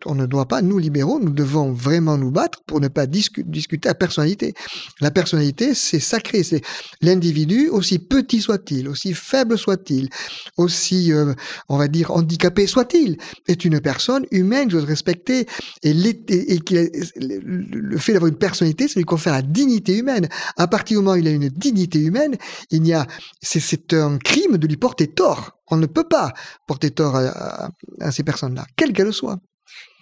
on 0.07 0.15
ne 0.15 0.27
doit 0.27 0.47
pas, 0.47 0.63
nous 0.63 0.79
libéraux, 0.79 1.21
nous 1.21 1.31
devons 1.31 1.73
vraiment 1.73 2.19
nous 2.19 2.31
battre 2.31 2.61
pour 2.67 2.81
ne 2.81 2.89
pas 2.89 3.07
discuter 3.07 3.89
à 3.89 3.95
personnalité. 3.95 4.55
La 5.01 5.11
personnalité, 5.11 5.75
c'est 5.75 6.01
sacré, 6.01 6.43
c'est 6.43 6.63
l'individu, 7.01 7.69
aussi 7.69 7.99
petit 7.99 8.41
soit-il, 8.41 8.89
aussi 8.89 9.15
faible 9.15 9.59
soit-il, 9.59 10.09
aussi, 10.57 11.13
euh, 11.13 11.35
on 11.69 11.79
va 11.79 11.89
dire, 11.89 12.11
handicapé 12.11 12.67
soit-il, 12.67 13.17
est 13.47 13.65
une 13.65 13.81
personne 13.81 14.27
humaine, 14.31 14.71
je 14.71 14.79
dois 14.79 14.87
respecter, 14.87 15.47
et, 15.83 15.95
le 15.95 17.99
fait 17.99 18.13
d'avoir 18.13 18.29
une 18.29 18.39
personnalité, 18.39 18.89
ça 18.89 18.99
lui 18.99 19.05
confère 19.05 19.35
la 19.35 19.43
dignité 19.43 19.97
humaine. 19.97 20.29
À 20.57 20.67
partir 20.67 20.99
du 20.99 21.05
moment 21.05 21.17
où 21.17 21.21
il 21.21 21.29
a 21.29 21.31
une 21.31 21.49
dignité 21.49 22.01
humaine, 22.01 22.37
il 22.71 22.87
y 22.87 22.93
a, 22.93 23.07
c'est 23.41 23.93
un 23.93 24.19
crime 24.19 24.59
de 24.59 24.67
lui 24.67 24.77
porter 24.77 25.07
tort. 25.07 25.60
On 25.71 25.77
ne 25.77 25.87
peut 25.87 26.09
pas 26.09 26.33
porter 26.67 26.91
tort 26.91 27.17
à, 27.17 27.71
ces 28.11 28.23
personnes-là, 28.23 28.67
quelles 28.77 28.93
qu'elles 28.93 29.13
soient. 29.13 29.39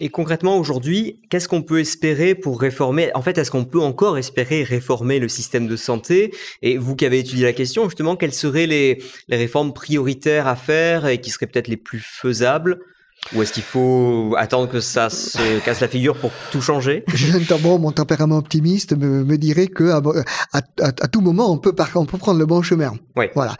Et 0.00 0.08
concrètement, 0.08 0.58
aujourd'hui, 0.58 1.20
qu'est-ce 1.28 1.46
qu'on 1.46 1.62
peut 1.62 1.80
espérer 1.80 2.34
pour 2.34 2.60
réformer 2.60 3.10
En 3.14 3.20
fait, 3.20 3.36
est-ce 3.36 3.50
qu'on 3.50 3.66
peut 3.66 3.80
encore 3.80 4.16
espérer 4.16 4.62
réformer 4.62 5.18
le 5.18 5.28
système 5.28 5.66
de 5.66 5.76
santé? 5.76 6.32
Et 6.62 6.78
vous 6.78 6.96
qui 6.96 7.04
avez 7.04 7.18
étudié 7.18 7.44
la 7.44 7.52
question, 7.52 7.84
justement, 7.84 8.16
quelles 8.16 8.32
seraient 8.32 8.66
les, 8.66 9.02
les 9.28 9.36
réformes 9.36 9.74
prioritaires 9.74 10.46
à 10.46 10.56
faire 10.56 11.06
et 11.06 11.20
qui 11.20 11.30
seraient 11.30 11.46
peut-être 11.46 11.68
les 11.68 11.76
plus 11.76 12.00
faisables? 12.00 12.78
Ou 13.34 13.42
est-ce 13.42 13.52
qu'il 13.52 13.62
faut 13.62 14.34
attendre 14.38 14.68
que 14.68 14.80
ça 14.80 15.10
se 15.10 15.58
casse 15.64 15.80
la 15.80 15.88
figure 15.88 16.16
pour 16.16 16.30
tout 16.50 16.60
changer? 16.60 17.04
Bon, 17.60 17.78
mon 17.78 17.92
tempérament 17.92 18.38
optimiste 18.38 18.96
me, 18.96 19.24
me 19.24 19.36
dirait 19.36 19.66
que 19.66 19.90
à, 19.90 20.00
à, 20.52 20.60
à, 20.86 21.08
tout 21.08 21.20
moment 21.20 21.52
on 21.52 21.58
peut, 21.58 21.74
on 21.94 22.06
peut 22.06 22.18
prendre 22.18 22.38
le 22.38 22.46
bon 22.46 22.62
chemin. 22.62 22.92
Oui. 23.16 23.26
Voilà. 23.34 23.56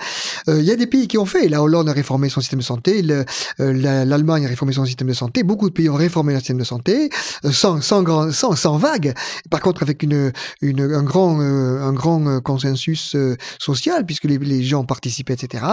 Euh, 0.49 0.61
il 0.61 0.65
y 0.65 0.71
a 0.71 0.77
des 0.77 0.87
pays 0.87 1.09
qui 1.09 1.19
ont 1.19 1.27
fait. 1.27 1.49
La 1.49 1.63
Hollande 1.63 1.89
a 1.89 1.93
réformé 1.93 2.29
son 2.29 2.41
système 2.41 2.61
de 2.61 2.65
santé, 2.65 3.05
euh, 3.11 3.25
l'Allemagne 3.59 4.47
a 4.47 4.49
réformé 4.49 4.73
son 4.73 4.85
système 4.85 5.09
de 5.09 5.13
santé. 5.13 5.43
Beaucoup 5.43 5.69
de 5.69 5.75
pays 5.75 5.89
ont 5.89 5.97
réformé 5.97 6.33
leur 6.33 6.41
système 6.41 6.59
de 6.59 6.65
santé 6.65 7.11
euh, 7.45 7.51
sans 7.51 7.81
sans 7.81 8.03
grand, 8.03 8.31
sans, 8.33 8.57
sans 8.57 8.79
vague. 8.79 9.15
Par 9.51 9.61
contre, 9.61 9.83
avec 9.83 10.03
une, 10.03 10.33
une 10.63 10.81
un 10.81 11.03
grand 11.03 11.41
un 11.41 11.93
grand 11.93 12.41
consensus 12.41 13.17
social 13.59 14.07
puisque 14.07 14.25
les, 14.25 14.39
les 14.39 14.63
gens 14.63 14.85
participaient, 14.85 15.35
etc. 15.35 15.65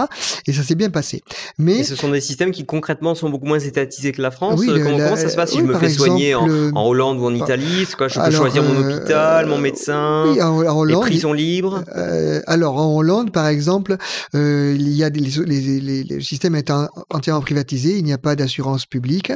Et 0.46 0.52
ça 0.52 0.62
s'est 0.62 0.74
bien 0.74 0.90
passé. 0.90 1.22
Mais 1.58 1.78
Et 1.78 1.84
ce 1.84 1.96
sont 1.96 2.10
des 2.10 2.20
systèmes 2.20 2.50
qui 2.50 2.66
concrètement 2.66 3.14
sont 3.14 3.30
beaucoup 3.30 3.46
moins 3.46 3.60
que 3.84 4.22
la 4.22 4.30
France 4.30 4.60
comment, 4.64 4.82
comment, 4.82 5.16
ça 5.16 5.28
se 5.28 5.36
passe 5.36 5.50
si 5.50 5.58
je 5.58 5.64
me 5.64 5.74
fais 5.78 5.90
soigner 5.90 6.34
en, 6.34 6.86
Hollande 6.86 7.18
ou 7.18 7.26
en 7.26 7.34
Italie 7.34 7.86
quoi, 7.96 8.08
Je 8.08 8.20
peux 8.20 8.30
choisir 8.30 8.62
mon 8.62 8.80
hôpital, 8.80 9.46
mon 9.46 9.58
médecin, 9.58 10.24
oui, 10.28 10.42
en, 10.42 10.56
Hollande, 10.56 11.04
les 11.04 11.10
prisons 11.10 11.32
libres? 11.32 11.82
euh, 11.96 12.40
Alors 12.46 12.76
en 12.76 12.96
Hollande, 12.96 13.32
par 13.32 13.46
exemple, 13.46 13.96
euh, 14.34 14.74
il 14.78 14.88
y 14.90 15.04
a 15.04 15.10
des, 15.10 15.20
les, 15.20 15.80
les, 15.80 16.04
le 16.04 16.20
système 16.20 16.54
est 16.54 16.70
entièrement 17.10 17.40
privatisé, 17.40 17.98
il 17.98 18.04
n'y 18.04 18.12
a 18.12 18.18
pas 18.18 18.36
d'assurance 18.36 18.86
publique, 18.86 19.32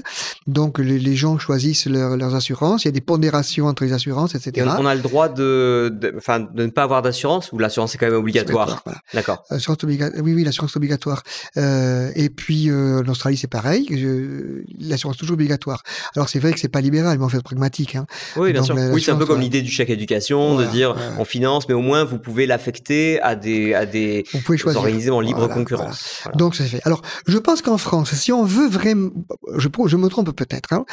donc 0.46 0.78
les, 0.78 1.16
gens 1.16 1.38
choisissent 1.38 1.86
leurs 1.86 2.34
assurances, 2.34 2.84
il 2.84 2.88
y 2.88 2.90
a 2.90 2.92
des 2.92 3.00
pondérations 3.00 3.66
entre 3.66 3.84
les 3.84 3.92
assurances, 3.92 4.34
etc. 4.34 4.68
on, 4.78 4.86
a 4.86 4.94
le 4.94 5.00
droit 5.00 5.28
de, 5.28 5.92
de, 5.92 6.14
de 6.54 6.62
ne 6.64 6.70
pas 6.70 6.84
avoir 6.84 7.02
d'assurance 7.02 7.52
ou 7.52 7.58
l'assurance 7.58 7.94
est 7.94 7.98
quand 7.98 8.06
même 8.06 8.14
obligatoire, 8.14 8.82
D'accord. 9.12 9.44
Oui, 10.22 10.34
oui, 10.34 10.44
l'assurance 10.44 10.76
obligatoire. 10.76 11.22
Euh, 11.56 12.10
et 12.14 12.30
puis 12.30 12.70
en 12.72 13.06
Australie, 13.08 13.36
c'est 13.36 13.48
pareil 13.48 13.86
l'assurance 14.78 15.16
toujours 15.16 15.34
obligatoire. 15.34 15.82
Alors 16.16 16.28
c'est 16.28 16.38
vrai 16.38 16.52
que 16.52 16.60
c'est 16.60 16.68
pas 16.68 16.80
libéral, 16.80 17.18
mais 17.18 17.24
en 17.24 17.28
fait 17.28 17.42
pragmatique. 17.42 17.96
Hein. 17.96 18.06
Oui, 18.36 18.52
bien 18.52 18.62
sûr. 18.62 18.76
Oui, 18.92 19.02
c'est 19.02 19.10
un 19.10 19.16
peu 19.16 19.26
comme 19.26 19.40
l'idée 19.40 19.62
du 19.62 19.70
chèque 19.70 19.90
éducation, 19.90 20.56
de 20.56 20.64
dire 20.64 20.96
on 21.18 21.24
finance, 21.24 21.68
mais 21.68 21.74
au 21.74 21.80
moins 21.80 22.04
vous 22.04 22.18
pouvez 22.18 22.46
l'affecter 22.46 23.20
à 23.20 23.34
des 23.34 23.74
à 23.74 23.86
des 23.86 24.24
vous 24.32 24.40
pouvez 24.40 24.58
organisés 24.76 25.10
en 25.10 25.20
libre 25.20 25.48
concurrence. 25.48 26.22
Donc 26.34 26.54
ça 26.54 26.64
fait. 26.64 26.80
Alors 26.84 27.02
je 27.26 27.38
pense 27.38 27.62
qu'en 27.62 27.78
France, 27.78 28.14
si 28.14 28.32
on 28.32 28.44
veut 28.44 28.68
vraiment, 28.68 29.10
je, 29.56 29.68
je 29.86 29.96
me 29.96 30.08
trompe 30.08 30.30
peut-être, 30.32 30.72
hein, 30.72 30.84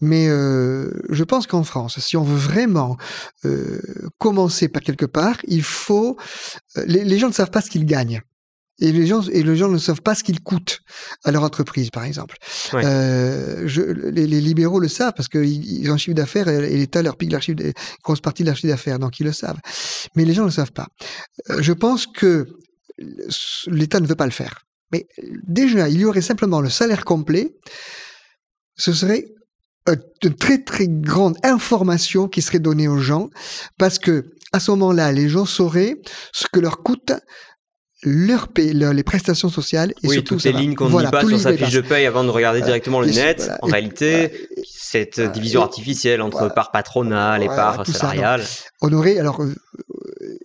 mais 0.00 0.28
euh, 0.28 0.90
je 1.10 1.24
pense 1.24 1.46
qu'en 1.46 1.64
France, 1.64 1.98
si 2.00 2.16
on 2.16 2.22
veut 2.22 2.38
vraiment 2.38 2.96
euh, 3.44 3.80
commencer 4.18 4.68
par 4.68 4.82
quelque 4.82 5.06
part, 5.06 5.36
il 5.46 5.62
faut. 5.62 6.16
Euh, 6.76 6.84
les, 6.86 7.04
les 7.04 7.18
gens 7.18 7.28
ne 7.28 7.32
savent 7.32 7.50
pas 7.50 7.60
ce 7.60 7.70
qu'ils 7.70 7.86
gagnent. 7.86 8.20
Et 8.78 8.92
les 8.92 9.06
gens 9.06 9.22
et 9.22 9.42
les 9.42 9.56
gens 9.56 9.68
ne 9.68 9.78
savent 9.78 10.02
pas 10.02 10.14
ce 10.14 10.22
qu'ils 10.22 10.40
coûtent 10.40 10.80
à 11.24 11.30
leur 11.30 11.42
entreprise, 11.42 11.90
par 11.90 12.04
exemple. 12.04 12.36
Euh, 12.74 13.62
je, 13.66 13.80
les, 13.80 14.26
les, 14.26 14.40
libéraux 14.40 14.80
le 14.80 14.88
savent 14.88 15.14
parce 15.16 15.28
qu'ils 15.28 15.90
ont 15.90 15.94
un 15.94 15.96
chiffre 15.96 16.14
d'affaires 16.14 16.48
et, 16.48 16.76
l'État 16.76 17.00
leur 17.00 17.16
pique 17.16 17.32
leur 17.32 17.40
chiffre, 17.40 17.62
une 17.62 17.72
grosse 18.04 18.20
partie 18.20 18.42
de 18.42 18.48
leur 18.48 18.56
chiffre 18.56 18.72
d'affaires, 18.72 18.98
donc 18.98 19.18
ils 19.18 19.24
le 19.24 19.32
savent. 19.32 19.58
Mais 20.14 20.26
les 20.26 20.34
gens 20.34 20.42
ne 20.42 20.48
le 20.48 20.52
savent 20.52 20.72
pas. 20.72 20.88
Euh, 21.50 21.62
je 21.62 21.72
pense 21.72 22.06
que 22.06 22.46
l'État 23.66 24.00
ne 24.00 24.06
veut 24.06 24.14
pas 24.14 24.26
le 24.26 24.30
faire. 24.30 24.66
Mais 24.92 25.06
déjà, 25.46 25.88
il 25.88 25.98
y 25.98 26.04
aurait 26.04 26.20
simplement 26.20 26.60
le 26.60 26.70
salaire 26.70 27.04
complet. 27.04 27.56
Ce 28.76 28.92
serait 28.92 29.24
une 30.22 30.34
très 30.34 30.62
très 30.62 30.88
grande 30.88 31.36
information 31.42 32.28
qui 32.28 32.42
serait 32.42 32.58
donnée 32.58 32.88
aux 32.88 32.98
gens 32.98 33.30
parce 33.78 33.98
que 33.98 34.26
à 34.52 34.60
ce 34.60 34.70
moment-là, 34.72 35.12
les 35.12 35.28
gens 35.28 35.44
sauraient 35.44 35.96
ce 36.32 36.46
que 36.52 36.60
leur 36.60 36.82
coûte 36.82 37.12
leur 38.08 38.48
leur- 38.72 38.92
les 38.92 39.02
prestations 39.02 39.48
sociales 39.48 39.90
et 40.02 40.06
oui, 40.06 40.14
surtout 40.14 40.34
toutes 40.36 40.44
les 40.44 40.52
va. 40.52 40.60
lignes 40.60 40.74
qu'on 40.76 40.86
Voilà, 40.86 41.08
ne 41.10 41.16
dit 41.18 41.22
pas 41.24 41.28
sur 41.28 41.40
sa 41.40 41.52
fiche 41.56 41.72
de 41.74 41.80
paye 41.80 42.06
avant 42.06 42.22
de 42.22 42.30
regarder 42.30 42.60
directement 42.62 43.00
le 43.00 43.08
et- 43.08 43.14
net. 43.14 43.38
voilà, 43.38 43.58
en 43.62 43.68
et- 43.68 43.72
réalité, 43.72 44.16
voilà, 44.28 44.62
cette 44.72 45.16
voilà, 45.16 45.30
division 45.30 45.62
artificielle 45.62 46.22
entre 46.22 46.38
voilà. 46.38 46.54
part 46.54 46.70
patronale 46.70 47.42
et 47.42 47.46
Voilà, 47.46 47.62
part 47.62 47.86
salariale. 47.86 48.44
on 48.80 48.92
aurait 48.92 49.18
alors 49.18 49.42
euh, 49.42 49.52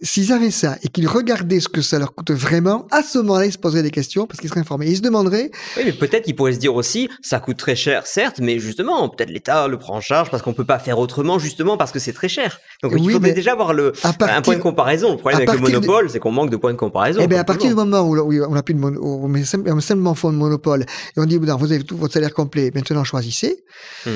s'ils 0.02 0.32
avaient 0.34 0.52
ça 0.52 0.78
et 0.84 0.88
qu'ils 0.90 1.07
regardaient 1.07 1.60
ce 1.60 1.69
que 1.69 1.82
ça 1.82 1.99
leur 1.99 2.14
coûte 2.15 2.32
vraiment, 2.32 2.88
à 2.91 3.03
ce 3.03 3.18
moment-là, 3.19 3.45
ils 3.45 3.52
se 3.52 3.57
poseraient 3.57 3.84
des 3.84 3.91
questions 3.91 4.26
parce 4.28 4.40
qu'ils 4.40 4.49
seraient 4.49 4.61
informés. 4.61 4.88
Ils 4.88 4.98
se 4.98 5.02
demanderaient 5.02 5.52
Oui, 5.78 5.84
mais 5.86 5.94
peut-être 5.94 6.23
qu'ils 6.26 6.36
pourraient 6.36 6.53
se 6.53 6.60
dire 6.60 6.73
aussi, 6.76 7.10
ça 7.22 7.40
coûte 7.40 7.57
très 7.57 7.76
cher, 7.76 8.07
certes, 8.07 8.40
mais 8.41 8.60
justement, 8.60 9.07
peut-être 9.10 9.30
l'État 9.30 9.68
le 9.68 9.78
prend 9.78 9.95
en 9.98 10.02
charge 10.02 10.30
parce 10.32 10.41
qu'on 10.44 10.53
peut 10.53 10.65
pas 10.65 10.80
faire 10.80 10.98
autrement, 10.99 11.40
justement 11.40 11.78
parce 11.78 11.91
que 11.91 11.99
c'est 11.99 12.14
très 12.14 12.30
cher. 12.30 12.60
Donc 12.82 12.94
il 12.95 13.02
Oui, 13.02 13.14
faudrait 13.14 13.30
mais 13.30 13.36
déjà 13.36 13.52
avoir 13.53 13.73
le, 13.73 13.91
partir, 13.91 14.30
un 14.36 14.41
point 14.41 14.56
de 14.56 14.61
comparaison. 14.61 15.11
Le 15.11 15.18
problème 15.18 15.38
avec 15.48 15.49
le 15.52 15.57
de- 15.57 15.61
monopole, 15.76 16.10
c'est 16.10 16.19
qu'on 16.19 16.32
manque 16.32 16.49
de 16.49 16.57
points 16.57 16.73
de 16.73 16.78
comparaison. 16.78 17.19
Eh 17.23 17.28
bien, 17.28 17.40
à 17.40 17.44
partir 17.44 17.69
du 17.69 17.76
moment 17.76 18.02
où, 18.02 18.18
on 18.44 18.52
n'a 18.53 18.64
plus 18.64 18.73
de 18.73 18.80
mon, 18.80 18.95
on 19.02 19.28
met 19.28 19.44
simplement 19.44 20.15
fond 20.15 20.32
de 20.32 20.38
monopole 20.38 20.82
et 20.82 21.19
on 21.19 21.26
dit, 21.26 21.40
non, 21.40 21.56
vous 21.57 21.72
avez 21.72 21.84
tout 21.84 21.98
votre 21.98 22.14
salaire 22.14 22.34
complet, 22.34 22.72
maintenant 22.73 23.03
choisissez. 23.03 23.64
Hmm. 24.06 24.15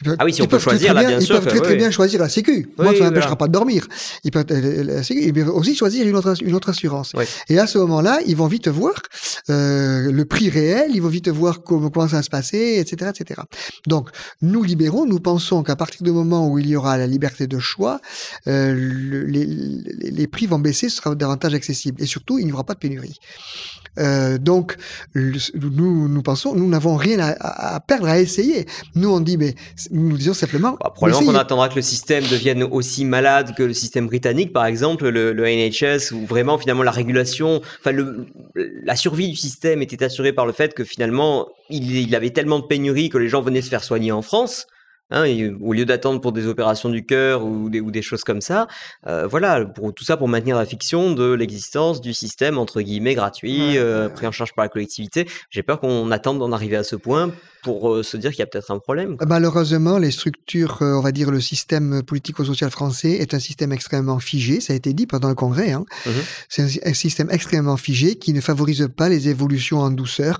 Ils 0.00 0.04
peuvent- 0.06 0.16
Ah 0.18 0.24
oui, 0.24 0.32
si 0.32 0.40
ils 0.40 0.42
on 0.42 0.46
peut 0.46 0.50
peuvent 0.56 0.60
très, 0.62 0.70
choisir, 0.72 0.86
très 0.88 0.94
là, 0.94 1.00
bien, 1.02 1.08
bien 1.10 1.18
ils 1.20 1.26
sûr 1.26 1.36
peuvent 1.36 1.46
très, 1.46 1.60
très 1.60 1.72
oui. 1.72 1.76
bien 1.78 1.90
choisir 1.92 2.20
la 2.20 2.28
Sécu. 2.28 2.68
Moi, 2.78 2.88
Oui, 2.90 2.98
ça 2.98 3.04
n'empêchera 3.04 3.20
voilà. 3.28 3.36
pas 3.36 3.46
de 3.46 3.52
dormir. 3.52 3.86
Ils 4.24 4.30
peuvent 4.32 4.44
euh, 4.50 4.82
la 4.82 5.02
Sécu, 5.04 5.22
ils 5.22 5.32
peuvent 5.32 5.50
aussi 5.50 5.76
choisir 5.76 6.04
une 6.06 6.16
autre, 6.16 6.34
une 6.42 6.54
autre 6.54 6.70
assurance. 6.70 7.12
Oui. 7.16 7.24
Et 7.48 7.58
à 7.60 7.66
ce 7.68 7.78
moment-là, 7.78 8.18
ils 8.26 8.36
vont 8.36 8.48
vite 8.48 8.66
voir 8.68 8.94
euh, 9.50 10.10
le 10.10 10.24
prix 10.24 10.50
réel, 10.50 10.90
ils 10.94 11.00
vont 11.00 11.08
vite 11.08 11.28
voir 11.28 11.62
comment, 11.62 11.90
comment 11.90 12.08
ça 12.08 12.16
va 12.16 12.22
se 12.22 12.30
passer, 12.30 12.76
etc., 12.78 13.12
etc. 13.14 13.40
Donc, 13.86 14.10
nous 14.42 14.62
libéraux, 14.64 15.06
nous 15.06 15.20
pensons 15.20 15.62
qu'à 15.62 15.76
partir 15.76 16.02
du 16.02 16.10
moment 16.10 16.48
où 16.48 16.58
il 16.58 16.66
y 16.66 16.74
aura 16.74 16.98
la 16.98 17.06
liberté 17.06 17.46
de 17.46 17.58
choix, 17.60 18.00
euh, 18.48 18.74
le- 18.74 19.24
les, 19.26 20.26
prix 20.26 20.46
vont 20.46 20.58
baisser, 20.58 20.88
ce 20.88 20.96
sera 20.96 21.14
davantage 21.14 21.54
accessible. 21.54 22.02
Et 22.02 22.06
surtout, 22.06 22.38
il 22.40 22.46
n'y 22.46 22.52
aura 22.52 22.64
pas 22.64 22.74
de 22.74 22.80
pénurie. 22.80 23.18
Euh, 24.00 24.38
donc, 24.38 24.74
le- 25.12 25.38
nous, 25.54 26.08
nous 26.08 26.22
pensons, 26.22 26.54
nous 26.56 26.68
n'avons 26.68 26.96
rien 26.96 27.20
à- 27.20 27.74
à 27.76 27.80
perdre 27.80 28.08
à 28.08 28.18
essayer. 28.18 28.66
Nous, 28.96 29.08
on 29.08 29.20
dit, 29.20 29.36
mais 29.36 29.54
nous 29.90 30.16
disons 30.16 30.34
simplement. 30.34 30.76
Bah, 30.82 30.92
probablement 30.94 31.32
qu'on 31.32 31.38
attendra 31.38 31.68
que 31.68 31.76
le 31.76 31.82
système 31.82 32.24
devienne 32.24 32.62
aussi 32.62 33.04
malade 33.04 33.54
que 33.56 33.62
le 33.62 33.74
système 33.74 34.06
britannique, 34.06 34.52
par 34.52 34.66
exemple, 34.66 35.08
le, 35.08 35.32
le 35.32 35.44
NHS, 35.44 36.12
où 36.12 36.26
vraiment 36.26 36.58
finalement 36.58 36.82
la 36.82 36.90
régulation, 36.90 37.60
enfin 37.80 37.92
le, 37.92 38.26
la 38.54 38.96
survie 38.96 39.28
du 39.28 39.36
système 39.36 39.82
était 39.82 40.04
assurée 40.04 40.32
par 40.32 40.46
le 40.46 40.52
fait 40.52 40.74
que 40.74 40.84
finalement 40.84 41.48
il, 41.70 41.96
il 41.96 42.14
avait 42.14 42.30
tellement 42.30 42.58
de 42.58 42.66
pénuries 42.66 43.08
que 43.08 43.18
les 43.18 43.28
gens 43.28 43.42
venaient 43.42 43.62
se 43.62 43.70
faire 43.70 43.84
soigner 43.84 44.12
en 44.12 44.22
France. 44.22 44.66
Hein, 45.10 45.24
et 45.24 45.50
au 45.60 45.74
lieu 45.74 45.84
d'attendre 45.84 46.20
pour 46.20 46.32
des 46.32 46.46
opérations 46.46 46.88
du 46.88 47.04
cœur 47.04 47.44
ou 47.44 47.68
des, 47.68 47.80
ou 47.80 47.90
des 47.90 48.00
choses 48.00 48.24
comme 48.24 48.40
ça, 48.40 48.66
euh, 49.06 49.26
voilà, 49.26 49.64
pour 49.66 49.92
tout 49.92 50.02
ça 50.02 50.16
pour 50.16 50.28
maintenir 50.28 50.56
la 50.56 50.64
fiction 50.64 51.12
de 51.12 51.30
l'existence 51.32 52.00
du 52.00 52.14
système 52.14 52.56
entre 52.56 52.80
guillemets 52.80 53.14
gratuit, 53.14 53.72
Ouais, 53.72 53.78
euh, 53.78 54.08
ouais, 54.08 54.14
pris 54.14 54.26
en 54.26 54.32
charge 54.32 54.54
par 54.54 54.64
la 54.64 54.70
collectivité. 54.70 55.28
J'ai 55.50 55.62
peur 55.62 55.78
qu'on 55.78 56.10
attende 56.10 56.38
d'en 56.38 56.52
arriver 56.52 56.76
à 56.76 56.84
ce 56.84 56.96
point 56.96 57.32
pour 57.64 57.92
euh, 57.92 58.02
se 58.04 58.16
dire 58.16 58.30
qu'il 58.30 58.40
y 58.40 58.42
a 58.42 58.46
peut-être 58.46 58.70
un 58.70 58.78
problème. 58.78 59.16
quoi. 59.16 59.26
Malheureusement, 59.26 59.98
les 59.98 60.10
structures, 60.12 60.78
euh, 60.82 60.94
on 60.94 61.00
va 61.00 61.10
dire 61.12 61.30
le 61.32 61.40
système 61.40 62.02
politico-social 62.02 62.70
français 62.70 63.12
est 63.12 63.34
un 63.34 63.40
système 63.40 63.72
extrêmement 63.72 64.20
figé, 64.20 64.60
ça 64.60 64.72
a 64.74 64.76
été 64.76 64.92
dit 64.92 65.06
pendant 65.06 65.28
le 65.30 65.34
congrès. 65.34 65.72
Hein. 65.72 65.84
Mhm. 66.06 66.12
C'est 66.48 66.62
un, 66.62 66.90
un 66.90 66.94
système 66.94 67.28
extrêmement 67.30 67.76
figé 67.76 68.16
qui 68.16 68.32
ne 68.32 68.40
favorise 68.40 68.86
pas 68.96 69.08
les 69.08 69.28
évolutions 69.28 69.80
en 69.80 69.90
douceur 69.90 70.38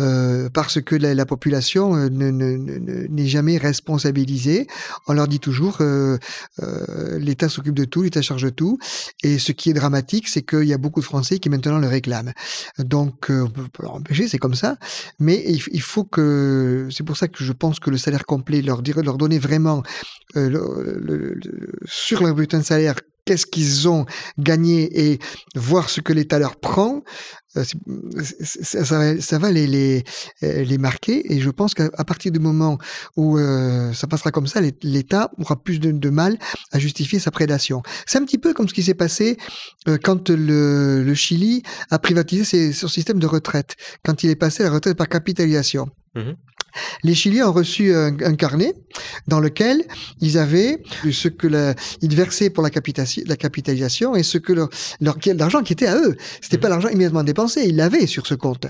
euh, 0.00 0.48
parce 0.52 0.80
que 0.82 0.94
la, 0.96 1.14
la 1.14 1.24
population 1.26 1.94
ne- 1.96 2.08
ne- 2.08 2.56
ne- 2.56 3.06
n'est 3.08 3.26
jamais 3.28 3.56
responsabilisée. 3.58 4.66
On 5.06 5.12
leur 5.12 5.28
dit 5.28 5.40
toujours 5.40 5.78
euh, 5.80 6.18
euh, 6.62 7.18
l'État 7.18 7.48
s'occupe 7.48 7.74
de 7.74 7.84
tout, 7.84 8.02
l'État 8.02 8.22
charge 8.22 8.42
de 8.42 8.50
tout. 8.50 8.78
Et 9.22 9.38
ce 9.38 9.52
qui 9.52 9.70
est 9.70 9.74
dramatique, 9.74 10.26
c'est 10.28 10.42
qu'il 10.42 10.64
y 10.64 10.72
a 10.72 10.78
beaucoup 10.78 11.00
de 11.00 11.04
Français 11.12 11.38
qui 11.38 11.48
maintenant 11.48 11.78
le 11.78 11.86
réclament. 11.88 12.32
Donc, 12.78 13.26
on 13.30 13.48
peut 13.48 13.84
l'empêcher, 13.84 14.26
c'est 14.28 14.38
comme 14.38 14.54
ça. 14.54 14.76
Mais 15.20 15.36
il 15.46 15.80
faut 15.92 16.04
que, 16.04 16.55
c'est 16.90 17.04
pour 17.04 17.16
ça 17.16 17.28
que 17.28 17.42
je 17.42 17.52
pense 17.52 17.80
que 17.80 17.90
le 17.90 17.96
salaire 17.96 18.26
complet, 18.26 18.62
leur 18.62 18.82
donner 18.82 19.38
vraiment 19.38 19.82
euh, 20.36 21.34
sur 21.84 22.22
leur 22.22 22.34
bulletin 22.34 22.58
de 22.58 22.64
salaire 22.64 22.96
qu'est-ce 23.26 23.44
qu'ils 23.46 23.88
ont 23.88 24.06
gagné 24.38 25.10
et 25.10 25.18
voir 25.54 25.90
ce 25.90 26.00
que 26.00 26.12
l'État 26.14 26.38
leur 26.38 26.56
prend, 26.56 27.02
euh, 27.56 27.64
ça, 28.42 29.38
va, 29.38 29.50
les, 29.50 30.04
euh, 30.42 30.62
les 30.64 30.78
marquer. 30.78 31.32
Et 31.32 31.40
je 31.40 31.50
pense 31.50 31.74
qu'à 31.74 31.88
partir 32.06 32.30
du 32.32 32.38
moment 32.38 32.78
où 33.16 33.38
euh, 33.38 33.92
ça 33.92 34.06
passera 34.06 34.30
comme 34.30 34.46
ça, 34.46 34.60
l'É- 34.60 34.76
l'État 34.82 35.30
aura 35.38 35.56
plus 35.62 35.80
de, 35.80 36.10
mal 36.10 36.38
à 36.72 36.78
justifier 36.78 37.18
sa 37.18 37.30
prédation. 37.30 37.82
C'est 38.06 38.18
un 38.18 38.24
petit 38.24 38.38
peu 38.38 38.54
comme 38.54 38.68
ce 38.68 38.74
qui 38.74 38.82
s'est 38.82 38.94
passé 38.94 39.36
quand 40.04 40.30
le, 40.30 41.12
Chili 41.14 41.62
a 41.90 41.98
privatisé 41.98 42.44
ses- 42.44 42.72
son 42.72 42.88
système 42.88 43.18
de 43.18 43.26
retraite, 43.26 43.74
quand 44.04 44.22
il 44.22 44.30
est 44.30 44.36
passé 44.36 44.62
à 44.62 44.66
la 44.66 44.72
retraite 44.72 44.96
par 44.96 45.08
capitalisation. 45.08 45.88
Mhm. 46.14 46.36
Les 47.02 47.14
Chiliens 47.14 47.48
ont 47.48 47.52
reçu 47.52 47.94
un, 47.94 48.08
un 48.22 48.34
carnet 48.34 48.74
dans 49.28 49.40
lequel 49.40 49.82
ils 50.20 50.38
avaient 50.38 50.78
ce 51.10 51.28
que 51.28 51.46
la, 51.46 51.74
ils 52.02 52.14
versaient 52.14 52.50
pour 52.50 52.62
la, 52.62 52.70
capitalisation 52.70 54.14
et 54.16 54.22
ce 54.22 54.38
que 54.38 54.52
leur, 54.52 54.68
leur 55.00 55.16
l'argent 55.36 55.62
qui 55.62 55.72
était 55.72 55.86
à 55.86 55.96
eux. 55.96 56.16
C'était 56.40 56.58
pas 56.58 56.68
l'argent 56.68 56.88
immédiatement 56.88 57.22
dépensé, 57.24 57.62
ils 57.66 57.76
l'avaient 57.76 58.06
sur 58.06 58.26
ce 58.26 58.34
compte 58.34 58.66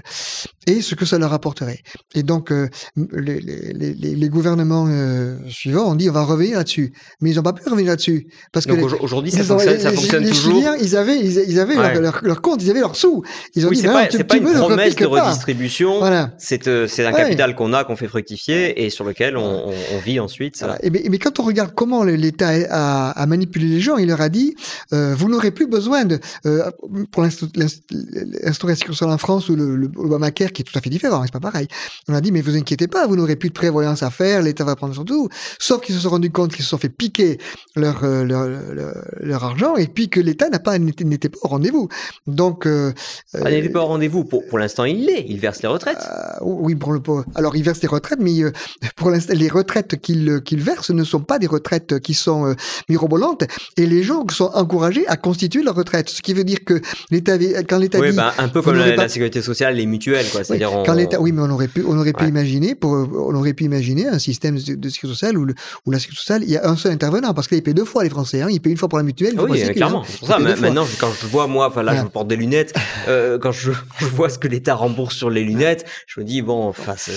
et 0.66 0.80
ce 0.82 0.94
que 0.94 1.04
ça 1.04 1.18
leur 1.18 1.32
apporterait. 1.32 1.80
Et 2.14 2.22
donc 2.22 2.50
euh, 2.50 2.68
les, 3.12 3.40
les, 3.40 3.94
les, 3.94 4.14
les 4.14 4.28
gouvernements 4.28 4.86
euh, 4.88 5.36
suivants 5.48 5.90
ont 5.90 5.94
dit 5.94 6.08
on 6.10 6.12
va 6.12 6.22
revenir 6.24 6.58
là-dessus, 6.58 6.92
mais 7.20 7.30
ils 7.30 7.36
n'ont 7.36 7.42
pas 7.42 7.52
pu 7.52 7.68
revenir 7.68 7.88
là-dessus 7.90 8.26
parce 8.52 8.66
que 8.66 8.72
Donc 8.72 8.84
aujourd- 8.84 9.02
aujourd'hui, 9.02 9.30
ça 9.30 9.38
les- 9.42 9.46
fonctionne 9.46 10.24
les 10.24 10.30
toujours. 10.30 10.54
Chiliens, 10.56 10.76
ils 10.80 10.96
avaient, 10.96 11.18
ils, 11.18 11.38
ils 11.48 11.60
avaient 11.60 11.76
Ouais. 11.76 11.92
leur, 11.94 12.00
leur, 12.02 12.20
leur 12.22 12.42
compte, 12.42 12.62
ils 12.62 12.70
avaient 12.70 12.80
leurs 12.80 12.96
sous. 12.96 13.22
Ils 13.54 13.66
ont 13.66 13.68
Oui, 13.70 13.76
dit 13.76 13.82
c'est 13.82 13.88
non, 13.88 13.92
pas, 13.94 14.06
tu- 14.06 14.16
tu 14.24 14.36
une 14.38 14.52
promesse 14.52 14.96
de 14.96 15.06
redistribution. 15.06 15.98
Voilà. 15.98 16.32
C'est 16.38 16.66
euh, 16.68 16.86
c'est 16.88 17.04
un 17.04 17.12
Ouais. 17.12 17.18
capital 17.22 17.54
qu'on 17.54 17.72
a, 17.72 17.84
qu'on 17.84 17.95
fait 17.96 18.08
fructifier 18.08 18.84
et 18.84 18.90
sur 18.90 19.04
lequel 19.04 19.36
on, 19.36 19.68
on- 19.68 19.74
on 19.94 19.98
vit 19.98 20.20
ensuite. 20.20 20.58
Voilà. 20.58 20.78
Et 20.84 20.90
mais, 20.90 21.02
mais 21.10 21.18
quand 21.18 21.38
on 21.40 21.42
regarde 21.42 21.72
comment 21.74 22.04
l'État 22.04 22.50
a, 22.70 23.10
a 23.10 23.26
manipulé 23.26 23.66
les 23.66 23.80
gens, 23.80 23.96
il 23.96 24.08
leur 24.08 24.20
a 24.20 24.28
dit 24.28 24.54
euh, 24.92 25.14
vous 25.16 25.28
n'aurez 25.28 25.50
plus 25.50 25.66
besoin 25.66 26.04
de 26.04 26.18
euh, 26.46 26.70
pour 27.10 27.22
l'inst- 27.22 27.56
l'inst- 27.56 27.82
l'instauration 27.90 28.86
sociale 28.88 29.10
en 29.10 29.18
France 29.18 29.48
ou 29.48 29.56
le, 29.56 29.76
le 29.76 29.90
Obamacare 29.96 30.52
qui 30.52 30.62
est 30.62 30.64
tout 30.64 30.76
à 30.78 30.80
fait 30.80 30.90
différent, 30.90 31.22
c'est 31.24 31.32
pas 31.32 31.40
pareil. 31.40 31.68
On 32.08 32.14
a 32.14 32.20
dit 32.20 32.32
mais 32.32 32.40
vous 32.42 32.56
inquiétez 32.56 32.86
pas, 32.88 33.06
vous 33.06 33.16
n'aurez 33.16 33.36
plus 33.36 33.48
de 33.48 33.54
prévoyance 33.54 34.02
à 34.02 34.10
faire, 34.10 34.42
l'État 34.42 34.64
va 34.64 34.76
prendre 34.76 34.94
sur 34.94 35.04
tout. 35.04 35.28
Sauf 35.58 35.80
qu'ils 35.82 35.94
se 35.94 36.00
sont 36.02 36.10
rendus 36.10 36.30
compte 36.30 36.52
qu'ils 36.54 36.64
se 36.64 36.70
sont 36.70 36.78
fait 36.78 36.88
piquer 36.88 37.38
leur 37.74 38.04
euh, 38.04 38.24
leur, 38.24 38.46
leur, 38.46 38.94
leur 39.20 39.44
argent 39.44 39.76
et 39.76 39.86
puis 39.86 40.08
que 40.08 40.20
l'État 40.20 40.48
n'a 40.48 40.58
pas 40.58 40.78
n'était 40.78 41.28
pas 41.28 41.38
au 41.42 41.48
rendez-vous. 41.48 41.88
Donc 42.26 42.66
euh, 42.66 42.92
Ah, 43.34 43.50
n'était 43.50 43.68
pas 43.68 43.80
au 43.82 43.86
rendez-vous. 43.86 44.24
Pour, 44.24 44.44
pour 44.46 44.58
l'instant, 44.58 44.84
il 44.84 45.06
l'est. 45.06 45.24
Il 45.28 45.38
verse 45.38 45.62
les 45.62 45.68
retraites. 45.68 45.98
oui, 46.42 46.74
pour 46.74 46.92
le 46.92 47.00
alors 47.34 47.56
ils 47.56 47.62
versent 47.62 47.80
retraites, 47.86 48.18
mais 48.20 48.42
euh, 48.42 48.52
pour 48.96 49.10
l'instant, 49.10 49.34
les 49.36 49.48
retraites 49.48 50.00
qu'ils 50.00 50.28
euh, 50.28 50.40
qu'ils 50.40 50.60
versent 50.62 50.90
ne 50.90 51.04
sont 51.04 51.20
pas 51.20 51.38
des 51.38 51.46
retraites 51.46 51.98
qui 52.00 52.14
sont 52.14 52.46
euh, 52.46 52.54
mirobolantes, 52.88 53.44
et 53.76 53.86
les 53.86 54.02
gens 54.02 54.24
sont 54.30 54.50
encouragés 54.54 55.06
à 55.08 55.16
constituer 55.16 55.62
leur 55.62 55.74
retraite. 55.74 56.08
Ce 56.10 56.22
qui 56.22 56.34
veut 56.34 56.44
dire 56.44 56.58
que 56.64 56.80
l'État, 57.10 57.36
quand 57.68 57.78
l'État 57.78 57.98
oui, 57.98 58.10
dit, 58.10 58.16
ben, 58.16 58.32
un 58.38 58.48
peu 58.48 58.62
comme 58.62 58.76
la, 58.76 58.90
pas- 58.92 59.02
la 59.02 59.08
sécurité 59.08 59.42
sociale, 59.42 59.74
les 59.76 59.86
mutuelles, 59.86 60.26
quoi. 60.30 60.42
oui, 60.50 60.64
on- 60.64 60.84
quand 60.84 60.94
l'État, 60.94 61.20
oui, 61.20 61.32
mais 61.32 61.42
on 61.42 61.50
aurait 61.50 61.68
pu, 61.68 61.84
on 61.86 61.96
aurait 61.98 62.12
pu 62.12 62.24
Ouais. 62.24 62.28
imaginer, 62.30 62.74
pour, 62.74 62.92
on 62.92 63.34
aurait 63.34 63.52
pu 63.52 63.64
imaginer 63.64 64.06
un 64.08 64.18
système 64.18 64.56
de, 64.58 64.74
de 64.74 64.88
sécurité 64.88 65.14
sociale 65.14 65.38
où, 65.38 65.44
le, 65.44 65.54
où 65.84 65.90
la 65.90 65.98
sécurité 65.98 66.20
sociale, 66.20 66.42
il 66.44 66.50
y 66.50 66.56
a 66.56 66.68
un 66.68 66.76
seul 66.76 66.92
intervenant, 66.92 67.34
parce 67.34 67.46
qu'ils 67.48 67.62
paient 67.62 67.74
deux 67.74 67.84
fois 67.84 68.04
les 68.04 68.10
Français, 68.10 68.42
hein, 68.42 68.48
ils 68.50 68.60
paient 68.60 68.70
une 68.70 68.76
fois 68.76 68.88
pour 68.88 68.98
la 68.98 69.04
mutuelle, 69.04 69.32
une 69.32 69.36
pour 69.38 69.48
Oui, 69.50 69.62
euh, 69.62 69.72
clairement. 69.72 70.02
hein. 70.02 70.06
C'est 70.08 70.18
pour 70.20 70.28
ça, 70.28 70.38
maintenant, 70.38 70.86
quand 70.98 71.10
je 71.20 71.26
vois, 71.26 71.46
moi, 71.46 71.68
enfin 71.68 71.82
là, 71.82 71.96
je 71.96 72.02
porte 72.08 72.28
des 72.28 72.36
lunettes, 72.36 72.74
euh, 73.08 73.38
quand 73.38 73.52
je, 73.52 73.72
je 74.00 74.06
vois 74.06 74.28
ce 74.28 74.38
que 74.38 74.48
l'État 74.48 74.74
rembourse 74.74 75.14
sur 75.16 75.30
les 75.30 75.44
lunettes, 75.44 75.84
je 76.06 76.20
me 76.20 76.24
dis, 76.24 76.42
bon, 76.42 76.68
enfin, 76.68 76.94
c'est- 76.96 77.12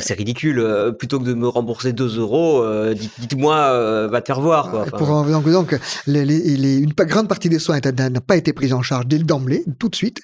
c'est 0.00 0.14
ridicule. 0.14 0.58
euh, 0.60 0.92
plutôt 0.92 1.18
que 1.18 1.24
de 1.24 1.34
me 1.34 1.46
rembourser 1.48 1.92
2 1.92 2.18
euros, 2.18 2.62
euh, 2.62 2.94
dites- 2.94 3.12
dites-moi, 3.18 3.56
euh, 3.56 4.08
va 4.08 4.20
te 4.20 4.26
faire 4.26 4.40
voir, 4.40 4.70
quoi. 4.70 4.80
Et 4.80 4.82
Enfin, 4.88 4.96
Pour 4.98 5.10
en- 5.10 5.24
donc, 5.28 5.48
donc 5.48 5.78
les- 6.06 6.24
les- 6.24 6.56
les- 6.56 6.76
une 6.78 6.92
grande 6.92 7.28
partie 7.28 7.48
des 7.48 7.58
soins 7.58 7.78
n'a 7.80 8.20
pas 8.20 8.36
été 8.36 8.52
prise 8.52 8.72
en 8.72 8.82
charge 8.82 9.06
dès 9.06 9.18
le 9.18 9.24
d'emblée, 9.24 9.64
tout 9.78 9.88
de 9.88 9.96
suite. 9.96 10.20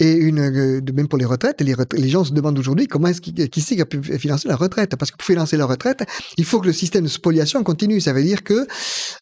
Et 0.00 0.12
une, 0.12 0.80
de 0.80 0.92
même 0.92 1.08
pour 1.08 1.18
les 1.18 1.24
retraites, 1.24 1.60
les, 1.60 2.08
gens 2.08 2.24
se 2.24 2.32
demandent 2.32 2.58
aujourd'hui 2.58 2.86
comment 2.86 3.08
est-ce 3.08 3.20
qui, 3.20 3.32
qui 3.32 3.60
c'est 3.60 3.76
qui 3.76 3.82
a 3.82 3.86
pu 3.86 4.02
financer 4.18 4.48
la 4.48 4.56
retraite? 4.56 4.96
Parce 4.96 5.10
que 5.10 5.16
pour 5.16 5.26
financer 5.26 5.56
la 5.56 5.66
retraite, 5.66 6.04
il 6.36 6.44
faut 6.44 6.60
que 6.60 6.66
le 6.66 6.72
système 6.72 7.04
de 7.04 7.08
spoliation 7.08 7.62
continue. 7.62 8.00
Ça 8.00 8.12
veut 8.12 8.22
dire 8.22 8.42
que 8.44 8.66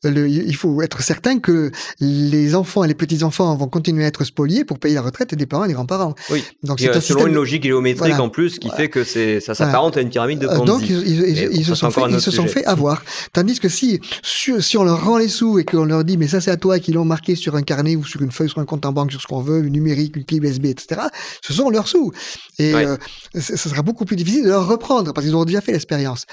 le- 0.04 0.28
il 0.28 0.56
faut 0.56 0.82
être 0.82 1.02
certain 1.02 1.38
que 1.38 1.70
les 2.00 2.54
enfants 2.54 2.84
et 2.84 2.88
les 2.88 2.94
petits-enfants 2.94 3.54
vont 3.56 3.68
continuer 3.68 4.04
à 4.04 4.08
être 4.08 4.24
spoliés 4.24 4.64
pour 4.64 4.78
payer 4.78 4.94
la 4.94 5.02
retraite 5.02 5.34
des 5.34 5.46
parents 5.46 5.64
et 5.64 5.68
des 5.68 5.74
grands-parents. 5.74 6.14
oui. 6.30 6.42
Donc 6.62 6.80
c'est 6.80 6.88
un 6.88 6.92
selon 6.92 7.00
système 7.00 7.28
une 7.28 7.34
logique 7.34 7.64
géométrique 7.64 7.98
Voilà. 8.12 8.22
en 8.22 8.28
plus, 8.28 8.58
qui 8.58 8.70
fait 8.70 8.88
que 8.88 9.04
c'est 9.04 9.40
ça 9.40 9.54
s'apparente 9.54 9.95
une 10.02 10.10
pyramide 10.10 10.38
de 10.40 10.46
Euh, 10.46 10.56
Ponzi. 10.56 10.66
donc 10.66 10.82
ils, 10.88 10.90
ils- 10.90 11.06
ils- 11.06 11.22
Mais 11.34 11.48
ils 11.52 11.58
bon, 11.58 11.64
se 11.64 11.74
sont 11.74 11.90
fait, 11.90 12.00
ils 12.10 12.20
se 12.20 12.30
sont 12.30 12.46
fait 12.46 12.64
avoir. 12.64 13.02
Tandis 13.32 13.58
que 13.60 13.68
si, 13.68 14.00
sur- 14.22 14.62
si 14.62 14.76
on 14.76 14.84
leur 14.84 15.04
rend 15.04 15.18
les 15.18 15.28
sous 15.28 15.58
et 15.58 15.64
qu'on 15.64 15.84
leur 15.84 16.04
dit 16.04 16.16
mais 16.16 16.28
ça 16.28 16.40
c'est 16.40 16.50
à 16.50 16.56
toi 16.56 16.78
qu'ils 16.78 16.94
l'ont 16.94 17.04
marqué 17.04 17.34
sur 17.34 17.56
un 17.56 17.62
carnet 17.62 17.96
ou 17.96 18.04
sur 18.04 18.22
une 18.22 18.30
feuille, 18.32 18.48
sur 18.48 18.58
un 18.58 18.64
compte 18.64 18.84
en 18.86 18.92
banque, 18.92 19.10
sur 19.12 19.20
ce 19.20 19.26
qu'on 19.26 19.40
veut, 19.42 19.64
une 19.64 19.72
numérique, 19.72 20.16
une 20.16 20.24
clé 20.24 20.38
USB, 20.38 20.66
etc. 20.66 21.00
Ce 21.42 21.52
sont 21.52 21.70
leurs 21.70 21.88
sous. 21.88 22.12
Et 22.58 22.74
Ouais. 22.74 22.86
euh, 22.86 22.96
ce 23.40 23.56
sera 23.56 23.82
beaucoup 23.82 24.04
plus 24.04 24.16
difficile 24.16 24.44
de 24.44 24.48
leur 24.50 24.66
reprendre 24.66 25.12
parce 25.12 25.26
qu'ils 25.26 25.34
auront 25.34 25.44
déjà 25.44 25.60
fait 25.60 25.72
l'expérience. 25.72 26.24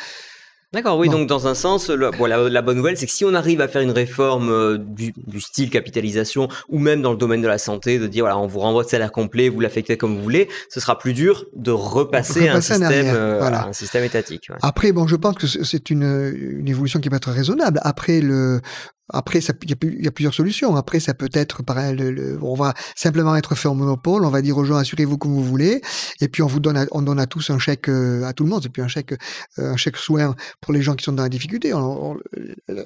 D'accord, 0.74 0.98
oui, 0.98 1.08
Bon. 1.08 1.20
donc 1.20 1.28
dans 1.30 1.48
un 1.48 1.54
sens, 1.54 1.90
le- 1.90 2.10
bon, 2.12 2.26
la, 2.26 2.50
la 2.50 2.62
bonne 2.64 2.78
nouvelle, 2.78 2.98
c'est 2.98 3.06
que 3.06 3.12
si 3.12 3.24
on 3.26 3.34
arrive 3.36 3.62
à 3.62 3.68
faire 3.68 3.82
une 3.84 3.92
réforme 3.92 4.50
euh, 4.50 4.78
du, 4.80 5.14
du 5.16 5.40
style 5.40 5.70
capitalisation, 5.70 6.48
ou 6.68 6.80
même 6.80 7.02
dans 7.04 7.12
le 7.12 7.18
domaine 7.18 7.42
de 7.44 7.48
la 7.48 7.60
santé, 7.60 8.00
de 8.00 8.08
dire, 8.08 8.24
voilà, 8.24 8.38
on 8.40 8.48
vous 8.48 8.60
renvoie 8.60 8.84
de 8.84 8.90
salaire 8.90 9.12
complet, 9.12 9.50
vous 9.50 9.60
l'affectez 9.60 9.98
comme 9.98 10.16
vous 10.16 10.24
voulez, 10.24 10.50
ce 10.70 10.80
sera 10.80 10.98
plus 10.98 11.14
dur 11.14 11.46
de 11.56 11.70
repasser 11.72 12.48
à 12.48 12.56
un 12.56 12.62
système, 12.62 13.06
euh, 13.14 13.38
voilà. 13.40 13.68
un 13.68 13.74
système 13.74 14.04
étatique. 14.04 14.48
ouais. 14.50 14.58
Après, 14.64 14.92
bon, 14.92 15.06
je 15.08 15.16
pense 15.16 15.36
que 15.36 15.46
c'est- 15.48 15.90
une, 15.92 16.04
une 16.60 16.68
évolution 16.68 17.00
qui 17.00 17.10
peut 17.10 17.18
être 17.18 17.30
raisonnable. 17.32 17.80
Après, 17.84 18.20
le, 18.22 18.60
après, 19.10 19.40
il 19.40 19.70
y, 19.70 19.74
a 19.74 20.08
y 20.08 20.12
plusieurs 20.12 20.34
solutions. 20.34 20.76
Après, 20.76 21.00
ça 21.00 21.14
peut 21.14 21.30
être, 21.34 21.62
pareil, 21.64 21.96
le- 21.96 22.12
le- 22.12 22.40
on 22.42 22.56
va 22.56 22.74
simplement 22.96 23.36
être 23.36 23.56
fait 23.56 23.68
en 23.68 23.76
monopole. 23.76 24.24
On 24.26 24.30
va 24.30 24.42
dire 24.42 24.58
aux 24.58 24.64
gens, 24.66 24.76
assurez-vous 24.78 25.18
comme 25.18 25.34
vous 25.34 25.44
voulez. 25.44 25.82
Et 26.22 26.28
puis, 26.30 26.42
on 26.42 26.48
vous 26.48 26.60
donne, 26.60 26.78
à, 26.78 26.86
on 26.92 27.02
donne 27.02 27.20
à 27.20 27.26
tous 27.26 27.50
un 27.50 27.60
chèque, 27.60 27.90
euh, 27.90 28.24
à 28.24 28.34
tout 28.34 28.44
le 28.44 28.50
monde. 28.50 28.62
C'est 28.64 28.70
plus 28.70 28.82
un 28.84 28.88
chèque, 28.88 29.14
euh, 29.60 29.74
un 29.74 29.78
chèque 29.78 29.98
soin 29.98 30.36
pour 30.62 30.74
les 30.74 30.82
gens 30.82 30.96
qui 30.96 31.04
sont 31.04 31.12
dans 31.14 31.24
la 31.24 31.30
difficulté. 31.30 31.74
On- 31.74 32.12
on- 32.14 32.18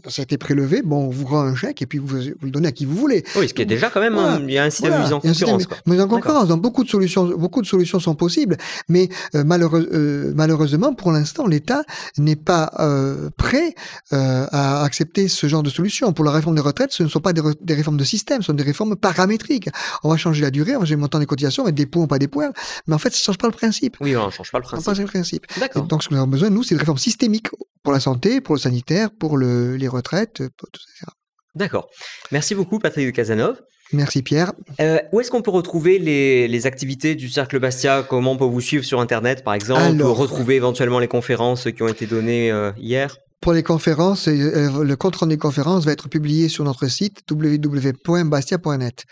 ça 0.10 0.22
a 0.22 0.24
été 0.24 0.38
prélevé. 0.38 0.82
Bon, 0.82 1.06
on 1.08 1.10
vous 1.10 1.26
rend 1.26 1.42
un 1.42 1.56
chèque 1.56 1.82
et 1.82 1.86
puis 1.86 2.00
vous, 2.00 2.08
vous 2.08 2.20
le 2.44 2.52
donnez 2.52 2.70
à 2.70 2.72
qui 2.72 2.86
vous 2.86 2.96
voulez. 2.96 3.24
Oui, 3.36 3.48
ce 3.48 3.54
qui 3.54 3.62
est 3.62 3.66
déjà 3.66 3.90
quand 3.90 4.00
même, 4.02 4.14
Voilà. 4.14 4.34
un- 4.34 4.42
il 4.48 4.52
y 4.52 4.58
a 4.58 4.64
un 4.64 4.70
système 4.70 4.90
Voilà. 4.92 5.04
de 5.04 5.10
mise 5.10 5.14
en 5.14 6.08
concurrence. 6.08 6.44
en 6.44 6.48
donc 6.48 6.62
beaucoup 6.62 6.84
de 6.84 6.90
solutions, 6.90 7.26
beaucoup 7.38 7.62
de 7.62 7.68
solutions 7.68 8.00
sont 8.00 8.16
possibles, 8.16 8.58
mais 8.90 9.10
euh, 9.36 9.44
malheureux- 9.44 9.88
euh, 9.94 10.34
malheureusement, 10.36 10.94
pour 10.94 11.12
l'instant, 11.12 11.46
l'État 11.48 11.84
n'est 12.18 12.36
pas 12.36 12.72
euh, 12.80 13.30
prêt 13.38 13.76
euh, 14.14 14.46
à 14.52 14.84
accepter 14.84 15.28
ce 15.28 15.48
genre 15.48 15.64
de 15.64 15.70
solution. 15.70 16.07
Pour 16.14 16.26
la 16.26 16.32
réforme 16.32 16.56
des 16.56 16.62
retraites, 16.62 16.92
ce 16.92 17.04
ne 17.04 17.08
sont 17.08 17.20
pas 17.20 17.34
des, 17.34 17.42
réformes 17.74 17.98
de 17.98 18.04
système, 18.04 18.42
ce 18.42 18.48
sont 18.48 18.54
des 18.54 18.64
réformes 18.64 18.96
paramétriques. 18.96 19.70
On 20.04 20.10
va 20.10 20.18
changer 20.18 20.42
la 20.42 20.52
durée, 20.52 20.76
on 20.76 20.80
va 20.80 20.86
changer 20.86 20.96
le 20.96 21.02
montant 21.02 21.20
des 21.20 21.26
cotisations, 21.26 21.64
mettre 21.64 21.76
des 21.76 21.86
points 21.86 22.04
ou 22.04 22.08
pas 22.08 22.20
des 22.20 22.28
points, 22.28 22.52
mais 22.88 22.96
en 22.96 22.98
fait, 22.98 23.10
ça 23.10 23.20
ne 23.20 23.24
change 23.26 23.38
pas 23.38 23.48
le 23.48 23.54
principe. 23.54 23.98
Oui, 24.02 24.16
on 24.16 24.28
ne 24.28 24.32
change 24.32 24.52
pas 24.52 24.60
le 24.60 24.64
change 24.64 24.82
principe. 24.82 24.96
pas 24.96 25.02
le 25.02 25.08
principe. 25.08 25.46
D'accord. 25.60 25.84
donc, 25.84 26.04
ce 26.04 26.10
que 26.10 26.14
nous 26.14 26.20
avons 26.20 26.30
besoin, 26.30 26.50
nous, 26.50 26.64
c'est 26.64 26.76
de 26.76 26.80
réformes 26.80 26.98
systémiques 26.98 27.50
pour 27.84 27.94
la 27.94 28.00
santé, 28.00 28.42
pour 28.42 28.56
le 28.56 28.60
sanitaire, 28.60 29.10
pour 29.12 29.38
le, 29.38 29.76
les 29.76 29.88
retraites, 29.88 30.44
pour 30.58 30.70
tout 30.72 30.82
ça. 31.00 31.08
D'accord. 31.56 31.90
Merci 32.32 32.56
beaucoup, 32.56 32.80
Patrick 32.80 33.06
de 33.06 33.12
Casanov. 33.12 33.60
Merci 33.94 34.22
Pierre. 34.22 34.52
Euh, 34.82 35.00
où 35.14 35.22
est-ce 35.22 35.32
qu'on 35.32 35.42
peut 35.42 35.52
retrouver 35.52 35.98
les, 35.98 36.48
les 36.48 36.68
activités 36.68 37.16
du 37.16 37.30
Cercle 37.30 37.60
Bastia? 37.60 38.04
Comment 38.08 38.34
on 38.34 38.38
peut 38.38 38.46
vous 38.46 38.62
suivre 38.62 38.84
sur 38.84 39.00
Internet, 39.00 39.44
par 39.44 39.54
exemple 39.54 39.82
Alors- 39.82 40.18
Retrouver 40.18 40.56
éventuellement 40.56 41.00
les 41.00 41.08
conférences 41.08 41.72
qui 41.72 41.84
ont 41.84 41.88
été 41.88 42.06
données 42.06 42.52
euh, 42.52 42.72
hier? 42.78 43.18
Pour 43.42 43.54
les 43.54 43.64
conférences, 43.64 44.28
euh, 44.28 44.84
le 44.84 44.96
compte 44.96 45.16
rendu 45.16 45.36
des 45.36 45.40
conférences 45.40 45.86
va 45.86 45.92
être 45.92 46.10
publié 46.10 46.50
sur 46.50 46.64
notre 46.64 46.88
site 46.88 47.22
www.bastia.net. 47.30 49.06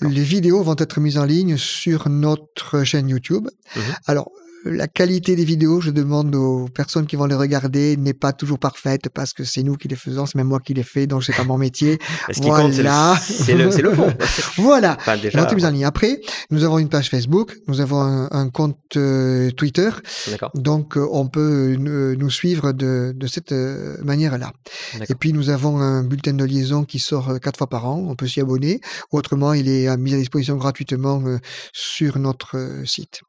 Les 0.00 0.22
vidéos 0.22 0.62
vont 0.62 0.76
être 0.78 0.98
mises 0.98 1.18
en 1.18 1.24
ligne 1.24 1.56
sur 1.56 2.08
notre 2.08 2.84
chaîne 2.84 3.08
YouTube. 3.08 3.48
Mhm. 3.76 3.82
Alors, 4.06 4.30
la 4.64 4.88
qualité 4.88 5.36
des 5.36 5.44
vidéos, 5.44 5.80
je 5.80 5.90
demande 5.90 6.34
aux 6.34 6.66
personnes 6.68 7.06
qui 7.06 7.16
vont 7.16 7.26
les 7.26 7.34
regarder, 7.34 7.96
n'est 7.96 8.14
pas 8.14 8.32
toujours 8.32 8.58
parfaite 8.58 9.08
parce 9.12 9.32
que 9.32 9.44
c'est 9.44 9.62
nous 9.62 9.76
qui 9.76 9.88
les 9.88 9.96
faisons, 9.96 10.26
c'est 10.26 10.36
même 10.36 10.46
moi 10.48 10.60
qui 10.60 10.74
les 10.74 10.82
fais, 10.82 11.06
donc 11.06 11.24
c'est 11.24 11.34
pas 11.34 11.44
mon 11.44 11.58
métier. 11.58 11.98
Ce 12.32 12.40
qui 12.40 12.48
compte, 12.48 12.72
c'est 12.72 12.82
le- 12.82 12.88
Voilà. 12.88 13.16
c'est 13.20 13.54
le, 13.82 13.92
fond. 13.94 14.12
Voilà. 14.58 14.96
Enfin, 14.98 15.16
déjà. 15.16 15.46
Après, 15.86 16.20
nous 16.50 16.64
avons 16.64 16.78
une 16.78 16.88
page 16.88 17.10
Facebook, 17.10 17.56
nous 17.68 17.80
avons 17.80 18.00
un, 18.00 18.28
un 18.30 18.48
compte 18.48 18.78
euh, 18.96 19.50
Twitter, 19.50 19.90
donc 20.54 20.96
euh, 20.96 21.06
on 21.12 21.28
peut 21.28 21.76
euh, 21.78 22.14
nous 22.16 22.30
suivre 22.30 22.72
de, 22.72 23.12
de 23.14 23.26
cette 23.26 23.52
manière-là. 24.02 24.52
Et 25.08 25.14
puis 25.14 25.32
nous 25.32 25.50
avons 25.50 25.78
un 25.80 26.02
bulletin 26.04 26.32
de 26.34 26.44
liaison 26.44 26.84
qui 26.84 26.98
sort 26.98 27.38
quatre 27.40 27.58
fois 27.58 27.68
par 27.68 27.86
an, 27.86 28.04
on 28.08 28.14
peut 28.14 28.26
s'y 28.26 28.40
abonner. 28.40 28.80
Autrement, 29.12 29.52
il 29.52 29.68
est 29.68 29.94
mis 29.96 30.14
à 30.14 30.16
disposition 30.18 30.56
gratuitement 30.56 31.22
sur 31.72 32.18
notre 32.18 32.56
site. 32.84 33.20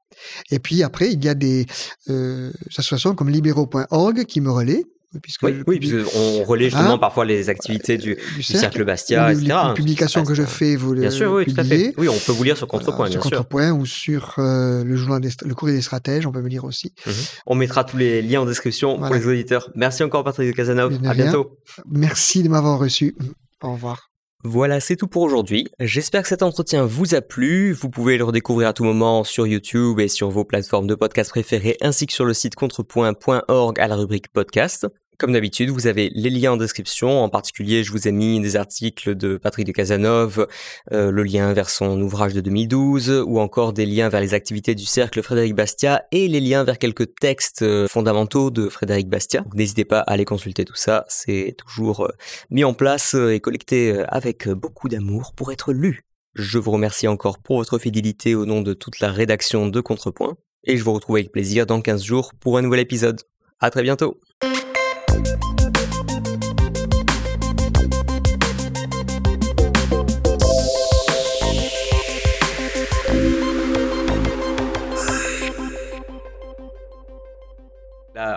Et 0.52 0.60
puis 0.60 0.84
après, 0.84 1.12
il 1.12 1.24
y 1.24 1.30
a 1.30 1.34
des 1.36 1.66
euh, 2.10 2.52
associations 2.70 3.16
comme 3.16 3.30
libéraux.org 3.30 4.26
qui 4.26 4.42
me 4.42 4.52
relaient. 4.52 4.84
Puisque 5.24 5.44
Oui, 5.44 5.54
je 5.54 5.64
oui, 5.66 5.78
publie- 5.80 6.02
puisqu'on 6.04 6.44
relaie 6.44 6.66
justement 6.66 6.96
Hein 6.96 6.98
parfois 6.98 7.24
les 7.24 7.48
activités 7.50 7.98
du, 7.98 8.16
du 8.16 8.36
du 8.36 8.44
Cercle 8.44 8.84
Bastia, 8.84 9.30
les- 9.30 9.36
etc. 9.36 9.46
les, 9.48 9.52
hein, 9.54 9.68
les 9.70 9.74
publications 9.74 10.26
que 10.26 10.34
je 10.36 10.44
fais, 10.44 10.76
vous 10.76 10.92
euh, 10.92 11.00
Bien 11.00 11.10
sûr, 11.10 11.32
oui, 11.32 11.46
tout 11.46 11.54
à 11.58 11.64
fait. 11.64 11.94
Oui, 11.98 12.10
on 12.10 12.18
peut 12.18 12.34
vous 12.34 12.44
lire 12.44 12.58
sur 12.58 12.68
Voilà, 12.68 12.84
Contrepoint, 12.86 13.06
sur 13.10 13.22
bien 13.22 13.30
sûr. 13.30 13.30
Contrepoint 13.38 13.72
ou 13.72 13.86
sur 13.86 14.34
euh, 14.40 14.84
le 14.84 14.96
journal 14.98 15.22
des, 15.22 15.30
le 15.46 15.56
courrier 15.56 15.78
des 15.78 15.82
stratèges, 15.82 16.28
on 16.28 16.34
peut 16.34 16.42
me 16.42 16.50
lire 16.50 16.66
aussi. 16.66 16.94
Mhm. 17.06 17.14
On 17.46 17.56
mettra 17.56 17.86
tous 17.86 17.96
les 17.96 18.22
liens 18.22 18.42
en 18.42 18.46
description 18.46 18.98
pour 19.00 19.16
les 19.16 19.26
auditeurs. 19.26 19.70
Merci 19.76 20.04
encore, 20.04 20.26
Patrick 20.26 20.48
de 20.50 20.54
Casanov. 20.54 20.92
À 21.06 21.12
rien. 21.12 21.24
bientôt. 21.24 21.60
Merci 21.90 22.44
de 22.44 22.50
m'avoir 22.50 22.78
reçu. 22.78 23.16
Au 23.62 23.72
revoir. 23.72 24.10
Voilà, 24.48 24.80
c'est 24.80 24.96
tout 24.96 25.08
pour 25.08 25.24
aujourd'hui. 25.24 25.68
J'espère 25.80 26.22
que 26.22 26.28
cet 26.28 26.44
entretien 26.44 26.86
vous 26.86 27.16
a 27.16 27.22
plu. 27.22 27.72
Vous 27.72 27.90
pouvez 27.90 28.16
le 28.16 28.24
redécouvrir 28.24 28.68
à 28.68 28.74
tout 28.74 28.84
moment 28.84 29.24
sur 29.24 29.48
YouTube 29.48 30.00
et 30.00 30.08
sur 30.08 30.30
vos 30.30 30.46
plateformes 30.46 30.86
de 30.86 30.94
podcast 30.94 31.32
préférées, 31.32 31.78
ainsi 31.82 32.06
que 32.06 32.14
sur 32.14 32.26
le 32.26 32.34
site 32.36 32.54
contrepoint.org 32.54 33.80
à 33.80 33.88
la 33.88 33.96
rubrique 33.96 34.28
podcast. 34.28 34.86
Comme 35.18 35.32
d'habitude, 35.32 35.70
vous 35.70 35.88
avez 35.88 36.10
les 36.14 36.30
liens 36.30 36.54
en 36.54 36.58
description. 36.58 37.24
En 37.24 37.30
particulier, 37.30 37.84
je 37.84 37.92
vous 37.92 38.08
ai 38.08 38.12
mis 38.12 38.42
des 38.42 38.58
articles 38.58 39.16
de 39.16 39.38
Patrick 39.38 39.66
de 39.66 39.72
Casanov, 39.72 40.48
euh, 40.92 41.10
le 41.10 41.24
lien 41.24 41.54
vers 41.54 41.70
son 41.70 42.02
ouvrage 42.02 42.34
de 42.34 42.42
2012, 42.42 43.24
ou 43.26 43.40
encore 43.40 43.72
des 43.72 43.86
liens 43.86 44.10
vers 44.10 44.20
les 44.20 44.34
activités 44.34 44.76
du 44.76 44.86
cercle 44.86 45.22
Frédéric 45.22 45.56
Bastia 45.56 46.06
et 46.12 46.28
les 46.28 46.42
liens 46.42 46.66
vers 46.66 46.78
quelques 46.80 47.16
textes 47.16 47.62
euh, 47.62 47.88
fondamentaux 47.88 48.52
de 48.52 48.68
Frédéric 48.68 49.08
Bastia. 49.08 49.42
Donc, 49.42 49.54
N'hésitez 49.54 49.86
pas 49.86 50.00
à 50.00 50.12
aller 50.12 50.26
consulter 50.26 50.66
tout 50.66 50.76
ça. 50.76 51.06
C'est 51.08 51.56
toujours 51.58 52.06
euh, 52.06 52.12
mis 52.50 52.66
en 52.66 52.74
place 52.74 53.14
et 53.14 53.40
collecté 53.40 54.04
avec 54.10 54.50
beaucoup 54.50 54.90
d'amour 54.90 55.34
pour 55.36 55.52
être 55.52 55.72
lu. 55.72 56.02
Je 56.34 56.60
vous 56.60 56.72
remercie 56.72 57.08
encore 57.08 57.40
pour 57.40 57.58
votre 57.58 57.78
fidélité 57.80 58.36
au 58.36 58.46
nom 58.46 58.62
de 58.62 58.74
toute 58.74 59.00
la 59.00 59.12
rédaction 59.12 59.68
de 59.68 59.80
Contrepoint 59.80 60.36
et 60.66 60.76
je 60.76 60.84
vous 60.84 60.94
retrouve 60.94 61.16
avec 61.16 61.32
plaisir 61.32 61.66
dans 61.66 61.80
15 61.80 62.04
jours 62.04 62.34
pour 62.40 62.58
un 62.58 62.62
nouvel 62.62 62.82
épisode. 62.82 63.22
À 63.62 63.70
très 63.70 63.84
bientôt. 63.84 64.20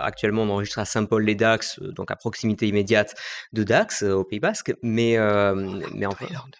Actuellement, 0.09 0.43
on 0.43 0.49
enregistre 0.49 0.79
à 0.79 0.85
Saint-Paul-les-Dax, 0.85 1.79
euh, 1.81 1.91
donc 1.93 2.11
à 2.11 2.15
proximité 2.17 2.67
immédiate 2.67 3.15
de 3.53 3.63
Dax, 3.63 4.03
euh, 4.03 4.13
au 4.13 4.23
Pays 4.25 4.39
Basque, 4.41 4.73
mais, 4.83 5.17
euh, 5.17 5.55
mais 5.95 6.05
en 6.05 6.09
Dans 6.09 6.15
fait... 6.15 6.27
les 6.27 6.33
Landes. 6.33 6.55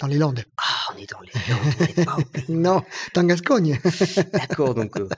Dans 0.00 0.06
les 0.08 0.18
Landes. 0.18 0.44
Ah, 0.58 0.92
on 0.94 0.98
est 0.98 1.08
dans 1.10 1.20
les 1.20 1.30
Landes, 1.48 1.74
on 1.78 1.84
n'est 2.00 2.04
pas 2.04 2.16
au 2.18 2.24
Pays 2.32 2.44
Non, 2.48 2.82
dans 3.14 3.22
Gascogne. 3.24 3.78
D'accord, 4.32 4.74
donc 4.74 4.96
euh, 4.98 5.08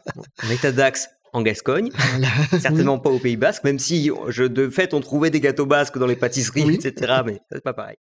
on 0.44 0.51
est 0.51 0.64
à 0.64 0.73
Dax 0.73 1.09
en 1.32 1.43
Gascogne, 1.43 1.90
Voilà. 2.10 2.28
certainement 2.60 2.98
pas 2.98 3.10
au 3.10 3.18
Pays 3.18 3.36
Basque, 3.36 3.64
même 3.64 3.78
si 3.78 4.10
je, 4.28 4.44
de 4.44 4.68
fait 4.70 4.94
on 4.94 5.01
trouvait 5.01 5.31
des 5.31 5.40
gâteaux 5.40 5.66
basques 5.66 5.98
dans 5.98 6.06
les 6.06 6.16
pâtisseries, 6.16 6.64
Oui. 6.64 6.74
etc. 6.82 7.23
Mais 7.24 7.40
c'est 7.51 7.62
pas 7.64 7.73
pareil. 7.74 7.97